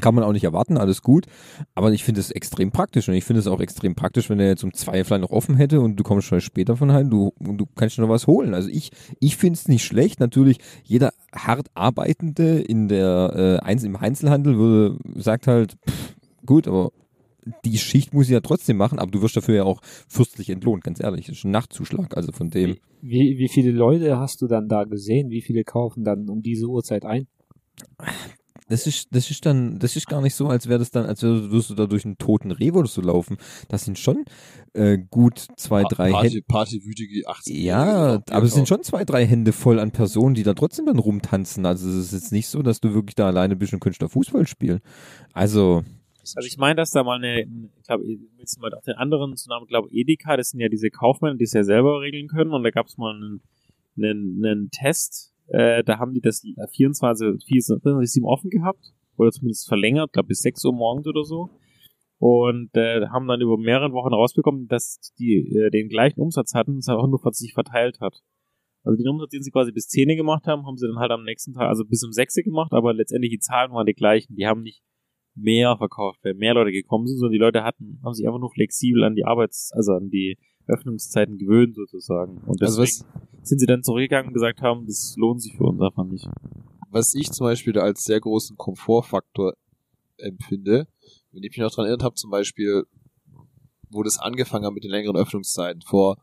kann 0.00 0.14
man 0.14 0.24
auch 0.24 0.32
nicht 0.32 0.44
erwarten, 0.44 0.76
alles 0.76 1.02
gut. 1.02 1.26
Aber 1.74 1.92
ich 1.92 2.02
finde 2.02 2.20
es 2.20 2.30
extrem 2.30 2.72
praktisch 2.72 3.08
und 3.08 3.14
ich 3.14 3.24
finde 3.24 3.40
es 3.40 3.46
auch 3.46 3.60
extrem 3.60 3.94
praktisch, 3.94 4.28
wenn 4.28 4.40
er 4.40 4.48
jetzt 4.48 4.64
um 4.64 4.72
zwei 4.72 5.04
vielleicht 5.04 5.22
noch 5.22 5.30
offen 5.30 5.56
hätte 5.56 5.80
und 5.80 5.96
du 5.96 6.02
kommst 6.02 6.26
schon 6.26 6.40
später 6.40 6.76
von 6.76 6.92
heim, 6.92 7.10
du, 7.10 7.32
du 7.38 7.66
kannst 7.76 7.94
schon 7.94 8.04
noch 8.04 8.12
was 8.12 8.26
holen. 8.26 8.54
Also 8.54 8.68
ich, 8.68 8.90
ich 9.20 9.36
finde 9.36 9.58
es 9.58 9.68
nicht 9.68 9.84
schlecht. 9.84 10.18
Natürlich, 10.18 10.58
jeder 10.82 11.12
hart 11.32 11.68
Arbeitende 11.74 12.60
in 12.60 12.88
der, 12.88 13.60
äh, 13.64 13.86
im 13.86 13.96
Einzelhandel 13.96 14.58
würde, 14.58 14.98
sagt 15.14 15.46
halt, 15.46 15.76
pff, 15.88 16.16
gut, 16.44 16.66
aber 16.66 16.90
die 17.64 17.78
Schicht 17.78 18.14
muss 18.14 18.26
ich 18.26 18.32
ja 18.32 18.40
trotzdem 18.40 18.76
machen, 18.76 18.98
aber 18.98 19.10
du 19.10 19.22
wirst 19.22 19.36
dafür 19.36 19.54
ja 19.54 19.64
auch 19.64 19.80
fürstlich 20.08 20.50
entlohnt, 20.50 20.84
ganz 20.84 21.00
ehrlich. 21.00 21.26
Das 21.26 21.36
ist 21.36 21.44
ein 21.44 21.50
Nachtzuschlag, 21.50 22.16
also 22.16 22.32
von 22.32 22.50
dem. 22.50 22.76
Wie, 23.02 23.38
wie 23.38 23.48
viele 23.48 23.70
Leute 23.70 24.18
hast 24.18 24.40
du 24.42 24.46
dann 24.46 24.68
da 24.68 24.84
gesehen? 24.84 25.30
Wie 25.30 25.42
viele 25.42 25.64
kaufen 25.64 26.04
dann 26.04 26.28
um 26.28 26.42
diese 26.42 26.66
Uhrzeit 26.66 27.04
ein? 27.04 27.26
Das 28.68 28.86
ist, 28.86 29.08
das 29.10 29.30
ist 29.30 29.44
dann, 29.44 29.78
das 29.78 29.94
ist 29.94 30.08
gar 30.08 30.22
nicht 30.22 30.34
so, 30.34 30.46
als 30.46 30.68
wäre 30.68 30.78
das 30.78 30.90
dann, 30.90 31.04
als 31.04 31.22
würdest 31.22 31.68
du 31.68 31.74
da 31.74 31.86
durch 31.86 32.06
einen 32.06 32.16
toten 32.16 32.50
Rewe 32.50 32.78
oder 32.78 32.88
so 32.88 33.02
laufen. 33.02 33.36
Das 33.68 33.84
sind 33.84 33.98
schon 33.98 34.24
äh, 34.72 34.96
gut 35.10 35.46
zwei, 35.56 35.82
drei 35.82 36.06
Hände. 36.06 36.40
Party, 36.40 36.80
Partywütige 36.80 37.28
18 37.28 37.56
Ja, 37.56 38.22
aber 38.30 38.46
es 38.46 38.54
sind 38.54 38.66
schon 38.66 38.82
zwei, 38.82 39.04
drei 39.04 39.26
Hände 39.26 39.52
voll 39.52 39.78
an 39.78 39.90
Personen, 39.90 40.34
die 40.34 40.44
da 40.44 40.54
trotzdem 40.54 40.86
dann 40.86 40.98
rumtanzen. 40.98 41.66
Also 41.66 41.90
es 41.90 42.06
ist 42.06 42.12
jetzt 42.12 42.32
nicht 42.32 42.48
so, 42.48 42.62
dass 42.62 42.80
du 42.80 42.94
wirklich 42.94 43.16
da 43.16 43.26
alleine 43.26 43.54
bist 43.54 43.74
und 43.74 43.80
könntest 43.80 44.00
da 44.00 44.08
Fußball 44.08 44.46
spielen. 44.46 44.80
Also, 45.34 45.82
Also 46.36 46.46
ich 46.46 46.56
meine, 46.56 46.76
dass 46.76 46.90
da 46.90 47.02
mal 47.02 47.16
eine, 47.16 47.42
ich 47.42 47.86
glaube, 47.86 48.04
du 48.04 48.60
mal 48.60 48.74
auch 48.74 48.82
den 48.82 48.94
anderen 48.94 49.36
zu 49.36 49.48
Namen, 49.48 49.66
glaube 49.66 49.88
Edeka, 49.90 50.36
das 50.36 50.50
sind 50.50 50.60
ja 50.60 50.68
diese 50.68 50.90
Kaufmänner, 50.90 51.36
die 51.36 51.44
es 51.44 51.52
ja 51.52 51.64
selber 51.64 52.00
regeln 52.00 52.28
können 52.28 52.52
und 52.52 52.62
da 52.62 52.70
gab 52.70 52.86
es 52.86 52.96
mal 52.96 53.14
einen, 53.14 53.42
einen, 53.96 54.44
einen 54.44 54.70
Test, 54.70 55.34
äh, 55.48 55.84
da 55.84 55.98
haben 55.98 56.14
die 56.14 56.20
das 56.20 56.42
24, 56.42 57.44
24, 57.44 58.12
7 58.12 58.26
offen 58.26 58.50
gehabt 58.50 58.94
oder 59.16 59.30
zumindest 59.30 59.68
verlängert, 59.68 60.12
glaube 60.12 60.28
bis 60.28 60.40
6 60.40 60.64
Uhr 60.64 60.72
morgens 60.72 61.06
oder 61.06 61.24
so 61.24 61.50
und 62.18 62.70
äh, 62.74 63.06
haben 63.08 63.26
dann 63.28 63.40
über 63.40 63.58
mehrere 63.58 63.92
Wochen 63.92 64.14
rausbekommen, 64.14 64.66
dass 64.68 65.12
die 65.18 65.54
äh, 65.54 65.70
den 65.70 65.88
gleichen 65.88 66.20
Umsatz 66.20 66.54
hatten, 66.54 66.78
es 66.78 66.88
auch 66.88 67.06
nur 67.06 67.20
sich 67.32 67.52
verteilt 67.52 68.00
hat. 68.00 68.22
Also 68.82 68.96
den 68.96 69.08
Umsatz, 69.08 69.30
den 69.30 69.42
sie 69.42 69.50
quasi 69.50 69.72
bis 69.72 69.88
10 69.88 70.08
gemacht 70.16 70.46
haben, 70.46 70.66
haben 70.66 70.76
sie 70.76 70.86
dann 70.86 70.98
halt 70.98 71.10
am 71.10 71.24
nächsten 71.24 71.54
Tag, 71.54 71.68
also 71.68 71.84
bis 71.84 72.04
um 72.04 72.12
6 72.12 72.34
gemacht, 72.36 72.72
aber 72.72 72.92
letztendlich 72.92 73.30
die 73.30 73.38
Zahlen 73.38 73.72
waren 73.72 73.86
die 73.86 73.94
gleichen. 73.94 74.36
Die 74.36 74.46
haben 74.46 74.62
nicht 74.62 74.82
mehr 75.34 75.76
verkauft, 75.76 76.20
weil 76.22 76.34
mehr 76.34 76.54
Leute 76.54 76.70
gekommen 76.72 77.06
sind, 77.06 77.18
sondern 77.18 77.32
die 77.32 77.38
Leute 77.38 77.64
hatten, 77.64 77.98
haben 78.04 78.14
sich 78.14 78.26
einfach 78.26 78.38
nur 78.40 78.50
flexibel 78.52 79.04
an 79.04 79.14
die 79.14 79.24
Arbeits-, 79.24 79.72
also 79.72 79.92
an 79.92 80.08
die 80.10 80.38
Öffnungszeiten 80.66 81.38
gewöhnt 81.38 81.74
sozusagen. 81.74 82.38
Und 82.46 82.62
Also 82.62 82.82
deswegen 82.82 83.06
sind 83.42 83.58
sie 83.58 83.66
dann 83.66 83.82
zurückgegangen 83.82 84.28
und 84.28 84.34
gesagt 84.34 84.62
haben, 84.62 84.86
das 84.86 85.14
lohnt 85.18 85.42
sich 85.42 85.56
für 85.56 85.64
uns 85.64 85.80
einfach 85.80 86.04
nicht. 86.04 86.26
was 86.90 87.14
ich 87.14 87.30
zum 87.32 87.46
Beispiel 87.46 87.72
da 87.72 87.80
als 87.82 88.04
sehr 88.04 88.20
großen 88.20 88.56
Komfortfaktor 88.56 89.54
empfinde, 90.16 90.86
wenn 91.32 91.42
ich 91.42 91.50
mich 91.50 91.58
noch 91.58 91.72
dran 91.72 91.86
erinnert 91.86 92.04
habe, 92.04 92.14
zum 92.14 92.30
Beispiel, 92.30 92.84
wo 93.90 94.04
das 94.04 94.18
angefangen 94.18 94.64
hat 94.64 94.72
mit 94.72 94.84
den 94.84 94.92
längeren 94.92 95.16
Öffnungszeiten 95.16 95.82
vor, 95.82 96.18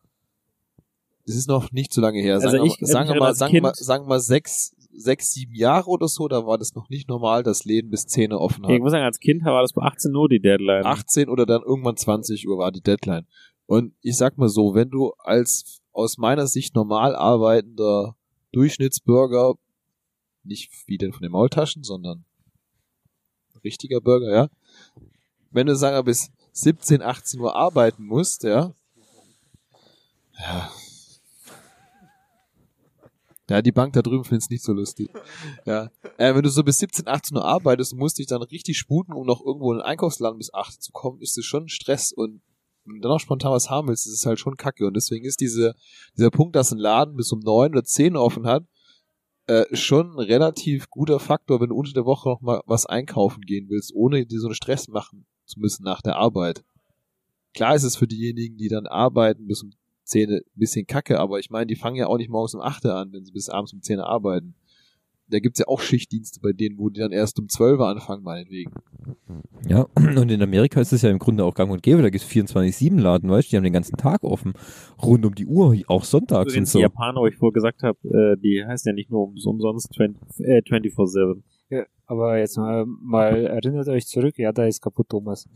das 1.27 1.35
ist 1.35 1.47
noch 1.49 1.71
nicht 1.73 1.93
so 1.93 1.99
lange 2.01 2.19
her, 2.21 2.35
Also 2.35 2.49
sagen, 2.49 2.63
ich- 2.65 2.79
mal- 2.81 2.87
sagen, 2.87 3.09
wir 3.09 3.19
mal, 3.19 3.33
Kind- 3.33 3.85
sagen 3.85 4.05
wir 4.05 4.09
mal 4.09 4.19
sechs, 4.21 4.73
sechs, 4.93 5.31
sieben 5.31 5.53
Jahre 5.55 5.89
oder 5.89 6.07
so, 6.07 6.27
da 6.27 6.45
war 6.45 6.57
das 6.57 6.75
noch 6.75 6.89
nicht 6.89 7.07
normal, 7.07 7.43
dass 7.43 7.65
Läden 7.65 7.89
bis 7.89 8.05
10 8.07 8.33
Uhr 8.33 8.41
offen 8.41 8.63
Ich 8.63 8.69
haben. 8.69 8.79
muss 8.81 8.91
sagen, 8.91 9.05
als 9.05 9.19
Kind 9.19 9.43
war 9.43 9.61
das 9.61 9.73
bei 9.73 9.81
18 9.83 10.15
Uhr 10.15 10.29
die 10.29 10.39
Deadline. 10.41 10.85
18 10.85 11.29
oder 11.29 11.45
dann 11.45 11.61
irgendwann 11.61 11.97
20 11.97 12.47
Uhr 12.47 12.57
war 12.57 12.71
die 12.71 12.81
Deadline. 12.81 13.25
Und 13.65 13.93
ich 14.01 14.17
sag 14.17 14.37
mal 14.37 14.49
so, 14.49 14.73
wenn 14.73 14.89
du 14.89 15.11
als 15.19 15.81
aus 15.93 16.17
meiner 16.17 16.47
Sicht 16.47 16.75
normal 16.75 17.15
arbeitender 17.15 18.15
Durchschnittsbürger, 18.51 19.55
nicht 20.43 20.71
wie 20.87 20.97
denn 20.97 21.13
von 21.13 21.21
den 21.21 21.31
Maultaschen, 21.31 21.83
sondern 21.83 22.25
richtiger 23.63 24.01
Bürger, 24.01 24.31
ja, 24.33 24.47
wenn 25.51 25.67
du 25.67 25.75
sagen 25.75 25.95
wir, 25.95 26.03
bis 26.03 26.31
17, 26.53 27.01
18 27.01 27.39
Uhr 27.39 27.55
arbeiten 27.55 28.05
musst, 28.05 28.43
ja, 28.43 28.73
ja, 30.39 30.71
ja, 33.51 33.61
die 33.61 33.73
Bank 33.73 33.91
da 33.91 34.01
drüben 34.01 34.23
findet 34.23 34.43
es 34.43 34.49
nicht 34.49 34.63
so 34.63 34.71
lustig. 34.71 35.09
Ja. 35.65 35.89
Äh, 36.17 36.33
wenn 36.33 36.41
du 36.41 36.49
so 36.49 36.63
bis 36.63 36.77
17, 36.77 37.05
18 37.05 37.35
Uhr 37.35 37.43
arbeitest 37.43 37.91
und 37.91 37.99
musst 37.99 38.17
dich 38.17 38.27
dann 38.27 38.41
richtig 38.41 38.77
sputen, 38.77 39.13
um 39.13 39.27
noch 39.27 39.45
irgendwo 39.45 39.73
in 39.73 39.79
den 39.79 39.85
Einkaufsladen 39.85 40.37
bis 40.37 40.53
8 40.53 40.81
zu 40.81 40.93
kommen, 40.93 41.19
ist 41.21 41.37
es 41.37 41.43
schon 41.43 41.67
Stress 41.67 42.13
und 42.13 42.41
du 42.85 42.99
dann 42.99 43.11
noch 43.11 43.19
spontan 43.19 43.51
was 43.51 43.69
haben 43.69 43.89
willst, 43.89 44.07
ist 44.07 44.13
es 44.13 44.25
halt 44.25 44.39
schon 44.39 44.55
kacke. 44.55 44.87
Und 44.87 44.95
deswegen 44.95 45.25
ist 45.25 45.41
diese, 45.41 45.75
dieser 46.17 46.31
Punkt, 46.31 46.55
dass 46.55 46.71
ein 46.71 46.77
Laden 46.77 47.17
bis 47.17 47.31
um 47.33 47.39
9 47.39 47.71
oder 47.71 47.83
10 47.83 48.15
offen 48.15 48.47
hat, 48.47 48.63
äh, 49.47 49.65
schon 49.75 50.13
ein 50.13 50.19
relativ 50.19 50.89
guter 50.89 51.19
Faktor, 51.19 51.59
wenn 51.59 51.69
du 51.69 51.75
unter 51.75 51.91
der 51.91 52.05
Woche 52.05 52.29
noch 52.29 52.39
mal 52.39 52.61
was 52.67 52.85
einkaufen 52.85 53.41
gehen 53.41 53.67
willst, 53.69 53.93
ohne 53.93 54.25
dir 54.25 54.39
so 54.39 54.47
einen 54.47 54.55
Stress 54.55 54.87
machen 54.87 55.25
zu 55.45 55.59
müssen 55.59 55.83
nach 55.83 56.01
der 56.01 56.15
Arbeit. 56.15 56.63
Klar 57.53 57.75
ist 57.75 57.83
es 57.83 57.97
für 57.97 58.07
diejenigen, 58.07 58.55
die 58.55 58.69
dann 58.69 58.87
arbeiten 58.87 59.45
bis 59.45 59.61
um 59.61 59.71
10 60.11 60.29
ein 60.31 60.41
bisschen 60.55 60.85
kacke, 60.85 61.19
aber 61.19 61.39
ich 61.39 61.49
meine, 61.49 61.65
die 61.67 61.75
fangen 61.75 61.95
ja 61.95 62.07
auch 62.07 62.17
nicht 62.17 62.29
morgens 62.29 62.53
um 62.55 62.61
8 62.61 62.85
an, 62.87 63.11
wenn 63.13 63.25
sie 63.25 63.31
bis 63.31 63.49
abends 63.49 63.73
um 63.73 63.81
10 63.81 63.99
arbeiten. 63.99 64.53
Da 65.29 65.39
gibt's 65.39 65.59
ja 65.59 65.67
auch 65.69 65.79
Schichtdienste 65.79 66.41
bei 66.41 66.51
denen, 66.51 66.77
wo 66.77 66.89
die 66.89 66.99
dann 66.99 67.13
erst 67.13 67.39
um 67.39 67.47
12 67.47 67.79
anfangen, 67.79 68.21
meinetwegen. 68.21 68.73
ja, 69.65 69.87
und 69.95 70.29
in 70.29 70.41
Amerika 70.41 70.81
ist 70.81 70.91
es 70.91 71.03
ja 71.03 71.09
im 71.09 71.19
Grunde 71.19 71.45
auch 71.45 71.53
gang 71.53 71.71
und 71.71 71.81
gäbe. 71.81 72.01
Da 72.01 72.09
gibt 72.09 72.23
es 72.25 72.29
24-7-Laden, 72.29 73.29
weißt 73.29 73.47
du, 73.47 73.49
die 73.51 73.55
haben 73.57 73.63
den 73.63 73.71
ganzen 73.71 73.95
Tag 73.95 74.23
offen. 74.25 74.51
Rund 75.01 75.25
um 75.25 75.33
die 75.33 75.45
Uhr, 75.45 75.73
auch 75.87 76.03
sonntags 76.03 76.51
und 76.59 76.67
so. 76.67 76.79
die 76.79 76.83
Japaner, 76.83 77.21
wo 77.21 77.27
ich 77.27 77.37
vorher 77.37 77.53
gesagt 77.53 77.81
habe, 77.81 77.97
äh, 78.09 78.35
die 78.41 78.61
heißen 78.65 78.89
ja 78.89 78.93
nicht 78.93 79.09
nur 79.09 79.21
ums- 79.25 79.45
umsonst 79.45 79.93
20, 79.93 80.45
äh, 80.45 80.61
24-7. 80.63 81.41
Ja, 81.69 81.85
aber 82.07 82.37
jetzt 82.37 82.57
mal, 82.57 82.85
mal 82.85 83.45
erinnert 83.45 83.87
euch 83.87 84.07
zurück, 84.07 84.37
ja, 84.37 84.51
da 84.51 84.65
ist 84.65 84.81
kaputt, 84.81 85.07
Thomas. 85.07 85.47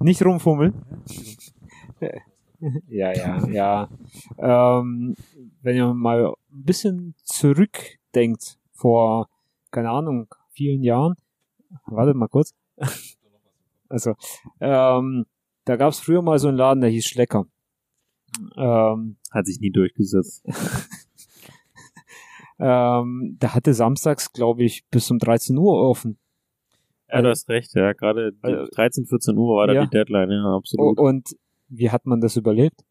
Nicht 0.00 0.24
rumfummeln. 0.24 0.74
Ja, 2.88 3.12
ja, 3.12 3.46
ja. 3.48 3.88
Ähm, 4.38 5.14
wenn 5.62 5.76
ihr 5.76 5.92
mal 5.94 6.34
ein 6.52 6.64
bisschen 6.64 7.14
zurückdenkt, 7.24 8.58
vor, 8.72 9.28
keine 9.70 9.90
Ahnung, 9.90 10.28
vielen 10.50 10.82
Jahren, 10.82 11.14
wartet 11.86 12.16
mal 12.16 12.28
kurz. 12.28 12.54
also, 13.88 14.14
ähm, 14.60 15.26
da 15.64 15.76
gab 15.76 15.92
es 15.92 16.00
früher 16.00 16.22
mal 16.22 16.38
so 16.38 16.48
einen 16.48 16.56
Laden, 16.56 16.80
der 16.80 16.90
hieß 16.90 17.06
Schlecker. 17.06 17.46
Ähm, 18.56 19.16
Hat 19.30 19.46
sich 19.46 19.60
nie 19.60 19.70
durchgesetzt. 19.70 20.44
ähm, 22.58 23.36
der 23.40 23.54
hatte 23.54 23.74
samstags, 23.74 24.32
glaube 24.32 24.64
ich, 24.64 24.84
bis 24.90 25.10
um 25.10 25.18
13 25.18 25.56
Uhr 25.58 25.74
offen. 25.88 26.18
Ja, 27.08 27.22
du 27.22 27.28
hast 27.28 27.48
recht, 27.48 27.74
ja. 27.74 27.92
Gerade 27.92 28.32
die 28.32 28.44
Also- 28.44 28.70
13, 28.72 29.06
14 29.06 29.36
Uhr 29.36 29.56
war 29.56 29.66
da 29.66 29.72
Ja. 29.74 29.84
die 29.84 29.90
Deadline, 29.90 30.30
ja, 30.30 30.56
absolut. 30.56 30.98
und 30.98 31.36
wie 31.70 31.90
hat 31.90 32.06
man 32.06 32.20
das 32.20 32.36
überlebt? 32.36 32.84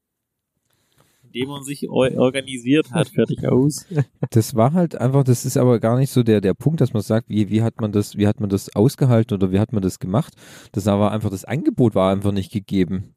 Indem 1.23 1.49
man 1.49 1.63
sich 1.63 1.88
organisiert 1.88 2.91
hat, 2.91 3.09
fertig 3.09 3.47
aus. 3.47 3.86
Das 4.32 4.55
war 4.55 4.73
halt 4.73 4.95
einfach, 4.95 5.23
das 5.23 5.45
ist 5.45 5.57
aber 5.57 5.80
gar 5.80 5.97
nicht 5.97 6.11
so 6.11 6.23
der, 6.23 6.41
der 6.41 6.55
Punkt, 6.55 6.82
dass 6.82 6.93
man 6.93 7.03
sagt, 7.03 7.30
wie, 7.30 7.49
wie 7.49 7.61
hat 7.61 7.80
man 7.82 7.91
das, 7.91 8.17
wie 8.17 8.25
hat 8.25 8.39
man 8.39 8.49
das 8.49 8.75
ausgehalten 8.75 9.36
oder 9.36 9.51
wie 9.51 9.59
hat 9.59 9.71
man 9.71 9.84
das 9.84 9.99
gemacht. 9.99 10.34
Das 10.71 10.88
war 10.88 11.11
einfach, 11.11 11.30
das 11.30 11.45
Angebot 11.45 11.93
war 11.93 12.11
einfach 12.11 12.32
nicht 12.32 12.51
gegeben. 12.51 13.13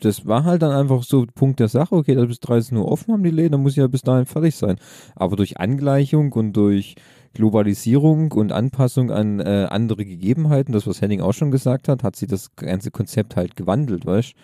Das 0.00 0.26
war 0.26 0.44
halt 0.44 0.62
dann 0.62 0.72
einfach 0.72 1.04
so 1.04 1.24
Punkt 1.32 1.60
der 1.60 1.68
Sache, 1.68 1.94
okay, 1.94 2.16
da 2.16 2.24
bis 2.24 2.40
13 2.40 2.76
Uhr 2.76 2.90
offen 2.90 3.12
haben 3.12 3.22
die 3.22 3.30
Läden, 3.30 3.52
dann 3.52 3.62
muss 3.62 3.72
ich 3.72 3.78
ja 3.78 3.86
bis 3.86 4.02
dahin 4.02 4.26
fertig 4.26 4.56
sein. 4.56 4.76
Aber 5.14 5.36
durch 5.36 5.58
Angleichung 5.60 6.32
und 6.32 6.54
durch 6.54 6.96
Globalisierung 7.34 8.32
und 8.32 8.52
Anpassung 8.52 9.10
an 9.10 9.40
äh, 9.40 9.66
andere 9.70 10.04
Gegebenheiten, 10.04 10.72
das 10.72 10.86
was 10.86 11.00
Henning 11.00 11.20
auch 11.20 11.32
schon 11.32 11.50
gesagt 11.50 11.88
hat, 11.88 12.02
hat 12.02 12.16
sich 12.16 12.28
das 12.28 12.54
ganze 12.56 12.90
Konzept 12.90 13.36
halt 13.36 13.56
gewandelt, 13.56 14.04
weißt 14.04 14.34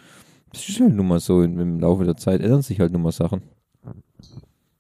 Das 0.53 0.68
ist 0.68 0.80
halt 0.80 0.95
nun 0.95 1.09
mal 1.09 1.20
so, 1.20 1.43
im, 1.43 1.80
Laufe 1.80 2.05
der 2.05 2.16
Zeit 2.16 2.41
ändern 2.41 2.62
sich 2.62 2.80
halt 2.80 2.93
nun 2.93 3.03
mal 3.03 3.12
Sachen. 3.12 3.43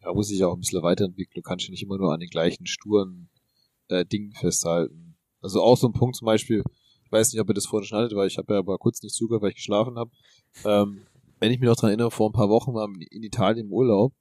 Ja, 0.02 0.12
muss 0.14 0.28
sich 0.28 0.42
auch 0.44 0.54
ein 0.54 0.60
bisschen 0.60 0.82
weiterentwickeln. 0.82 1.42
Du 1.42 1.42
kannst 1.42 1.66
ja 1.66 1.70
nicht 1.70 1.82
immer 1.82 1.98
nur 1.98 2.12
an 2.12 2.20
den 2.20 2.30
gleichen 2.30 2.66
sturen 2.66 3.28
äh, 3.88 4.04
Dingen 4.04 4.32
festhalten. 4.32 5.16
Also 5.40 5.62
auch 5.62 5.76
so 5.76 5.88
ein 5.88 5.92
Punkt 5.92 6.16
zum 6.16 6.26
Beispiel, 6.26 6.62
ich 7.04 7.12
weiß 7.12 7.32
nicht, 7.32 7.40
ob 7.40 7.48
ihr 7.48 7.54
das 7.54 7.66
vorhin 7.66 7.86
schneidet, 7.86 8.14
weil 8.14 8.26
ich 8.26 8.38
habe 8.38 8.54
ja 8.54 8.58
aber 8.58 8.78
kurz 8.78 9.02
nicht 9.02 9.14
zugehört, 9.14 9.42
weil 9.42 9.50
ich 9.50 9.56
geschlafen 9.56 9.96
habe. 9.96 10.10
Ähm, 10.64 11.02
wenn 11.40 11.52
ich 11.52 11.60
mich 11.60 11.68
noch 11.68 11.76
dran 11.76 11.90
erinnere, 11.90 12.10
vor 12.10 12.28
ein 12.28 12.32
paar 12.32 12.48
Wochen 12.48 12.74
waren 12.74 12.98
wir 12.98 13.06
in 13.10 13.22
Italien 13.22 13.66
im 13.66 13.72
Urlaub 13.72 14.12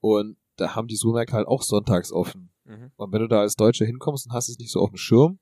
und 0.00 0.36
da 0.56 0.74
haben 0.74 0.88
die 0.88 0.96
Supermärkte 0.96 1.34
halt 1.34 1.46
auch 1.46 1.62
sonntags 1.62 2.12
offen. 2.12 2.51
Und 2.96 3.12
wenn 3.12 3.20
du 3.20 3.28
da 3.28 3.40
als 3.40 3.54
Deutscher 3.56 3.84
hinkommst 3.86 4.26
und 4.26 4.32
hast 4.32 4.48
es 4.48 4.58
nicht 4.58 4.70
so 4.72 4.80
auf 4.80 4.90
dem 4.90 4.96
Schirm, 4.96 5.38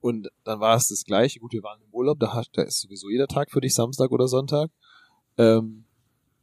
Und 0.00 0.28
dann 0.44 0.58
war 0.58 0.76
es 0.76 0.88
das 0.88 1.04
gleiche. 1.04 1.38
Gut, 1.38 1.52
wir 1.52 1.62
waren 1.62 1.80
im 1.80 1.92
Urlaub, 1.92 2.18
da, 2.18 2.32
hat, 2.34 2.48
da 2.54 2.62
ist 2.62 2.80
sowieso 2.80 3.08
jeder 3.08 3.28
Tag 3.28 3.52
für 3.52 3.60
dich 3.60 3.72
Samstag 3.74 4.10
oder 4.10 4.26
Sonntag. 4.26 4.70
Ähm, 5.38 5.84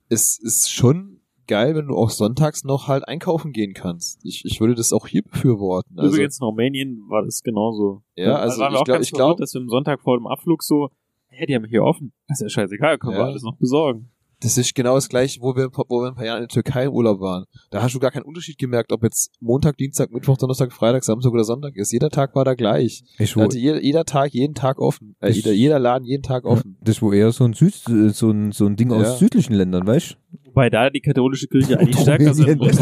es 0.07 0.39
ist 0.39 0.71
schon 0.71 1.19
geil, 1.45 1.75
wenn 1.75 1.87
du 1.87 1.95
auch 1.97 2.09
sonntags 2.09 2.63
noch 2.63 2.87
halt 2.87 3.05
einkaufen 3.07 3.51
gehen 3.51 3.73
kannst. 3.73 4.23
Ich, 4.23 4.45
ich 4.45 4.61
würde 4.61 4.75
das 4.75 4.93
auch 4.93 5.07
hier 5.07 5.23
befürworten. 5.23 5.99
Also, 5.99 6.15
Übrigens 6.15 6.39
in 6.39 6.45
Rumänien 6.45 7.03
war 7.09 7.23
das 7.25 7.41
genauso. 7.43 8.01
Ja, 8.15 8.35
also 8.37 8.59
wir 8.61 8.69
ich 8.69 8.75
auch 8.77 8.83
glaub- 8.85 8.95
ganz 8.95 9.05
ich 9.07 9.11
glaub- 9.11 9.19
verwirrt, 9.31 9.39
dass 9.41 9.53
wir 9.53 9.61
am 9.61 9.69
Sonntag 9.69 9.99
vor 10.01 10.17
dem 10.17 10.27
Abflug 10.27 10.63
so, 10.63 10.89
hä, 11.27 11.45
die 11.45 11.55
haben 11.55 11.65
hier 11.65 11.83
offen. 11.83 12.13
Das 12.29 12.39
ist 12.39 12.43
ja 12.55 12.61
scheißegal, 12.61 12.97
können 12.97 13.13
wir 13.15 13.19
Ja. 13.19 13.25
alles 13.25 13.43
noch 13.43 13.57
besorgen. 13.57 14.09
Das 14.41 14.57
ist 14.57 14.73
genau 14.75 14.95
das 14.95 15.09
gleiche, 15.09 15.41
wo 15.41 15.55
wir, 15.55 15.69
wo 15.73 16.01
wir 16.01 16.07
ein 16.09 16.15
paar 16.15 16.25
Jahre 16.25 16.37
in 16.39 16.43
der 16.43 16.47
Türkei 16.49 16.85
im 16.85 16.93
Urlaub 16.93 17.19
waren. 17.19 17.45
Da 17.71 17.81
hast 17.81 17.93
du 17.93 17.99
gar 17.99 18.11
keinen 18.11 18.23
Unterschied 18.23 18.57
gemerkt, 18.57 18.91
ob 18.91 19.03
jetzt 19.03 19.31
Montag, 19.41 19.77
Dienstag, 19.77 20.11
Mittwoch, 20.11 20.37
Donnerstag, 20.37 20.71
Freitag, 20.71 21.03
Samstag 21.03 21.31
oder 21.31 21.43
Sonntag 21.43 21.75
ist. 21.75 21.91
Jeder 21.91 22.09
Tag 22.09 22.35
war 22.35 22.45
da 22.45 22.53
gleich. 22.53 23.03
Ich 23.17 23.33
Da 23.33 23.41
hatte 23.41 23.57
jeder, 23.57 23.81
jeder 23.81 24.05
Tag, 24.05 24.33
jeden 24.33 24.53
Tag 24.55 24.79
offen. 24.79 25.15
Äh, 25.19 25.27
Das- 25.27 25.35
jeder, 25.35 25.51
jeder 25.51 25.79
Laden 25.79 26.05
jeden 26.05 26.23
Tag 26.23 26.45
offen. 26.45 26.77
Das 26.81 26.95
ist 26.97 27.01
wohl 27.01 27.13
eher 27.15 27.31
so 27.31 27.43
ein, 27.45 27.53
Süd, 27.53 27.73
äh, 27.89 28.09
so 28.09 28.29
ein, 28.31 28.51
so 28.51 28.65
ein 28.65 28.75
Ding 28.75 28.91
Ja. 28.91 28.97
aus 28.97 29.19
südlichen 29.19 29.53
Ländern, 29.53 29.85
weißt 29.85 30.17
Wobei 30.45 30.69
da 30.69 30.89
die 30.89 30.99
katholische 31.01 31.47
Kirche 31.47 31.79
eigentlich 31.79 31.99
stärker 31.99 32.33
sein 32.33 32.47
Ländern 32.59 32.73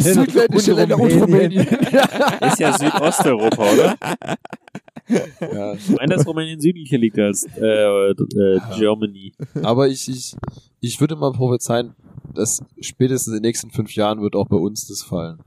Südländische 0.00 0.72
Länder 0.72 0.98
und 0.98 1.12
Rumänien. 1.12 1.66
Ist 2.40 2.58
ja 2.58 2.76
Südosteuropa, 2.78 3.62
oder? 3.72 3.96
Ja. 5.08 5.74
Ich 5.74 5.88
meine, 5.90 6.14
dass 6.14 6.26
Rumänien 6.26 6.60
südlicher 6.60 6.98
liegt 6.98 7.18
als 7.18 7.46
äh, 7.56 8.10
äh, 8.10 8.60
Germany. 8.76 9.32
Aber 9.62 9.88
ich, 9.88 10.08
ich, 10.08 10.34
ich 10.80 11.00
würde 11.00 11.16
mal 11.16 11.32
prophezeien, 11.32 11.94
dass 12.34 12.62
spätestens 12.80 13.28
in 13.34 13.42
den 13.42 13.48
nächsten 13.48 13.70
fünf 13.70 13.94
Jahren 13.94 14.20
wird 14.20 14.36
auch 14.36 14.46
bei 14.48 14.56
uns 14.56 14.86
das 14.86 15.02
fallen. 15.02 15.38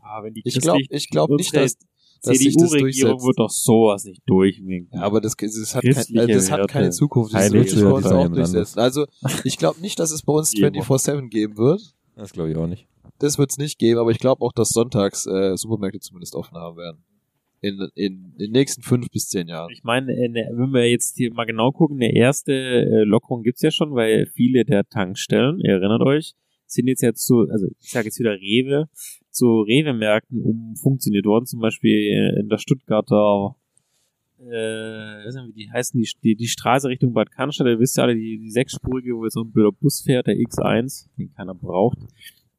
Ah, 0.00 0.22
wenn 0.22 0.34
die 0.34 0.42
Ich 0.44 0.60
glaube 0.60 0.80
ich 0.88 1.10
glaub 1.10 1.30
nicht, 1.30 1.54
dass, 1.54 1.76
dass 2.22 2.38
sich 2.38 2.54
das 2.54 2.70
CDU-Regierung 2.70 3.12
durchsetzt. 3.12 3.26
wird 3.26 3.38
doch 3.38 3.50
sowas 3.50 4.04
nicht 4.04 4.22
durchwinken. 4.26 4.98
Ja, 4.98 5.04
aber 5.04 5.20
das, 5.20 5.34
das, 5.36 5.74
hat, 5.74 5.82
kein, 5.82 5.94
also 5.96 6.32
das 6.32 6.50
hat 6.50 6.68
keine 6.68 6.90
Zukunft. 6.90 7.34
Das 7.34 7.52
wird 7.52 7.68
sich 7.68 7.82
bei 7.82 7.90
uns 7.90 8.06
auch 8.06 8.28
durchsetzen. 8.28 8.78
Also 8.78 9.06
ich 9.44 9.58
glaube 9.58 9.80
nicht, 9.80 9.98
dass 9.98 10.10
es 10.10 10.22
bei 10.22 10.32
uns 10.32 10.52
Jemand. 10.52 10.76
24-7 10.76 11.28
geben 11.28 11.56
wird. 11.58 11.94
Das 12.16 12.32
glaube 12.32 12.50
ich 12.50 12.56
auch 12.56 12.66
nicht. 12.66 12.86
Das 13.18 13.38
wird 13.38 13.50
es 13.50 13.58
nicht 13.58 13.78
geben, 13.78 13.98
aber 13.98 14.10
ich 14.12 14.18
glaube 14.18 14.44
auch, 14.44 14.52
dass 14.52 14.68
sonntags 14.68 15.26
äh, 15.26 15.56
Supermärkte 15.56 15.98
zumindest 16.00 16.34
offen 16.34 16.56
haben 16.56 16.76
werden. 16.76 17.04
In, 17.60 17.88
in, 17.94 18.34
den 18.38 18.52
nächsten 18.52 18.82
fünf 18.82 19.10
bis 19.10 19.28
zehn 19.28 19.48
Jahren. 19.48 19.70
Ich 19.72 19.82
meine, 19.82 20.12
äh, 20.12 20.28
ne, 20.28 20.48
wenn 20.52 20.70
wir 20.70 20.88
jetzt 20.88 21.16
hier 21.16 21.34
mal 21.34 21.44
genau 21.44 21.72
gucken, 21.72 21.96
eine 21.96 22.14
erste 22.14 22.52
äh, 22.52 23.02
Lockerung 23.02 23.42
gibt's 23.42 23.62
ja 23.62 23.72
schon, 23.72 23.94
weil 23.94 24.26
viele 24.26 24.64
der 24.64 24.84
Tankstellen, 24.88 25.58
ihr 25.58 25.72
erinnert 25.72 26.02
euch, 26.02 26.34
sind 26.66 26.86
jetzt 26.86 27.02
ja 27.02 27.14
zu, 27.14 27.46
also 27.50 27.66
ich 27.80 27.90
sage 27.90 28.06
jetzt 28.06 28.18
wieder 28.20 28.34
Rewe, 28.34 28.88
zu 29.30 29.62
Rewe-Märkten 29.62 30.40
umfunktioniert 30.40 31.24
worden, 31.24 31.46
zum 31.46 31.60
Beispiel 31.60 31.96
äh, 31.96 32.40
in 32.40 32.48
der 32.48 32.58
Stuttgarter, 32.58 33.56
äh, 34.40 35.26
weiß 35.26 35.34
nicht, 35.34 35.48
wie 35.48 35.64
die 35.64 35.70
heißen, 35.70 36.00
die, 36.00 36.08
die, 36.22 36.36
die 36.36 36.46
Straße 36.46 36.88
Richtung 36.88 37.12
Bad 37.12 37.32
Cannstatt, 37.32 37.66
ihr 37.66 37.80
wisst 37.80 37.96
ja 37.96 38.04
alle, 38.04 38.14
die, 38.14 38.38
die 38.38 38.50
sechsspurige, 38.50 39.16
wo 39.16 39.24
jetzt 39.24 39.34
so 39.34 39.42
ein 39.42 39.50
blöder 39.50 39.72
Bus 39.72 40.02
fährt, 40.02 40.26
der 40.26 40.36
X1, 40.36 41.08
den 41.18 41.32
keiner 41.34 41.54
braucht. 41.54 41.98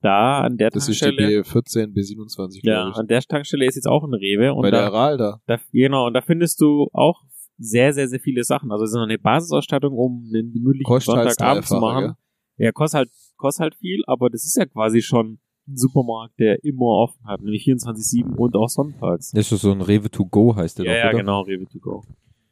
Da 0.02 0.41
an 0.41 0.58
der 0.58 0.70
Das 0.70 0.88
ist 0.88 1.02
die 1.02 1.06
Tankstelle, 1.06 1.41
B14, 1.41 1.93
B27, 1.93 2.60
ja, 2.64 2.84
glaube 2.84 2.91
ich. 2.91 2.97
an 2.97 3.08
der 3.08 3.22
Tankstelle 3.22 3.66
ist 3.66 3.76
jetzt 3.76 3.88
auch 3.88 4.04
ein 4.04 4.14
Rewe 4.14 4.54
und 4.54 4.62
Bei 4.62 4.72
da, 4.72 4.78
der 4.78 4.86
Aral 4.88 5.18
da. 5.18 5.41
da, 5.45 5.60
genau, 5.74 6.08
und 6.08 6.14
da 6.14 6.22
findest 6.22 6.62
du 6.62 6.88
auch 6.93 7.22
sehr, 7.58 7.93
sehr, 7.93 8.08
sehr 8.08 8.22
viele 8.22 8.43
Sachen. 8.45 8.72
Also 8.72 8.86
es 8.86 8.91
ist 8.91 8.95
noch 8.95 9.04
eine 9.04 9.20
Basisausstattung, 9.20 9.93
um 9.93 10.30
einen 10.34 10.54
gemütlichen 10.54 10.86
Kostet 10.86 11.16
halt 11.16 11.30
Sonntagabend 11.32 11.66
zu 11.66 11.76
machen. 11.76 12.14
Ja, 12.58 12.72
kostet 12.72 12.97
halt, 13.00 13.10
kostet 13.36 13.64
halt 13.64 13.76
viel, 13.76 14.02
aber 14.08 14.30
das 14.30 14.45
ist 14.45 14.56
ja 14.58 14.66
quasi 14.66 15.02
schon 15.02 15.39
ein 15.68 15.76
Supermarkt, 15.76 16.39
der 16.39 16.64
immer 16.64 16.86
offen 16.86 17.26
hat, 17.26 17.41
nämlich 17.41 17.64
24-7 17.64 18.36
und 18.36 18.56
auch 18.56 18.70
sonntags. 18.70 19.32
Das 19.32 19.52
ist 19.52 19.62
so 19.62 19.72
ein 19.72 19.82
Rewe 19.82 20.10
to 20.10 20.26
go 20.26 20.56
heißt 20.56 20.80
der 20.80 20.86
ja, 20.86 20.91
doch, 20.91 20.97
ja, 20.97 21.10
oder? 21.10 21.18
genau, 21.18 21.41
Rewe 21.41 21.66
to 21.68 21.80
go. 21.80 22.04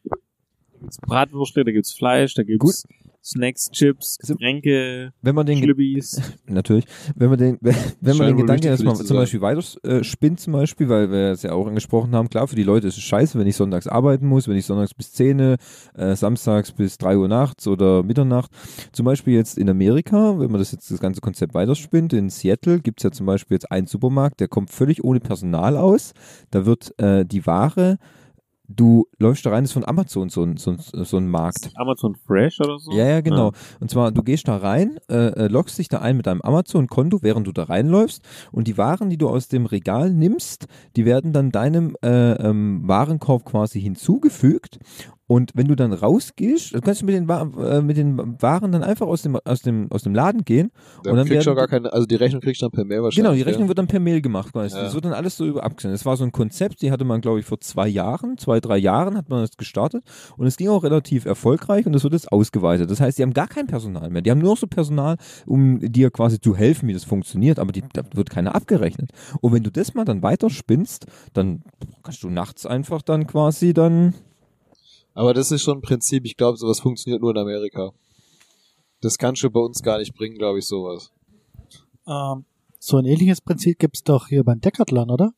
Da 0.04 0.18
gibt's 0.82 0.98
Bratwürste, 1.00 1.64
da 1.64 1.72
gibt's 1.72 1.94
Fleisch, 1.94 2.34
da 2.36 2.44
gibt's 2.44 2.86
Snacks, 3.28 3.70
Chips, 3.72 4.18
Also, 4.22 4.36
Getränke, 4.36 5.12
Wenn 5.22 5.36
man 5.36 5.46
den, 5.46 5.58
Schlübbis. 5.58 6.22
natürlich, 6.48 6.86
wenn 7.16 7.30
man 7.30 7.38
den, 7.38 7.58
wenn 7.62 7.76
man 8.02 8.16
Scheint 8.16 8.30
den 8.30 8.38
Gedanken 8.38 8.78
für 8.78 8.84
dich 8.84 8.94
zu 8.94 9.04
zum. 9.04 9.18
Beispiel 9.18 9.42
weiter 9.42 9.62
äh, 9.84 10.04
spinnt 10.04 10.40
zum 10.40 10.54
Beispiel, 10.54 10.88
weil 10.88 11.12
wir 11.12 11.32
es 11.32 11.44
ja 11.44 11.52
auch 11.52 11.68
angesprochen 11.68 12.16
haben, 12.16 12.30
klar, 12.30 12.48
für 12.48 12.56
die 12.56 12.64
Leute 12.64 12.88
ist 12.88 12.98
es 12.98 13.04
scheiße, 13.04 13.38
wenn 13.38 13.48
ich 13.48 13.58
sonntags 13.58 13.88
arbeiten 13.88 14.28
muss, 14.28 14.48
wenn 14.48 14.56
ich 14.56 14.66
sonntags 14.66 14.94
bis 14.94 15.12
10, 15.12 15.40
äh, 15.40 15.58
samstags 16.16 16.72
bis 16.72 16.98
3 16.98 17.18
Uhr 17.18 17.28
nachts 17.28 17.68
oder 17.68 18.04
Mitternacht. 18.04 18.52
Zum 18.94 19.06
Beispiel 19.06 19.34
jetzt 19.34 19.58
in 19.58 19.70
Amerika, 19.70 20.40
wenn 20.40 20.50
man 20.50 20.60
das 20.60 20.72
jetzt 20.72 20.90
das 20.90 21.00
ganze 21.00 21.20
Konzept 21.20 21.54
weiterspinnt, 21.54 22.14
in 22.14 22.30
Seattle 22.30 22.80
gibt's 22.80 23.04
ja 23.04 23.12
zum 23.12 23.26
Beispiel 23.26 23.56
jetzt 23.56 23.72
einen 23.72 23.88
Supermarkt, 23.88 24.40
der 24.40 24.48
kommt 24.48 24.70
völlig 24.70 25.04
ohne 25.04 25.20
Personal 25.20 25.76
aus. 25.76 26.14
Da 26.52 26.66
wird 26.66 26.98
äh, 27.00 27.26
die 27.26 27.46
Ware, 27.46 27.98
du 28.68 29.06
läufst 29.18 29.46
da 29.46 29.52
rein, 29.52 29.64
das 29.64 29.72
ist 29.72 29.74
von 29.74 29.88
Amazon 29.88 30.30
so 30.30 30.44
ein, 30.44 30.58
so 30.58 30.72
ein, 30.72 30.78
so 30.80 31.18
ein 31.18 31.30
Markt. 31.30 31.72
Amazon 31.76 32.16
Fresh 32.16 32.60
oder 32.60 32.78
so. 32.80 32.92
Ja, 32.92 33.08
ja, 33.08 33.22
genau. 33.22 33.52
Und 33.80 33.90
zwar, 33.90 34.12
du 34.12 34.24
gehst 34.24 34.48
da 34.48 34.58
rein, 34.58 34.98
äh, 35.10 35.16
äh, 35.16 35.48
loggst 35.48 35.78
dich 35.78 35.88
da 35.88 36.00
ein 36.00 36.18
mit 36.18 36.28
deinem 36.28 36.42
Amazon-Konto, 36.42 37.20
während 37.22 37.48
du 37.48 37.52
da 37.52 37.64
reinläufst 37.64 38.24
und 38.52 38.68
die 38.68 38.78
Waren, 38.78 39.10
die 39.10 39.18
du 39.18 39.30
aus 39.30 39.48
dem 39.48 39.66
Regal 39.66 40.12
nimmst, 40.12 40.68
die 40.96 41.06
werden 41.06 41.34
dann 41.34 41.52
deinem 41.52 41.96
äh, 42.04 42.34
ähm, 42.34 42.82
Warenkorb 42.86 43.46
quasi 43.46 43.82
hinzugefügt. 43.82 44.80
Und 45.28 45.52
wenn 45.56 45.68
du 45.68 45.76
dann 45.76 45.92
rausgehst, 45.92 46.74
dann 46.74 46.82
kannst 46.82 47.02
du 47.02 47.06
mit 47.06 47.16
den, 47.16 47.30
äh, 47.30 47.82
mit 47.82 47.98
den 47.98 48.42
Waren 48.42 48.72
dann 48.72 48.82
einfach 48.82 49.08
aus 49.08 49.24
dem, 49.24 49.36
aus 49.36 49.62
dem, 49.62 49.92
aus 49.92 50.04
dem 50.04 50.16
Laden 50.16 50.46
gehen. 50.46 50.72
Da 51.04 51.12
Und 51.12 51.18
dann 51.18 51.28
kriegst 51.28 51.46
du 51.46 51.54
gar 51.54 51.68
keine, 51.68 51.92
also 51.92 52.08
die 52.08 52.16
Rechnung 52.16 52.42
kriegst 52.42 52.62
du 52.62 52.66
dann 52.66 52.72
per 52.72 52.86
Mail 52.86 53.04
wahrscheinlich. 53.04 53.26
Genau, 53.26 53.36
die 53.36 53.42
Rechnung 53.42 53.66
ja. 53.66 53.68
wird 53.68 53.78
dann 53.78 53.88
per 53.88 54.00
Mail 54.00 54.22
gemacht. 54.22 54.54
Quasi. 54.54 54.76
Ja. 54.76 54.84
Das 54.84 54.94
wird 54.94 55.04
dann 55.04 55.14
alles 55.14 55.36
so 55.36 55.46
über 55.46 55.64
abgesendet. 55.64 56.00
Das 56.00 56.06
war 56.06 56.16
so 56.16 56.24
ein 56.24 56.32
Konzept, 56.32 56.82
die 56.82 56.92
hatte 56.92 57.04
man, 57.04 57.20
glaube 57.20 57.42
ich, 57.42 57.46
vor 57.46 57.60
zwei 57.60 57.90
Jahren, 57.90 58.38
zwei, 58.38 58.62
drei 58.62 58.78
Jahren 58.78 59.18
hat 59.18 59.30
man 59.30 59.42
das 59.42 59.58
gestartet 59.58 60.04
und 60.38 60.48
es 60.48 60.56
ging 60.56 60.70
auch 60.70 60.84
relativ 60.84 61.26
erfolgreich 61.26 61.86
und 61.86 61.94
es 61.94 62.04
wird 62.04 62.14
jetzt 62.14 62.32
ausgeweitet. 62.32 62.90
Das 62.90 63.02
heißt, 63.02 63.18
die 63.18 63.24
haben 63.24 63.34
gar 63.34 63.48
kein 63.48 63.68
Personal 63.68 64.10
mehr. 64.10 64.22
Die 64.22 64.32
haben 64.32 64.40
nur 64.40 64.52
noch 64.52 64.58
so 64.58 64.68
Personal, 64.68 65.18
um 65.46 65.80
dir 65.80 66.10
quasi 66.10 66.40
zu 66.40 66.56
helfen, 66.56 66.88
wie 66.88 66.94
das 66.94 67.04
funktioniert, 67.04 67.60
aber 67.60 67.74
die, 67.74 67.84
da 67.94 68.04
wird 68.14 68.30
keiner 68.30 68.56
abgerechnet. 68.56 69.12
Und 69.42 69.52
wenn 69.52 69.64
du 69.64 69.72
das 69.72 69.94
mal 69.94 70.06
dann 70.06 70.22
weiterspinnst, 70.22 71.06
dann 71.34 71.64
kannst 72.04 72.24
du 72.24 72.30
nachts 72.30 72.66
einfach 72.66 73.02
dann 73.02 73.28
quasi 73.28 73.74
dann 73.74 74.14
Aber 75.18 75.34
das 75.34 75.52
ist 75.52 75.64
schon 75.64 75.80
ein 75.80 75.82
Prinzip. 75.82 76.26
Ich 76.26 76.38
glaube, 76.38 76.58
sowas 76.58 76.80
funktioniert 76.80 77.22
nur 77.22 77.32
in 77.32 77.38
Amerika. 77.40 77.92
Das 79.02 79.18
kannst 79.18 79.42
du 79.44 79.50
bei 79.50 79.60
uns 79.60 79.82
gar 79.82 79.98
nicht 79.98 80.14
bringen, 80.14 80.38
glaube 80.38 80.60
ich, 80.60 80.66
sowas. 80.68 81.12
Ähm, 82.08 82.46
so 82.80 82.98
ein 82.98 83.06
ähnliches 83.06 83.42
Prinzip 83.42 83.80
gibt's 83.80 84.04
doch 84.04 84.28
hier 84.28 84.44
beim 84.44 84.62
Decathlon, 84.62 85.10
oder? 85.10 85.34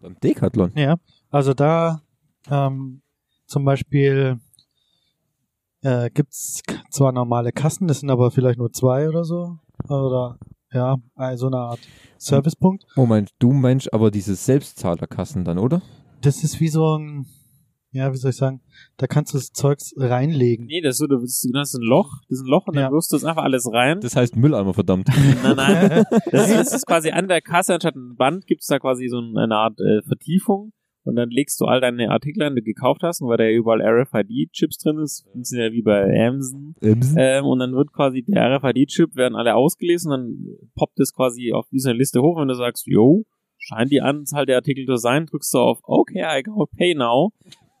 beim 0.00 0.18
Decathlon. 0.18 0.72
Ja. 0.74 0.96
Also 1.30 1.52
da 1.54 2.02
ähm, 2.50 3.02
zum 3.46 3.64
Beispiel 3.64 4.40
äh, 5.82 6.10
gibt's 6.10 6.62
k- 6.66 6.82
zwar 6.90 7.12
normale 7.12 7.52
Kassen, 7.52 7.86
das 7.88 8.00
sind 8.00 8.10
aber 8.10 8.30
vielleicht 8.30 8.58
nur 8.58 8.72
zwei 8.72 9.08
oder 9.08 9.24
so. 9.24 9.58
Oder 9.88 10.38
ja, 10.72 10.96
äh, 11.18 11.36
so 11.36 11.48
eine 11.48 11.58
Art 11.58 11.80
Servicepunkt. 12.18 12.84
Moment, 12.96 13.30
du 13.38 13.52
meinst 13.52 13.92
aber 13.92 14.10
diese 14.10 14.34
Selbstzahlerkassen 14.34 15.44
dann, 15.44 15.58
oder? 15.58 15.82
Das 16.22 16.42
ist 16.44 16.60
wie 16.60 16.68
so 16.68 16.96
ein, 16.96 17.26
ja, 17.92 18.12
wie 18.12 18.16
soll 18.16 18.30
ich 18.30 18.36
sagen, 18.36 18.60
da 18.96 19.06
kannst 19.06 19.32
du 19.34 19.38
das 19.38 19.52
Zeugs 19.52 19.94
reinlegen. 19.96 20.66
Nee, 20.66 20.80
das 20.80 20.94
ist, 20.94 20.98
so, 20.98 21.06
das 21.06 21.22
ist 21.22 21.48
das 21.52 21.74
ist 21.74 21.78
ein 21.80 21.82
Loch, 21.86 22.10
das 22.28 22.38
ist 22.38 22.44
ein 22.44 22.50
Loch 22.50 22.66
und 22.66 22.76
dann 22.76 22.84
Ja. 22.84 22.90
wirfst 22.92 23.12
du 23.12 23.16
das 23.16 23.24
einfach 23.24 23.44
alles 23.44 23.70
rein. 23.72 24.00
Das 24.00 24.16
heißt 24.16 24.34
Mülleimer, 24.36 24.74
verdammt. 24.74 25.08
Nein, 25.42 25.56
nein. 25.56 26.04
Das 26.30 26.48
ist, 26.48 26.56
das 26.58 26.72
ist 26.74 26.86
quasi 26.86 27.10
an 27.10 27.28
der 27.28 27.40
Kasse, 27.42 27.74
anstatt 27.74 27.94
ein 27.94 28.16
Band, 28.16 28.46
gibt's 28.46 28.66
da 28.66 28.78
quasi 28.78 29.08
so 29.08 29.18
eine 29.18 29.54
Art 29.54 29.78
äh, 29.80 30.02
Vertiefung. 30.06 30.72
Und 31.04 31.16
dann 31.16 31.30
legst 31.30 31.60
du 31.60 31.64
all 31.64 31.80
deine 31.80 32.10
Artikel 32.10 32.44
an, 32.44 32.54
die 32.54 32.60
du 32.60 32.64
gekauft 32.64 33.02
hast, 33.02 33.20
und 33.20 33.28
weil 33.28 33.36
da 33.36 33.42
ja 33.42 33.50
überall 33.50 33.82
RFID-Chips 33.82 34.78
drin 34.78 34.98
ist, 34.98 35.26
sind 35.34 35.58
ja 35.58 35.72
wie 35.72 35.82
bei 35.82 36.04
Amazon. 36.28 36.76
Imsen. 36.80 37.16
Ähm, 37.18 37.44
und 37.44 37.58
dann 37.58 37.72
wird 37.72 37.92
quasi 37.92 38.22
der 38.22 38.56
RFID-Chip, 38.56 39.16
werden 39.16 39.34
alle 39.34 39.56
ausgelesen, 39.56 40.12
und 40.12 40.18
dann 40.20 40.68
poppt 40.76 41.00
es 41.00 41.12
quasi 41.12 41.52
auf 41.52 41.66
dieser 41.70 41.92
Liste 41.92 42.22
hoch, 42.22 42.40
wenn 42.40 42.46
du 42.46 42.54
sagst, 42.54 42.86
yo, 42.86 43.24
scheint 43.58 43.90
die 43.90 44.00
Anzahl 44.00 44.46
der 44.46 44.54
Artikel 44.58 44.86
zu 44.86 44.94
sein, 44.96 45.26
drückst 45.26 45.52
du 45.54 45.58
auf 45.58 45.80
Okay, 45.82 46.22
I 46.24 46.42
go 46.44 46.66
pay 46.66 46.94
now. 46.94 47.32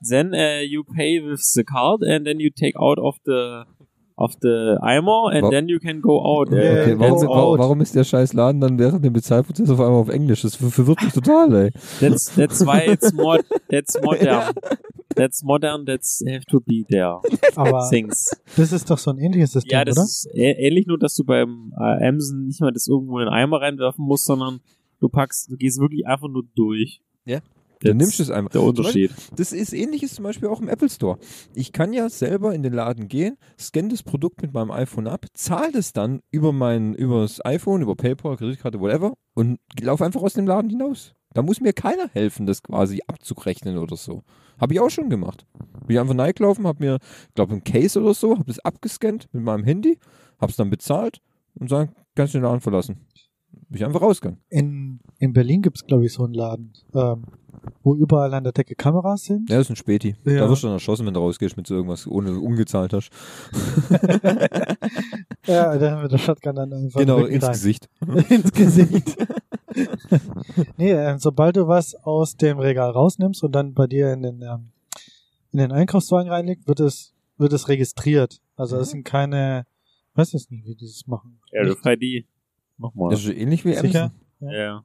Then 0.08 0.32
uh, 0.34 0.62
you 0.64 0.82
pay 0.84 1.20
with 1.20 1.40
the 1.54 1.64
card 1.64 2.02
and 2.02 2.26
then 2.26 2.40
you 2.40 2.50
take 2.50 2.76
out 2.76 2.98
of 2.98 3.16
the 3.24 3.64
of 4.18 4.34
the 4.42 4.76
Eimer 4.82 5.32
and 5.32 5.44
Wa- 5.44 5.50
then 5.50 5.68
you 5.68 5.78
can 5.80 6.00
go 6.00 6.20
out. 6.22 6.48
Äh, 6.52 6.82
Okay, 6.82 6.98
warum, 6.98 7.26
out. 7.28 7.58
warum 7.58 7.80
ist 7.80 7.94
der 7.94 8.04
scheiß 8.04 8.34
Laden 8.34 8.60
dann 8.60 8.78
während 8.78 9.04
dem 9.04 9.12
Bezahlprozess 9.12 9.70
auf 9.70 9.80
einmal 9.80 10.00
auf 10.00 10.08
Englisch? 10.10 10.42
Das 10.42 10.56
ver- 10.56 10.70
verwirrt 10.70 11.02
mich 11.02 11.12
total, 11.12 11.52
ey. 11.54 11.70
That's 12.00 12.34
that's 12.34 12.60
why 12.64 12.90
it's 12.92 13.12
more 13.14 13.40
that's 13.70 14.00
modern. 14.02 14.52
That's 15.16 15.42
modern. 15.42 15.84
That's 15.86 16.22
have 16.28 16.44
to 16.50 16.60
be 16.60 16.84
there. 16.88 17.20
Aber 17.56 17.88
Things. 17.90 18.30
das 18.56 18.72
ist 18.72 18.90
doch 18.90 18.98
so 18.98 19.10
ein 19.10 19.18
ähnliches 19.18 19.52
System, 19.52 19.70
Ja, 19.72 19.84
das 19.84 19.96
oder? 19.96 20.04
ist 20.04 20.28
ähnlich 20.34 20.86
nur, 20.86 20.98
dass 20.98 21.14
du 21.14 21.24
beim 21.24 21.72
äh, 21.78 22.06
Amazon 22.08 22.46
nicht 22.46 22.60
mal 22.60 22.72
das 22.72 22.86
irgendwo 22.88 23.18
in 23.18 23.26
den 23.26 23.34
Eimer 23.34 23.60
reinwerfen 23.60 24.04
musst, 24.04 24.26
sondern 24.26 24.60
du 25.00 25.08
packst, 25.08 25.50
du 25.50 25.56
gehst 25.56 25.80
wirklich 25.80 26.06
einfach 26.06 26.28
nur 26.28 26.44
durch. 26.54 27.00
Ja. 27.24 27.40
That's 27.82 27.92
Du 27.92 27.94
nimmst 27.94 28.20
es 28.20 28.30
einfach. 28.30 28.50
Der 28.50 28.62
Unterschied. 28.62 29.12
Das 29.36 29.52
ist 29.52 29.72
ähnliches 29.72 30.14
zum 30.14 30.24
Beispiel 30.24 30.48
auch 30.48 30.60
im 30.60 30.68
Apple 30.68 30.88
Store. 30.88 31.18
Ich 31.54 31.72
kann 31.72 31.92
ja 31.92 32.08
selber 32.08 32.54
in 32.54 32.62
den 32.62 32.72
Laden 32.72 33.08
gehen, 33.08 33.36
scanne 33.58 33.88
das 33.88 34.02
Produkt 34.02 34.42
mit 34.42 34.52
meinem 34.52 34.70
iPhone 34.70 35.06
ab, 35.06 35.26
zahle 35.34 35.72
das 35.72 35.92
dann 35.92 36.20
über 36.30 36.52
mein, 36.52 36.94
über 36.94 37.22
das 37.22 37.44
iPhone, 37.44 37.82
über 37.82 37.96
PayPal, 37.96 38.36
Kreditkarte, 38.36 38.80
whatever 38.80 39.14
und 39.34 39.58
laufe 39.80 40.04
einfach 40.04 40.22
aus 40.22 40.34
dem 40.34 40.46
Laden 40.46 40.70
hinaus. 40.70 41.14
Da 41.34 41.42
muss 41.42 41.60
mir 41.60 41.72
keiner 41.72 42.08
helfen, 42.08 42.46
das 42.46 42.62
quasi 42.62 43.00
abzurechnen 43.06 43.78
oder 43.78 43.96
so. 43.96 44.22
Habe 44.60 44.74
ich 44.74 44.80
auch 44.80 44.90
schon 44.90 45.08
gemacht. 45.08 45.46
Bin 45.86 45.96
ich 45.96 46.00
einfach 46.00 46.16
reingelaufen, 46.16 46.66
habe 46.66 46.84
mir, 46.84 46.98
ich 47.28 47.34
glaube, 47.34 47.54
ein 47.54 47.64
Case 47.64 48.00
oder 48.00 48.14
so, 48.14 48.32
habe 48.32 48.44
das 48.44 48.58
abgescannt 48.58 49.28
mit 49.32 49.42
meinem 49.42 49.64
Handy, 49.64 49.98
habe 50.40 50.50
es 50.50 50.56
dann 50.56 50.70
bezahlt 50.70 51.20
und 51.54 51.70
sagen, 51.70 51.94
kannst 52.14 52.34
du 52.34 52.38
den 52.38 52.44
Laden 52.44 52.60
verlassen. 52.60 53.06
Bin 53.68 53.78
ich 53.78 53.84
einfach 53.84 54.02
rausgegangen. 54.02 54.40
In, 54.48 55.00
in 55.18 55.32
Berlin 55.32 55.62
gibt 55.62 55.78
es, 55.78 55.86
glaube 55.86 56.04
ich, 56.04 56.12
so 56.12 56.24
einen 56.24 56.34
Laden, 56.34 56.72
ähm, 56.94 57.24
wo 57.82 57.94
überall 57.94 58.34
an 58.34 58.44
der 58.44 58.52
Decke 58.52 58.74
Kameras 58.74 59.24
sind. 59.24 59.48
Ja, 59.48 59.56
das 59.56 59.66
ist 59.66 59.70
ein 59.70 59.76
Späti. 59.76 60.16
Ja. 60.24 60.40
Da 60.40 60.50
wirst 60.50 60.62
du 60.62 60.66
dann 60.66 60.76
erschossen, 60.76 61.06
wenn 61.06 61.14
du 61.14 61.20
rausgehst 61.20 61.56
mit 61.56 61.66
so 61.66 61.74
irgendwas, 61.74 62.06
ohne 62.06 62.38
ungezahlt 62.38 62.92
hast. 62.92 63.10
ja, 65.46 65.78
da 65.78 65.90
haben 65.90 66.02
wir 66.02 66.08
der 66.08 66.18
Shotgun 66.18 66.54
dann 66.54 66.72
einfach 66.72 67.00
genau, 67.00 67.24
ins 67.24 67.44
rein. 67.44 67.52
Gesicht. 67.52 67.88
ins 68.28 68.52
Gesicht. 68.52 69.16
nee, 70.76 70.92
äh, 70.92 71.18
sobald 71.18 71.56
du 71.56 71.68
was 71.68 71.94
aus 71.94 72.36
dem 72.36 72.58
Regal 72.58 72.90
rausnimmst 72.90 73.42
und 73.42 73.52
dann 73.52 73.74
bei 73.74 73.86
dir 73.86 74.12
in 74.12 74.22
den, 74.22 74.42
ähm, 74.42 74.70
in 75.52 75.58
den 75.58 75.72
Einkaufswagen 75.72 76.30
reinlegst, 76.30 76.66
wird 76.68 76.80
es, 76.80 77.14
wird 77.38 77.52
es 77.52 77.68
registriert. 77.68 78.40
Also 78.56 78.78
es 78.78 78.90
sind 78.90 79.04
keine, 79.04 79.66
ich 80.10 80.16
weiß 80.16 80.32
jetzt 80.32 80.50
nicht, 80.50 80.64
wie 80.66 80.74
die 80.74 80.86
das 80.86 81.06
machen. 81.06 81.40
RFID. 81.52 82.26
Nochmal. 82.78 83.10
Das 83.10 83.24
ist 83.24 83.30
ähnlich 83.34 83.64
wie 83.64 83.74
Sicher? 83.74 84.12
Amazon. 84.40 84.50
Ja. 84.50 84.84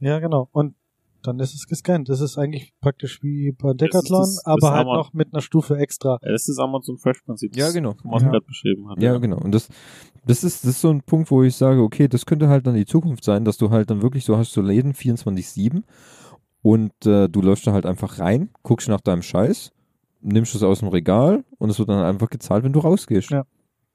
Ja, 0.00 0.18
genau. 0.20 0.48
Und 0.52 0.74
dann 1.22 1.38
ist 1.40 1.54
es 1.54 1.66
gescannt. 1.66 2.08
Das 2.08 2.20
ist 2.22 2.38
eigentlich 2.38 2.72
praktisch 2.80 3.22
wie 3.22 3.52
bei 3.52 3.74
Decathlon, 3.74 4.20
das- 4.22 4.36
das 4.36 4.46
aber 4.46 4.70
halt 4.70 4.86
Amazon. 4.86 4.96
noch 4.96 5.12
mit 5.12 5.34
einer 5.34 5.42
Stufe 5.42 5.76
extra. 5.76 6.18
Ja, 6.22 6.32
Das 6.32 6.48
ist 6.48 6.58
Amazon 6.58 6.96
Fresh 6.96 7.20
Prinzip. 7.22 7.54
Ja, 7.56 7.70
genau. 7.72 7.94
Was 8.04 8.22
Ja. 8.22 8.26
man 8.28 8.32
gerade 8.32 8.46
beschrieben 8.46 8.88
hat. 8.88 9.02
Ja, 9.02 9.18
genau. 9.18 9.36
Und 9.38 9.52
das, 9.54 9.68
das 10.24 10.44
ist, 10.44 10.64
das 10.64 10.70
ist 10.70 10.80
so 10.80 10.88
ein 10.90 11.02
Punkt, 11.02 11.30
wo 11.30 11.42
ich 11.42 11.54
sage, 11.56 11.82
okay, 11.82 12.08
das 12.08 12.24
könnte 12.24 12.48
halt 12.48 12.66
dann 12.66 12.74
die 12.74 12.86
Zukunft 12.86 13.24
sein, 13.24 13.44
dass 13.44 13.58
du 13.58 13.68
halt 13.70 13.90
dann 13.90 14.00
wirklich 14.00 14.24
so 14.24 14.38
hast, 14.38 14.52
so 14.52 14.62
Läden 14.62 14.94
24-7 14.94 15.82
und 16.62 16.92
äh, 17.04 17.28
du 17.28 17.42
läufst 17.42 17.66
da 17.66 17.72
halt 17.72 17.84
einfach 17.84 18.18
rein, 18.18 18.48
guckst 18.62 18.88
nach 18.88 19.00
deinem 19.02 19.22
Scheiß, 19.22 19.72
nimmst 20.22 20.54
es 20.54 20.62
aus 20.62 20.78
dem 20.80 20.88
Regal 20.88 21.44
und 21.58 21.68
es 21.70 21.78
wird 21.78 21.88
dann 21.90 22.02
einfach 22.02 22.30
gezahlt, 22.30 22.64
wenn 22.64 22.72
du 22.72 22.80
rausgehst. 22.80 23.30
Ja. 23.30 23.44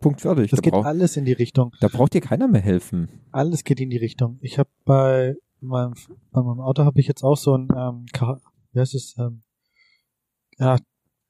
Punkt 0.05 0.21
fertig. 0.21 0.51
Das 0.51 0.57
Da, 0.59 0.61
geht 0.61 0.73
brauch, 0.73 0.85
alles 0.85 1.17
in 1.17 1.25
die 1.25 1.33
Richtung. 1.33 1.71
da 1.81 1.87
braucht 1.87 2.13
dir 2.13 2.21
keiner 2.21 2.47
mehr 2.47 2.61
helfen. 2.61 3.09
Alles 3.31 3.63
geht 3.63 3.79
in 3.79 3.89
die 3.89 3.97
Richtung. 3.97 4.37
Ich 4.41 4.59
habe 4.59 4.69
bei 4.85 5.35
meinem, 5.61 5.93
bei 6.31 6.41
meinem 6.41 6.59
Auto 6.61 6.83
habe 6.85 6.99
ich 6.99 7.07
jetzt 7.07 7.23
auch 7.23 7.37
so 7.37 7.57
ein, 7.57 7.67
ähm, 7.75 8.05
Ka- 8.13 8.39
wie 8.73 8.79
heißt 8.79 8.93
es, 8.95 9.15
ähm, 9.17 9.41
ja, 10.59 10.77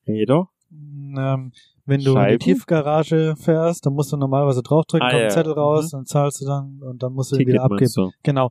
Räder? 0.07 0.49
ähm, 0.71 1.51
wenn 1.86 2.01
du 2.01 2.11
in 2.11 2.15
Scheiben? 2.17 2.39
die 2.39 2.45
Tiefgarage 2.45 3.36
fährst, 3.38 3.86
dann 3.86 3.93
musst 3.93 4.11
du 4.11 4.17
normalerweise 4.17 4.61
draufdrücken, 4.61 5.07
Ah, 5.07 5.11
kommt 5.11 5.21
ja. 5.21 5.28
ein 5.28 5.32
Zettel 5.34 5.53
raus, 5.53 5.86
Mhm. 5.93 5.97
dann 5.97 6.05
zahlst 6.05 6.41
du 6.41 6.45
dann 6.45 6.82
und 6.82 7.01
dann 7.03 7.13
musst 7.13 7.32
du 7.32 7.38
Ticket 7.38 7.53
wieder 7.53 7.63
abgeben. 7.63 8.11
Genau. 8.23 8.49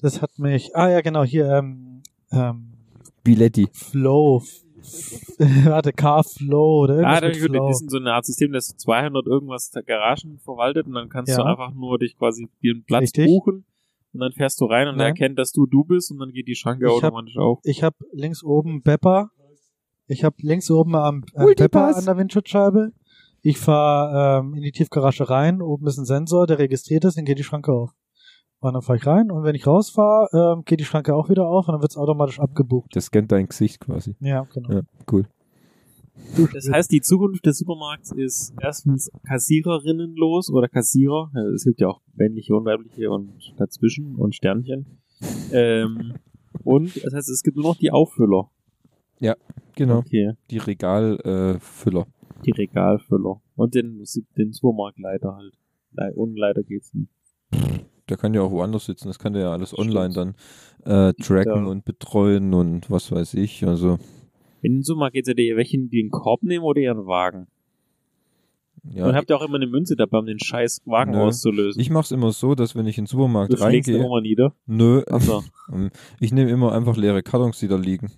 Das 0.00 0.22
hat 0.22 0.38
mich, 0.38 0.76
ah 0.76 0.88
ja, 0.90 1.00
genau, 1.00 1.24
hier, 1.24 1.50
ähm, 1.50 2.02
ähm, 2.30 2.72
Biletti. 3.24 3.66
Flow, 3.72 4.42
warte, 5.66 5.92
Car 5.92 6.24
Flow 6.24 6.82
oder 6.84 6.94
irgendwas 6.96 7.16
Ah, 7.18 7.20
da 7.20 7.28
mit 7.28 7.36
Flow. 7.36 7.68
das 7.68 7.82
ist 7.82 7.90
so 7.90 7.96
eine 7.98 8.12
Art 8.12 8.26
System, 8.26 8.52
das 8.52 8.76
200 8.76 9.26
irgendwas 9.26 9.70
Garagen 9.86 10.38
verwaltet 10.38 10.86
und 10.86 10.94
dann 10.94 11.08
kannst 11.08 11.30
Ja. 11.30 11.38
du 11.38 11.44
einfach 11.44 11.72
nur 11.74 11.98
dich 11.98 12.16
quasi 12.16 12.48
dir 12.62 12.72
einen 12.74 12.84
Platz 12.84 13.02
Richtig. 13.02 13.26
buchen 13.26 13.64
und 14.12 14.20
dann 14.20 14.32
fährst 14.32 14.60
du 14.60 14.64
rein 14.66 14.88
und 14.88 14.94
er 14.94 14.98
Nein. 14.98 15.06
erkennt, 15.08 15.38
dass 15.38 15.52
du 15.52 15.66
du 15.66 15.84
bist 15.84 16.10
und 16.10 16.18
dann 16.18 16.32
geht 16.32 16.48
die 16.48 16.54
Schranke 16.54 16.86
Ich 16.86 16.90
hab- 17.02 17.12
automatisch 17.12 17.36
auf. 17.36 17.60
Ich 17.64 17.82
habe 17.82 17.96
links 18.12 18.42
oben 18.42 18.82
Bepper. 18.82 19.30
Ich 20.06 20.24
habe 20.24 20.36
links 20.40 20.70
oben 20.70 20.94
am 20.96 21.24
äh. 21.34 21.54
Bepper 21.54 21.94
an 21.96 22.04
der 22.04 22.16
Windschutzscheibe. 22.16 22.92
Ich 23.42 23.58
fahre 23.58 24.40
ähm, 24.40 24.54
in 24.54 24.62
die 24.62 24.72
Tiefgarage 24.72 25.28
rein. 25.30 25.60
Oben 25.62 25.86
ist 25.86 25.98
ein 25.98 26.06
Sensor, 26.06 26.46
der 26.46 26.58
registriert 26.58 27.04
ist, 27.04 27.16
dann 27.18 27.24
geht 27.26 27.38
die 27.38 27.44
Schranke 27.44 27.72
auf. 27.72 27.90
Und 28.60 28.74
dann 28.74 28.82
fahre 28.82 28.96
ich 28.96 29.06
rein 29.06 29.30
und 29.30 29.44
wenn 29.44 29.54
ich 29.54 29.66
rausfahre, 29.66 30.28
ähm, 30.32 30.64
geht 30.64 30.80
die 30.80 30.84
Schranke 30.84 31.14
auch 31.14 31.28
wieder 31.28 31.46
auf 31.46 31.68
und 31.68 31.74
dann 31.74 31.80
wird's 31.82 31.96
automatisch 31.96 32.40
abgebucht. 32.40 32.94
Das 32.94 33.06
scannt 33.06 33.30
dein 33.30 33.46
Gesicht 33.46 33.80
quasi. 33.80 34.16
Ja, 34.20 34.46
genau. 34.52 34.72
Ja, 34.72 34.80
cool. 35.12 35.26
Das 36.52 36.68
heißt, 36.68 36.90
die 36.90 37.00
Zukunft 37.00 37.46
des 37.46 37.58
Supermarkts 37.58 38.10
ist 38.10 38.52
erstens 38.60 39.10
Kassiererinnen 39.26 40.16
los 40.16 40.50
oder 40.50 40.68
Kassierer. 40.68 41.30
Ja, 41.32 41.42
Es 41.54 41.64
gibt 41.64 41.80
ja 41.80 41.88
auch 41.88 42.00
männliche 42.14 42.56
und 42.56 42.64
weibliche 42.64 43.10
und 43.10 43.32
dazwischen 43.56 44.16
und 44.16 44.34
Sternchen. 44.34 44.98
Ähm, 45.52 46.14
und 46.64 46.96
das 47.04 47.14
heißt, 47.14 47.28
es 47.28 47.42
gibt 47.44 47.56
nur 47.56 47.66
noch 47.66 47.76
die 47.76 47.92
Auffüller. 47.92 48.50
Genau. 49.76 49.98
Okay. 49.98 50.32
Die 50.50 50.58
Regalfüller. 50.58 51.54
Äh, 51.54 51.60
Füller. 51.60 52.06
Die 52.44 52.50
Regalfüller. 52.50 53.40
Und 53.54 53.74
den, 53.74 54.04
den 54.36 54.52
Supermarktleiter 54.52 55.36
halt. 55.36 55.54
Ohne 56.16 56.34
Leiter 56.34 56.64
geht's 56.64 56.92
nicht. 56.94 57.12
Der 58.10 58.16
kann 58.16 58.34
ja 58.34 58.40
auch 58.42 58.50
woanders 58.50 58.86
sitzen. 58.86 59.08
Das 59.08 59.18
kann 59.18 59.32
der 59.32 59.42
ja 59.42 59.52
alles 59.52 59.76
online 59.76 60.14
dann 60.14 60.34
äh, 60.84 61.12
tracken 61.22 61.64
Ja. 61.64 61.70
und 61.70 61.84
betreuen 61.84 62.54
und 62.54 62.90
was 62.90 63.10
weiß 63.12 63.34
ich. 63.34 63.66
Also, 63.66 63.98
In 64.62 64.76
den 64.76 64.82
Supermarkt 64.82 65.14
geht's 65.14 65.28
ja 65.28 65.34
dir, 65.34 65.56
welchen 65.56 65.90
die 65.90 66.00
einen 66.00 66.10
Korb 66.10 66.42
nehmen 66.42 66.64
oder 66.64 66.80
ihren 66.80 67.06
Wagen. 67.06 67.46
ja. 68.90 69.06
Und 69.06 69.14
habt 69.14 69.28
ihr 69.30 69.36
auch 69.36 69.42
immer 69.46 69.56
eine 69.56 69.66
Münze 69.66 69.96
dabei, 69.96 70.18
um 70.18 70.26
den 70.26 70.38
scheiß 70.38 70.82
Wagen 70.86 71.12
Nö. 71.12 71.18
auszulösen. 71.22 71.80
Ich 71.80 71.90
mach's 71.90 72.10
immer 72.10 72.32
so, 72.32 72.54
dass 72.54 72.74
wenn 72.76 72.86
ich 72.86 72.96
in 72.98 73.04
den 73.04 73.08
Supermarkt 73.08 73.52
du 73.52 73.56
den 73.56 73.62
reingehe, 73.64 74.04
auch 74.04 74.10
mal 74.10 74.22
nieder. 74.22 74.54
nö, 74.66 75.02
Achso, 75.08 75.42
ich 76.20 76.32
nehme 76.32 76.50
immer 76.50 76.72
einfach 76.72 76.96
leere 76.96 77.22
Kartons, 77.22 77.58
die 77.58 77.68
da 77.68 77.76
liegen. 77.76 78.10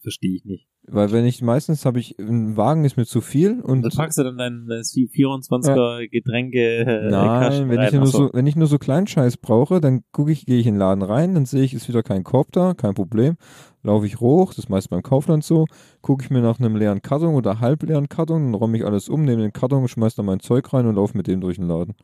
verstehe 0.00 0.34
ich 0.34 0.44
nicht. 0.44 0.66
Weil 0.92 1.12
wenn 1.12 1.24
ich, 1.24 1.40
meistens 1.40 1.86
habe 1.86 2.00
ich, 2.00 2.18
ein 2.18 2.56
Wagen 2.56 2.84
ist 2.84 2.96
mir 2.96 3.06
zu 3.06 3.20
viel 3.20 3.60
und 3.60 3.82
dann 3.82 3.92
packst 3.92 4.18
du 4.18 4.24
dann 4.24 4.36
dein 4.38 4.66
das 4.66 4.92
24er 4.92 6.08
Getränke 6.08 6.78
äh, 6.78 7.10
Nein, 7.10 7.68
wenn 7.68 7.80
ich, 7.80 7.92
rein. 7.92 7.94
nur 7.94 8.02
Achso. 8.02 8.26
so, 8.26 8.30
wenn 8.32 8.46
ich 8.46 8.56
nur 8.56 8.66
so 8.66 8.78
Kleinscheiß 8.78 9.36
brauche, 9.36 9.80
dann 9.80 10.02
gucke 10.10 10.32
ich, 10.32 10.46
gehe 10.46 10.58
ich 10.58 10.66
in 10.66 10.74
den 10.74 10.80
Laden 10.80 11.02
rein, 11.02 11.34
dann 11.34 11.46
sehe 11.46 11.62
ich, 11.62 11.74
ist 11.74 11.88
wieder 11.88 12.02
kein 12.02 12.24
Korb 12.24 12.50
da, 12.52 12.74
kein 12.74 12.94
Problem. 12.94 13.36
Laufe 13.82 14.04
ich 14.04 14.20
hoch, 14.20 14.50
das 14.50 14.64
ist 14.64 14.68
meist 14.68 14.90
beim 14.90 15.02
Kaufland 15.02 15.44
so, 15.44 15.66
gucke 16.02 16.24
ich 16.24 16.30
mir 16.30 16.42
nach 16.42 16.58
einem 16.58 16.74
leeren 16.76 17.02
Karton 17.02 17.34
oder 17.34 17.60
halbleeren 17.60 18.08
Karton, 18.08 18.46
dann 18.46 18.54
räume 18.54 18.76
ich 18.76 18.84
alles 18.84 19.08
um, 19.08 19.24
nehme 19.24 19.42
den 19.42 19.52
Karton, 19.52 19.86
schmeiß 19.86 20.16
da 20.16 20.22
mein 20.22 20.40
Zeug 20.40 20.72
rein 20.72 20.86
und 20.86 20.96
laufe 20.96 21.16
mit 21.16 21.28
dem 21.28 21.40
durch 21.40 21.56
den 21.56 21.68
Laden. 21.68 21.94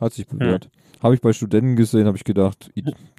Hat 0.00 0.12
sich 0.14 0.26
bewährt. 0.26 0.70
Habe 1.02 1.14
ich 1.14 1.20
bei 1.22 1.32
Studenten 1.32 1.76
gesehen, 1.76 2.06
habe 2.06 2.16
ich 2.16 2.24
gedacht, 2.24 2.70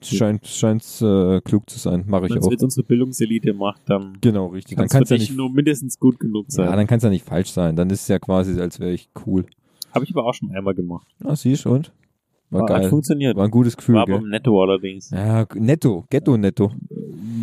scheint 0.03 0.45
scheint 0.45 0.84
äh, 1.01 1.41
klug 1.41 1.67
zu 1.69 1.79
sein, 1.79 2.03
mache 2.07 2.25
ich 2.25 2.32
Wenn 2.32 2.38
es 2.38 2.45
auch. 2.45 2.51
jetzt 2.51 2.63
unsere 2.63 2.86
Bildungselite 2.86 3.53
macht, 3.53 3.82
dann 3.86 4.17
Genau, 4.21 4.47
richtig. 4.47 4.77
Dann 4.77 4.88
kann 4.88 5.01
es 5.03 5.09
kann 5.09 5.17
es 5.17 5.21
ja 5.21 5.29
nicht, 5.29 5.38
nur 5.38 5.51
mindestens 5.51 5.97
gut 5.97 6.19
genug 6.19 6.45
sein. 6.49 6.65
ja, 6.65 6.75
dann 6.75 6.86
kann's 6.86 7.03
ja 7.03 7.09
nicht 7.09 7.25
falsch 7.25 7.49
sein. 7.51 7.75
Dann 7.75 7.89
ist 7.89 8.01
es 8.01 8.07
ja 8.07 8.19
quasi, 8.19 8.59
als 8.59 8.79
wäre 8.79 8.91
ich 8.91 9.09
cool. 9.25 9.45
Habe 9.93 10.05
ich 10.05 10.11
aber 10.11 10.25
auch 10.25 10.34
schon 10.34 10.51
einmal 10.51 10.75
gemacht. 10.75 11.07
Ah, 11.23 11.36
siehst 11.36 11.65
du, 11.65 11.71
und? 11.71 11.91
War, 12.51 12.61
Hat 12.63 12.67
geil. 12.67 12.89
funktioniert. 12.89 13.37
War 13.37 13.45
ein 13.45 13.51
gutes 13.51 13.77
Gefühl, 13.77 13.95
War 13.95 14.05
gell? 14.05 14.19
beim 14.19 14.29
Netto 14.29 14.61
allerdings. 14.61 15.09
Ja, 15.09 15.45
netto, 15.55 16.03
Ghetto-Netto. 16.09 16.71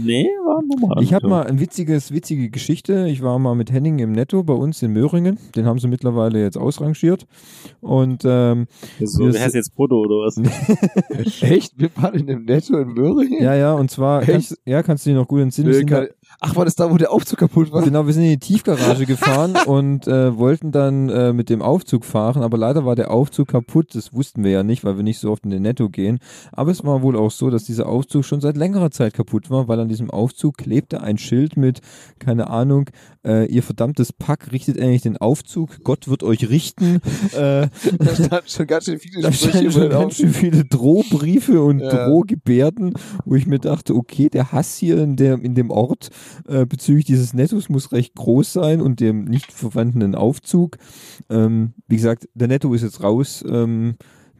Nee, 0.04 0.26
war 0.44 0.62
normal. 0.62 1.02
Ich 1.02 1.12
habe 1.14 1.26
mal 1.28 1.46
ein 1.46 1.59
witziges, 1.61 2.12
witzige 2.12 2.50
Geschichte. 2.50 3.09
Ich 3.09 3.22
war 3.22 3.38
mal 3.38 3.54
mit 3.54 3.72
Henning 3.72 3.98
im 4.00 4.12
Netto 4.12 4.42
bei 4.44 4.52
uns 4.52 4.82
in 4.82 4.92
Möhringen. 4.92 5.38
Den 5.56 5.64
haben 5.66 5.78
sie 5.78 5.88
mittlerweile 5.88 6.40
jetzt 6.42 6.56
ausrangiert. 6.59 7.26
Und 7.80 8.22
ähm, 8.26 8.66
So, 9.02 9.30
der 9.30 9.42
heißt 9.42 9.54
jetzt 9.54 9.74
Brutto 9.74 9.96
oder 10.00 10.26
was? 10.26 10.36
Echt? 11.42 11.72
Wir 11.78 11.88
waren 11.96 12.14
in 12.14 12.26
dem 12.26 12.44
Netto 12.44 12.76
in 12.78 12.88
Möhringen? 12.88 13.42
ja, 13.42 13.54
ja, 13.54 13.72
und 13.74 13.90
zwar, 13.90 14.20
Echt? 14.22 14.30
kannst, 14.30 14.61
ja, 14.66 14.82
kannst 14.82 15.06
du 15.06 15.11
dich 15.11 15.16
noch 15.18 15.26
gut 15.26 15.40
entsinnen. 15.40 15.72
Wir 15.72 16.11
Ach, 16.41 16.55
war 16.55 16.64
das 16.64 16.76
da, 16.76 16.91
wo 16.91 16.97
der 16.97 17.11
Aufzug 17.11 17.39
kaputt 17.41 17.72
war? 17.72 17.83
genau, 17.83 18.07
wir 18.07 18.12
sind 18.12 18.22
in 18.22 18.31
die 18.31 18.39
Tiefgarage 18.39 19.07
gefahren 19.07 19.57
und 19.66 20.07
äh, 20.07 20.37
wollten 20.37 20.70
dann 20.70 21.09
äh, 21.09 21.33
mit 21.33 21.51
dem 21.51 21.62
Aufzug 21.62 22.05
fahren, 22.05 22.43
aber 22.43 22.57
leider 22.57 22.85
war 22.85 22.95
der 22.95 23.11
Aufzug 23.11 23.49
kaputt. 23.49 23.95
Das 23.95 24.12
wussten 24.12 24.45
wir 24.45 24.51
ja 24.53 24.62
nicht, 24.62 24.85
weil 24.85 24.97
wir 24.97 25.03
nicht 25.03 25.18
so 25.18 25.33
oft 25.33 25.45
in 25.45 25.51
den 25.51 25.62
Netto 25.62 25.89
gehen. 25.89 26.18
Aber 26.53 26.70
es 26.70 26.85
war 26.85 27.03
wohl 27.03 27.16
auch 27.16 27.31
so, 27.31 27.51
dass 27.51 27.64
dieser 27.64 27.89
Aufzug 27.89 28.24
schon 28.24 28.41
seit 28.41 28.57
längerer 28.57 28.91
Zeit 28.91 29.14
kaputt 29.14 29.51
war, 29.51 29.66
weil 29.66 29.81
an 29.81 29.89
diesem 29.89 30.11
Aufzug 30.11 30.59
klebte 30.59 31.01
ein 31.03 31.18
Schild 31.18 31.57
mit, 31.57 31.81
keine 32.20 32.51
Ahnung, 32.51 32.91
äh, 33.24 33.47
ihr 33.47 33.62
verdammtes 33.64 34.12
Pack 34.12 34.53
richtet 34.53 34.76
endlich 34.76 35.03
den 35.03 35.16
Aufzug, 35.16 35.83
Gott 35.83 36.09
wird 36.09 36.22
euch 36.22 36.49
richten. 36.49 37.01
äh, 37.37 37.68
Da 37.99 38.14
standen 38.14 38.49
schon 38.49 38.66
ganz 38.66 38.85
schön 38.85 38.99
viele 39.01 39.22
da 39.22 39.33
standen 39.33 39.72
schon 39.72 39.91
ganz 39.91 40.14
schön 40.16 40.31
viele 40.33 40.64
Drohbriefe 40.64 41.62
und 41.62 41.81
Ja. 41.81 42.07
Drohgebärden, 42.09 42.95
wo 43.24 43.35
ich 43.35 43.47
mir 43.47 43.59
dachte, 43.59 43.95
okay, 43.95 44.29
der 44.29 44.53
Hass 44.53 44.76
hier 44.76 44.98
in, 45.02 45.16
der, 45.16 45.35
in 45.43 45.55
dem 45.55 45.70
Ort 45.70 46.11
äh, 46.47 46.66
bezüglich 46.66 47.05
dieses 47.05 47.35
Nettos 47.35 47.69
muss 47.69 47.93
recht 47.93 48.15
groß 48.15 48.53
sein 48.53 48.81
und 48.81 49.01
dem 49.01 49.24
nicht 49.24 49.53
vorhandenen 49.53 50.15
Aufzug. 50.15 50.78
Ähm, 51.28 51.74
wie 51.86 51.97
gesagt, 51.97 52.28
der 52.35 52.49
Netto 52.49 52.73
ist 52.74 52.82
jetzt 52.82 53.03
raus. 53.03 53.45
Ähm, 53.49 53.97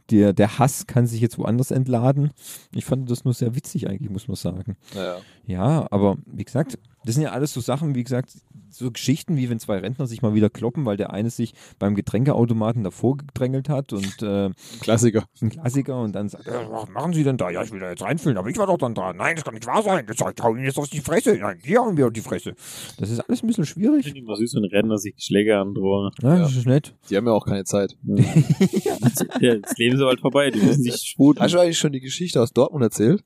der, 0.09 0.33
der 0.33 0.57
Hass 0.57 0.87
kann 0.87 1.07
sich 1.07 1.21
jetzt 1.21 1.37
woanders 1.37 1.71
entladen. 1.71 2.31
Ich 2.73 2.85
fand 2.85 3.09
das 3.09 3.25
nur 3.25 3.33
sehr 3.33 3.55
witzig 3.55 3.87
eigentlich, 3.87 4.09
muss 4.09 4.27
man 4.27 4.35
sagen. 4.35 4.75
Ja. 4.95 5.17
Ja, 5.45 5.87
aber 5.91 6.17
wie 6.25 6.43
gesagt, 6.43 6.79
das 7.05 7.15
sind 7.15 7.23
ja 7.23 7.31
alles 7.31 7.53
so 7.53 7.61
Sachen, 7.61 7.95
wie 7.95 8.03
gesagt, 8.03 8.33
so 8.71 8.91
Geschichten, 8.91 9.35
wie 9.37 9.49
wenn 9.49 9.59
zwei 9.59 9.79
Rentner 9.79 10.05
sich 10.05 10.21
mal 10.21 10.33
wieder 10.35 10.49
kloppen, 10.49 10.85
weil 10.85 10.97
der 10.97 11.11
eine 11.11 11.29
sich 11.29 11.53
beim 11.79 11.95
Getränkeautomaten 11.95 12.83
davor 12.83 13.17
gedrängelt 13.17 13.67
hat 13.69 13.93
und 13.93 14.21
äh, 14.21 14.51
Klassiker. 14.81 15.23
ein 15.41 15.49
Klassiker 15.49 15.99
und 16.01 16.13
dann 16.13 16.29
sagt 16.29 16.45
er, 16.47 16.69
was 16.71 16.87
machen 16.89 17.13
Sie 17.13 17.23
denn 17.23 17.37
da? 17.37 17.49
Ja, 17.49 17.63
ich 17.63 17.71
will 17.71 17.79
da 17.79 17.89
jetzt 17.89 18.03
reinfüllen, 18.03 18.37
aber 18.37 18.49
ich 18.49 18.57
war 18.57 18.67
doch 18.67 18.77
dann 18.77 18.93
dran. 18.93 19.17
Nein, 19.17 19.35
das 19.35 19.43
kann 19.45 19.53
nicht 19.55 19.65
wahr 19.65 19.81
sein. 19.81 20.05
Das 20.07 20.17
hau 20.19 20.55
Ihnen 20.55 20.65
jetzt 20.65 20.77
auf 20.77 20.87
die 20.89 20.99
Fresse. 21.01 21.35
Nein, 21.37 21.57
hier 21.63 21.79
hauen 21.79 21.97
wir 21.97 22.07
auf 22.07 22.13
die 22.13 22.21
Fresse. 22.21 22.53
Das 22.97 23.09
ist 23.09 23.19
alles 23.21 23.43
ein 23.43 23.47
bisschen 23.47 23.63
Ich 23.63 23.69
schwierig. 23.71 24.05
finde 24.05 24.19
immer 24.19 24.35
süß, 24.35 24.53
wenn 24.55 24.65
Rentner 24.65 24.97
sich 24.97 25.15
die 25.15 25.21
Schläge 25.23 25.57
androhen. 25.57 26.11
Ja, 26.21 26.35
Ja. 26.35 26.41
das 26.41 26.55
ist 26.55 26.67
nett. 26.67 26.95
Die 27.09 27.17
haben 27.17 27.25
ja 27.25 27.33
auch 27.33 27.45
keine 27.45 27.63
Zeit. 27.63 27.97
ja, 28.03 28.15
das 29.61 29.77
Leben 29.77 29.95
ist 29.95 30.01
bald 30.01 30.19
vorbei, 30.21 30.51
die 30.51 30.59
müssen 30.59 30.83
sich 30.83 30.95
sputen. 31.01 31.41
Hast 31.41 31.53
du 31.53 31.59
eigentlich 31.59 31.77
schon 31.77 31.91
die 31.91 32.01
Geschichte 32.01 32.41
aus 32.41 32.51
Dortmund 32.53 32.83
erzählt? 32.83 33.23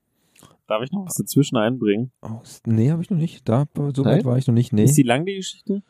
Darf 0.73 0.81
ich 0.81 0.91
noch 0.91 1.05
was 1.05 1.13
dazwischen 1.13 1.55
einbringen? 1.55 2.11
Aus, 2.21 2.63
nee, 2.65 2.89
habe 2.89 3.03
ich 3.03 3.11
noch 3.11 3.17
nicht. 3.19 3.47
Da, 3.47 3.65
so 3.75 4.03
weit 4.05 4.17
Nein? 4.17 4.25
war 4.25 4.39
ich 4.39 4.47
noch 4.47 4.55
nicht. 4.55 4.73
Nee. 4.73 4.85
Ist 4.85 4.97
die 4.97 5.03
lang, 5.03 5.23
die 5.23 5.35
Geschichte? 5.35 5.83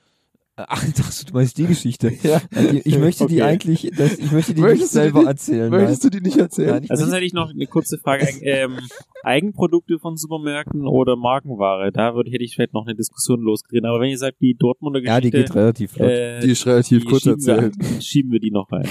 Ach, 0.55 0.83
ich 0.87 0.93
dachte, 0.93 1.25
du 1.25 1.33
meinst 1.33 1.57
die 1.57 1.65
Geschichte. 1.65 2.11
Ja. 2.23 2.39
Die, 2.71 2.79
ich 2.85 2.99
möchte 2.99 3.25
die 3.25 3.41
Okay. 3.41 3.41
eigentlich, 3.41 3.89
das, 3.97 4.19
ich 4.19 4.31
möchte 4.31 4.53
die 4.53 4.61
nicht 4.61 4.69
Möchtest 4.69 4.93
die 4.93 4.97
selber 4.97 5.19
nicht? 5.19 5.27
erzählen. 5.29 5.69
Möchtest 5.71 6.03
du 6.03 6.09
die 6.09 6.21
nicht 6.21 6.37
erzählen? 6.37 6.69
Nein, 6.71 6.83
ich 6.83 6.91
Also 6.91 7.03
sonst 7.05 7.15
hätte 7.15 7.25
ich 7.25 7.33
noch 7.33 7.49
eine 7.49 7.65
kurze 7.67 7.97
Frage. 7.97 8.27
Ähm, 8.41 8.77
Eigenprodukte 9.23 9.97
von 9.99 10.15
Supermärkten 10.15 10.85
oder 10.85 11.15
Markenware? 11.15 11.91
Da 11.91 12.13
würde, 12.13 12.29
hätte 12.29 12.43
ich 12.43 12.53
vielleicht 12.55 12.73
noch 12.73 12.85
eine 12.85 12.95
Diskussion 12.95 13.41
losgehen. 13.41 13.85
Aber 13.85 13.99
wenn 13.99 14.09
ihr 14.09 14.17
sagt, 14.17 14.41
die 14.41 14.53
Dortmunder 14.55 15.01
ja, 15.03 15.19
die 15.19 15.31
Geschichte, 15.31 15.53
geht 15.53 15.55
relativ 15.55 15.91
flott. 15.93 16.09
äh, 16.09 16.39
die 16.41 16.51
ist 16.51 16.65
relativ 16.67 17.01
die 17.03 17.07
kurz 17.09 17.23
schieben 17.23 17.39
erzählt. 17.39 17.75
Wir, 17.79 18.01
schieben 18.01 18.31
wir 18.31 18.39
die 18.39 18.51
noch 18.51 18.71
rein. 18.71 18.87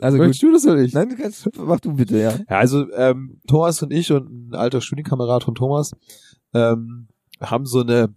also 0.00 0.18
Möchtest 0.18 0.42
du 0.42 0.52
das 0.52 0.64
oder 0.66 0.76
nicht? 0.76 0.94
Nein, 0.94 1.08
du 1.10 1.16
kannst, 1.16 1.48
mach 1.58 1.80
du 1.80 1.94
bitte, 1.94 2.18
ja. 2.18 2.30
Ja, 2.30 2.44
also 2.58 2.90
ähm, 2.92 3.40
Thomas 3.48 3.82
und 3.82 3.92
ich 3.92 4.12
und 4.12 4.50
ein 4.50 4.54
alter 4.54 4.80
Studienkamerad 4.80 5.44
von 5.44 5.54
Thomas 5.54 5.92
ähm, 6.54 7.08
haben 7.40 7.66
so 7.66 7.80
eine, 7.80 8.14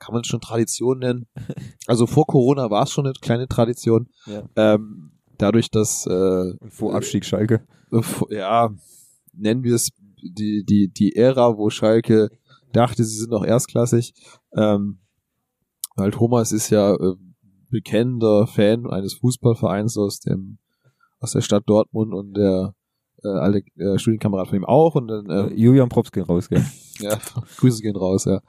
kann 0.00 0.12
man 0.12 0.22
es 0.22 0.26
schon 0.26 0.40
Tradition 0.40 0.98
nennen. 0.98 1.26
Also 1.86 2.06
vor 2.06 2.26
Corona 2.26 2.70
war 2.70 2.84
es 2.84 2.90
schon 2.90 3.06
eine 3.06 3.14
kleine 3.20 3.48
Tradition. 3.48 4.08
Ja. 4.26 4.42
Ähm, 4.56 5.12
dadurch, 5.38 5.70
dass 5.70 6.06
äh, 6.06 6.54
Vor 6.68 6.94
Abstieg 6.94 7.24
Schalke. 7.24 7.64
Bevor- 7.90 8.32
ja, 8.32 8.70
nennen 9.32 9.62
wir 9.64 9.74
es 9.74 9.90
die, 10.22 10.64
die, 10.64 10.88
die 10.92 11.16
Ära, 11.16 11.56
wo 11.56 11.70
Schalke 11.70 12.30
dachte, 12.72 13.02
sie 13.04 13.16
sind 13.16 13.30
noch 13.30 13.44
erstklassig. 13.44 14.12
Ähm, 14.56 15.00
weil 15.96 16.10
Thomas 16.12 16.52
ist 16.52 16.70
ja 16.70 16.94
äh, 16.94 17.14
bekennender 17.70 18.46
Fan 18.46 18.86
eines 18.88 19.14
Fußballvereins 19.14 19.96
aus 19.98 20.20
dem 20.20 20.58
aus 21.18 21.32
der 21.32 21.40
Stadt 21.40 21.64
Dortmund 21.66 22.14
und 22.14 22.34
der 22.34 22.74
äh, 23.24 23.28
alte 23.28 23.62
äh, 23.76 23.98
Studienkamerad 23.98 24.48
von 24.48 24.56
ihm 24.58 24.64
auch 24.64 24.94
und 24.94 25.08
dann 25.08 25.26
Äh, 25.28 25.48
äh, 25.48 25.54
Julian 25.54 25.88
Props 25.88 26.12
gehen 26.12 26.22
raus, 26.24 26.48
gell? 26.48 26.64
ja, 27.00 27.18
Grüße 27.58 27.82
gehen 27.82 27.96
raus, 27.96 28.24
ja. 28.26 28.40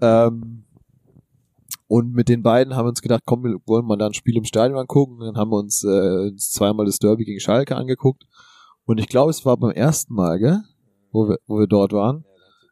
Ähm, 0.00 0.65
und 1.88 2.12
mit 2.12 2.28
den 2.28 2.42
beiden 2.42 2.74
haben 2.74 2.84
wir 2.86 2.90
uns 2.90 3.02
gedacht, 3.02 3.22
komm, 3.26 3.44
wir 3.44 3.56
wollen 3.66 3.86
mal 3.86 3.96
da 3.96 4.06
ein 4.06 4.14
Spiel 4.14 4.36
im 4.36 4.44
Stadion 4.44 4.78
angucken. 4.78 5.20
Dann 5.20 5.36
haben 5.36 5.50
wir 5.50 5.58
uns 5.58 5.84
äh, 5.84 6.34
zweimal 6.36 6.86
das 6.86 6.98
Derby 6.98 7.24
gegen 7.24 7.40
Schalke 7.40 7.76
angeguckt. 7.76 8.24
Und 8.84 8.98
ich 8.98 9.08
glaube, 9.08 9.30
es 9.30 9.44
war 9.44 9.56
beim 9.56 9.70
ersten 9.70 10.14
Mal, 10.14 10.38
gell? 10.38 10.62
Wo 11.12 11.28
wir, 11.28 11.38
wo 11.46 11.58
wir 11.58 11.66
dort 11.66 11.92
waren. 11.92 12.24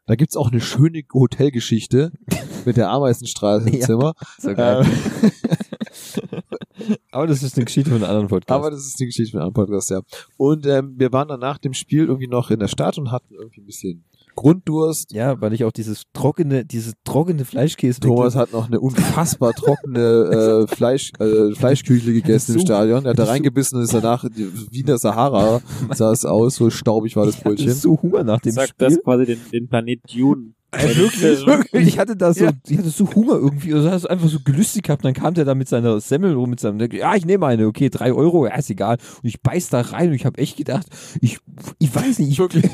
Da 0.07 0.17
gibt's 0.17 0.37
auch 0.37 0.51
eine 0.51 0.61
schöne 0.61 1.03
Hotelgeschichte 1.13 2.13
mit 2.65 2.77
der 2.77 2.91
Ameisenstraße 2.91 3.69
im 3.69 3.75
Ja. 3.75 3.87
Zimmer. 3.87 4.15
So 4.39 4.55
geil. 4.55 4.85
Ähm, 4.85 5.31
Aber 7.13 7.27
das 7.27 7.43
ist 7.43 7.57
eine 7.57 7.65
Geschichte 7.65 7.91
von 7.91 7.99
einem 8.03 8.09
anderen 8.11 8.29
Podcast. 8.29 8.51
aber 8.51 8.71
das 8.71 8.85
ist 8.85 8.99
die 8.99 9.07
Geschichte 9.07 9.37
mit 9.37 9.45
einem 9.45 9.53
Podcast, 9.55 9.91
ja. 9.91 10.01
Und 10.37 10.67
ähm, 10.67 10.95
wir 10.99 11.13
waren 11.13 11.29
dann 11.29 11.41
nach 11.41 11.59
dem 11.59 11.73
Spiel 11.73 12.07
irgendwie 12.07 12.27
noch 12.27 12.51
in 12.51 12.59
der 12.59 12.69
Stadt 12.69 12.99
und 12.99 13.11
hatten 13.13 13.35
irgendwie 13.35 13.61
ein 13.61 13.67
bisschen 13.67 14.05
Grunddurst. 14.35 15.13
ja, 15.13 15.41
weil 15.41 15.53
ich 15.53 15.65
auch 15.65 15.73
dieses 15.73 16.05
trockene, 16.13 16.65
dieses 16.65 16.95
trockene 17.05 17.45
Fleischkäse. 17.45 18.01
Thomas 18.01 18.35
hat 18.37 18.53
noch 18.53 18.67
eine 18.69 18.81
unfassbar 18.81 19.53
trockene 19.53 20.01
äh, 20.01 20.67
Fleisch, 20.75 21.13
äh, 21.19 21.55
Fleischküchle 21.55 22.13
gegessen 22.13 22.55
im 22.55 22.61
Stadion. 22.61 23.05
Er 23.05 23.11
hat 23.11 23.19
da 23.19 23.25
reingebissen 23.25 23.79
und 23.79 23.85
ist 23.85 23.95
danach 23.95 24.25
wie 24.25 24.81
in 24.81 24.87
der 24.87 24.99
Sahara 24.99 25.61
sah 25.95 26.13
es 26.13 26.25
aus, 26.25 26.57
so 26.57 26.71
staubig 26.71 27.17
war 27.17 27.27
das 27.27 27.35
Ich 27.37 27.41
hatte 27.45 27.55
Brötchen. 27.57 27.73
so 27.75 28.01
Hunger 28.03 28.25
nach 28.25 28.41
dem 28.41 28.53
Sagt 28.53 28.71
Spiel. 28.71 28.89
das 28.89 29.03
quasi 29.03 29.27
den, 29.27 29.41
den 29.53 29.69
Planet 29.69 30.01
Dune. 30.13 30.53
Ey, 30.77 30.97
wirklich, 30.97 31.47
wirklich. 31.47 31.87
Ich 31.87 31.99
hatte 32.01 32.17
da 32.17 32.35
so, 32.35 32.47
Ja. 32.47 32.51
ich 32.69 32.77
hatte 32.79 32.91
so 32.91 33.07
Hunger 33.15 33.35
irgendwie, 33.35 33.73
also 33.75 33.89
hast 33.93 34.07
einfach 34.11 34.29
so 34.29 34.39
gelüstet 34.45 34.83
gehabt, 34.83 35.05
dann 35.05 35.15
kam 35.15 35.33
der 35.35 35.45
da 35.45 35.55
mit 35.55 35.69
seiner 35.69 36.01
Semmel 36.01 36.35
rum, 36.35 36.51
mit 36.51 36.59
seinem, 36.59 36.81
ja, 36.91 37.15
ich 37.15 37.25
nehme 37.25 37.47
eine, 37.47 37.69
okay, 37.69 37.91
drei 37.91 38.13
Euro, 38.13 38.45
ja, 38.47 38.57
ist 38.57 38.71
egal. 38.71 38.97
Und 39.23 39.29
ich 39.29 39.41
beiß 39.41 39.69
da 39.69 39.83
rein 39.83 40.09
und 40.09 40.15
ich 40.15 40.27
habe 40.27 40.39
echt 40.39 40.57
gedacht, 40.57 40.87
ich, 41.21 41.39
ich 41.79 41.95
weiß 41.95 42.19
nicht, 42.19 42.31
ich, 42.33 42.39
Wirklich. 42.41 42.69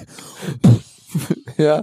ja. 1.59 1.83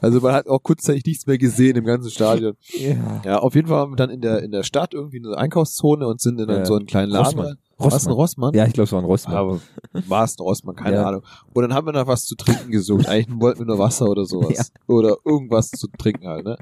Also 0.00 0.20
man 0.20 0.32
hat 0.32 0.46
auch 0.46 0.62
kurzzeitig 0.62 1.04
nichts 1.04 1.26
mehr 1.26 1.36
gesehen 1.38 1.76
im 1.76 1.84
ganzen 1.84 2.10
Stadion. 2.10 2.54
ja. 2.72 3.20
Ja, 3.24 3.38
auf 3.40 3.54
jeden 3.56 3.66
Fall 3.68 3.78
waren 3.78 3.90
wir 3.92 3.96
dann 3.96 4.10
in 4.10 4.20
der 4.20 4.42
in 4.42 4.52
der 4.52 4.62
Stadt 4.62 4.94
irgendwie 4.94 5.18
eine 5.18 5.36
Einkaufszone 5.36 6.06
und 6.06 6.20
sind 6.20 6.40
in 6.40 6.48
Ja. 6.48 6.64
so 6.64 6.76
einen 6.76 6.86
kleinen 6.86 7.10
Laden. 7.10 7.24
Rossmann. 7.26 7.46
rein. 7.46 7.56
War 7.78 7.92
es 7.94 8.06
ein 8.06 8.12
Rossmann? 8.12 8.54
Ja, 8.54 8.66
ich 8.66 8.74
glaube, 8.74 8.84
es 8.84 8.92
war 8.92 9.00
ein 9.00 9.06
Rossmann. 9.06 9.36
Aber 9.36 9.60
war 10.06 10.24
es 10.24 10.38
ein 10.38 10.42
Rossmann, 10.42 10.76
keine 10.76 10.96
Ja. 10.96 11.06
Ahnung. 11.08 11.22
Und 11.54 11.62
dann 11.62 11.74
haben 11.74 11.86
wir 11.86 11.92
noch 11.92 12.06
was 12.06 12.26
zu 12.26 12.36
trinken 12.36 12.70
gesucht. 12.70 13.08
Eigentlich 13.08 13.40
wollten 13.40 13.60
wir 13.60 13.66
nur 13.66 13.78
Wasser 13.78 14.06
oder 14.08 14.24
sowas. 14.26 14.56
Ja. 14.56 14.64
Oder 14.94 15.16
irgendwas 15.24 15.70
zu 15.70 15.88
trinken 15.98 16.28
halt, 16.28 16.44
ne? 16.44 16.56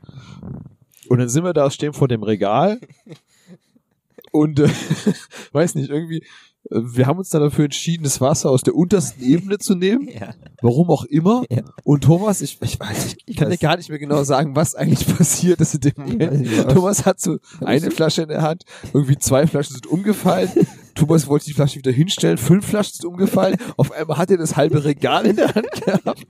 Und 1.08 1.18
dann 1.18 1.28
sind 1.28 1.42
wir 1.44 1.52
da, 1.52 1.70
stehen 1.70 1.92
vor 1.92 2.06
dem 2.08 2.22
Regal. 2.22 2.78
Und 4.32 4.60
äh, 4.60 4.68
weiß 5.52 5.74
nicht, 5.74 5.90
irgendwie, 5.90 6.18
äh, 6.18 6.22
wir 6.70 7.06
haben 7.06 7.18
uns 7.18 7.30
dann 7.30 7.42
dafür 7.42 7.64
entschieden, 7.66 8.04
das 8.04 8.20
Wasser 8.20 8.50
aus 8.50 8.62
der 8.62 8.74
untersten 8.74 9.22
Ebene 9.22 9.58
zu 9.58 9.74
nehmen. 9.74 10.08
ja. 10.20 10.34
Warum 10.60 10.90
auch 10.90 11.04
immer. 11.04 11.44
Ja. 11.50 11.62
Und 11.84 12.04
Thomas, 12.04 12.40
ich, 12.42 12.58
ich 12.60 12.78
weiß 12.78 13.04
nicht, 13.04 13.22
ich 13.26 13.36
kann 13.36 13.48
dir 13.50 13.56
weiß- 13.56 13.60
gar 13.60 13.76
nicht 13.76 13.88
mehr 13.88 13.98
genau 13.98 14.22
sagen, 14.24 14.54
was 14.56 14.74
eigentlich 14.74 15.06
passiert 15.16 15.60
ist 15.60 15.74
in 15.74 15.80
dem 15.80 15.92
Moment. 15.96 16.68
Thomas 16.72 17.06
hat 17.06 17.20
so 17.20 17.38
eine 17.64 17.90
Flasche 17.90 18.22
in 18.22 18.28
der 18.28 18.42
Hand, 18.42 18.64
irgendwie 18.92 19.18
zwei 19.18 19.46
Flaschen 19.46 19.74
sind 19.74 19.86
umgefallen. 19.86 20.50
Thomas 20.98 21.28
wollte 21.28 21.44
die 21.46 21.52
Flasche 21.52 21.76
wieder 21.78 21.92
hinstellen, 21.92 22.38
fünf 22.38 22.66
Flaschen 22.66 22.94
sind 22.94 23.04
umgefallen. 23.04 23.56
Auf 23.76 23.92
einmal 23.92 24.18
hat 24.18 24.32
er 24.32 24.36
das 24.36 24.56
halbe 24.56 24.84
Regal 24.84 25.26
in 25.26 25.36
der 25.36 25.54
Hand 25.54 25.70
gehabt. 25.70 26.26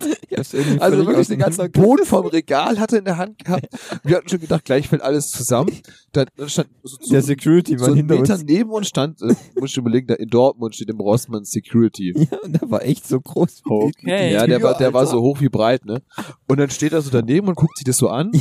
Also 0.79 1.07
wirklich 1.07 1.29
den 1.29 1.39
ganzen 1.39 1.73
Boden 1.73 2.05
vom 2.05 2.27
Regal 2.27 2.79
hat 2.79 2.93
er 2.93 2.99
in 2.99 3.07
der 3.07 3.17
Hand 3.17 3.43
gehabt. 3.43 3.67
Wir 4.05 4.17
hatten 4.17 4.29
schon 4.29 4.41
gedacht, 4.41 4.67
gleich 4.67 4.87
fällt 4.87 5.01
alles 5.01 5.31
zusammen. 5.31 5.73
Dann, 6.13 6.27
dann 6.37 6.51
stand 6.51 6.69
so, 6.83 6.99
so, 7.01 7.11
Der 7.11 7.23
Security 7.23 7.79
so 7.79 7.87
war 7.87 7.95
ein 7.95 8.05
Meter 8.05 8.35
uns. 8.35 8.45
neben 8.45 8.71
uns 8.71 8.89
stand, 8.89 9.23
äh, 9.23 9.35
muss 9.59 9.71
ich 9.71 9.79
überlegen, 9.79 10.07
da 10.07 10.15
in 10.15 10.29
Dortmund 10.29 10.75
steht 10.75 10.91
im 10.91 11.01
Rossmann 11.01 11.45
Security. 11.45 12.15
Ja, 12.31 12.39
und 12.43 12.61
der 12.61 12.71
war 12.71 12.83
echt 12.83 13.07
so 13.09 13.21
groß. 13.21 13.63
Okay. 13.65 14.35
Ja, 14.35 14.47
der 14.47 14.63
war, 14.63 14.77
der 14.77 14.93
war 14.93 15.07
so 15.07 15.23
hoch 15.23 15.41
wie 15.41 15.49
breit, 15.49 15.87
ne? 15.87 16.03
Und 16.47 16.59
dann 16.61 16.69
steht 16.69 16.93
er 16.93 17.01
so 17.01 17.11
daneben 17.11 17.49
und 17.49 17.55
guckt 17.55 17.79
sich 17.79 17.85
das 17.85 17.97
so 17.97 18.09
an. 18.09 18.33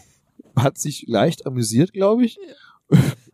Hat 0.56 0.78
sich 0.78 1.04
leicht 1.06 1.44
amüsiert, 1.44 1.92
glaube 1.92 2.24
ich. 2.24 2.38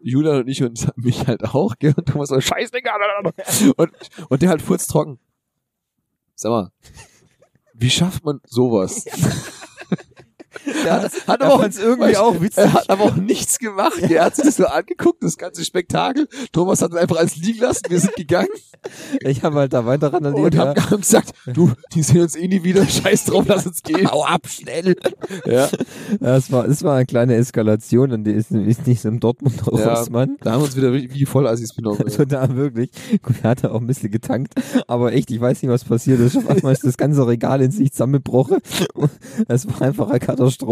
Julian 0.03 0.41
und 0.41 0.49
ich 0.49 0.63
und 0.63 0.97
mich 0.97 1.27
halt 1.27 1.45
auch, 1.45 1.77
gell? 1.79 1.95
Und 1.97 2.07
Thomas 2.09 2.29
so, 2.29 2.41
scheiß 2.41 2.71
Digga. 2.71 2.93
Und, 3.77 3.93
und 4.29 4.43
der 4.43 4.51
halt 4.51 4.63
furztrocken. 4.63 5.19
Sag 6.35 6.51
mal, 6.51 6.73
wie 7.75 7.91
schafft 7.91 8.25
man 8.25 8.41
sowas? 8.45 9.05
Der 10.85 10.93
hat, 11.03 11.13
hat 11.27 11.41
er 11.41 11.47
aber 11.47 11.55
auch, 11.55 11.63
irgendwie 11.63 12.17
auch 12.17 12.41
witzig. 12.41 12.59
Er 12.65 12.73
hat 12.73 12.91
aber 12.91 13.05
auch 13.05 13.17
nichts 13.17 13.59
gemacht. 13.59 13.99
Er 14.01 14.25
hat 14.25 14.37
sich 14.37 14.45
das 14.45 14.57
so 14.57 14.67
angeguckt, 14.67 15.23
das 15.23 15.37
ganze 15.39 15.65
Spektakel. 15.65 16.29
Thomas 16.53 16.83
hat 16.83 16.95
einfach 16.95 17.17
alles 17.17 17.37
liegen 17.37 17.61
lassen. 17.61 17.83
Wir 17.89 18.01
sind 18.01 18.15
gegangen 18.17 18.49
Ich 19.21 19.45
habe 19.45 19.57
halt 19.57 19.73
da 19.73 19.87
weiter 19.87 20.09
und 20.09 20.15
randaliert. 20.15 20.57
haben, 20.57 20.75
Ja. 20.77 20.91
haben 20.91 21.01
gesagt, 21.01 21.33
du, 21.47 21.71
die 21.95 22.03
sehen 22.03 22.23
uns 22.23 22.35
eh 22.37 22.49
nie 22.49 22.65
wieder. 22.65 22.85
Scheiß 22.87 23.27
drauf, 23.27 23.45
lass 23.47 23.67
uns 23.67 23.83
gehen. 23.83 24.11
Hau 24.11 24.25
ab, 24.25 24.47
schnell! 24.49 24.97
Ja. 25.47 25.69
Es 26.21 26.51
war, 26.51 26.67
es 26.67 26.83
war 26.83 26.97
eine 26.97 27.07
kleine 27.07 27.35
Eskalation 27.37 28.11
und 28.13 28.25
die 28.25 28.33
ist, 28.33 28.51
ist 28.51 28.87
nicht 28.87 29.01
so 29.01 29.09
im 29.09 29.21
Dortmunder 29.21 29.79
Ja. 29.79 29.95
Rossmann. 29.95 30.37
Da 30.43 30.53
haben 30.53 30.61
wir 30.61 30.65
uns 30.65 30.77
wieder 30.77 30.93
wie 30.93 31.27
voll 31.27 31.47
Assis 31.47 31.75
benommen. 31.75 32.01
Also 32.13 32.25
da 32.25 32.55
wirklich, 32.57 32.91
gut, 33.23 33.37
er 33.43 33.51
hatte 33.51 33.73
auch 33.73 33.81
ein 33.81 33.87
bisschen 33.87 34.11
getankt, 34.11 34.55
aber 34.89 35.13
echt, 35.13 35.31
ich 35.31 35.41
weiß 35.41 35.63
nicht, 35.63 35.71
was 35.71 35.85
passiert 35.85 36.19
ist. 36.21 36.37
Auf 36.37 36.49
einmal 36.49 36.73
ist 36.73 36.85
das 36.85 36.97
ganze 36.97 37.27
Regal 37.27 37.63
in 37.63 37.71
sich 37.71 37.93
zusammengebrochen. 37.93 38.59
Es 39.49 39.67
war 39.69 39.83
einfach 39.83 40.11
eine 40.11 40.19
Katastrophe. 40.21 40.72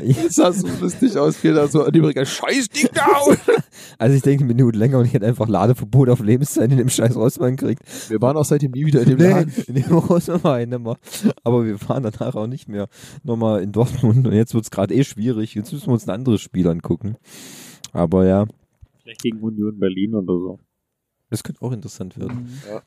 Ich, 0.00 0.16
Das 0.22 0.34
sah 0.34 0.52
so 0.52 0.66
lustig 0.80 1.16
aus, 1.16 1.42
wie 1.42 1.48
er 1.48 1.54
da 1.54 1.68
so 1.68 1.82
an 1.84 1.94
Regal, 1.94 2.26
scheiß 2.26 2.68
Ding 2.68 2.88
da! 2.92 3.06
also 3.98 4.16
ich 4.16 4.22
denke 4.22 4.44
eine 4.44 4.54
Minute 4.54 4.78
länger 4.78 4.98
und 4.98 5.06
ich 5.06 5.14
hätte 5.14 5.26
einfach 5.26 5.48
Ladeverbot 5.48 6.08
auf 6.08 6.20
Lebenszeit 6.20 6.70
in 6.70 6.78
dem 6.78 6.88
scheiß 6.88 7.16
Rossmann 7.16 7.56
gekriegt. 7.56 7.82
Wir 8.08 8.20
waren 8.20 8.36
auch 8.36 8.44
seitdem 8.44 8.72
nie 8.72 8.86
wieder 8.86 9.02
in 9.02 9.10
dem 9.10 9.18
Laden. 9.18 9.52
in 9.66 9.74
dem 9.74 9.96
Rossmann 9.96 10.42
war 10.44 10.60
ich 10.60 10.68
nicht 10.68 10.80
mehr. 10.82 10.96
Aber 11.44 11.64
wir 11.64 11.80
waren 11.88 12.02
danach 12.02 12.34
auch 12.34 12.46
nicht 12.46 12.68
mehr 12.68 12.88
nochmal 13.22 13.62
in 13.62 13.72
Dortmund 13.72 14.26
und 14.26 14.32
jetzt 14.32 14.54
wird 14.54 14.64
es 14.64 14.70
gerade 14.70 14.94
eh 14.94 15.04
schwierig. 15.04 15.54
Jetzt 15.54 15.72
müssen 15.72 15.86
wir 15.86 15.92
uns 15.94 16.06
ein 16.06 16.14
anderes 16.14 16.40
Spiel 16.40 16.66
angucken. 16.68 17.16
Aber 17.92 18.26
ja, 18.26 18.46
Vielleicht 19.02 19.22
gegen 19.22 19.40
Union 19.40 19.78
Berlin 19.78 20.14
oder 20.14 20.34
so. 20.34 20.58
das 21.30 21.42
könnte 21.42 21.62
auch 21.62 21.72
interessant 21.72 22.18
werden. 22.18 22.48
Ja. 22.68 22.82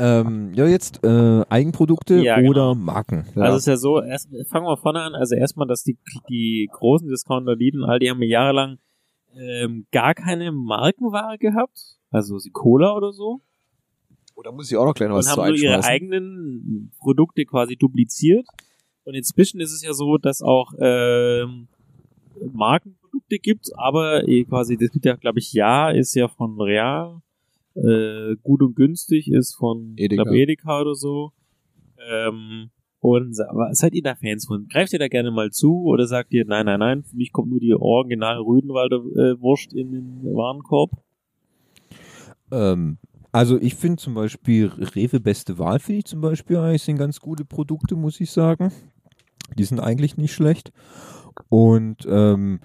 Ähm, 0.00 0.54
ja, 0.54 0.66
jetzt 0.66 1.04
äh, 1.04 1.44
Eigenprodukte 1.50 2.16
Ja, 2.22 2.36
genau. 2.36 2.50
oder 2.50 2.74
Marken. 2.74 3.26
Ja. 3.36 3.42
Also 3.42 3.56
es 3.56 3.62
ist 3.62 3.66
ja 3.66 3.76
so, 3.76 4.02
erst, 4.02 4.30
fangen 4.48 4.66
wir 4.66 4.76
vorne 4.78 5.02
an. 5.02 5.14
Also 5.14 5.34
erstmal, 5.34 5.66
dass 5.66 5.82
die, 5.82 5.98
die 6.30 6.68
großen 6.72 7.06
Discounter 7.06 7.54
Lidl, 7.54 7.84
all 7.84 7.98
die 7.98 8.08
haben 8.08 8.22
ja 8.22 8.28
jahrelang 8.28 8.78
ähm, 9.36 9.86
gar 9.92 10.14
keine 10.14 10.52
Markenware 10.52 11.36
gehabt. 11.38 11.98
Also 12.10 12.38
sie 12.38 12.50
Cola 12.50 12.96
oder 12.96 13.12
so. 13.12 13.42
Oh, 14.34 14.42
da 14.42 14.52
muss 14.52 14.70
ich 14.70 14.76
auch 14.78 14.86
noch 14.86 14.94
gleich 14.94 15.10
noch 15.10 15.16
was 15.16 15.26
und 15.26 15.34
zu 15.34 15.42
haben 15.42 15.56
so 15.56 15.62
ihre 15.62 15.84
eigenen 15.84 16.92
Produkte 16.98 17.44
quasi 17.44 17.76
dupliziert. 17.76 18.46
Und 19.04 19.14
inzwischen 19.14 19.60
ist 19.60 19.72
es 19.72 19.82
ja 19.82 19.92
so, 19.92 20.16
dass 20.16 20.40
auch 20.40 20.72
ähm, 20.78 21.68
Markenprodukte 22.52 23.38
gibt, 23.38 23.70
aber 23.76 24.26
eh 24.26 24.44
quasi, 24.44 24.78
das 24.78 24.90
gibt 24.90 25.04
ja, 25.04 25.16
glaube 25.16 25.40
ich, 25.40 25.52
Ja 25.52 25.90
ist 25.90 26.14
ja 26.14 26.28
von 26.28 26.58
Real, 26.60 27.20
äh, 27.74 28.36
gut 28.42 28.62
und 28.62 28.74
günstig 28.74 29.30
ist 29.30 29.54
von 29.54 29.94
Edeka. 29.96 30.24
glaub, 30.24 30.34
Edeka 30.34 30.80
oder 30.80 30.94
so. 30.94 31.32
Ähm, 32.10 32.70
und 33.00 33.40
aber 33.40 33.74
seid 33.74 33.94
ihr 33.94 34.02
da 34.02 34.14
Fans 34.14 34.46
von? 34.46 34.68
Greift 34.68 34.92
ihr 34.92 34.98
da 34.98 35.08
gerne 35.08 35.30
mal 35.30 35.50
zu 35.50 35.84
oder 35.84 36.06
sagt 36.06 36.32
ihr, 36.32 36.44
nein, 36.46 36.66
nein, 36.66 36.80
nein, 36.80 37.02
für 37.04 37.16
mich 37.16 37.32
kommt 37.32 37.50
nur 37.50 37.60
die 37.60 37.74
original 37.74 38.38
Rüdenwalder 38.38 38.96
äh, 38.96 39.40
Wurst 39.40 39.72
in 39.72 39.92
den 39.92 40.22
Warenkorb? 40.22 40.90
Ähm, 42.52 42.98
also 43.32 43.58
ich 43.58 43.74
finde 43.74 43.96
zum 43.96 44.14
Beispiel 44.14 44.66
Rewe 44.66 45.20
Beste 45.20 45.58
Wahl, 45.58 45.78
finde 45.78 46.00
ich 46.00 46.04
zum 46.06 46.20
Beispiel 46.20 46.56
eigentlich 46.56 46.82
sind 46.82 46.98
ganz 46.98 47.20
gute 47.20 47.44
Produkte, 47.44 47.94
muss 47.94 48.20
ich 48.20 48.30
sagen. 48.30 48.72
Die 49.56 49.64
sind 49.64 49.80
eigentlich 49.80 50.16
nicht 50.16 50.34
schlecht. 50.34 50.72
Und 51.48 52.06
ähm, 52.08 52.60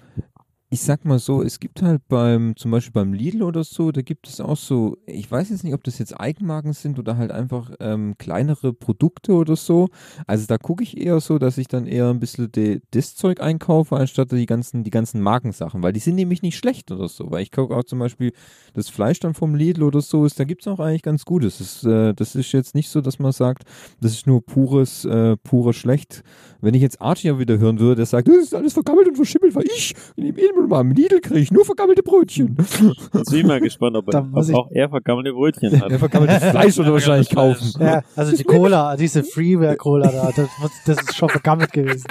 ich 0.68 0.82
sag 0.82 1.04
mal 1.04 1.20
so, 1.20 1.42
es 1.42 1.60
gibt 1.60 1.80
halt 1.80 2.02
beim, 2.08 2.56
zum 2.56 2.72
Beispiel 2.72 2.92
beim 2.92 3.12
Lidl 3.12 3.44
oder 3.44 3.62
so, 3.62 3.92
da 3.92 4.02
gibt 4.02 4.26
es 4.26 4.40
auch 4.40 4.56
so, 4.56 4.96
ich 5.06 5.30
weiß 5.30 5.50
jetzt 5.50 5.62
nicht, 5.62 5.74
ob 5.74 5.84
das 5.84 5.98
jetzt 5.98 6.18
Eigenmarken 6.18 6.72
sind 6.72 6.98
oder 6.98 7.16
halt 7.16 7.30
einfach 7.30 7.70
ähm, 7.78 8.16
kleinere 8.18 8.72
Produkte 8.72 9.34
oder 9.34 9.54
so. 9.54 9.88
Also 10.26 10.46
da 10.48 10.58
gucke 10.58 10.82
ich 10.82 10.96
eher 10.96 11.20
so, 11.20 11.38
dass 11.38 11.56
ich 11.58 11.68
dann 11.68 11.86
eher 11.86 12.08
ein 12.08 12.18
bisschen 12.18 12.50
das 12.90 13.14
Zeug 13.14 13.40
einkaufe, 13.40 13.96
anstatt 13.96 14.32
die 14.32 14.46
ganzen, 14.46 14.82
die 14.82 14.90
ganzen 14.90 15.20
Markensachen, 15.20 15.84
weil 15.84 15.92
die 15.92 16.00
sind 16.00 16.16
nämlich 16.16 16.42
nicht 16.42 16.56
schlecht 16.58 16.90
oder 16.90 17.06
so. 17.06 17.30
Weil 17.30 17.42
ich 17.42 17.52
gucke 17.52 17.76
auch 17.76 17.84
zum 17.84 18.00
Beispiel 18.00 18.32
das 18.74 18.88
Fleisch 18.88 19.20
dann 19.20 19.34
vom 19.34 19.54
Lidl 19.54 19.84
oder 19.84 20.00
so, 20.00 20.24
ist, 20.24 20.40
da 20.40 20.44
gibt 20.44 20.62
es 20.62 20.68
auch 20.68 20.80
eigentlich 20.80 21.02
ganz 21.02 21.24
Gutes. 21.24 21.58
Das, 21.58 21.76
ist, 21.76 21.84
äh, 21.84 22.12
das 22.12 22.34
ist 22.34 22.50
jetzt 22.50 22.74
nicht 22.74 22.88
so, 22.88 23.00
dass 23.00 23.20
man 23.20 23.30
sagt, 23.30 23.62
das 24.00 24.12
ist 24.12 24.26
nur 24.26 24.44
pures, 24.44 25.04
äh, 25.04 25.36
pures 25.36 25.76
Schlecht. 25.76 26.24
Wenn 26.60 26.74
ich 26.74 26.82
jetzt 26.82 27.00
Archie 27.00 27.38
wieder 27.38 27.58
hören 27.58 27.78
würde, 27.78 27.96
der 27.96 28.06
sagt, 28.06 28.26
das 28.26 28.36
ist 28.36 28.54
alles 28.54 28.72
vergammelt 28.72 29.06
und 29.06 29.14
verschimmelt, 29.14 29.54
weil 29.54 29.66
ich 29.66 29.94
in 30.16 30.24
dem 30.24 30.36
Edel 30.56 30.66
mal 30.68 30.80
im 30.80 30.90
Lidl 30.92 31.20
kriege 31.20 31.40
ich 31.40 31.50
nur 31.52 31.64
vergammelte 31.64 32.02
Brötchen. 32.02 32.56
Jetzt 32.58 33.30
bin 33.30 33.40
ich 33.40 33.46
mal 33.46 33.60
gespannt, 33.60 33.96
ob, 33.96 34.12
er, 34.12 34.28
ob 34.32 34.42
ich- 34.48 34.54
auch 34.54 34.70
er 34.70 34.88
vergammelte 34.88 35.32
Brötchen 35.32 35.80
hat. 35.80 35.90
Der 35.90 35.98
vergammelte 35.98 36.40
Fleisch 36.40 36.78
oder 36.78 36.92
wahrscheinlich 36.92 37.30
kaufen. 37.30 37.72
Ja, 37.80 38.02
also 38.14 38.36
die 38.36 38.44
Cola, 38.44 38.96
diese 38.96 39.22
Freeware 39.22 39.76
Cola 39.76 40.10
da, 40.10 40.32
das, 40.34 40.48
muss- 40.60 40.70
das 40.86 40.98
ist 41.02 41.14
schon 41.16 41.28
vergammelt 41.28 41.72
gewesen. 41.72 42.06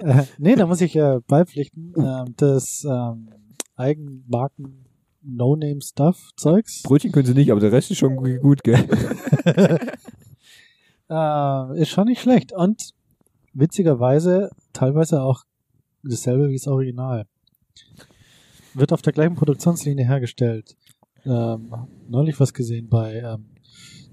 äh, 0.00 0.22
nee, 0.38 0.54
da 0.56 0.66
muss 0.66 0.80
ich 0.80 0.96
äh, 0.96 1.20
beipflichten. 1.26 1.92
Ähm, 1.96 2.34
das 2.36 2.84
ähm, 2.88 3.28
Eigenmarken 3.76 4.84
No-Name-Stuff-Zeugs 5.22 6.82
Brötchen 6.82 7.12
können 7.12 7.26
sie 7.26 7.34
nicht, 7.34 7.50
aber 7.50 7.60
der 7.60 7.72
Rest 7.72 7.90
ist 7.90 7.98
schon 7.98 8.16
gu- 8.16 8.38
gut, 8.38 8.62
gell? 8.62 8.84
äh, 11.10 11.80
ist 11.80 11.90
schon 11.90 12.06
nicht 12.06 12.20
schlecht. 12.22 12.52
Und 12.52 12.90
witzigerweise 13.58 14.50
teilweise 14.72 15.22
auch 15.22 15.44
dasselbe 16.02 16.48
wie 16.48 16.56
das 16.56 16.66
Original. 16.68 17.26
Wird 18.74 18.92
auf 18.92 19.02
der 19.02 19.12
gleichen 19.12 19.34
Produktionslinie 19.34 20.06
hergestellt. 20.06 20.76
Ähm, 21.24 21.72
neulich 22.08 22.38
was 22.38 22.52
gesehen 22.54 22.88
bei 22.88 23.14
ähm, 23.16 23.46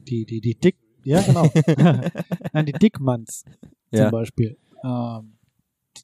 die, 0.07 0.26
die, 0.26 0.41
die 0.41 0.56
Dick, 0.56 0.78
ja 1.03 1.22
genau. 1.22 1.44
Nein, 2.53 2.65
die 2.65 2.72
Dickmanns 2.74 3.44
zum 3.91 3.99
Ja. 3.99 4.10
Beispiel. 4.10 4.57
Ähm, 4.84 5.34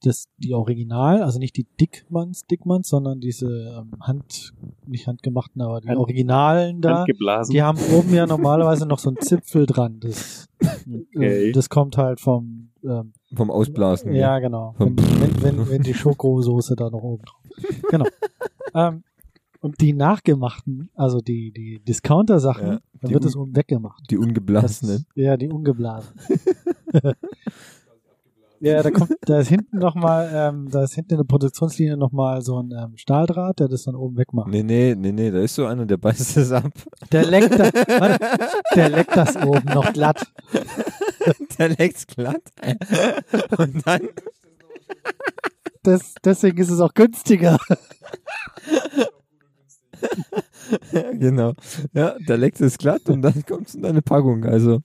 das, 0.04 0.26
die 0.38 0.54
Original, 0.54 1.24
also 1.24 1.40
nicht 1.40 1.58
die 1.58 1.66
Dickmanns, 1.80 2.46
Dickmanns, 2.46 2.90
sondern 2.90 3.20
diese 3.20 3.48
ähm, 3.50 3.92
Hand, 4.02 4.54
nicht 4.86 5.08
handgemachten, 5.08 5.62
aber 5.62 5.82
die 5.82 5.90
Hand- 5.90 5.98
Originalen 5.98 6.80
da. 6.82 6.98
Handgeblasen. 7.00 7.54
Die 7.54 7.64
haben 7.64 7.80
oben 7.94 8.14
ja 8.14 8.28
normalerweise 8.28 8.86
noch 8.86 9.00
so 9.00 9.10
einen 9.10 9.18
Zipfel 9.20 9.66
dran. 9.66 10.00
Das, 10.00 10.48
Okay. 11.16 11.50
äh, 11.50 11.52
das 11.54 11.70
kommt 11.70 11.98
halt 11.98 12.20
vom 12.20 12.69
ähm, 12.84 13.14
Vom 13.36 13.52
Ausblasen. 13.52 14.14
ja 14.14 14.40
genau. 14.40 14.74
Vom- 14.78 14.96
Wenn, 14.98 15.22
wenn, 15.22 15.42
wenn, 15.58 15.70
wenn 15.70 15.82
die 15.84 15.94
Schokosoße 15.94 16.76
da 16.76 16.90
noch 16.90 17.02
oben 17.04 17.24
drauf. 17.26 17.42
Genau. 17.90 18.06
ähm, 18.74 19.04
und 19.62 19.82
die 19.82 19.92
nachgemachten, 19.94 20.90
also 20.96 21.20
die, 21.20 21.52
die 21.52 21.80
Discounter-Sachen, 21.86 22.68
Ja, 22.68 22.80
da 23.02 23.08
die 23.10 23.14
wird 23.14 23.26
es 23.26 23.36
oben 23.36 23.56
weggemacht. 23.56 24.02
Die 24.10 24.16
Das, 24.16 24.24
ungeblasenen. 24.26 25.06
ja, 25.16 25.36
die 25.36 25.50
ungeblasen. 25.50 26.14
ja, 28.60 28.84
da 28.84 28.92
kommt, 28.92 29.12
da 29.22 29.40
ist 29.40 29.48
hinten 29.50 29.78
noch 29.80 29.96
mal, 29.96 30.30
ähm, 30.34 30.70
da 30.70 30.84
ist 30.84 30.96
hinten 30.96 31.14
in 31.14 31.18
der 31.20 31.26
Produktionslinie 31.26 31.98
noch 31.98 32.12
mal 32.12 32.42
so 32.42 32.62
ein 32.62 32.72
ähm, 32.72 32.98
Stahldraht, 32.98 33.60
der 33.60 33.68
das 33.68 33.84
dann 33.84 33.96
oben 33.96 34.18
wegmacht. 34.18 34.50
Nee, 34.50 34.64
nee, 34.64 34.96
nee, 34.98 35.12
nee, 35.12 35.32
da 35.32 35.40
ist 35.40 35.56
so 35.56 35.66
einer, 35.66 35.86
der 35.86 35.98
beißt 35.98 36.38
es 36.38 36.52
ab. 36.52 36.72
Der 37.12 37.26
leckt, 37.26 37.58
das, 37.60 37.74
warte, 37.74 38.20
der 38.76 38.90
leckt 38.90 39.16
das 39.16 39.36
oben 39.38 39.74
noch 39.74 39.92
glatt. 39.94 40.32
Der 41.58 41.70
leckt's 41.70 42.08
glatt. 42.08 42.42
Und 43.58 43.86
dann, 43.86 44.10
Das, 45.84 46.16
deswegen 46.24 46.58
ist 46.58 46.70
es 46.70 46.80
auch 46.80 46.94
günstiger. 46.94 47.58
genau. 51.14 51.54
Ja, 51.94 52.16
der 52.28 52.38
leckt 52.38 52.62
es 52.62 52.78
glatt 52.78 53.10
und 53.10 53.22
dann 53.22 53.44
kommt's 53.46 53.76
in 53.76 53.82
deine 53.82 54.02
Packung. 54.02 54.46
Also, 54.46 54.80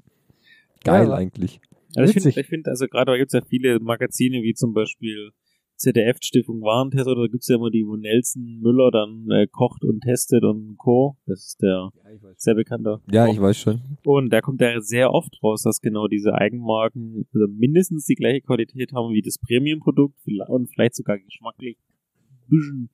geil 0.85 1.09
Ja, 1.09 1.15
eigentlich. 1.15 1.61
Also 1.97 2.11
ich 2.11 2.23
finde, 2.23 2.41
ich 2.41 2.47
find, 2.47 2.69
also 2.69 2.87
gerade 2.87 3.13
da 3.13 3.17
gibt 3.17 3.33
es 3.33 3.41
ja 3.41 3.47
viele 3.47 3.81
Magazine, 3.81 4.43
wie 4.43 4.55
zum 4.55 4.75
Beispiel 4.75 5.31
ZDF 5.77 6.19
Stiftung 6.21 6.63
Warentest, 6.63 7.07
oder 7.07 7.23
da 7.23 7.27
gibt 7.27 7.43
es 7.43 7.49
ja 7.49 7.57
immer 7.57 7.71
die, 7.71 7.85
wo 7.87 7.97
Nelson 7.97 8.61
Müller 8.61 8.91
dann 8.91 9.29
äh, 9.31 9.47
kocht 9.51 9.83
und 9.85 10.01
testet 10.01 10.45
und 10.45 10.77
Co. 10.79 11.17
Das 11.27 11.41
ist 11.41 11.63
der 11.63 11.91
sehr 12.37 12.55
bekannte. 12.55 13.01
Ja, 13.11 13.27
Koch. 13.27 13.35
ich 13.35 13.41
weiß 13.41 13.59
schon. 13.59 13.81
Und 14.05 14.33
da 14.33 14.41
kommt 14.41 14.61
ja 14.61 14.81
sehr 14.81 15.13
oft 15.13 15.37
raus, 15.43 15.63
dass 15.63 15.81
genau 15.81 16.07
diese 16.07 16.35
Eigenmarken 16.35 17.27
also 17.33 17.47
mindestens 17.49 18.07
die 18.07 18.15
gleiche 18.15 18.41
Qualität 18.41 18.93
haben 18.93 19.13
wie 19.13 19.23
das 19.23 19.39
Premium-Produkt 19.39 20.17
und 20.49 20.69
vielleicht 20.73 20.95
sogar 20.95 21.19
geschmacklich 21.19 21.77
ein 21.77 22.49
bisschen, 22.49 22.91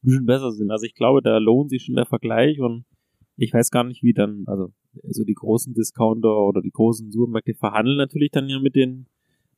bisschen 0.00 0.26
besser 0.26 0.52
sind. 0.52 0.70
Also 0.70 0.86
ich 0.86 0.94
glaube, 0.94 1.20
da 1.22 1.38
lohnt 1.38 1.70
sich 1.70 1.84
schon 1.84 1.96
der 1.96 2.06
Vergleich 2.06 2.60
und 2.60 2.84
ich 3.36 3.52
weiß 3.52 3.70
gar 3.70 3.84
nicht, 3.84 4.02
wie 4.02 4.12
dann, 4.12 4.44
also, 4.46 4.72
also 5.02 5.24
die 5.24 5.34
großen 5.34 5.74
Discounter 5.74 6.36
oder 6.46 6.60
die 6.60 6.70
großen 6.70 7.10
Supermärkte 7.10 7.54
verhandeln 7.54 7.96
natürlich 7.96 8.30
dann 8.30 8.48
ja 8.48 8.60
mit 8.60 8.76
den 8.76 9.06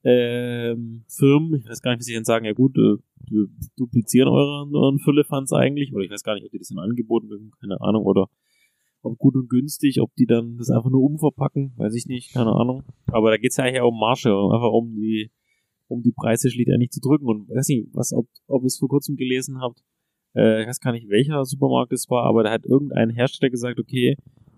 ähm, 0.05 1.05
Firmen. 1.09 1.61
Ich 1.61 1.69
weiß 1.69 1.81
gar 1.81 1.93
nicht, 1.93 2.01
wie 2.01 2.05
sie 2.05 2.15
dann 2.15 2.25
sagen, 2.25 2.45
ja 2.45 2.53
gut, 2.53 2.77
äh, 2.77 2.97
wir 3.27 3.47
duplizieren 3.77 4.29
euren, 4.29 4.99
Füllefanz 4.99 5.53
eigentlich. 5.53 5.95
Oder 5.95 6.05
ich 6.05 6.11
weiß 6.11 6.23
gar 6.23 6.35
nicht, 6.35 6.45
ob 6.45 6.53
die 6.53 6.59
das 6.59 6.69
dann 6.69 6.79
angeboten 6.79 7.31
werden, 7.31 7.53
keine 7.59 7.81
Ahnung. 7.81 8.05
Oder 8.05 8.29
ob 9.03 9.19
gut 9.19 9.35
und 9.35 9.49
günstig, 9.49 10.01
ob 10.01 10.15
die 10.17 10.27
dann 10.27 10.57
das 10.59 10.71
einfach 10.71 10.91
nur 10.91 11.03
umverpacken, 11.03 11.73
weiß 11.77 11.95
ich 11.95 12.07
nicht, 12.07 12.33
keine 12.33 12.53
Ahnung. 12.53 12.85
Aber 13.07 13.31
da 13.31 13.39
geht's 13.39 13.57
ja 13.57 13.65
eigentlich 13.65 13.81
auch 13.81 13.93
um 13.93 13.99
Marge, 13.99 14.31
einfach 14.31 14.73
um 14.73 14.95
die, 14.95 15.31
um 15.89 16.03
die 16.03 16.13
Preise 16.13 16.51
schlussendlich 16.51 16.91
zu 16.91 17.01
drücken. 17.01 17.27
Und 17.27 17.49
weiß 17.49 17.69
nicht, 17.69 17.89
was, 17.93 18.13
ob, 18.13 18.29
ob 18.47 18.63
ihr 18.63 18.67
es 18.67 18.79
vor 18.79 18.89
kurzem 18.89 19.17
gelesen 19.17 19.61
habt, 19.61 19.83
äh, 20.35 20.63
ich 20.63 20.69
weiß 20.69 20.81
gar 20.81 20.93
nicht, 20.93 21.09
welcher 21.09 21.45
Supermarkt 21.45 21.93
es 21.93 22.09
war, 22.11 22.25
aber 22.25 22.43
da 22.43 22.51
hat 22.51 22.65
irgendein 22.65 23.11
Hersteller 23.11 23.51
gesagt, 23.51 23.79
okay, 23.79 24.17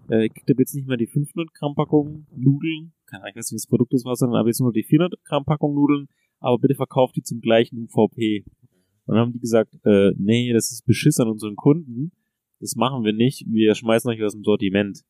äh, 0.09 0.28
kriegt 0.28 0.51
ab 0.51 0.59
jetzt 0.59 0.74
nicht 0.74 0.86
mehr 0.86 0.97
die 0.97 1.07
500 1.07 1.53
Gramm 1.55 1.74
Packung 1.74 2.27
Nudeln, 2.36 2.93
keine 3.07 3.23
Ahnung, 3.23 3.31
ich 3.31 3.36
weiß 3.36 3.53
nicht, 3.53 3.65
das 3.65 3.69
Produkt 3.69 3.93
das 3.93 4.05
war, 4.05 4.16
sondern 4.16 4.40
aber 4.40 4.48
jetzt 4.48 4.61
nur 4.61 4.73
die 4.73 4.85
400 4.85 5.23
Gramm 5.24 5.44
Packung 5.44 5.74
Nudeln, 5.74 6.09
aber 6.40 6.59
bitte 6.59 6.74
verkauft 6.74 7.16
die 7.16 7.23
zum 7.23 7.40
gleichen 7.40 7.78
UVP. 7.85 8.44
Und 9.07 9.15
dann 9.15 9.19
haben 9.19 9.32
die 9.32 9.40
gesagt, 9.40 9.74
äh, 9.85 10.12
nee, 10.16 10.53
das 10.53 10.73
ist 10.73 10.85
Beschiss 10.86 11.20
an 11.20 11.28
unseren 11.28 11.57
Kunden, 11.57 12.12
das 12.61 12.74
machen 12.77 13.05
wir 13.05 13.12
nicht, 13.12 13.47
wir 13.48 13.74
schmeißen 13.74 14.11
euch 14.11 14.23
aus 14.23 14.32
dem 14.32 14.44
Sortiment. 14.44 15.03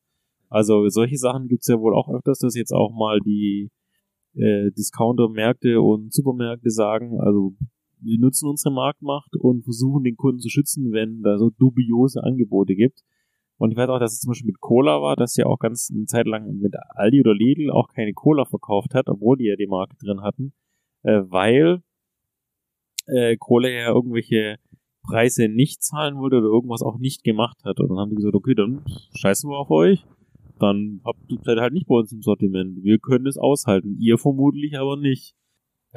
Also 0.49 0.89
solche 0.89 1.17
Sachen 1.17 1.49
gibt's 1.49 1.69
ja 1.69 1.79
wohl 1.79 1.95
auch 1.95 2.09
öfters, 2.09 2.39
dass 2.39 2.55
jetzt 2.55 2.73
auch 2.73 2.93
mal 2.93 3.21
die 3.21 3.71
äh, 4.35 4.71
Discounter-Märkte 4.73 5.81
und 5.81 6.13
Supermärkte 6.13 6.71
sagen, 6.71 7.19
also 7.21 7.55
wir 8.07 8.19
nutzen 8.19 8.49
unsere 8.49 8.75
Marktmacht 8.75 9.35
und 9.39 9.65
versuchen 9.65 10.05
den 10.05 10.17
Kunden 10.17 10.41
zu 10.41 10.49
schützen, 10.49 10.93
wenn 10.93 11.23
da 11.23 11.39
so 11.39 11.51
dubiose 11.51 12.23
Angebote 12.23 12.75
gibt. 12.75 13.03
Und 13.59 13.71
ich 13.71 13.77
weiß 13.77 13.89
auch, 13.89 13.99
dass 13.99 14.13
es 14.13 14.21
zum 14.21 14.31
Beispiel 14.31 14.49
mit 14.49 14.61
Cola 14.61 15.01
war, 15.01 15.17
dass 15.17 15.37
ja 15.37 15.47
auch 15.47 15.59
ganz 15.59 15.91
eine 15.91 16.05
Zeit 16.05 16.27
lang 16.27 16.59
mit 16.59 16.75
Aldi 16.91 17.21
oder 17.21 17.35
Lidl 17.35 17.71
auch 17.71 17.89
keine 17.89 18.13
Cola 18.13 18.45
verkauft 18.45 18.95
hat, 18.95 19.09
obwohl 19.09 19.39
die 19.39 19.47
ja 19.47 19.57
die 19.57 19.67
Marke 19.67 19.97
drin 19.97 20.21
hatten, 20.21 20.53
äh, 21.03 21.23
weil 21.29 21.83
äh, 23.07 23.37
Cola 23.39 23.69
ja 23.69 23.89
irgendwelche 23.89 24.59
Preise 25.03 25.49
nicht 25.49 25.83
zahlen 25.83 26.17
wollte 26.17 26.37
oder 26.37 26.49
irgendwas 26.49 26.83
auch 26.83 26.99
nicht 26.99 27.25
gemacht 27.25 27.59
hat. 27.65 27.81
Und 27.81 27.89
dann 27.89 27.99
haben 27.99 28.11
die 28.11 28.17
gesagt, 28.17 28.35
okay, 28.35 28.55
dann 28.55 28.85
scheißen 29.15 29.49
wir 29.49 29.59
auf 29.59 29.71
euch. 29.71 30.05
Dann 30.59 31.01
habt 31.05 31.21
ihr 31.29 31.61
halt 31.61 31.73
nicht 31.73 31.87
bei 31.87 31.97
uns 31.97 32.13
im 32.13 32.23
Sortiment. 32.23 32.83
Wir 32.83 32.99
können 32.99 33.27
es 33.27 33.37
aushalten. 33.37 33.97
Ihr 34.01 34.19
vermutlich 34.19 34.79
aber 34.79 34.97
nicht. 34.97 35.35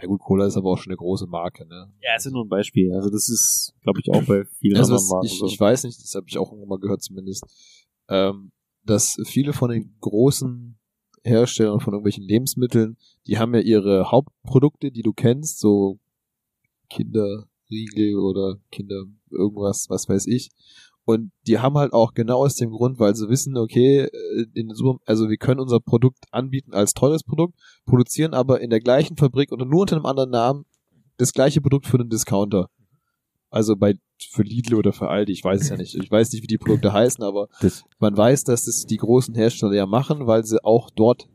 Ja 0.01 0.07
gut, 0.07 0.21
Cola 0.21 0.45
ist 0.45 0.55
aber 0.55 0.71
auch 0.71 0.77
schon 0.77 0.91
eine 0.91 0.97
große 0.97 1.27
Marke, 1.27 1.65
ne? 1.65 1.91
Ja, 2.01 2.15
ist 2.15 2.25
ja 2.25 2.31
nur 2.31 2.45
ein 2.45 2.49
Beispiel. 2.49 2.93
Also 2.93 3.09
das 3.09 3.27
ist, 3.27 3.73
glaube 3.81 3.99
ich, 3.99 4.09
auch 4.09 4.23
bei 4.23 4.45
vielen 4.59 4.77
Also 4.77 4.93
anderen 4.93 5.09
Marken 5.09 5.25
ich, 5.25 5.39
so. 5.39 5.45
ich 5.45 5.59
weiß 5.59 5.83
nicht, 5.83 6.01
das 6.01 6.15
habe 6.15 6.25
ich 6.29 6.37
auch 6.37 6.51
irgendwann 6.51 6.69
mal 6.69 6.79
gehört 6.79 7.01
zumindest, 7.01 7.43
ähm, 8.07 8.51
dass 8.85 9.17
viele 9.25 9.51
von 9.51 9.71
den 9.71 9.95
großen 9.99 10.79
Herstellern 11.23 11.81
von 11.81 11.93
irgendwelchen 11.93 12.23
Lebensmitteln, 12.23 12.97
die 13.27 13.37
haben 13.37 13.53
ja 13.53 13.59
ihre 13.59 14.09
Hauptprodukte, 14.09 14.91
die 14.91 15.01
du 15.01 15.11
kennst, 15.11 15.59
so 15.59 15.99
Kinderriegel 16.89 18.17
oder 18.17 18.57
Kinder 18.71 19.03
irgendwas, 19.29 19.89
was 19.89 20.07
weiß 20.07 20.27
ich. 20.27 20.49
Und 21.09 21.31
die 21.47 21.57
haben 21.57 21.75
halt 21.75 21.91
auch 21.91 22.13
genau 22.13 22.45
aus 22.45 22.53
dem 22.53 22.69
Grund, 22.69 22.99
weil 22.99 23.15
sie 23.15 23.29
wissen, 23.29 23.57
okay, 23.57 24.01
äh, 24.01 24.45
in 24.53 24.69
Super 24.75 24.99
also 25.07 25.27
wir 25.27 25.37
können 25.37 25.59
unser 25.59 25.79
Produkt 25.79 26.19
anbieten 26.29 26.75
als 26.75 26.93
teures 26.93 27.23
Produkt, 27.23 27.55
produzieren 27.87 28.35
aber 28.35 28.61
in 28.61 28.69
der 28.69 28.79
gleichen 28.79 29.17
Fabrik 29.17 29.51
oder 29.51 29.65
nur 29.65 29.81
unter 29.81 29.95
einem 29.95 30.05
anderen 30.05 30.29
Namen 30.29 30.65
das 31.17 31.33
gleiche 31.33 31.61
Produkt 31.61 31.87
für 31.87 31.97
den 31.97 32.09
Discounter. 32.09 32.69
Also 33.49 33.75
bei 33.75 33.95
für 34.19 34.43
Lidl 34.43 34.75
oder 34.75 34.93
für 34.93 35.07
Aldi, 35.07 35.31
ich 35.31 35.43
weiß 35.43 35.61
es 35.61 35.69
ja 35.69 35.77
nicht. 35.77 35.95
Ich 35.95 36.11
weiß 36.11 36.31
nicht, 36.31 36.43
wie 36.43 36.47
die 36.47 36.59
Produkte 36.59 36.93
heißen, 36.93 37.23
aber 37.23 37.47
Das, 37.59 37.85
man 37.97 38.15
weiß, 38.15 38.43
dass 38.43 38.65
das 38.65 38.85
die 38.85 38.97
großen 38.97 39.33
Hersteller 39.33 39.73
ja 39.73 39.87
machen, 39.87 40.27
weil 40.27 40.45
sie 40.45 40.63
auch 40.63 40.91
dort 40.91 41.27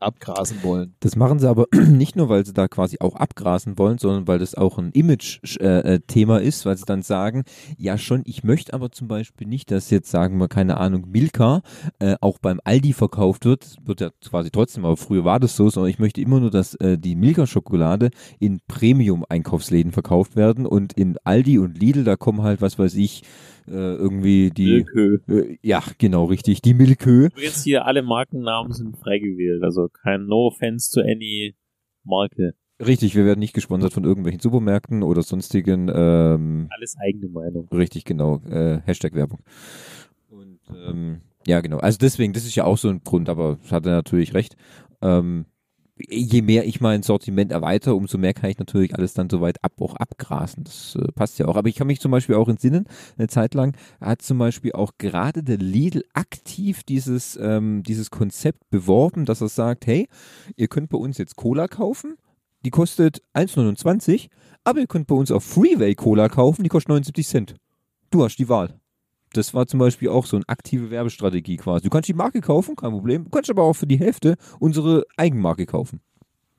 abgrasen 0.00 0.62
wollen. 0.62 0.94
Das 1.00 1.16
machen 1.16 1.38
sie 1.38 1.48
aber 1.48 1.66
nicht 1.72 2.16
nur, 2.16 2.28
weil 2.28 2.44
sie 2.44 2.52
da 2.52 2.68
quasi 2.68 2.98
auch 3.00 3.16
abgrasen 3.16 3.78
wollen, 3.78 3.98
sondern 3.98 4.26
weil 4.26 4.38
das 4.38 4.54
auch 4.54 4.78
ein 4.78 4.90
Image-Thema 4.92 6.40
ist, 6.40 6.66
weil 6.66 6.76
sie 6.76 6.84
dann 6.84 7.02
sagen, 7.02 7.44
ja 7.76 7.98
schon, 7.98 8.22
ich 8.24 8.44
möchte 8.44 8.74
aber 8.74 8.90
zum 8.90 9.08
Beispiel 9.08 9.46
nicht, 9.46 9.70
dass 9.70 9.90
jetzt, 9.90 10.10
sagen 10.10 10.38
wir, 10.38 10.48
keine 10.48 10.78
Ahnung, 10.78 11.06
Milka 11.10 11.62
äh, 11.98 12.16
auch 12.20 12.38
beim 12.38 12.60
Aldi 12.64 12.92
verkauft 12.92 13.44
wird, 13.44 13.76
wird 13.84 14.00
ja 14.00 14.10
quasi 14.28 14.50
trotzdem, 14.50 14.84
aber 14.84 14.96
früher 14.96 15.24
war 15.24 15.40
das 15.40 15.56
so, 15.56 15.70
sondern 15.70 15.90
ich 15.90 15.98
möchte 15.98 16.20
immer 16.20 16.40
nur, 16.40 16.50
dass 16.50 16.74
äh, 16.76 16.98
die 16.98 17.16
Milka-Schokolade 17.16 18.10
in 18.38 18.60
Premium-Einkaufsläden 18.68 19.92
verkauft 19.92 20.36
werden 20.36 20.66
und 20.66 20.92
in 20.92 21.16
Aldi 21.24 21.58
und 21.58 21.78
Lidl, 21.78 22.04
da 22.04 22.16
kommen 22.16 22.42
halt, 22.42 22.60
was 22.60 22.78
weiß 22.78 22.94
ich, 22.94 23.22
äh, 23.68 23.94
irgendwie 23.94 24.50
die, 24.50 24.84
Milkö. 24.84 25.18
äh, 25.28 25.58
ja, 25.62 25.82
genau, 25.98 26.24
richtig, 26.24 26.62
die 26.62 26.74
Milkö. 26.74 27.26
Übrigens 27.26 27.62
hier 27.64 27.86
alle 27.86 28.02
Markennamen 28.02 28.72
sind 28.72 28.96
frei 28.96 29.18
gewählt, 29.18 29.62
also 29.62 29.88
kein 29.88 30.26
No 30.26 30.46
Offense 30.48 30.92
to 30.92 31.00
any 31.00 31.54
Marke. 32.04 32.54
Richtig, 32.84 33.16
wir 33.16 33.24
werden 33.24 33.40
nicht 33.40 33.54
gesponsert 33.54 33.92
von 33.92 34.04
irgendwelchen 34.04 34.40
Supermärkten 34.40 35.02
oder 35.02 35.22
sonstigen, 35.22 35.90
ähm, 35.92 36.68
Alles 36.70 36.96
eigene 37.00 37.28
Meinung. 37.28 37.68
richtig, 37.72 38.04
genau, 38.04 38.40
äh, 38.48 38.80
Hashtag 38.84 39.14
Werbung. 39.14 39.40
Und, 40.28 40.60
ähm, 40.70 41.20
ja, 41.46 41.60
genau, 41.60 41.78
also 41.78 41.98
deswegen, 41.98 42.32
das 42.32 42.44
ist 42.44 42.54
ja 42.54 42.64
auch 42.64 42.78
so 42.78 42.88
ein 42.88 43.00
Grund, 43.02 43.28
aber 43.28 43.58
hat 43.70 43.84
er 43.86 43.92
natürlich 43.92 44.32
recht. 44.34 44.56
Ähm, 45.02 45.46
je 46.08 46.42
mehr 46.42 46.66
ich 46.66 46.80
mein 46.80 47.02
Sortiment 47.02 47.52
erweitere, 47.52 47.94
umso 47.94 48.18
mehr 48.18 48.34
kann 48.34 48.50
ich 48.50 48.58
natürlich 48.58 48.94
alles 48.94 49.14
dann 49.14 49.30
soweit 49.30 49.62
ab, 49.64 49.72
auch 49.80 49.96
abgrasen. 49.96 50.64
Das 50.64 50.96
äh, 50.96 51.12
passt 51.12 51.38
ja 51.38 51.46
auch. 51.46 51.56
Aber 51.56 51.68
ich 51.68 51.76
kann 51.76 51.86
mich 51.86 52.00
zum 52.00 52.10
Beispiel 52.10 52.36
auch 52.36 52.48
entsinnen, 52.48 52.86
eine 53.16 53.28
Zeit 53.28 53.54
lang 53.54 53.76
hat 54.00 54.22
zum 54.22 54.38
Beispiel 54.38 54.72
auch 54.72 54.92
gerade 54.98 55.42
der 55.42 55.58
Lidl 55.58 56.04
aktiv 56.14 56.82
dieses, 56.82 57.38
ähm, 57.40 57.82
dieses 57.82 58.10
Konzept 58.10 58.68
beworben, 58.70 59.24
dass 59.24 59.40
er 59.40 59.48
sagt, 59.48 59.86
hey, 59.86 60.08
ihr 60.56 60.68
könnt 60.68 60.90
bei 60.90 60.98
uns 60.98 61.18
jetzt 61.18 61.36
Cola 61.36 61.68
kaufen, 61.68 62.16
die 62.64 62.70
kostet 62.70 63.22
1,29, 63.34 64.28
aber 64.64 64.80
ihr 64.80 64.86
könnt 64.86 65.06
bei 65.06 65.14
uns 65.14 65.30
auch 65.30 65.42
Freeway 65.42 65.94
Cola 65.94 66.28
kaufen, 66.28 66.62
die 66.62 66.68
kostet 66.68 66.90
79 66.90 67.26
Cent. 67.26 67.54
Du 68.10 68.24
hast 68.24 68.36
die 68.36 68.48
Wahl. 68.48 68.80
Das 69.32 69.54
war 69.54 69.66
zum 69.66 69.78
Beispiel 69.80 70.08
auch 70.08 70.26
so 70.26 70.36
eine 70.36 70.48
aktive 70.48 70.90
Werbestrategie 70.90 71.56
quasi. 71.56 71.84
Du 71.84 71.90
kannst 71.90 72.08
die 72.08 72.14
Marke 72.14 72.40
kaufen, 72.40 72.76
kein 72.76 72.90
Problem. 72.90 73.24
Du 73.24 73.30
kannst 73.30 73.50
aber 73.50 73.62
auch 73.62 73.74
für 73.74 73.86
die 73.86 73.98
Hälfte 73.98 74.36
unsere 74.58 75.04
Eigenmarke 75.16 75.66
kaufen. 75.66 76.00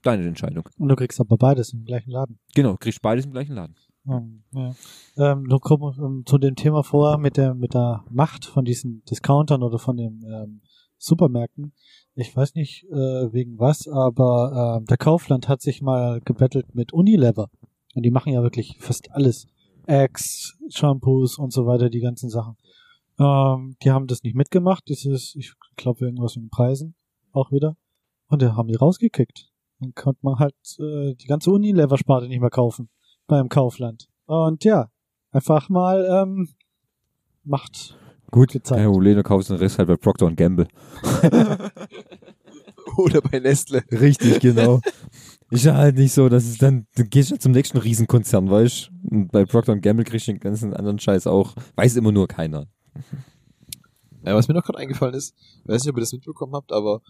Deine 0.03 0.25
Entscheidung. 0.25 0.69
Und 0.77 0.89
du 0.89 0.95
kriegst 0.95 1.19
aber 1.19 1.37
beides 1.37 1.73
im 1.73 1.83
gleichen 1.83 2.11
Laden. 2.11 2.39
Genau, 2.55 2.77
kriegst 2.77 3.01
beides 3.01 3.25
im 3.25 3.31
gleichen 3.31 3.55
Laden. 3.55 3.75
Ähm, 4.07 4.43
ja. 4.53 4.73
ähm, 5.17 5.43
nur 5.43 5.59
kommen 5.59 5.93
ähm, 5.99 6.23
zu 6.25 6.37
dem 6.37 6.55
Thema 6.55 6.83
vor 6.83 7.17
mit 7.17 7.35
der 7.35 7.53
mit 7.53 7.73
der 7.73 8.05
Macht 8.09 8.45
von 8.45 8.63
diesen 8.63 9.03
Discountern 9.03 9.61
oder 9.61 9.77
von 9.77 9.97
den 9.97 10.23
ähm, 10.25 10.61
Supermärkten. 10.97 11.73
Ich 12.15 12.35
weiß 12.35 12.55
nicht 12.55 12.85
äh, 12.85 13.33
wegen 13.33 13.59
was, 13.59 13.87
aber 13.87 14.77
ähm, 14.79 14.85
der 14.85 14.97
Kaufland 14.97 15.47
hat 15.47 15.61
sich 15.61 15.81
mal 15.81 16.21
gebettelt 16.21 16.75
mit 16.75 16.93
Unilever 16.93 17.49
und 17.93 18.03
die 18.03 18.11
machen 18.11 18.33
ja 18.33 18.41
wirklich 18.41 18.77
fast 18.79 19.11
alles, 19.11 19.47
Eggs, 19.89 20.55
Shampoos 20.69 21.37
und 21.37 21.51
so 21.51 21.65
weiter, 21.65 21.89
die 21.89 21.99
ganzen 21.99 22.29
Sachen. 22.29 22.55
Ähm, 23.19 23.75
die 23.83 23.91
haben 23.91 24.07
das 24.07 24.23
nicht 24.23 24.35
mitgemacht, 24.35 24.87
dieses, 24.87 25.35
ich 25.35 25.53
glaube 25.75 26.05
irgendwas 26.05 26.35
mit 26.35 26.45
den 26.45 26.49
Preisen 26.49 26.95
auch 27.31 27.51
wieder, 27.51 27.75
und 28.27 28.41
da 28.41 28.55
haben 28.55 28.67
die 28.67 28.75
rausgekickt. 28.75 29.49
Dann 29.79 29.93
konnte 29.95 30.19
man 30.21 30.37
halt 30.39 30.55
äh, 30.79 31.15
die 31.15 31.27
ganze 31.27 31.51
Unilever-Sparte 31.51 32.27
nicht 32.27 32.41
mehr 32.41 32.49
kaufen 32.49 32.89
beim 33.27 33.49
Kaufland. 33.49 34.07
Und 34.25 34.63
ja, 34.63 34.91
einfach 35.31 35.69
mal 35.69 36.05
ähm, 36.11 36.49
Macht 37.43 37.97
Gut, 38.29 38.51
gezeigt. 38.51 38.79
kein 38.79 38.91
Problem, 38.91 39.15
du 39.15 39.23
kaufst 39.23 39.49
den 39.49 39.57
Rest 39.57 39.79
halt 39.79 39.87
bei 39.87 39.95
Procter 39.95 40.29
Gamble. 40.31 40.67
Oder 42.97 43.21
bei 43.21 43.39
Nestle. 43.39 43.83
Richtig, 43.91 44.39
genau. 44.39 44.81
Ist 45.51 45.65
ja 45.65 45.75
halt 45.75 45.97
nicht 45.97 46.13
so, 46.13 46.29
dass 46.29 46.45
es 46.45 46.57
dann, 46.59 46.85
du 46.95 47.05
gehst 47.05 47.31
ja 47.31 47.39
zum 47.39 47.53
nächsten 47.53 47.77
Riesenkonzern, 47.77 48.49
weißt 48.49 48.91
du? 49.01 49.15
Und 49.15 49.31
bei 49.31 49.45
Procter 49.45 49.75
Gamble 49.77 50.05
kriegst 50.05 50.27
du 50.27 50.33
den 50.33 50.39
ganzen 50.39 50.73
anderen 50.73 50.99
Scheiß 50.99 51.25
auch. 51.25 51.55
Weiß 51.75 51.95
immer 51.95 52.11
nur 52.11 52.27
keiner. 52.27 52.67
Ja, 54.25 54.35
was 54.35 54.49
mir 54.49 54.53
noch 54.53 54.65
gerade 54.65 54.79
eingefallen 54.79 55.13
ist, 55.13 55.33
weiß 55.63 55.81
nicht, 55.81 55.91
ob 55.91 55.97
ihr 55.97 56.01
das 56.01 56.11
mitbekommen 56.11 56.53
habt, 56.53 56.73
aber 56.73 57.01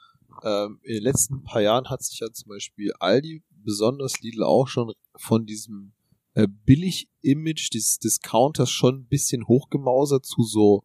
ähm, 0.43 0.79
in 0.83 0.93
den 0.93 1.03
letzten 1.03 1.43
paar 1.43 1.61
Jahren 1.61 1.89
hat 1.89 2.03
sich 2.03 2.19
ja 2.19 2.31
zum 2.31 2.49
Beispiel 2.49 2.93
Aldi, 2.99 3.43
besonders 3.63 4.21
Lidl 4.21 4.43
auch 4.43 4.67
schon 4.67 4.93
von 5.15 5.47
diesem 5.47 5.93
äh, 6.35 6.47
Billig-Image 6.47 7.73
des 7.73 7.97
Discounters 7.97 8.69
schon 8.69 8.99
ein 8.99 9.07
bisschen 9.07 9.47
hochgemausert 9.47 10.25
zu 10.25 10.43
so, 10.43 10.83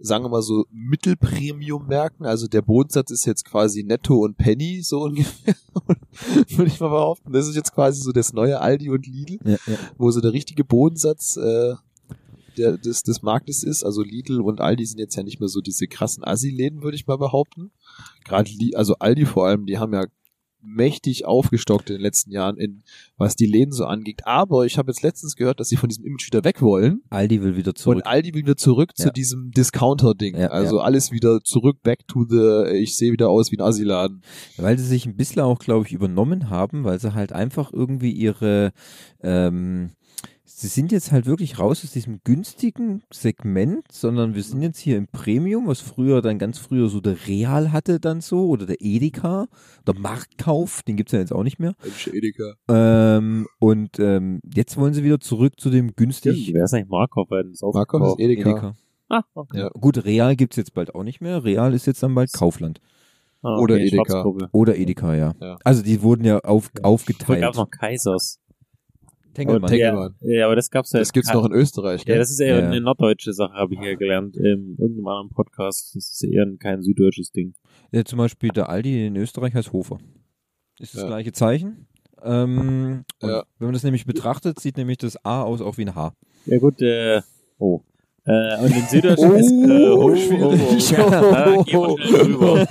sagen 0.00 0.24
wir 0.24 0.28
mal 0.30 0.42
so, 0.42 0.66
Mittelpremium-Märkten. 0.70 2.26
Also 2.26 2.48
der 2.48 2.62
Bodensatz 2.62 3.10
ist 3.10 3.26
jetzt 3.26 3.44
quasi 3.44 3.82
Netto 3.82 4.16
und 4.16 4.36
Penny, 4.36 4.82
so 4.82 5.02
ungefähr, 5.02 5.54
würde 6.48 6.66
ich 6.66 6.80
mal 6.80 6.88
behaupten. 6.88 7.32
Das 7.32 7.46
ist 7.46 7.56
jetzt 7.56 7.72
quasi 7.72 8.00
so 8.00 8.12
das 8.12 8.32
neue 8.32 8.60
Aldi 8.60 8.90
und 8.90 9.06
Lidl 9.06 9.38
Ja, 9.44 9.56
ja. 9.66 9.78
wo 9.98 10.10
so 10.10 10.20
der 10.20 10.32
richtige 10.32 10.64
Bodensatz 10.64 11.36
äh, 11.36 11.74
der, 12.56 12.78
des, 12.78 13.02
des 13.02 13.22
Marktes 13.22 13.62
ist. 13.62 13.84
Also 13.84 14.02
Lidl 14.02 14.40
und 14.40 14.60
Aldi 14.60 14.84
sind 14.86 14.98
jetzt 14.98 15.16
ja 15.16 15.22
nicht 15.22 15.40
mehr 15.40 15.48
so 15.48 15.60
diese 15.60 15.86
krassen 15.86 16.24
Assi-Läden, 16.24 16.82
würde 16.82 16.96
ich 16.96 17.06
mal 17.06 17.18
behaupten. 17.18 17.70
Gerade 18.24 18.50
also 18.74 18.94
Aldi 18.98 19.26
vor 19.26 19.46
allem, 19.46 19.66
die 19.66 19.78
haben 19.78 19.92
ja 19.92 20.06
mächtig 20.62 21.24
aufgestockt 21.24 21.90
in 21.90 21.96
den 21.96 22.02
letzten 22.02 22.30
Jahren, 22.30 22.56
in 22.56 22.82
was 23.16 23.36
die 23.36 23.46
Läden 23.46 23.72
so 23.72 23.84
angeht. 23.84 24.26
Aber 24.26 24.66
ich 24.66 24.78
habe 24.78 24.90
jetzt 24.90 25.02
letztens 25.02 25.36
gehört, 25.36 25.60
dass 25.60 25.68
sie 25.68 25.76
von 25.76 25.88
diesem 25.88 26.04
Image 26.04 26.26
wieder 26.26 26.44
weg 26.44 26.62
wollen. 26.62 27.02
Aldi 27.10 27.42
will 27.42 27.56
wieder 27.56 27.74
zurück. 27.74 27.96
Und 27.96 28.06
Aldi 28.06 28.34
will 28.34 28.42
wieder 28.42 28.56
zurück 28.56 28.92
Ja. 28.98 29.06
zu 29.06 29.12
diesem 29.12 29.50
Discounter-Ding. 29.50 30.36
Ja, 30.36 30.48
also 30.48 30.80
alles 30.80 31.12
wieder 31.12 31.40
zurück, 31.42 31.78
back 31.82 32.06
to 32.08 32.24
the, 32.28 32.70
ich 32.76 32.96
sehe 32.96 33.12
wieder 33.12 33.28
aus 33.28 33.50
wie 33.52 33.58
ein 33.58 33.62
Assi-Laden. 33.64 34.22
Weil 34.56 34.78
sie 34.78 34.86
sich 34.86 35.06
ein 35.06 35.16
bisschen 35.16 35.42
auch, 35.42 35.58
glaube 35.58 35.86
ich, 35.86 35.92
übernommen 35.92 36.50
haben, 36.50 36.84
weil 36.84 36.98
sie 37.00 37.14
halt 37.14 37.32
einfach 37.32 37.72
irgendwie 37.72 38.12
ihre, 38.12 38.72
ähm, 39.22 39.90
sie 40.60 40.68
sind 40.68 40.92
jetzt 40.92 41.10
halt 41.10 41.24
wirklich 41.24 41.58
raus 41.58 41.82
aus 41.84 41.92
diesem 41.92 42.20
günstigen 42.22 43.02
Segment, 43.10 43.90
sondern 43.90 44.34
wir 44.34 44.42
sind 44.42 44.60
jetzt 44.60 44.78
hier 44.78 44.98
im 44.98 45.06
Premium, 45.06 45.66
was 45.66 45.80
früher 45.80 46.20
dann 46.20 46.38
ganz 46.38 46.58
früher 46.58 46.88
so 46.88 47.00
der 47.00 47.16
Real 47.26 47.72
hatte 47.72 47.98
dann 47.98 48.20
so 48.20 48.46
oder 48.48 48.66
der 48.66 48.76
Edeka, 48.80 49.48
der 49.86 49.94
Marktkauf, 49.94 50.82
den 50.82 50.96
gibt's 50.96 51.12
ja 51.12 51.18
jetzt 51.18 51.32
auch 51.32 51.44
nicht 51.44 51.58
mehr. 51.58 51.74
Mensch, 51.82 52.08
Edeka. 52.08 52.54
Ähm, 52.68 53.46
und 53.58 53.98
ähm, 53.98 54.40
jetzt 54.54 54.76
wollen 54.76 54.92
sie 54.92 55.02
wieder 55.02 55.18
zurück 55.18 55.58
zu 55.58 55.70
dem 55.70 55.94
günstig 55.96 56.50
Wer 56.52 56.64
ist 56.64 56.74
eigentlich 56.74 56.90
Markov? 56.90 57.30
Weil 57.30 57.44
das 57.44 57.62
Markov 57.62 58.18
ist 58.18 58.20
Edeka. 58.20 58.50
Edeka. 58.50 58.74
Ah, 59.08 59.22
okay. 59.34 59.58
Ja. 59.58 59.68
Gut, 59.70 60.04
Real 60.04 60.36
gibt's 60.36 60.56
jetzt 60.56 60.74
bald 60.74 60.94
auch 60.94 61.02
nicht 61.02 61.20
mehr. 61.20 61.42
Real 61.42 61.72
ist 61.72 61.86
jetzt 61.86 62.02
dann 62.02 62.14
bald 62.14 62.32
Kaufland. 62.32 62.80
Ah, 63.42 63.58
Oder 63.58 63.76
okay, 63.76 63.86
Edeka. 63.86 64.04
Schwarzgruppe. 64.04 64.48
Oder 64.52 64.76
Edeka, 64.76 65.14
ja. 65.14 65.34
Ja. 65.40 65.56
Also 65.64 65.82
die 65.82 66.02
wurden 66.02 66.24
ja 66.24 66.40
auf, 66.40 66.70
aufgeteilt. 66.82 67.40
gab 67.40 67.52
es 67.52 67.56
noch 67.56 67.70
Kaisers. 67.70 68.39
Tengelmann. 69.46 69.70
Tengelmann. 69.70 70.14
Ja, 70.20 70.38
ja, 70.40 70.46
aber 70.46 70.56
das 70.56 70.70
gab's 70.70 70.92
ja. 70.92 70.98
Das 71.00 71.12
gibt's 71.12 71.32
noch 71.32 71.44
in 71.44 71.52
Österreich. 71.52 72.04
Ja, 72.06 72.14
Ne? 72.14 72.18
das 72.20 72.30
ist 72.30 72.40
eher 72.40 72.58
Ja. 72.60 72.66
eine 72.66 72.80
norddeutsche 72.80 73.32
Sache, 73.32 73.54
habe 73.54 73.74
ich 73.74 73.80
ja 73.80 73.94
gelernt 73.94 74.36
in 74.36 74.76
irgendeinem 74.78 75.06
anderen 75.08 75.28
Podcast. 75.30 75.94
Das 75.94 76.10
ist 76.10 76.24
eher 76.24 76.46
kein 76.58 76.82
süddeutsches 76.82 77.32
Ding. 77.32 77.54
Ja, 77.92 78.04
zum 78.04 78.18
Beispiel 78.18 78.50
der 78.50 78.68
Aldi 78.68 79.06
in 79.06 79.16
Österreich 79.16 79.54
heißt 79.54 79.72
Hofer. 79.72 79.98
Ist 80.78 80.94
das 80.94 81.02
Ja. 81.02 81.08
gleiche 81.08 81.32
Zeichen. 81.32 81.86
Ähm, 82.22 83.04
Ja. 83.22 83.44
Wenn 83.58 83.66
man 83.66 83.72
das 83.72 83.82
nämlich 83.82 84.04
betrachtet, 84.06 84.60
sieht 84.60 84.76
nämlich 84.76 84.98
das 84.98 85.24
A 85.24 85.42
aus 85.42 85.60
auch 85.60 85.76
wie 85.78 85.82
ein 85.86 85.94
H. 85.94 86.12
Ja 86.46 86.58
gut, 86.58 86.80
äh, 86.82 87.20
oh. 87.58 87.80
Äh, 88.26 88.58
und 88.62 88.76
in 88.76 88.82
süddeutschen 88.86 89.34
ist, 89.36 89.50
äh, 89.50 89.88
oh. 89.88 90.04
Oh, 90.04 90.12
oh, 90.12 90.14
ja, 90.14 91.62
gehen 91.62 91.80
wir 91.80 91.98
schnell 91.98 92.24
drüber. 92.24 92.66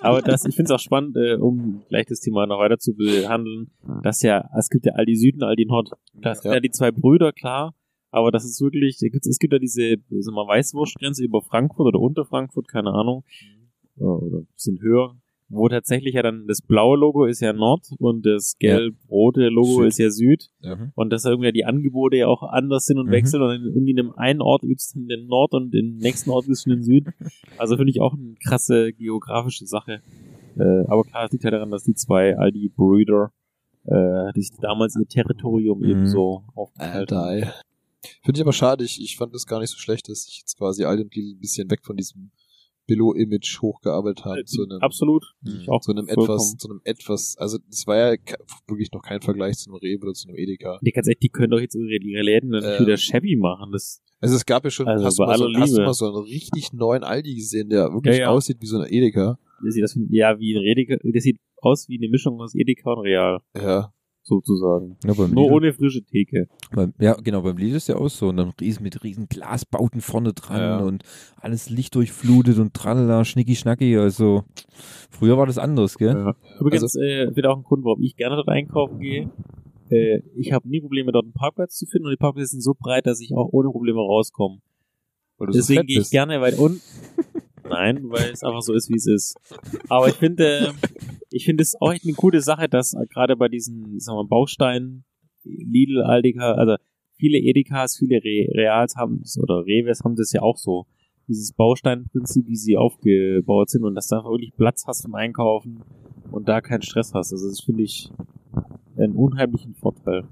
Aber 0.00 0.22
das, 0.22 0.44
ich 0.44 0.54
finde 0.54 0.72
es 0.72 0.78
auch 0.78 0.82
spannend, 0.82 1.16
äh, 1.16 1.34
um 1.34 1.82
gleich 1.88 2.06
das 2.06 2.20
Thema 2.20 2.46
noch 2.46 2.58
weiter 2.58 2.78
zu 2.78 2.94
behandeln, 2.94 3.70
dass 4.02 4.22
ja, 4.22 4.48
es 4.58 4.68
gibt 4.70 4.86
ja 4.86 4.92
Aldi 4.92 5.16
Süden, 5.16 5.42
Aldi 5.42 5.66
Nord. 5.66 5.90
Das 6.14 6.40
sind 6.40 6.50
Ja. 6.50 6.54
ja 6.56 6.60
die 6.60 6.70
zwei 6.70 6.90
Brüder, 6.90 7.32
klar. 7.32 7.74
Aber 8.10 8.30
das 8.30 8.44
ist 8.44 8.60
wirklich, 8.62 8.98
da 8.98 9.06
es 9.06 9.38
gibt 9.38 9.52
ja 9.52 9.58
diese, 9.58 9.82
sagen 9.82 10.04
wir 10.08 10.32
mal, 10.32 10.48
Weißwurstgrenze 10.48 11.22
über 11.24 11.42
Frankfurt 11.42 11.88
oder 11.88 12.00
unter 12.00 12.24
Frankfurt, 12.24 12.66
keine 12.68 12.90
Ahnung. 12.92 13.24
Äh, 13.98 14.04
Oder 14.04 14.38
ein 14.38 14.48
bisschen 14.54 14.80
höher. 14.80 15.16
Wo 15.50 15.66
tatsächlich 15.68 16.14
ja 16.14 16.22
dann 16.22 16.46
das 16.46 16.60
blaue 16.60 16.98
Logo 16.98 17.24
ist 17.24 17.40
ja 17.40 17.52
Nord 17.54 17.86
und 17.98 18.26
das 18.26 18.56
gelb-rote 18.58 19.48
Logo 19.48 19.78
Süd. 19.80 19.88
ist 19.88 19.98
ja 19.98 20.10
Süd. 20.10 20.50
Mhm. 20.62 20.92
Und 20.94 21.10
dass 21.10 21.24
irgendwie 21.24 21.52
die 21.52 21.64
Angebote 21.64 22.16
ja 22.18 22.26
auch 22.26 22.42
anders 22.42 22.84
sind 22.84 22.98
und 22.98 23.06
Mhm. 23.06 23.12
wechseln 23.12 23.42
und 23.42 23.50
in, 23.54 23.62
irgendwie 23.64 23.92
in 23.92 23.98
einem 24.00 24.12
einen 24.16 24.42
Ort 24.42 24.62
gibt's 24.62 24.92
den 24.92 25.26
Nord 25.26 25.54
und 25.54 25.74
im 25.74 25.96
nächsten 25.96 26.28
Ort 26.30 26.44
gibt's 26.46 26.64
den 26.64 26.82
Süd. 26.82 27.06
Also 27.56 27.76
finde 27.76 27.90
ich 27.90 28.00
auch 28.02 28.12
eine 28.12 28.34
krasse 28.46 28.92
geografische 28.92 29.66
Sache. 29.66 30.02
Äh, 30.58 30.84
aber 30.88 31.04
klar, 31.04 31.24
es 31.24 31.32
liegt 31.32 31.44
ja 31.44 31.50
daran, 31.50 31.70
dass 31.70 31.84
die 31.84 31.94
zwei 31.94 32.36
Aldi-Brüder 32.36 33.32
äh, 33.86 34.32
die 34.36 34.42
sich 34.42 34.56
damals 34.60 34.96
ihr 35.00 35.06
Territorium 35.08 35.78
Mhm. 35.78 35.84
eben 35.88 36.06
so 36.08 36.42
aufgeteilt 36.54 37.10
haben. 37.12 37.44
Finde 38.22 38.38
ich 38.38 38.42
aber 38.42 38.52
schade. 38.52 38.84
Ich, 38.84 39.00
ich 39.02 39.16
fand 39.16 39.34
das 39.34 39.46
gar 39.46 39.60
nicht 39.60 39.70
so 39.70 39.78
schlecht, 39.78 40.10
dass 40.10 40.26
ich 40.28 40.40
jetzt 40.40 40.58
quasi 40.58 40.84
all 40.84 40.98
dem 40.98 41.08
Lidl 41.10 41.36
ein 41.36 41.40
bisschen 41.40 41.70
weg 41.70 41.80
von 41.84 41.96
diesem 41.96 42.30
Billo-Image 42.88 43.60
hochgearbeitet 43.62 44.24
habe. 44.24 44.44
Zu 44.44 44.64
einem, 44.64 44.80
Absolut. 44.80 45.24
Auch 45.68 45.80
zu 45.80 45.92
einem 45.92 46.06
vollkommen. 46.06 46.24
etwas, 46.26 46.56
zu 46.56 46.68
einem 46.70 46.80
etwas, 46.84 47.36
also 47.38 47.58
das 47.70 47.86
war 47.86 47.96
ja 47.96 48.16
wirklich 48.66 48.90
noch 48.92 49.02
kein 49.02 49.20
Vergleich 49.20 49.56
zu 49.58 49.70
einem 49.70 49.76
Rewe 49.78 50.02
oder 50.02 50.14
zu 50.14 50.26
einem 50.28 50.36
Edeka. 50.38 50.80
Die 50.82 50.90
ganz 50.90 51.06
ehrlich, 51.06 51.20
die 51.20 51.28
können 51.28 51.50
doch 51.50 51.60
jetzt 51.60 51.76
ihre, 51.76 51.86
ihre 52.02 52.22
Läden 52.22 52.50
dann 52.50 52.64
Ähm. 52.64 52.80
wieder 52.84 52.96
shabby 52.96 53.36
machen. 53.36 53.70
Das, 53.70 54.02
Also 54.20 54.34
es 54.34 54.44
gab 54.44 54.64
ja 54.64 54.70
schon, 54.70 54.88
Also 54.88 55.04
hast, 55.04 55.18
du 55.18 55.22
mal 55.24 55.38
so, 55.38 55.48
hast 55.54 55.76
du 55.76 55.82
mal 55.82 55.92
so 55.94 56.06
einen 56.06 56.24
richtig 56.24 56.72
neuen 56.72 57.04
Aldi 57.04 57.34
gesehen, 57.36 57.68
der 57.68 57.92
wirklich 57.92 58.16
Ja, 58.16 58.22
ja. 58.24 58.28
aussieht 58.30 58.56
wie 58.60 58.66
so 58.66 58.78
ein 58.80 58.90
Edeka? 58.92 59.38
Das 59.64 59.74
sieht, 59.74 59.82
das 59.84 59.98
ja 60.10 60.38
wie 60.40 60.56
ein 60.56 60.62
Edeka, 60.64 60.96
das 61.02 61.22
sieht 61.22 61.38
aus 61.60 61.88
wie 61.88 61.98
eine 61.98 62.08
Mischung 62.08 62.40
aus 62.40 62.54
Edeka 62.54 62.92
und 62.92 63.00
Real, 63.00 63.40
Ja. 63.56 63.92
Sozusagen. 64.28 64.96
Ja, 65.04 65.14
Nur 65.14 65.26
Lidl, 65.28 65.38
ohne 65.52 65.72
frische 65.72 66.02
Theke. 66.04 66.46
beim, 66.72 66.94
ja, 67.00 67.14
genau, 67.14 67.42
beim 67.42 67.56
Lidl 67.56 67.76
ist 67.76 67.88
ja 67.88 67.96
auch 67.96 68.08
so. 68.08 68.28
Und 68.28 68.36
dann 68.36 68.52
riesen, 68.60 68.82
mit 68.82 69.02
riesen 69.02 69.28
Glasbauten 69.28 70.00
vorne 70.00 70.32
dran 70.34 70.60
Ja. 70.60 70.78
und 70.78 71.02
alles 71.40 71.70
Licht 71.70 71.94
durchflutet 71.94 72.58
und 72.58 72.74
tralala, 72.74 73.24
schnicki 73.24 73.56
schnacki. 73.56 73.96
Also, 73.96 74.44
früher 75.10 75.36
war 75.38 75.46
das 75.46 75.58
anders, 75.58 75.98
gell? 75.98 76.14
Ja. 76.14 76.34
Übrigens, 76.60 76.94
äh, 76.96 77.34
wird 77.34 77.46
auch 77.46 77.56
ein 77.56 77.62
Grund, 77.64 77.84
warum 77.84 78.02
ich 78.02 78.16
gerne 78.16 78.36
dort 78.36 78.48
einkaufen 78.48 79.00
gehe. 79.00 79.30
Äh, 79.90 80.20
ich 80.36 80.52
habe 80.52 80.68
nie 80.68 80.80
Probleme, 80.80 81.12
dort 81.12 81.24
einen 81.24 81.32
Parkplatz 81.32 81.76
zu 81.76 81.86
finden 81.86 82.06
und 82.06 82.12
die 82.12 82.16
Parkplätze 82.18 82.50
sind 82.50 82.60
so 82.62 82.74
breit, 82.78 83.06
dass 83.06 83.20
ich 83.20 83.32
auch 83.34 83.48
ohne 83.52 83.70
Probleme 83.70 84.00
rauskomme. 84.00 84.58
So 85.38 85.46
Deswegen 85.46 85.80
fett 85.80 85.86
gehe 85.88 86.00
ich 86.00 86.10
gerne 86.10 86.40
weit 86.40 86.58
unten. 86.58 86.80
Nein, 87.68 88.10
weil 88.10 88.30
es 88.32 88.42
einfach 88.42 88.62
so 88.62 88.72
ist, 88.72 88.88
wie 88.88 88.96
es 88.96 89.06
ist. 89.06 89.36
Aber 89.88 90.08
ich 90.08 90.14
finde, 90.14 90.74
ich 91.30 91.44
finde 91.44 91.62
es 91.62 91.80
auch 91.80 91.92
echt 91.92 92.04
eine 92.04 92.14
coole 92.14 92.40
Sache, 92.40 92.68
dass 92.68 92.94
äh, 92.94 93.06
gerade 93.06 93.36
bei 93.36 93.48
diesen, 93.48 94.00
sagen 94.00 94.18
wir, 94.18 94.26
Bausteinen, 94.26 95.04
Lidl, 95.44 96.02
Aldica, 96.02 96.52
also 96.52 96.76
viele 97.16 97.38
Edekas, 97.38 97.96
viele 97.96 98.16
Re 98.16 98.48
Reals 98.54 98.96
haben 98.96 99.20
es, 99.22 99.38
oder 99.38 99.64
Reves 99.66 100.02
haben 100.04 100.16
das 100.16 100.32
ja 100.32 100.42
auch 100.42 100.56
so. 100.56 100.86
Dieses 101.26 101.52
Bausteinprinzip, 101.52 102.46
wie 102.46 102.56
sie 102.56 102.76
aufgebaut 102.76 103.68
sind 103.68 103.84
und 103.84 103.94
dass 103.94 104.08
du 104.08 104.16
einfach 104.16 104.30
wirklich 104.30 104.54
Platz 104.56 104.84
hast 104.86 105.02
zum 105.02 105.14
Einkaufen 105.14 105.82
und 106.30 106.48
da 106.48 106.60
keinen 106.60 106.82
Stress 106.82 107.12
hast. 107.12 107.32
Also 107.32 107.48
das 107.48 107.60
finde 107.60 107.82
ich 107.82 108.10
einen 108.96 109.14
unheimlichen 109.14 109.74
Vorteil. 109.74 110.24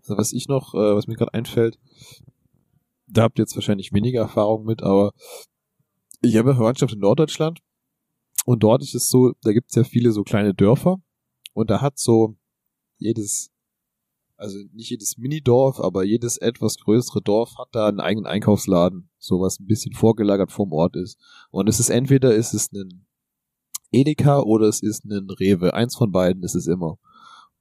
Also 0.00 0.16
was 0.16 0.32
ich 0.32 0.48
noch, 0.48 0.74
äh, 0.74 0.94
was 0.94 1.06
mir 1.06 1.16
gerade 1.16 1.34
einfällt, 1.34 1.78
da 3.06 3.22
habt 3.22 3.38
ihr 3.38 3.42
jetzt 3.42 3.56
wahrscheinlich 3.56 3.92
weniger 3.92 4.20
Erfahrung 4.22 4.64
mit, 4.64 4.82
aber 4.82 5.12
ich 6.20 6.36
habe 6.36 6.54
Verwandtschaft 6.54 6.94
in 6.94 7.00
Norddeutschland 7.00 7.60
und 8.44 8.62
dort 8.62 8.82
ist 8.82 8.94
es 8.94 9.08
so, 9.08 9.32
da 9.42 9.52
gibt 9.52 9.70
es 9.70 9.76
ja 9.76 9.84
viele 9.84 10.12
so 10.12 10.22
kleine 10.22 10.54
Dörfer 10.54 11.00
und 11.52 11.70
da 11.70 11.80
hat 11.80 11.98
so 11.98 12.36
jedes, 12.98 13.50
also 14.36 14.58
nicht 14.72 14.90
jedes 14.90 15.16
Minidorf, 15.18 15.80
aber 15.80 16.04
jedes 16.04 16.36
etwas 16.38 16.78
größere 16.78 17.22
Dorf 17.22 17.56
hat 17.58 17.68
da 17.72 17.88
einen 17.88 18.00
eigenen 18.00 18.26
Einkaufsladen, 18.26 19.10
so 19.18 19.40
was 19.40 19.60
ein 19.60 19.66
bisschen 19.66 19.92
vorgelagert 19.92 20.52
vom 20.52 20.72
Ort 20.72 20.96
ist. 20.96 21.18
Und 21.50 21.68
es 21.68 21.80
ist 21.80 21.90
entweder 21.90 22.34
ist 22.34 22.54
es 22.54 22.72
ein 22.72 23.06
Edeka 23.90 24.40
oder 24.40 24.66
es 24.66 24.82
ist 24.82 25.04
ein 25.04 25.30
Rewe, 25.30 25.74
eins 25.74 25.96
von 25.96 26.10
beiden 26.10 26.42
ist 26.42 26.54
es 26.54 26.66
immer. 26.66 26.98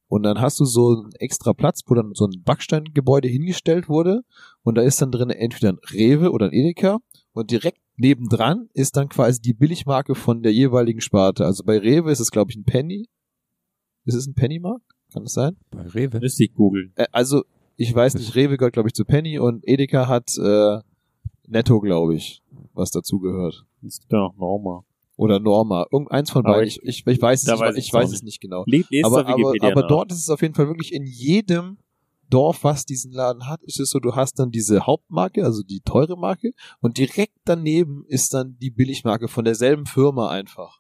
Und 0.09 0.23
dann 0.23 0.39
hast 0.39 0.59
du 0.59 0.65
so 0.65 0.93
einen 0.93 1.11
extra 1.19 1.53
Platz, 1.53 1.81
wo 1.85 1.93
dann 1.93 2.13
so 2.13 2.25
ein 2.25 2.41
Backsteingebäude 2.43 3.27
hingestellt 3.27 3.89
wurde. 3.89 4.21
Und 4.63 4.75
da 4.75 4.81
ist 4.81 5.01
dann 5.01 5.11
drin 5.11 5.29
entweder 5.29 5.69
ein 5.69 5.79
Rewe 5.91 6.31
oder 6.31 6.45
ein 6.45 6.53
Edeka. 6.53 6.99
Und 7.37 7.51
direkt 7.51 7.79
nebendran 7.97 8.69
ist 8.73 8.97
dann 8.97 9.09
quasi 9.09 9.41
die 9.41 9.53
Billigmarke 9.53 10.15
von 10.15 10.41
der 10.43 10.53
jeweiligen 10.53 11.01
Sparte. 11.01 11.45
Also 11.45 11.63
bei 11.63 11.77
Rewe 11.77 12.11
ist 12.11 12.19
es, 12.19 12.31
glaube 12.31 12.51
ich, 12.51 12.57
ein 12.57 12.63
Penny. 12.63 13.07
Ist 14.05 14.15
es 14.15 14.25
ein 14.27 14.33
Pennymarkt? 14.33 14.83
Kann 15.13 15.23
das 15.23 15.33
sein? 15.33 15.55
Bei 15.71 15.81
Rewe. 15.83 16.19
Müsste 16.19 16.43
ich 16.45 16.53
googeln. 16.53 16.93
Äh, 16.95 17.05
also, 17.11 17.43
ich 17.75 17.93
weiß 17.93 18.15
nicht, 18.15 18.35
Rewe 18.35 18.57
gehört, 18.57 18.73
glaube 18.73 18.89
ich, 18.89 18.93
zu 18.93 19.05
Penny 19.05 19.37
und 19.39 19.67
Edeka 19.67 20.07
hat 20.07 20.35
äh, 20.37 20.79
Netto, 21.47 21.79
glaube 21.79 22.15
ich, 22.15 22.41
was 22.73 22.91
dazu 22.91 23.19
gehört. 23.19 23.65
Das 23.81 23.99
gibt 23.99 24.11
ja 24.11 24.19
noch 24.19 24.35
Norma. 24.37 24.83
Oder 25.15 25.39
Norma. 25.39 25.85
Irgendeins 25.91 26.29
von 26.31 26.43
beiden. 26.53 26.67
ich- 26.67 26.79
Ich, 26.83 27.05
ich, 27.07 27.21
weiß 27.21 27.41
es 27.43 27.47
nicht, 27.47 27.59
weiß 27.61 27.75
ich 27.77 27.93
weiß 27.93 28.11
es 28.11 28.23
nicht 28.23 28.41
genau. 28.41 28.63
Lest 28.89 29.05
aber, 29.05 29.17
aber, 29.33 29.53
aber 29.71 29.81
dort 29.87 30.11
ist 30.11 30.19
es 30.19 30.29
auf 30.29 30.41
jeden 30.41 30.53
Fall 30.55 30.67
wirklich 30.67 30.93
in 30.93 31.05
jedem 31.05 31.77
Dorf, 32.29 32.63
was 32.63 32.85
diesen 32.85 33.11
Laden 33.11 33.47
hat, 33.47 33.63
ist 33.63 33.79
es 33.79 33.89
so, 33.89 33.99
du 33.99 34.15
hast 34.15 34.39
dann 34.39 34.51
diese 34.51 34.85
Hauptmarke, 34.85 35.43
also 35.45 35.63
die 35.63 35.79
teure 35.81 36.17
Marke, 36.17 36.51
und 36.81 36.97
direkt 36.97 37.37
daneben 37.45 38.03
ist 38.07 38.33
dann 38.33 38.57
die 38.61 38.69
Billigmarke 38.71 39.27
von 39.27 39.45
derselben 39.45 39.85
Firma 39.85 40.29
einfach. 40.29 40.79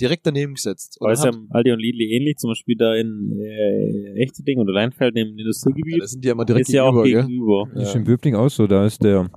Direkt 0.00 0.26
daneben 0.26 0.54
gesetzt. 0.54 0.96
Und 0.98 1.08
Aber 1.08 1.12
ist 1.12 1.24
ja 1.24 1.30
Aldi 1.50 1.72
und 1.72 1.78
Lidl 1.78 2.00
ähnlich, 2.00 2.38
zum 2.38 2.50
Beispiel 2.52 2.74
da 2.74 2.94
in 2.94 3.38
äh, 3.38 4.22
Echterding 4.22 4.58
oder 4.58 4.72
Leinfeld 4.72 5.14
im 5.14 5.28
ja, 5.28 5.40
Industriegebiet. 5.40 6.02
das 6.02 6.12
sind 6.12 6.24
die 6.24 6.28
ja 6.28 6.32
immer 6.32 6.46
direkt 6.46 6.68
ist 6.68 6.72
ja 6.74 6.84
auch 6.84 7.02
gegenüber, 7.02 7.20
gell? 7.20 7.26
gegenüber. 7.26 7.68
Das 7.74 7.88
ist 7.90 7.94
in 7.96 8.04
Böbling 8.04 8.34
auch 8.34 8.48
so. 8.48 8.66
Da 8.66 8.86
ist 8.86 9.02
der, 9.04 9.28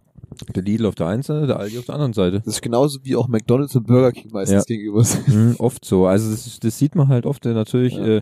der 0.55 0.63
Lidl 0.63 0.85
auf 0.85 0.95
der 0.95 1.07
einen 1.07 1.21
Seite, 1.21 1.47
der 1.47 1.59
Aldi 1.59 1.79
auf 1.79 1.85
der 1.85 1.95
anderen 1.95 2.13
Seite. 2.13 2.37
Das 2.45 2.47
ist 2.55 2.61
genauso 2.61 2.99
wie 3.03 3.13
auch 3.17 3.27
McDonalds 3.27 3.75
und 3.75 3.85
Burger 3.87 4.13
King 4.13 4.31
meistens 4.31 4.65
gegenüber 4.65 5.03
sind. 5.03 5.27
Mhm, 5.27 5.55
oft 5.59 5.83
so. 5.83 6.05
Also 6.05 6.31
das, 6.31 6.47
ist- 6.47 6.63
das 6.63 6.79
sieht 6.79 6.95
man 6.95 7.09
halt 7.09 7.25
oft. 7.25 7.45
Äh, 7.45 7.53
natürlich 7.53 7.95
Ja. 7.95 8.05
äh, 8.05 8.21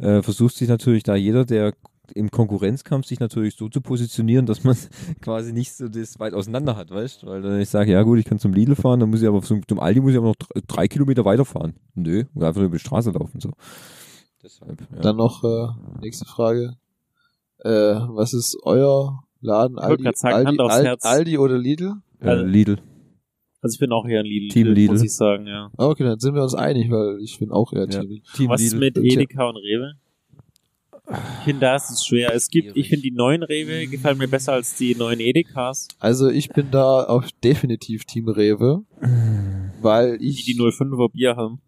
äh, 0.00 0.22
versucht 0.22 0.54
sich 0.56 0.70
natürlich 0.70 1.02
da 1.02 1.14
jeder, 1.14 1.44
der 1.44 1.74
im 2.14 2.30
Konkurrenzkampf 2.30 3.06
sich 3.06 3.20
natürlich 3.20 3.56
so 3.56 3.68
zu 3.68 3.80
positionieren, 3.80 4.46
dass 4.46 4.64
man 4.64 4.76
quasi 5.20 5.52
nicht 5.52 5.72
so 5.74 5.88
das 5.88 6.18
weit 6.20 6.34
auseinander 6.34 6.76
hat, 6.76 6.90
weißt? 6.90 7.26
Weil 7.26 7.42
dann 7.42 7.60
ich 7.60 7.68
sage, 7.68 7.92
ja 7.92 8.02
gut, 8.02 8.18
ich 8.18 8.24
kann 8.24 8.38
zum 8.38 8.52
Lidl 8.52 8.74
fahren, 8.74 9.00
dann 9.00 9.10
muss 9.10 9.22
ich 9.22 9.28
aber 9.28 9.42
zum, 9.42 9.66
zum 9.66 9.80
Aldi 9.80 10.00
muss 10.00 10.12
ich 10.12 10.16
aber 10.18 10.28
noch 10.28 10.36
drei, 10.36 10.60
drei 10.66 10.88
Kilometer 10.88 11.24
weiterfahren. 11.24 11.74
Nö, 11.94 12.24
einfach 12.36 12.56
nur 12.56 12.66
über 12.66 12.76
die 12.76 12.80
Straße 12.84 13.10
laufen 13.10 13.40
so. 13.40 13.50
Deshalb. 14.42 14.80
Ja. 14.94 15.00
Dann 15.00 15.16
noch 15.16 15.44
äh, 15.44 15.68
nächste 16.00 16.24
Frage. 16.24 16.76
Äh, 17.58 17.70
was 17.70 18.32
ist 18.34 18.58
euer 18.64 19.22
Laden? 19.40 19.78
Aldi, 19.78 20.04
sagen, 20.14 20.34
Aldi, 20.34 20.46
Hand 20.46 20.60
aufs 20.60 20.74
Al- 20.74 20.84
Herz. 20.84 21.04
Aldi 21.04 21.38
oder 21.38 21.58
Lidl? 21.58 21.94
äh, 22.20 22.28
also- 22.28 22.44
Lidl. 22.44 22.78
Also 23.64 23.74
ich 23.76 23.78
bin 23.78 23.92
auch 23.92 24.04
eher 24.08 24.18
ein 24.20 24.26
Lidl, 24.26 24.48
Team 24.52 24.66
Lidl. 24.72 24.92
muss 24.94 25.04
ich 25.04 25.14
sagen, 25.14 25.46
ja. 25.46 25.70
Ah, 25.76 25.86
Okay, 25.86 26.02
dann 26.02 26.18
sind 26.18 26.34
wir 26.34 26.42
uns 26.42 26.54
einig, 26.56 26.90
weil 26.90 27.20
ich 27.22 27.38
bin 27.38 27.52
auch 27.52 27.72
eher 27.72 27.82
Ja. 27.88 28.00
Team 28.00 28.08
Lidl. 28.08 28.48
Was 28.48 28.74
mit 28.74 28.94
Tja. 28.96 29.04
Edeka 29.04 29.48
und 29.48 29.56
Rewe? 29.56 29.92
Ich 31.38 31.44
finde, 31.44 31.60
da 31.60 31.76
ist 31.76 31.90
es 31.90 32.04
schwer. 32.04 32.32
Es 32.34 32.48
gibt, 32.48 32.76
ich 32.76 32.88
finde, 32.88 33.02
die 33.02 33.10
neuen 33.10 33.42
Rewe 33.42 33.86
gefallen 33.86 34.18
mir 34.18 34.28
besser 34.28 34.52
als 34.54 34.74
die 34.76 34.94
neuen 34.94 35.20
Edekas, 35.20 35.88
Also 35.98 36.28
ich 36.28 36.48
bin 36.50 36.70
da 36.70 37.02
auf 37.04 37.28
definitiv 37.44 38.04
Team 38.04 38.28
Rewe, 38.28 38.82
weil 39.80 40.18
die 40.18 40.28
ich 40.28 40.44
die 40.44 40.54
05er 40.58 41.10
Bier 41.12 41.36
haben. 41.36 41.60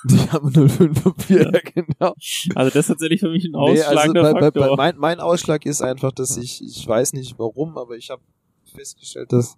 die 0.04 0.16
haben 0.30 0.52
05 0.52 1.26
Bier, 1.26 1.50
Ja. 1.52 1.60
genau. 1.74 2.14
Also 2.54 2.70
das 2.70 2.76
ist 2.76 2.86
tatsächlich 2.88 3.20
für 3.20 3.30
mich 3.30 3.46
ein 3.46 3.50
Nee, 3.52 3.82
also 3.82 4.12
bei, 4.12 4.32
bei, 4.32 4.50
bei 4.52 4.76
mein, 4.76 4.96
mein 4.96 5.18
Ausschlag 5.20 5.66
ist 5.66 5.82
einfach, 5.82 6.12
dass 6.12 6.36
ich, 6.36 6.62
ich 6.62 6.86
weiß 6.86 7.14
nicht 7.14 7.36
warum, 7.38 7.76
aber 7.76 7.96
ich 7.96 8.10
habe 8.10 8.22
festgestellt, 8.72 9.32
dass 9.32 9.56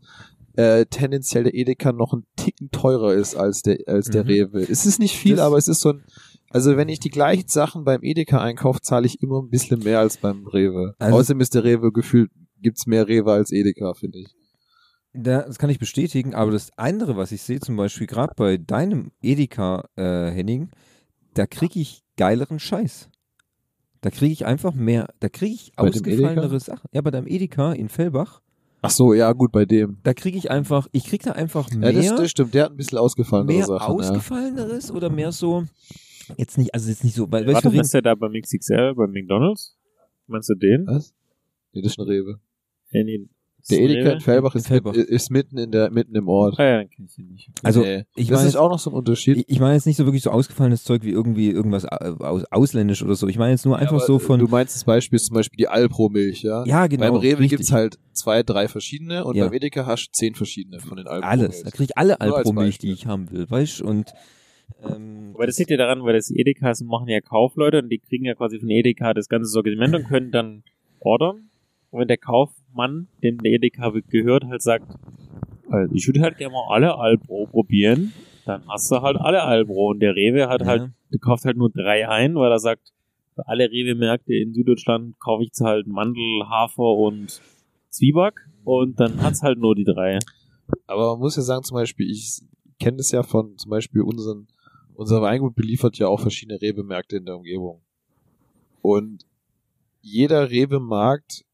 äh, 0.56 0.86
tendenziell 0.86 1.44
der 1.44 1.54
Edeka 1.54 1.92
noch 1.92 2.12
ein 2.14 2.24
Ticken 2.36 2.70
teurer 2.70 3.12
ist 3.14 3.34
als 3.34 3.62
der 3.62 3.78
als 3.86 4.06
der 4.08 4.22
Mhm. 4.24 4.28
Rewe. 4.30 4.60
Es 4.62 4.86
ist 4.86 4.98
nicht 4.98 5.14
viel, 5.16 5.36
Das- 5.36 5.44
aber 5.46 5.58
es 5.58 5.68
ist 5.68 5.80
so 5.80 5.90
ein 5.90 6.04
also 6.50 6.76
wenn 6.76 6.88
ich 6.88 7.00
die 7.00 7.08
gleichen 7.10 7.48
Sachen 7.48 7.84
beim 7.84 8.02
Edeka 8.02 8.40
einkaufe, 8.40 8.80
zahle 8.82 9.06
ich 9.06 9.22
immer 9.22 9.40
ein 9.42 9.48
bisschen 9.48 9.80
mehr 9.82 10.00
als 10.00 10.18
beim 10.18 10.46
Rewe. 10.46 10.94
Also- 10.98 11.16
Außerdem 11.16 11.40
ist 11.40 11.54
der 11.54 11.64
Rewe 11.64 11.90
gefühlt 11.92 12.30
gibt's 12.62 12.86
mehr 12.86 13.08
Rewe 13.08 13.32
als 13.32 13.52
Edeka, 13.52 13.94
finde 13.94 14.18
ich. 14.18 14.28
Da, 15.14 15.42
das 15.42 15.58
kann 15.58 15.70
ich 15.70 15.78
bestätigen, 15.78 16.34
aber 16.34 16.52
das 16.52 16.70
andere, 16.76 17.16
was 17.16 17.32
ich 17.32 17.42
sehe, 17.42 17.58
zum 17.58 17.76
Beispiel 17.76 18.06
gerade 18.06 18.34
bei 18.36 18.58
deinem 18.58 19.10
Edeka, 19.22 19.88
äh, 19.96 20.30
Henning, 20.30 20.68
da 21.34 21.46
kriege 21.46 21.80
ich 21.80 22.02
geileren 22.16 22.58
Scheiß. 22.60 23.08
Da 24.02 24.10
kriege 24.10 24.32
ich 24.32 24.46
einfach 24.46 24.72
mehr, 24.74 25.08
da 25.20 25.28
kriege 25.28 25.54
ich 25.54 25.72
Bei 25.74 25.88
ausgefallenere 25.88 26.60
Sachen. 26.60 26.88
Ja, 26.92 27.00
bei 27.00 27.10
deinem 27.10 27.26
Edeka 27.26 27.72
in 27.72 27.88
Fellbach, 27.88 28.40
Ach 28.82 28.90
so, 28.90 29.12
ja 29.12 29.32
gut, 29.32 29.52
bei 29.52 29.64
dem. 29.66 29.98
da 30.04 30.14
kriege 30.14 30.38
ich 30.38 30.50
einfach, 30.50 30.86
ich 30.92 31.04
kriege 31.04 31.24
da 31.24 31.32
einfach 31.32 31.70
Ja, 31.70 31.76
mehr, 31.78 31.92
das, 31.92 32.14
das 32.14 32.30
stimmt, 32.30 32.54
der 32.54 32.64
hat 32.64 32.70
ein 32.70 32.76
bisschen 32.76 32.98
ausgefallenere 32.98 33.56
mehr 33.56 33.66
Sachen. 33.66 33.80
Ja. 33.92 33.94
ausgefalleneres 34.08 34.90
oder 34.90 35.10
mehr 35.10 35.32
so, 35.32 35.64
jetzt 36.36 36.58
nicht, 36.58 36.74
also 36.74 36.88
jetzt 36.88 37.04
nicht 37.04 37.14
so, 37.14 37.30
weil, 37.30 37.46
weißt 37.46 37.64
Warte, 37.64 37.76
ist 37.80 37.94
der 37.94 38.02
da 38.02 38.14
beim 38.14 38.32
XXL, 38.32 38.94
beim 38.94 39.10
McDonalds? 39.12 39.76
Meinst 40.26 40.48
du 40.48 40.54
den? 40.54 40.86
Was? 40.86 41.14
Nee, 41.72 41.82
das 41.82 41.92
ist 41.92 41.98
ein 41.98 42.06
Rewe. 42.06 42.40
Ja, 42.90 43.04
nee, 43.04 43.28
Der 43.70 43.80
Edeka 43.80 44.10
in 44.12 44.20
Fellbach 44.20 44.54
ist, 44.54 44.66
Fellbach. 44.68 44.94
Ist 44.94 45.30
mitten 45.30 45.58
in 45.58 45.70
der 45.70 45.90
mitten 45.90 46.14
im 46.14 46.28
Ort. 46.28 46.58
Ah 46.58 46.64
ja, 46.64 46.76
dann 46.78 46.88
kenn 46.90 47.04
ich 47.06 47.14
den 47.14 47.28
nicht. 47.28 47.50
also 47.62 47.80
Nee. 47.82 48.04
ich 48.16 48.28
das 48.28 48.38
meine 48.38 48.48
ist 48.48 48.56
auch 48.56 48.70
noch 48.70 48.78
so 48.78 48.90
ein 48.90 48.94
Unterschied. 48.94 49.36
ich, 49.38 49.48
ich 49.48 49.60
meine 49.60 49.74
jetzt 49.74 49.86
nicht 49.86 49.96
so 49.96 50.04
wirklich 50.06 50.22
so 50.22 50.30
ausgefallenes 50.30 50.82
Zeug 50.84 51.02
wie 51.04 51.10
irgendwie 51.10 51.50
irgendwas 51.50 51.84
äh, 51.84 51.88
aus, 52.20 52.44
ausländisch 52.50 53.02
oder 53.02 53.14
so. 53.16 53.28
Ich 53.28 53.38
meine 53.38 53.52
jetzt 53.52 53.66
nur 53.66 53.76
einfach 53.78 53.96
Aber, 53.96 54.04
so 54.06 54.18
von, 54.18 54.40
Du 54.40 54.48
meinst 54.48 54.74
das 54.74 54.84
Beispiel 54.84 55.16
ist 55.16 55.26
zum 55.26 55.34
Beispiel 55.34 55.56
die 55.58 55.68
Alpro-Milch, 55.68 56.42
ja? 56.42 56.64
ja 56.64 56.86
genau, 56.86 57.12
beim 57.12 57.16
Rewe 57.20 57.40
richtig. 57.40 57.50
gibt's 57.50 57.70
halt 57.72 57.98
zwei, 58.12 58.42
drei 58.42 58.66
verschiedene 58.66 59.24
und 59.24 59.36
Ja. 59.36 59.44
beim 59.46 59.52
Edeka 59.54 59.84
hast 59.86 60.06
du 60.08 60.12
zehn 60.12 60.34
verschiedene 60.34 60.80
von 60.80 60.96
den 60.96 61.06
Alpro. 61.06 61.28
alles. 61.28 61.62
Da 61.62 61.70
kriege 61.70 61.84
ich 61.84 61.98
alle 61.98 62.20
Alpro-Milch, 62.20 62.78
die 62.78 62.90
ich 62.92 63.06
haben 63.06 63.30
will, 63.30 63.48
weißt 63.50 63.80
du? 63.80 63.84
Und 63.86 64.12
ähm, 64.82 65.30
Aber 65.34 65.46
das 65.46 65.58
liegt 65.58 65.70
ja 65.70 65.76
daran, 65.76 66.02
weil 66.04 66.14
das 66.14 66.30
Edekas 66.30 66.82
machen 66.82 67.08
ja 67.08 67.20
Kaufleute 67.20 67.78
und 67.82 67.88
die 67.88 67.98
kriegen 67.98 68.24
ja 68.24 68.34
quasi 68.34 68.58
von 68.58 68.70
Edeka 68.70 69.14
das 69.14 69.28
ganze 69.28 69.48
Sortiment 69.50 69.94
und 69.94 70.04
können 70.08 70.30
dann 70.30 70.62
ordern. 71.00 71.50
Und 71.90 72.00
wenn 72.00 72.08
der 72.08 72.18
Kaufmann, 72.18 73.08
dem 73.22 73.38
der 73.38 73.52
Edeka 73.52 73.92
gehört, 74.08 74.44
halt 74.44 74.62
sagt, 74.62 74.86
also 75.68 75.94
ich 75.94 76.06
würde 76.06 76.20
halt 76.20 76.36
gerne 76.38 76.52
mal 76.52 76.66
alle 76.74 76.96
Albro 76.98 77.46
probieren, 77.50 78.12
dann 78.44 78.62
hast 78.68 78.90
du 78.90 79.00
halt 79.02 79.16
alle 79.18 79.42
Albro. 79.42 79.90
Und 79.90 80.00
der 80.00 80.14
Rewe 80.14 80.48
hat 80.48 80.60
Ja. 80.62 80.66
halt, 80.66 80.90
der 81.12 81.18
kauft 81.20 81.44
halt 81.44 81.56
nur 81.56 81.70
drei 81.70 82.08
ein, 82.08 82.34
weil 82.36 82.50
er 82.50 82.58
sagt, 82.58 82.92
für 83.34 83.46
alle 83.46 83.70
Rewe-Märkte 83.70 84.34
in 84.34 84.52
Süddeutschland 84.52 85.18
kaufe 85.20 85.44
ich 85.44 85.50
halt 85.60 85.86
Mandel, 85.86 86.48
Hafer 86.48 86.82
und 86.96 87.40
Zwieback 87.90 88.34
und 88.64 88.98
dann 89.00 89.20
hat's 89.22 89.42
halt 89.42 89.58
nur 89.58 89.74
die 89.74 89.84
drei. 89.84 90.18
Aber 90.86 91.12
man 91.12 91.20
muss 91.20 91.36
ja 91.36 91.42
sagen, 91.42 91.62
zum 91.64 91.76
Beispiel, 91.76 92.10
ich 92.10 92.40
kenne 92.80 92.98
das 92.98 93.10
ja 93.12 93.22
von 93.22 93.56
zum 93.58 93.70
Beispiel 93.70 94.02
unseren, 94.02 94.48
unser 95.00 95.22
Weingut 95.22 95.54
beliefert 95.54 95.96
ja 95.96 96.08
auch 96.08 96.20
verschiedene 96.20 96.60
Rewe-Märkte 96.60 97.16
in 97.16 97.24
der 97.24 97.38
Umgebung. 97.38 97.80
Und 98.82 99.24
jeder 100.02 100.50
Rewe-Markt 100.50 101.46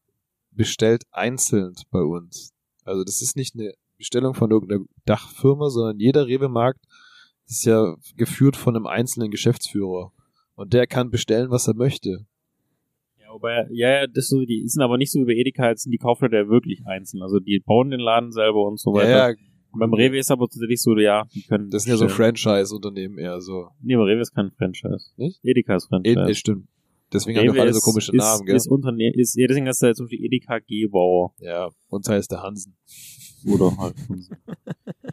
bestellt 0.51 1.05
einzeln 1.11 1.73
bei 1.89 2.01
uns. 2.01 2.53
Also 2.83 3.05
das 3.05 3.21
ist 3.21 3.37
nicht 3.37 3.55
eine 3.55 3.71
Bestellung 3.97 4.33
von 4.33 4.51
irgendeiner 4.51 4.83
Dachfirma, 5.05 5.69
sondern 5.69 5.97
jeder 5.97 6.27
Rewe-Markt 6.27 6.81
ist 7.47 7.63
ja 7.63 7.95
geführt 8.17 8.57
von 8.57 8.75
einem 8.75 8.85
einzelnen 8.85 9.31
Geschäftsführer. 9.31 10.11
Und 10.55 10.73
der 10.73 10.85
kann 10.85 11.09
bestellen, 11.09 11.49
was 11.49 11.69
er 11.69 11.75
möchte. 11.75 12.25
Ja, 13.17 13.31
wobei, 13.31 13.65
ja, 13.71 14.01
ja, 14.01 14.07
das 14.07 14.27
so, 14.27 14.43
die 14.43 14.67
sind 14.67 14.83
aber 14.83 14.97
nicht 14.97 15.13
so 15.13 15.21
wie 15.21 15.25
bei 15.25 15.39
Edeka, 15.39 15.69
jetzt 15.69 15.83
sind 15.83 15.93
die 15.93 15.99
Kaufleute 15.99 16.35
ja 16.35 16.49
wirklich 16.49 16.85
einzeln. 16.85 17.21
Also 17.21 17.39
die 17.39 17.61
bauen 17.65 17.91
den 17.91 18.01
Laden 18.01 18.33
selber 18.33 18.67
und 18.67 18.77
so 18.77 18.93
weiter. 18.93 19.09
Ja, 19.09 19.29
ja, 19.29 19.35
Beim 19.73 19.93
Rewe 19.93 20.17
ist 20.17 20.31
aber 20.31 20.47
tatsächlich 20.47 20.81
so, 20.81 20.97
ja, 20.97 21.25
die 21.33 21.43
können. 21.43 21.69
das 21.69 21.83
sind 21.83 21.91
ja 21.91 21.97
so. 21.97 22.07
Franchise-Unternehmen 22.07 23.17
eher 23.17 23.41
so. 23.41 23.69
Nee, 23.81 23.95
aber 23.95 24.05
Rewe 24.05 24.21
ist 24.21 24.33
kein 24.33 24.51
Franchise. 24.51 25.11
Nicht? 25.17 25.39
Edeka 25.43 25.75
ist 25.75 25.87
Franchise. 25.87 26.19
eh, 26.19 26.33
stimmt. 26.33 26.67
Deswegen 27.13 27.37
haben 27.39 27.45
die 27.45 27.51
auch 27.51 27.63
alle 27.63 27.73
so 27.73 27.79
komische 27.79 28.11
ist, 28.11 28.17
Namen, 28.17 28.45
gell? 28.45 28.55
Ist 28.55 28.67
Unterne 28.67 29.11
ist, 29.13 29.35
ja, 29.37 29.47
deswegen 29.47 29.65
da 29.65 29.71
jetzt 29.87 29.97
zum 29.97 30.07
Beispiel 30.07 30.25
Edeka 30.25 30.59
Gebauer. 30.59 31.33
ja, 31.39 31.69
uns 31.89 32.09
heißt 32.09 32.31
der 32.31 32.41
Hansen. 32.43 32.75
Oder 33.45 33.77
halt. 33.77 33.95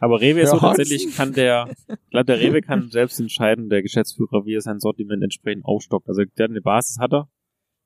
Aber 0.01 0.19
Rewe 0.19 0.41
ist 0.41 0.49
so 0.49 0.57
tatsächlich, 0.57 1.15
kann 1.15 1.31
der, 1.31 1.69
ich 1.87 2.09
glaube, 2.09 2.25
der 2.25 2.39
Rewe 2.39 2.61
kann 2.61 2.89
selbst 2.89 3.19
entscheiden, 3.19 3.69
der 3.69 3.81
Geschäftsführer, 3.81 4.45
wie 4.45 4.55
er 4.55 4.61
sein 4.61 4.79
Sortiment 4.79 5.23
entsprechend 5.23 5.63
aufstockt. 5.63 6.09
Also 6.09 6.23
der 6.37 6.47
eine 6.47 6.59
Basis 6.59 6.97
hat 6.99 7.13
er 7.13 7.29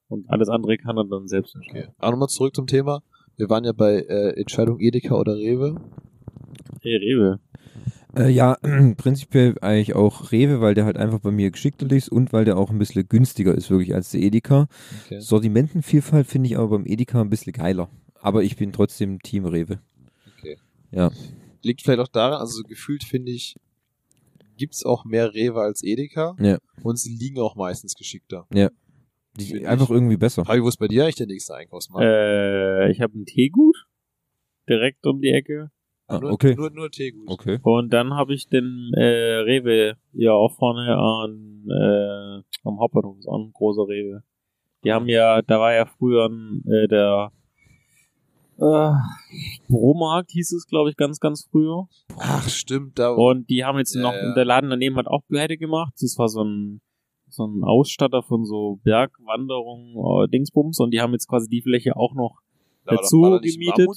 und 0.07 0.27
alles 0.29 0.49
andere 0.49 0.77
kann 0.77 0.97
er 0.97 1.05
dann 1.05 1.27
selbst 1.27 1.55
entscheiden. 1.55 1.89
Okay. 1.89 1.95
Aber 1.99 2.11
nochmal 2.11 2.29
zurück 2.29 2.55
zum 2.55 2.65
Thema. 2.65 3.03
Wir 3.37 3.49
waren 3.49 3.63
ja 3.63 3.73
bei 3.73 3.99
äh, 3.99 4.39
Entscheidung 4.39 4.79
Edeka 4.79 5.15
oder 5.15 5.35
Rewe. 5.35 5.75
Hey, 6.81 6.97
Rewe. 6.97 7.39
Äh, 8.15 8.29
ja, 8.29 8.57
prinzipiell 8.97 9.55
eigentlich 9.61 9.95
auch 9.95 10.31
Rewe, 10.31 10.61
weil 10.61 10.73
der 10.73 10.85
halt 10.85 10.97
einfach 10.97 11.19
bei 11.19 11.31
mir 11.31 11.51
geschickter 11.51 11.89
ist 11.91 12.09
und 12.09 12.33
weil 12.33 12.45
der 12.45 12.57
auch 12.57 12.69
ein 12.69 12.79
bisschen 12.79 13.07
günstiger 13.07 13.53
ist, 13.53 13.69
wirklich 13.69 13.93
als 13.93 14.11
der 14.11 14.21
Edeka. 14.21 14.67
Okay. 15.05 15.19
Sortimentenvielfalt 15.19 16.27
finde 16.27 16.47
ich 16.47 16.57
aber 16.57 16.69
beim 16.69 16.85
Edeka 16.85 17.21
ein 17.21 17.29
bisschen 17.29 17.53
geiler. 17.53 17.89
Aber 18.21 18.43
ich 18.43 18.57
bin 18.57 18.73
trotzdem 18.73 19.21
Team 19.21 19.45
Rewe. 19.45 19.79
Liegt 21.61 21.81
vielleicht 21.81 21.99
auch 21.99 22.07
daran, 22.07 22.39
also 22.39 22.63
gefühlt 22.63 23.03
finde 23.03 23.31
ich, 23.31 23.55
gibt's 24.57 24.85
auch 24.85 25.05
mehr 25.05 25.33
Rewe 25.33 25.61
als 25.61 25.83
Edeka. 25.83 26.35
Ja. 26.39 26.57
Und 26.83 26.99
sie 26.99 27.15
liegen 27.15 27.39
auch 27.39 27.55
meistens 27.55 27.95
geschickter. 27.95 28.47
Die, 29.37 29.45
Finde 29.45 29.69
einfach 29.69 29.85
ich. 29.85 29.91
irgendwie 29.91 30.17
besser. 30.17 30.43
Fabi, 30.43 30.63
wo 30.63 30.67
ist 30.67 30.77
bei 30.77 30.87
dir 30.87 31.03
eigentlich 31.03 31.15
der 31.15 31.27
nächste 31.27 31.55
Einkaufsmarkt? 31.55 32.03
Äh, 32.03 32.91
ich 32.91 32.99
habe 33.01 33.17
ein 33.17 33.25
Teegut 33.25 33.87
direkt 34.67 35.05
um 35.05 35.21
die 35.21 35.29
Ecke. 35.29 35.71
Ah, 36.09 36.19
nur, 36.19 36.31
okay. 36.31 36.55
Nur, 36.55 36.71
nur 36.71 36.89
Teegut. 36.89 37.29
Okay. 37.29 37.59
Und 37.61 37.93
dann 37.93 38.13
habe 38.15 38.33
ich 38.33 38.47
den 38.49 38.91
äh, 38.95 39.01
Rewe 39.41 39.95
ja 40.13 40.31
auch 40.31 40.55
vorne 40.57 40.97
an 40.97 41.65
äh, 41.69 42.67
am 42.67 42.79
Hauptbahnhof, 42.79 43.17
ist 43.19 43.27
auch 43.27 43.39
ein 43.39 43.51
großer 43.53 43.87
Rewe. 43.87 44.23
Die 44.83 44.91
haben 44.91 45.07
ja, 45.07 45.41
da 45.41 45.59
war 45.59 45.73
ja 45.73 45.85
früher 45.85 46.27
ein, 46.27 46.63
äh, 46.65 46.87
der 46.87 47.31
äh, 48.57 48.91
Büromarkt 49.67 50.31
hieß 50.31 50.51
es, 50.53 50.65
glaube 50.67 50.89
ich, 50.89 50.97
ganz, 50.97 51.19
ganz 51.19 51.47
früher. 51.51 51.87
Ach, 52.17 52.47
stimmt, 52.49 52.97
da. 52.97 53.11
Und 53.11 53.49
die 53.49 53.63
haben 53.63 53.77
jetzt 53.77 53.95
Ja, 53.95 54.01
noch, 54.01 54.13
ja. 54.13 54.33
der 54.33 54.45
Laden 54.45 54.69
daneben 54.69 54.95
hat 54.97 55.07
auch 55.07 55.21
pleite 55.27 55.57
gemacht. 55.57 55.93
Das 56.01 56.17
war 56.17 56.27
so 56.27 56.43
ein 56.43 56.81
so 57.31 57.45
ein 57.45 57.63
Ausstatter 57.63 58.23
von 58.23 58.43
so 58.43 58.79
Bergwanderung, 58.83 60.23
äh, 60.23 60.27
Dingsbums 60.29 60.79
und 60.79 60.91
die 60.91 60.99
haben 60.99 61.13
jetzt 61.13 61.27
quasi 61.27 61.47
die 61.47 61.61
Fläche 61.61 61.95
auch 61.95 62.15
noch 62.15 62.39
dazu 62.85 63.21
da, 63.23 63.29
da 63.31 63.37
gemietet. 63.39 63.87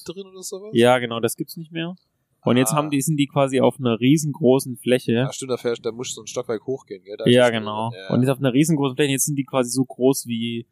Sowas? 0.44 0.70
Ja, 0.72 0.98
genau, 0.98 1.20
das 1.20 1.36
gibt's 1.36 1.56
nicht 1.56 1.72
mehr. 1.72 1.94
Und 2.44 2.56
jetzt 2.56 2.72
Ah. 2.72 2.76
haben 2.76 2.90
die, 2.90 3.00
sind 3.00 3.16
die 3.18 3.26
quasi 3.28 3.60
auf 3.60 3.78
einer 3.78 4.00
riesengroßen 4.00 4.76
Fläche. 4.76 5.12
Ja, 5.12 5.32
stimmt, 5.32 5.52
da, 5.52 5.56
fährst, 5.56 5.84
da 5.86 5.92
musst 5.92 6.12
du 6.12 6.14
so 6.16 6.22
ein 6.22 6.26
Stockwerk 6.26 6.66
hochgehen, 6.66 7.02
gell? 7.04 7.16
Da 7.16 7.26
Ja, 7.26 7.50
genau. 7.50 7.92
Ja. 7.94 8.12
Und 8.14 8.20
jetzt 8.22 8.30
auf 8.30 8.38
einer 8.38 8.52
riesengroßen 8.52 8.96
Fläche, 8.96 9.12
jetzt 9.12 9.26
sind 9.26 9.36
die 9.36 9.44
quasi 9.44 9.70
so 9.70 9.84
groß 9.84 10.26
wie 10.26 10.66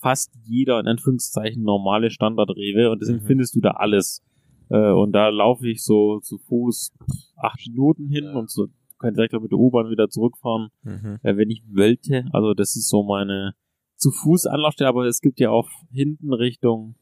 fast 0.00 0.32
jeder, 0.44 0.78
in 0.78 0.86
Anführungszeichen, 0.86 1.62
normale 1.64 2.10
Standard-Rewe 2.10 2.90
und 2.92 3.00
deswegen 3.02 3.22
Mhm. 3.22 3.26
findest 3.26 3.56
du 3.56 3.60
da 3.60 3.70
alles. 3.72 4.22
Äh, 4.70 4.92
und 4.92 5.10
da 5.12 5.28
laufe 5.30 5.68
ich 5.68 5.82
so 5.82 6.20
zu 6.20 6.38
Fuß 6.38 6.92
acht 7.36 7.66
Minuten 7.66 8.08
hin 8.08 8.24
Ja. 8.26 8.34
und 8.34 8.48
so 8.50 8.68
kann 9.00 9.14
direkt 9.14 9.34
auch 9.34 9.40
mit 9.40 9.50
der 9.50 9.58
U-Bahn 9.58 9.90
wieder 9.90 10.08
zurückfahren, 10.08 10.68
Mhm. 10.82 11.18
äh, 11.22 11.36
wenn 11.36 11.50
ich 11.50 11.62
wollte. 11.72 12.26
Also 12.32 12.54
das 12.54 12.76
ist 12.76 12.88
so 12.88 13.02
meine 13.02 13.54
zu 13.96 14.12
Fuß 14.12 14.46
Anlaufstelle, 14.46 14.88
aber 14.88 15.06
es 15.06 15.20
gibt 15.20 15.40
ja 15.40 15.50
auch 15.50 15.68
hinten 15.90 16.32
Richtung 16.32 16.94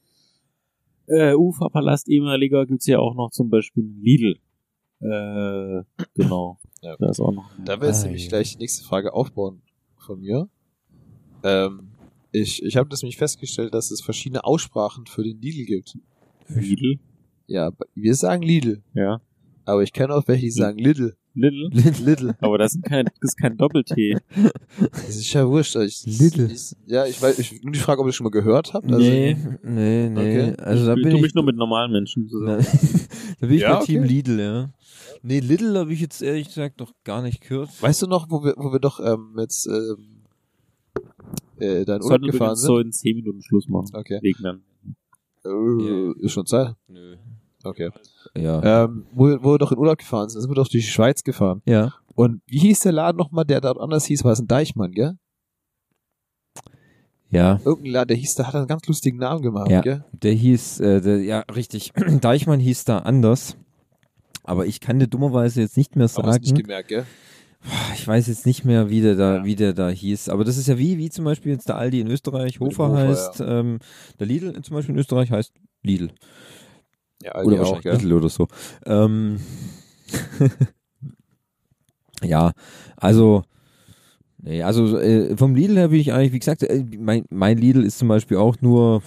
äh, 1.09 1.35
Uferpalast 1.35 2.09
ehemaliger 2.09 2.67
gibt's 2.67 2.87
ja 2.87 2.99
auch 2.99 3.15
noch 3.15 3.31
zum 3.31 3.49
Beispiel 3.51 3.85
Lidl. 4.01 4.39
Äh, 5.01 5.83
genau. 6.15 6.59
Ja. 6.83 6.95
Da 6.99 7.09
ist 7.11 7.21
auch 7.21 7.33
noch. 7.33 7.51
Da 7.65 7.81
wird 7.81 7.89
jetzt 7.91 8.03
Ah, 8.03 8.07
nämlich 8.07 8.25
ja. 8.25 8.29
gleich 8.29 8.53
die 8.53 8.59
nächste 8.59 8.85
Frage 8.85 9.13
aufbauen 9.15 9.63
von 9.97 10.21
mir. 10.21 10.49
Ähm, 11.43 11.89
ich 12.33 12.63
ich 12.63 12.77
habe 12.77 12.89
das 12.91 13.03
nämlich 13.03 13.17
festgestellt, 13.17 13.75
dass 13.75 13.91
es 13.91 14.03
verschiedene 14.03 14.45
Aussprachen 14.45 15.07
für 15.07 15.25
den 15.25 15.41
Lidl 15.41 15.65
gibt. 15.65 15.99
Lidl, 16.49 17.01
Ja, 17.47 17.73
wir 17.95 18.15
sagen 18.15 18.43
Lidl, 18.43 18.83
ja. 18.95 19.21
aber 19.65 19.83
ich 19.83 19.93
kenne 19.93 20.15
auch 20.15 20.29
welche, 20.29 20.45
die 20.45 20.51
sagen 20.51 20.79
Lidl. 20.79 21.17
Lidl. 21.37 21.69
Lidl. 22.03 22.35
Aber 22.41 22.59
das, 22.59 22.75
ist 23.21 23.37
kein 23.37 23.57
Doppel-T. 23.57 24.17
Das 24.81 25.09
ist 25.11 25.33
ja 25.33 25.47
wurscht. 25.47 25.77
Ich, 25.77 26.05
Lidl. 26.07 26.51
Ich, 26.51 26.75
ja, 26.87 27.05
ich 27.07 27.21
weiß, 27.21 27.39
ich, 27.39 27.63
nur 27.63 27.73
die 27.73 27.79
Frage, 27.79 28.01
ob 28.01 28.07
ihr 28.07 28.09
das 28.09 28.17
schon 28.17 28.25
mal 28.25 28.31
gehört 28.31 28.73
habt. 28.73 28.87
Also, 28.87 28.99
Nee. 28.99 29.37
Nee, 29.63 30.09
nee. 30.09 30.19
Okay. 30.19 30.55
Also 30.63 30.87
da 30.87 30.95
ich 30.95 31.03
bin 31.03 31.11
tu 31.11 31.17
ich. 31.19 31.23
mich 31.23 31.35
nur 31.35 31.45
mit 31.45 31.57
normalen 31.57 31.93
Menschen 31.93 32.29
zusammen. 32.29 32.67
da 33.41 33.47
bin 33.47 33.57
ich 33.57 33.63
Ja, 33.63 33.79
bei 33.79 33.85
Team 33.85 34.01
okay. 34.03 34.09
Lidl, 34.09 34.41
ja. 34.41 34.71
Nee, 35.23 35.41
Lidl 35.41 35.77
habe 35.79 35.93
ich 35.93 36.01
jetzt 36.01 36.23
ehrlich 36.23 36.49
gesagt 36.49 36.81
noch 36.81 36.93
gar 37.05 37.23
nicht 37.23 37.41
gehört. 37.43 37.71
Weißt 37.83 38.03
du 38.03 38.07
noch, 38.07 38.31
wo 38.31 38.43
wir, 38.43 38.55
wo 38.57 38.73
wir 38.73 38.81
doch 38.81 38.99
ähm, 39.01 39.37
jetzt 39.39 39.67
ähm, 39.67 40.23
äh, 41.59 41.85
da 41.85 41.97
in 41.97 42.03
Urlaub 42.03 42.03
Sollten 42.03 42.27
gefahren 42.27 42.51
wir 42.53 42.57
sind? 42.57 42.67
so 42.67 42.79
in 42.79 42.93
10 42.93 43.17
Minuten 43.17 43.43
Schluss 43.43 43.69
machen. 43.69 43.89
Okay. 43.93 44.19
Wegen 44.23 44.43
dann. 44.43 44.63
Äh, 45.45 46.25
Ist 46.25 46.33
schon 46.33 46.47
Zeit? 46.47 46.75
Nö. 46.89 47.17
Okay. 47.63 47.91
Ja. 48.37 48.85
Ähm, 48.85 49.07
wo, 49.13 49.25
wo 49.43 49.53
wir 49.55 49.59
doch 49.59 49.73
in 49.73 49.79
Urlaub 49.79 49.99
gefahren 49.99 50.29
sind, 50.29 50.41
sind 50.41 50.51
wir 50.51 50.55
doch 50.55 50.69
durch 50.69 50.85
die 50.85 50.91
Schweiz 50.91 51.23
gefahren. 51.23 51.63
ja. 51.67 51.93
Und 52.15 52.41
wie 52.47 52.59
hieß 52.61 52.81
der 52.81 52.93
Laden 52.93 53.19
nochmal, 53.19 53.45
der 53.45 53.61
dort 53.61 53.79
anders 53.79 54.07
hieß? 54.07 54.25
War 54.25 54.33
es 54.33 54.39
ein 54.41 54.47
Deichmann, 54.47 54.93
gell? 54.93 55.19
Ja. 57.31 57.61
Irgendein 57.65 57.93
Laden, 57.93 58.09
der 58.09 58.17
hieß, 58.17 58.35
der 58.37 58.47
hat 58.47 58.55
einen 58.55 58.67
ganz 58.69 58.87
lustigen 58.87 59.19
Namen 59.19 59.43
gemacht, 59.43 59.71
Ja. 59.71 59.81
gell? 59.83 60.05
Der 60.13 60.33
hieß, 60.33 60.81
äh, 60.81 61.01
der, 61.01 61.19
ja, 61.23 61.41
richtig. 61.55 61.93
Deichmann 62.21 62.61
hieß 62.61 62.85
da 62.85 62.99
anders. 63.01 63.57
Aber 64.45 64.65
ich 64.67 64.81
kann 64.81 64.99
dir 64.99 65.09
dummerweise 65.09 65.61
jetzt 65.61 65.77
nicht 65.77 65.97
mehr 65.97 66.09
Aber 66.15 66.29
es 66.29 66.37
nicht 66.39 66.49
sagen. 66.51 66.63
gemerkt, 66.63 66.89
gell? 66.89 67.05
Ich 67.95 68.07
weiß 68.07 68.29
jetzt 68.29 68.47
nicht 68.47 68.65
mehr, 68.65 68.91
wie 68.91 69.01
der 69.01 69.17
da, 69.17 69.37
Ja. 69.39 69.45
wie 69.45 69.57
der 69.57 69.73
da 69.73 69.89
hieß. 69.89 70.29
Aber 70.29 70.45
das 70.45 70.57
ist 70.57 70.69
ja 70.69 70.79
wie, 70.79 70.99
wie 70.99 71.11
zum 71.11 71.25
Beispiel 71.25 71.53
jetzt 71.53 71.69
der 71.69 71.77
Aldi 71.77 72.01
in 72.01 72.07
Österreich, 72.09 72.61
Hofer, 72.61 72.89
Hofer, 72.91 72.97
heißt, 73.09 73.43
ähm, 73.45 73.81
der 74.21 74.27
Lidl 74.29 74.63
zum 74.63 74.75
Beispiel 74.77 74.95
in 74.95 75.01
Österreich 75.01 75.33
heißt 75.33 75.53
Lidl. 75.83 76.11
Ja, 77.23 77.35
oder 77.43 77.59
Aldi 77.61 77.89
auch? 77.91 77.93
Lidl 78.01 78.13
oder 78.13 78.29
so. 78.29 78.47
Ähm, 78.85 79.41
ja, 82.23 82.53
also, 82.97 83.43
nee, 84.39 84.63
also 84.63 84.99
äh, 84.99 85.37
vom 85.37 85.55
Lidl 85.55 85.77
her 85.77 85.89
bin 85.89 86.01
ich 86.01 86.13
eigentlich, 86.13 86.33
wie 86.33 86.39
gesagt, 86.39 86.63
äh, 86.63 86.85
mein, 86.99 87.25
mein 87.31 87.59
Lidl 87.59 87.85
ist 87.85 87.99
zum 87.99 88.09
Beispiel 88.09 88.37
auch 88.37 88.57
nur 88.61 89.03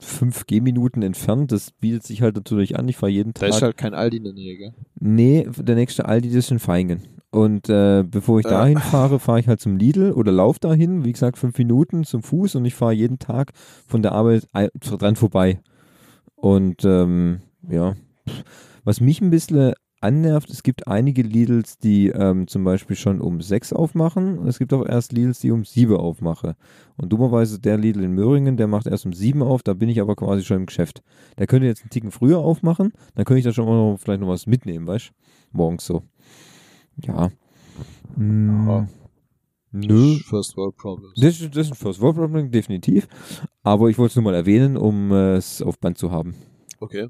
fünf 0.00 0.46
Gehminuten 0.46 1.02
entfernt. 1.02 1.50
Das 1.52 1.72
bietet 1.72 2.04
sich 2.04 2.22
halt 2.22 2.36
natürlich 2.36 2.78
an. 2.78 2.88
Ich 2.88 2.96
fahre 2.96 3.10
jeden 3.10 3.32
Da 3.34 3.40
Tag. 3.40 3.48
ist 3.50 3.62
halt 3.62 3.76
kein 3.76 3.94
Aldi 3.94 4.18
in 4.18 4.24
der 4.24 4.32
Nähe, 4.32 4.56
gell? 4.56 4.72
Nee, 5.00 5.48
der 5.56 5.74
nächste 5.74 6.06
Aldi, 6.06 6.28
ist 6.28 6.50
in 6.52 6.60
Feingen. 6.60 7.02
Und 7.30 7.68
äh, 7.68 8.04
bevor 8.08 8.38
ich 8.40 8.46
Äh. 8.46 8.50
dahin 8.50 8.78
fahre, 8.78 9.18
fahre 9.18 9.40
ich 9.40 9.48
halt 9.48 9.60
zum 9.60 9.76
Lidl 9.76 10.12
oder 10.12 10.32
laufe 10.32 10.60
dahin, 10.60 11.04
wie 11.04 11.12
gesagt, 11.12 11.36
fünf 11.36 11.58
Minuten 11.58 12.04
zum 12.04 12.22
Fuß 12.22 12.54
und 12.54 12.64
ich 12.64 12.74
fahre 12.74 12.92
jeden 12.92 13.18
Tag 13.18 13.52
von 13.86 14.02
der 14.02 14.12
Arbeit 14.12 14.46
dran 14.80 15.16
vorbei. 15.16 15.60
Und 16.40 16.84
ähm, 16.84 17.40
ja, 17.68 17.94
was 18.84 19.00
mich 19.00 19.20
ein 19.20 19.30
bisschen 19.30 19.74
annervt, 20.00 20.50
es 20.50 20.62
gibt 20.62 20.86
einige 20.86 21.22
Lidls, 21.22 21.78
die 21.78 22.08
ähm, 22.08 22.46
zum 22.46 22.62
Beispiel 22.62 22.94
schon 22.96 23.20
um 23.20 23.40
sechs 23.40 23.72
aufmachen. 23.72 24.46
Es 24.46 24.58
gibt 24.58 24.72
auch 24.72 24.86
erst 24.86 25.12
Lidls, 25.12 25.40
die 25.40 25.50
um 25.50 25.64
sieben 25.64 25.96
aufmachen. 25.96 26.54
Und 26.96 27.12
dummerweise 27.12 27.58
der 27.58 27.76
Lidl 27.76 28.04
in 28.04 28.12
Möhringen, 28.12 28.56
der 28.56 28.68
macht 28.68 28.86
erst 28.86 29.06
um 29.06 29.12
sieben 29.12 29.42
auf, 29.42 29.62
da 29.62 29.74
bin 29.74 29.88
ich 29.88 30.00
aber 30.00 30.14
quasi 30.14 30.44
schon 30.44 30.58
im 30.58 30.66
Geschäft. 30.66 31.02
Der 31.38 31.46
könnte 31.46 31.66
jetzt 31.66 31.82
einen 31.82 31.90
Ticken 31.90 32.12
früher 32.12 32.38
aufmachen, 32.38 32.92
dann 33.14 33.24
könnte 33.24 33.38
ich 33.40 33.44
da 33.44 33.52
schon 33.52 33.66
mal 33.66 33.96
vielleicht 33.98 34.20
noch 34.20 34.28
was 34.28 34.46
mitnehmen, 34.46 34.86
weißt 34.86 35.08
du? 35.08 35.56
Morgens 35.56 35.84
so. 35.84 36.02
Ja. 37.04 37.30
Mm, 38.16 38.68
Ja. 38.68 38.88
Nö. 39.72 40.16
First 40.24 40.56
World 40.56 40.76
Problems. 40.76 41.14
Das, 41.16 41.40
ist- 41.40 41.54
das 41.56 41.66
ist 41.66 41.72
ein 41.72 41.76
First 41.76 42.00
World 42.00 42.16
Problem, 42.16 42.50
definitiv. 42.50 43.06
Aber 43.62 43.90
ich 43.90 43.98
wollte 43.98 44.12
es 44.12 44.16
nur 44.16 44.24
mal 44.24 44.34
erwähnen, 44.34 44.76
um 44.76 45.12
äh, 45.12 45.34
es 45.36 45.60
auf 45.62 45.78
Band 45.78 45.98
zu 45.98 46.10
haben. 46.10 46.34
Okay. 46.80 47.08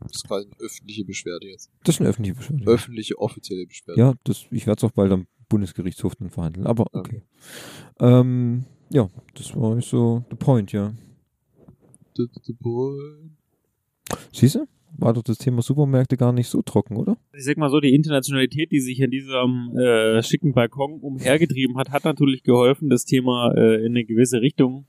Das 0.00 0.12
ist 0.16 0.26
quasi 0.28 0.46
eine 0.46 0.56
öffentliche 0.60 1.04
Beschwerde 1.04 1.46
jetzt. 1.48 1.70
Das 1.84 1.94
ist 1.94 2.00
eine 2.00 2.10
öffentliche 2.10 2.34
Beschwerde. 2.36 2.64
Öffentliche, 2.66 3.18
offizielle 3.18 3.66
Beschwerde. 3.66 3.98
Ja, 4.00 4.14
das, 4.24 4.44
ich 4.50 4.66
werde 4.66 4.78
es 4.78 4.84
auch 4.84 4.92
bald 4.92 5.10
am 5.10 5.26
Bundesgerichtshof 5.48 6.14
dann 6.16 6.28
verhandeln. 6.28 6.66
Aber 6.66 6.86
okay. 6.92 7.22
Ähm, 7.98 8.66
ja, 8.90 9.08
das 9.34 9.56
war 9.56 9.80
so 9.80 10.22
der 10.30 10.36
Point, 10.36 10.72
ja. 10.72 10.92
D- 12.18 12.26
d- 12.46 12.52
boy. 12.60 13.30
Siehst 14.32 14.56
du? 14.56 14.66
War 14.98 15.12
doch 15.12 15.22
das 15.22 15.38
Thema 15.38 15.62
Supermärkte 15.62 16.16
gar 16.16 16.32
nicht 16.32 16.48
so 16.48 16.62
trocken, 16.62 16.96
oder? 16.96 17.16
Ich 17.36 17.44
sag 17.44 17.56
mal 17.58 17.68
so, 17.68 17.80
die 17.80 17.94
Internationalität, 17.94 18.72
die 18.72 18.80
sich 18.80 19.00
in 19.00 19.10
diesem 19.10 19.76
äh, 19.76 20.22
schicken 20.22 20.52
Balkon 20.52 21.00
umhergetrieben 21.00 21.76
hat, 21.76 21.90
hat 21.90 22.04
natürlich 22.04 22.42
geholfen, 22.42 22.88
das 22.88 23.04
Thema 23.04 23.52
äh, 23.54 23.84
in 23.84 23.92
eine 23.92 24.04
gewisse 24.04 24.40
Richtung 24.40 24.86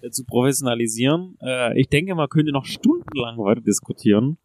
äh, 0.00 0.10
zu 0.10 0.24
professionalisieren. 0.24 1.36
Äh, 1.42 1.78
ich 1.78 1.88
denke, 1.88 2.14
man 2.14 2.28
könnte 2.28 2.52
noch 2.52 2.64
stundenlang 2.64 3.36
weiter 3.38 3.60
diskutieren. 3.60 4.38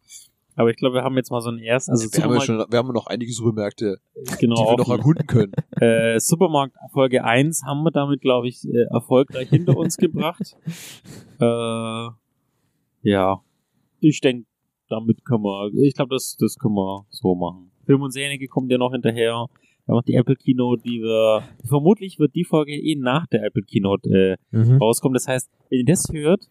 Aber 0.58 0.70
ich 0.70 0.76
glaube, 0.76 0.96
wir 0.96 1.04
haben 1.04 1.16
jetzt 1.16 1.30
mal 1.30 1.40
so 1.40 1.50
ein 1.50 1.60
erstes, 1.60 1.88
also 1.88 2.12
wir, 2.12 2.24
haben 2.24 2.34
ja 2.34 2.40
schon, 2.40 2.64
wir 2.68 2.78
haben 2.78 2.92
noch 2.92 3.06
einige 3.06 3.32
Supermärkte, 3.32 4.00
genau, 4.40 4.56
die 4.56 4.70
wir 4.72 4.76
noch 4.76 4.90
erkunden 4.90 5.24
können. 5.28 5.52
äh, 5.80 6.18
Supermarkt 6.18 6.74
Folge 6.92 7.22
1 7.22 7.62
haben 7.64 7.84
wir 7.84 7.92
damit, 7.92 8.22
glaube 8.22 8.48
ich, 8.48 8.64
äh, 8.64 8.86
erfolgreich 8.90 9.48
hinter 9.48 9.76
uns 9.76 9.96
gebracht. 9.96 10.56
Äh, 11.40 12.08
ja, 13.02 13.40
ich 14.00 14.20
denke, 14.20 14.47
damit 14.88 15.24
können 15.24 15.42
wir, 15.44 15.70
ich 15.74 15.94
glaube, 15.94 16.14
das, 16.14 16.36
das 16.38 16.56
können 16.56 16.74
wir 16.74 17.06
so 17.10 17.34
machen. 17.34 17.70
Film 17.86 18.02
und 18.02 18.12
Serie 18.12 18.46
kommt 18.48 18.70
ja 18.70 18.78
noch 18.78 18.92
hinterher. 18.92 19.46
Wir 19.86 19.92
haben 19.92 19.96
noch 19.96 20.02
die 20.02 20.14
Apple 20.14 20.36
Keynote, 20.36 20.82
die 20.82 21.00
wir, 21.00 21.42
vermutlich 21.66 22.18
wird 22.18 22.34
die 22.34 22.44
Folge 22.44 22.72
eh 22.72 22.94
nach 22.96 23.26
der 23.26 23.44
Apple 23.44 23.62
Keynote 23.62 24.08
äh, 24.52 24.56
Mhm. 24.56 24.76
rauskommen. 24.78 25.14
Das 25.14 25.26
heißt, 25.28 25.48
wenn 25.70 25.78
ihr 25.80 25.84
das 25.86 26.06
hört, 26.12 26.44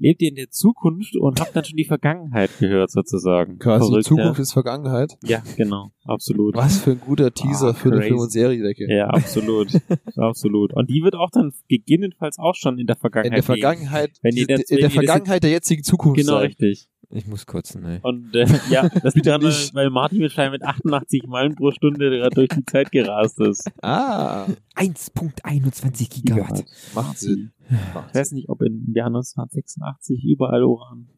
lebt 0.00 0.22
ihr 0.22 0.28
in 0.28 0.36
der 0.36 0.48
Zukunft 0.48 1.16
und 1.16 1.40
habt 1.40 1.54
dann 1.56 1.64
schon 1.64 1.76
die 1.76 1.84
Vergangenheit 1.84 2.50
gehört, 2.60 2.90
sozusagen. 2.90 3.58
Quasi 3.58 3.88
Verrückt, 3.88 4.06
Zukunft 4.06 4.38
ist 4.40 4.52
Vergangenheit. 4.52 5.14
Ja, 5.24 5.38
ja 5.38 5.42
genau, 5.56 5.90
absolut. 6.04 6.54
Was 6.54 6.78
für 6.80 6.92
ein 6.92 7.00
guter 7.00 7.32
Teaser 7.34 7.70
Ah, 7.70 7.74
für 7.74 7.90
eine. 7.92 8.02
Film- 8.02 8.20
und 8.20 8.30
Seriedecke. 8.30 8.86
Ja, 8.88 9.08
absolut. 9.08 9.68
absolut. 10.16 10.72
Und 10.72 10.88
die 10.88 11.02
wird 11.02 11.14
auch 11.16 11.30
dann 11.30 11.52
gegebenenfalls 11.68 12.38
auch 12.38 12.54
schon 12.54 12.78
in 12.78 12.86
der 12.86 12.96
In 12.96 13.00
Vergangenheit 13.00 13.32
der 13.48 13.54
liegen. 13.54 13.60
Vergangenheit, 13.60 14.10
Wenn 14.22 14.34
die 14.36 14.42
in 14.42 14.46
das- 14.48 14.60
der 14.66 14.70
wenn 14.70 14.76
die 14.76 14.82
das- 14.84 14.92
Vergangenheit 14.94 15.42
der 15.42 15.50
jetzigen 15.50 15.82
Zukunft 15.82 16.20
Genau, 16.20 16.32
sein. 16.38 16.46
richtig. 16.46 16.88
Ich 17.10 17.26
muss 17.26 17.46
kotzen, 17.46 17.84
ey. 17.86 18.00
Und 18.02 18.34
äh, 18.34 18.46
ja, 18.70 18.86
das 18.88 19.14
liegt 19.14 19.26
daran, 19.26 19.40
weil, 19.42 19.48
nicht. 19.48 19.74
weil 19.74 19.88
Martin 19.90 20.18
mit 20.18 20.36
mit 20.36 20.62
88 20.62 21.26
Meilen 21.26 21.54
pro 21.54 21.70
Stunde 21.70 22.10
gerade 22.10 22.34
durch 22.34 22.48
die 22.50 22.64
Zeit 22.66 22.92
gerast 22.92 23.40
ist. 23.40 23.70
Ah, 23.82 24.46
1.21 24.76 26.10
Gigawatt. 26.10 26.64
macht 26.94 27.18
Sinn. 27.18 27.52
Ich 27.70 28.14
weiß 28.14 28.32
nicht, 28.32 28.48
ob 28.48 28.60
in 28.62 28.92
Jahr 28.94 29.06
1986 29.08 30.22
überall 30.24 30.64
Uran 30.64 31.08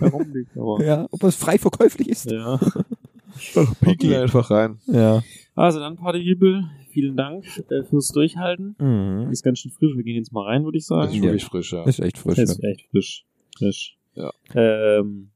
herumliegt, 0.00 0.56
aber 0.56 0.82
Ja, 0.84 1.06
ob 1.10 1.22
es 1.24 1.36
frei 1.36 1.58
verkäuflich 1.58 2.08
ist. 2.08 2.30
ja. 2.30 2.58
Pinkel 3.80 4.14
einfach 4.16 4.50
rein. 4.50 4.78
Ja. 4.86 5.22
Also 5.54 5.78
dann, 5.78 5.96
Partyjubel, 5.96 6.64
vielen 6.90 7.16
Dank 7.16 7.44
äh, 7.70 7.82
fürs 7.84 8.08
Durchhalten. 8.08 8.74
Mhm. 8.78 9.30
Ist 9.30 9.42
ganz 9.42 9.58
schön 9.58 9.72
frisch, 9.72 9.94
wir 9.94 10.02
gehen 10.04 10.16
jetzt 10.16 10.32
mal 10.32 10.44
rein, 10.44 10.64
würde 10.64 10.78
ich 10.78 10.86
sagen. 10.86 11.12
ist 11.12 11.22
wirklich 11.22 11.44
frisch, 11.44 11.72
ja. 11.72 11.84
Ist 11.84 12.00
echt 12.00 12.18
frisch. 12.18 12.38
ist 12.38 12.60
Ja. 12.62 12.68
echt 12.70 12.88
frisch. 12.90 13.26
frisch. 13.58 13.98
Ja. 14.14 14.32
Ähm, 14.54 15.30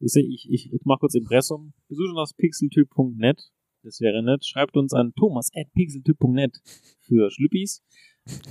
ich, 0.00 0.12
seh- 0.12 0.20
ich, 0.20 0.48
ich, 0.50 0.72
ich 0.72 0.80
mach 0.84 0.98
kurz 1.00 1.14
Impressum. 1.14 1.72
Besucht 1.88 2.10
uns 2.10 2.18
auf 2.18 2.36
pixeltyp.net. 2.36 3.40
Das 3.82 4.00
wäre 4.00 4.22
nett. 4.22 4.44
Schreibt 4.44 4.76
uns 4.76 4.92
an 4.92 5.12
thomas 5.14 5.50
at 5.54 5.72
pixeltyp.net 5.72 6.60
für 7.00 7.30
Schlüppis. 7.30 7.82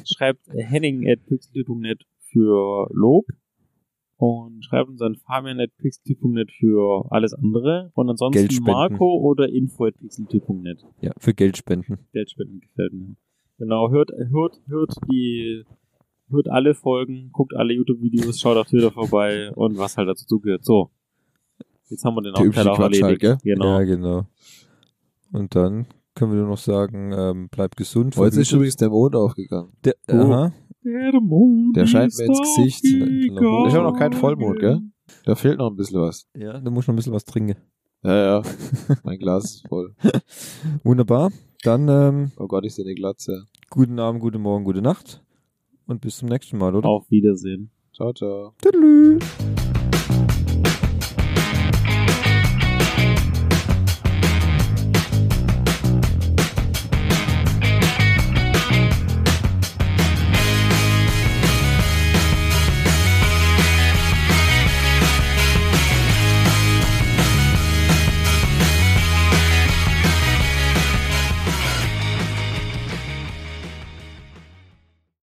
Schreibt 0.05 0.47
Henning 0.49 1.07
at 1.09 1.25
pixeltyp.net 1.25 2.03
für 2.31 2.87
Lob. 2.93 3.25
Und 4.19 4.63
schreibt 4.65 4.89
uns 4.89 5.01
an 5.01 5.15
fabian 5.15 5.59
at 5.59 5.75
pixeltyp.net 5.77 6.51
für 6.51 7.05
alles 7.11 7.33
andere. 7.33 7.91
Und 7.93 8.09
ansonsten. 8.09 8.41
Marco 8.63 9.19
oder 9.19 9.47
info 9.49 9.85
at 9.85 9.97
pixeltyp.net. 9.99 10.83
ja, 11.01 11.11
für 11.19 11.33
Geldspenden. 11.35 11.99
Geldspenden 12.13 12.61
gefällt 12.61 12.93
mir. 12.93 13.15
Genau, 13.59 13.89
hört, 13.91 14.11
hört, 14.11 14.61
hört 14.67 14.93
die, 15.11 15.63
hört 16.29 16.47
alle 16.47 16.73
Folgen, 16.75 17.29
guckt 17.31 17.55
alle 17.55 17.73
YouTube-Videos, 17.73 18.39
schaut 18.39 18.55
auf 18.57 18.67
Twitter 18.67 18.91
vorbei 18.91 19.51
und 19.53 19.77
was 19.77 19.97
halt 19.97 20.07
dazu 20.09 20.39
gehört. 20.39 20.63
So. 20.63 20.91
Jetzt 21.89 22.03
haben 22.03 22.15
wir 22.15 22.21
den 22.21 22.33
Aufteil 22.35 22.67
auch 22.67 22.75
Quatsch 22.77 22.99
erledigt. 23.01 23.23
halt, 23.23 23.41
Genau. 23.43 23.79
Ja, 23.79 23.83
genau. 23.83 24.25
Und 25.31 25.55
dann 25.55 25.85
können 26.15 26.31
wir 26.33 26.39
nur 26.39 26.49
noch 26.49 26.57
sagen, 26.57 27.11
ähm, 27.15 27.49
bleibt 27.49 27.77
gesund. 27.77 28.15
Heute 28.17 28.27
ist 28.41 28.49
verhütet. 28.49 28.53
übrigens 28.53 28.75
der 28.77 28.89
Mond 28.89 29.15
aufgegangen. 29.15 29.71
der, 29.83 29.95
Oh. 30.09 30.15
aha. 30.15 30.51
Der 30.83 31.19
Mond 31.21 31.75
Der 31.75 31.85
scheint 31.85 32.11
ist 32.13 32.19
mir 32.19 32.25
ins 32.27 32.39
Gesicht. 32.41 32.83
Ist 32.85 33.37
aber 33.75 33.83
noch 33.91 33.97
kein 33.99 34.13
Vollmond, 34.13 34.59
gell? 34.59 34.81
Da 35.25 35.35
fehlt 35.35 35.57
noch 35.59 35.69
ein 35.69 35.75
bisschen 35.75 35.99
was. 36.01 36.27
Ja, 36.35 36.59
da 36.59 36.69
muss 36.71 36.87
noch 36.87 36.93
ein 36.93 36.95
bisschen 36.95 37.13
was 37.13 37.25
trinken. 37.25 37.55
Ja, 38.03 38.15
ja. 38.15 38.41
mein 39.03 39.17
Glas 39.19 39.45
ist 39.45 39.67
voll. 39.67 39.95
Wunderbar. 40.83 41.31
Dann 41.63 41.87
ähm, 41.89 42.31
Oh 42.37 42.47
Gott, 42.47 42.65
ich 42.65 42.73
sehe 42.75 42.85
eine 42.85 42.95
Glatze. 42.95 43.45
guten 43.69 43.99
Abend, 43.99 44.21
guten 44.21 44.41
Morgen, 44.41 44.63
gute 44.63 44.81
Nacht. 44.81 45.21
Und 45.87 46.01
bis 46.01 46.17
zum 46.17 46.29
nächsten 46.29 46.57
Mal, 46.57 46.73
oder? 46.75 46.87
Auf 46.87 47.09
Wiedersehen. 47.11 47.71
Ciao, 47.93 48.13
ciao. 48.13 48.53
Tüdelü. 48.61 49.19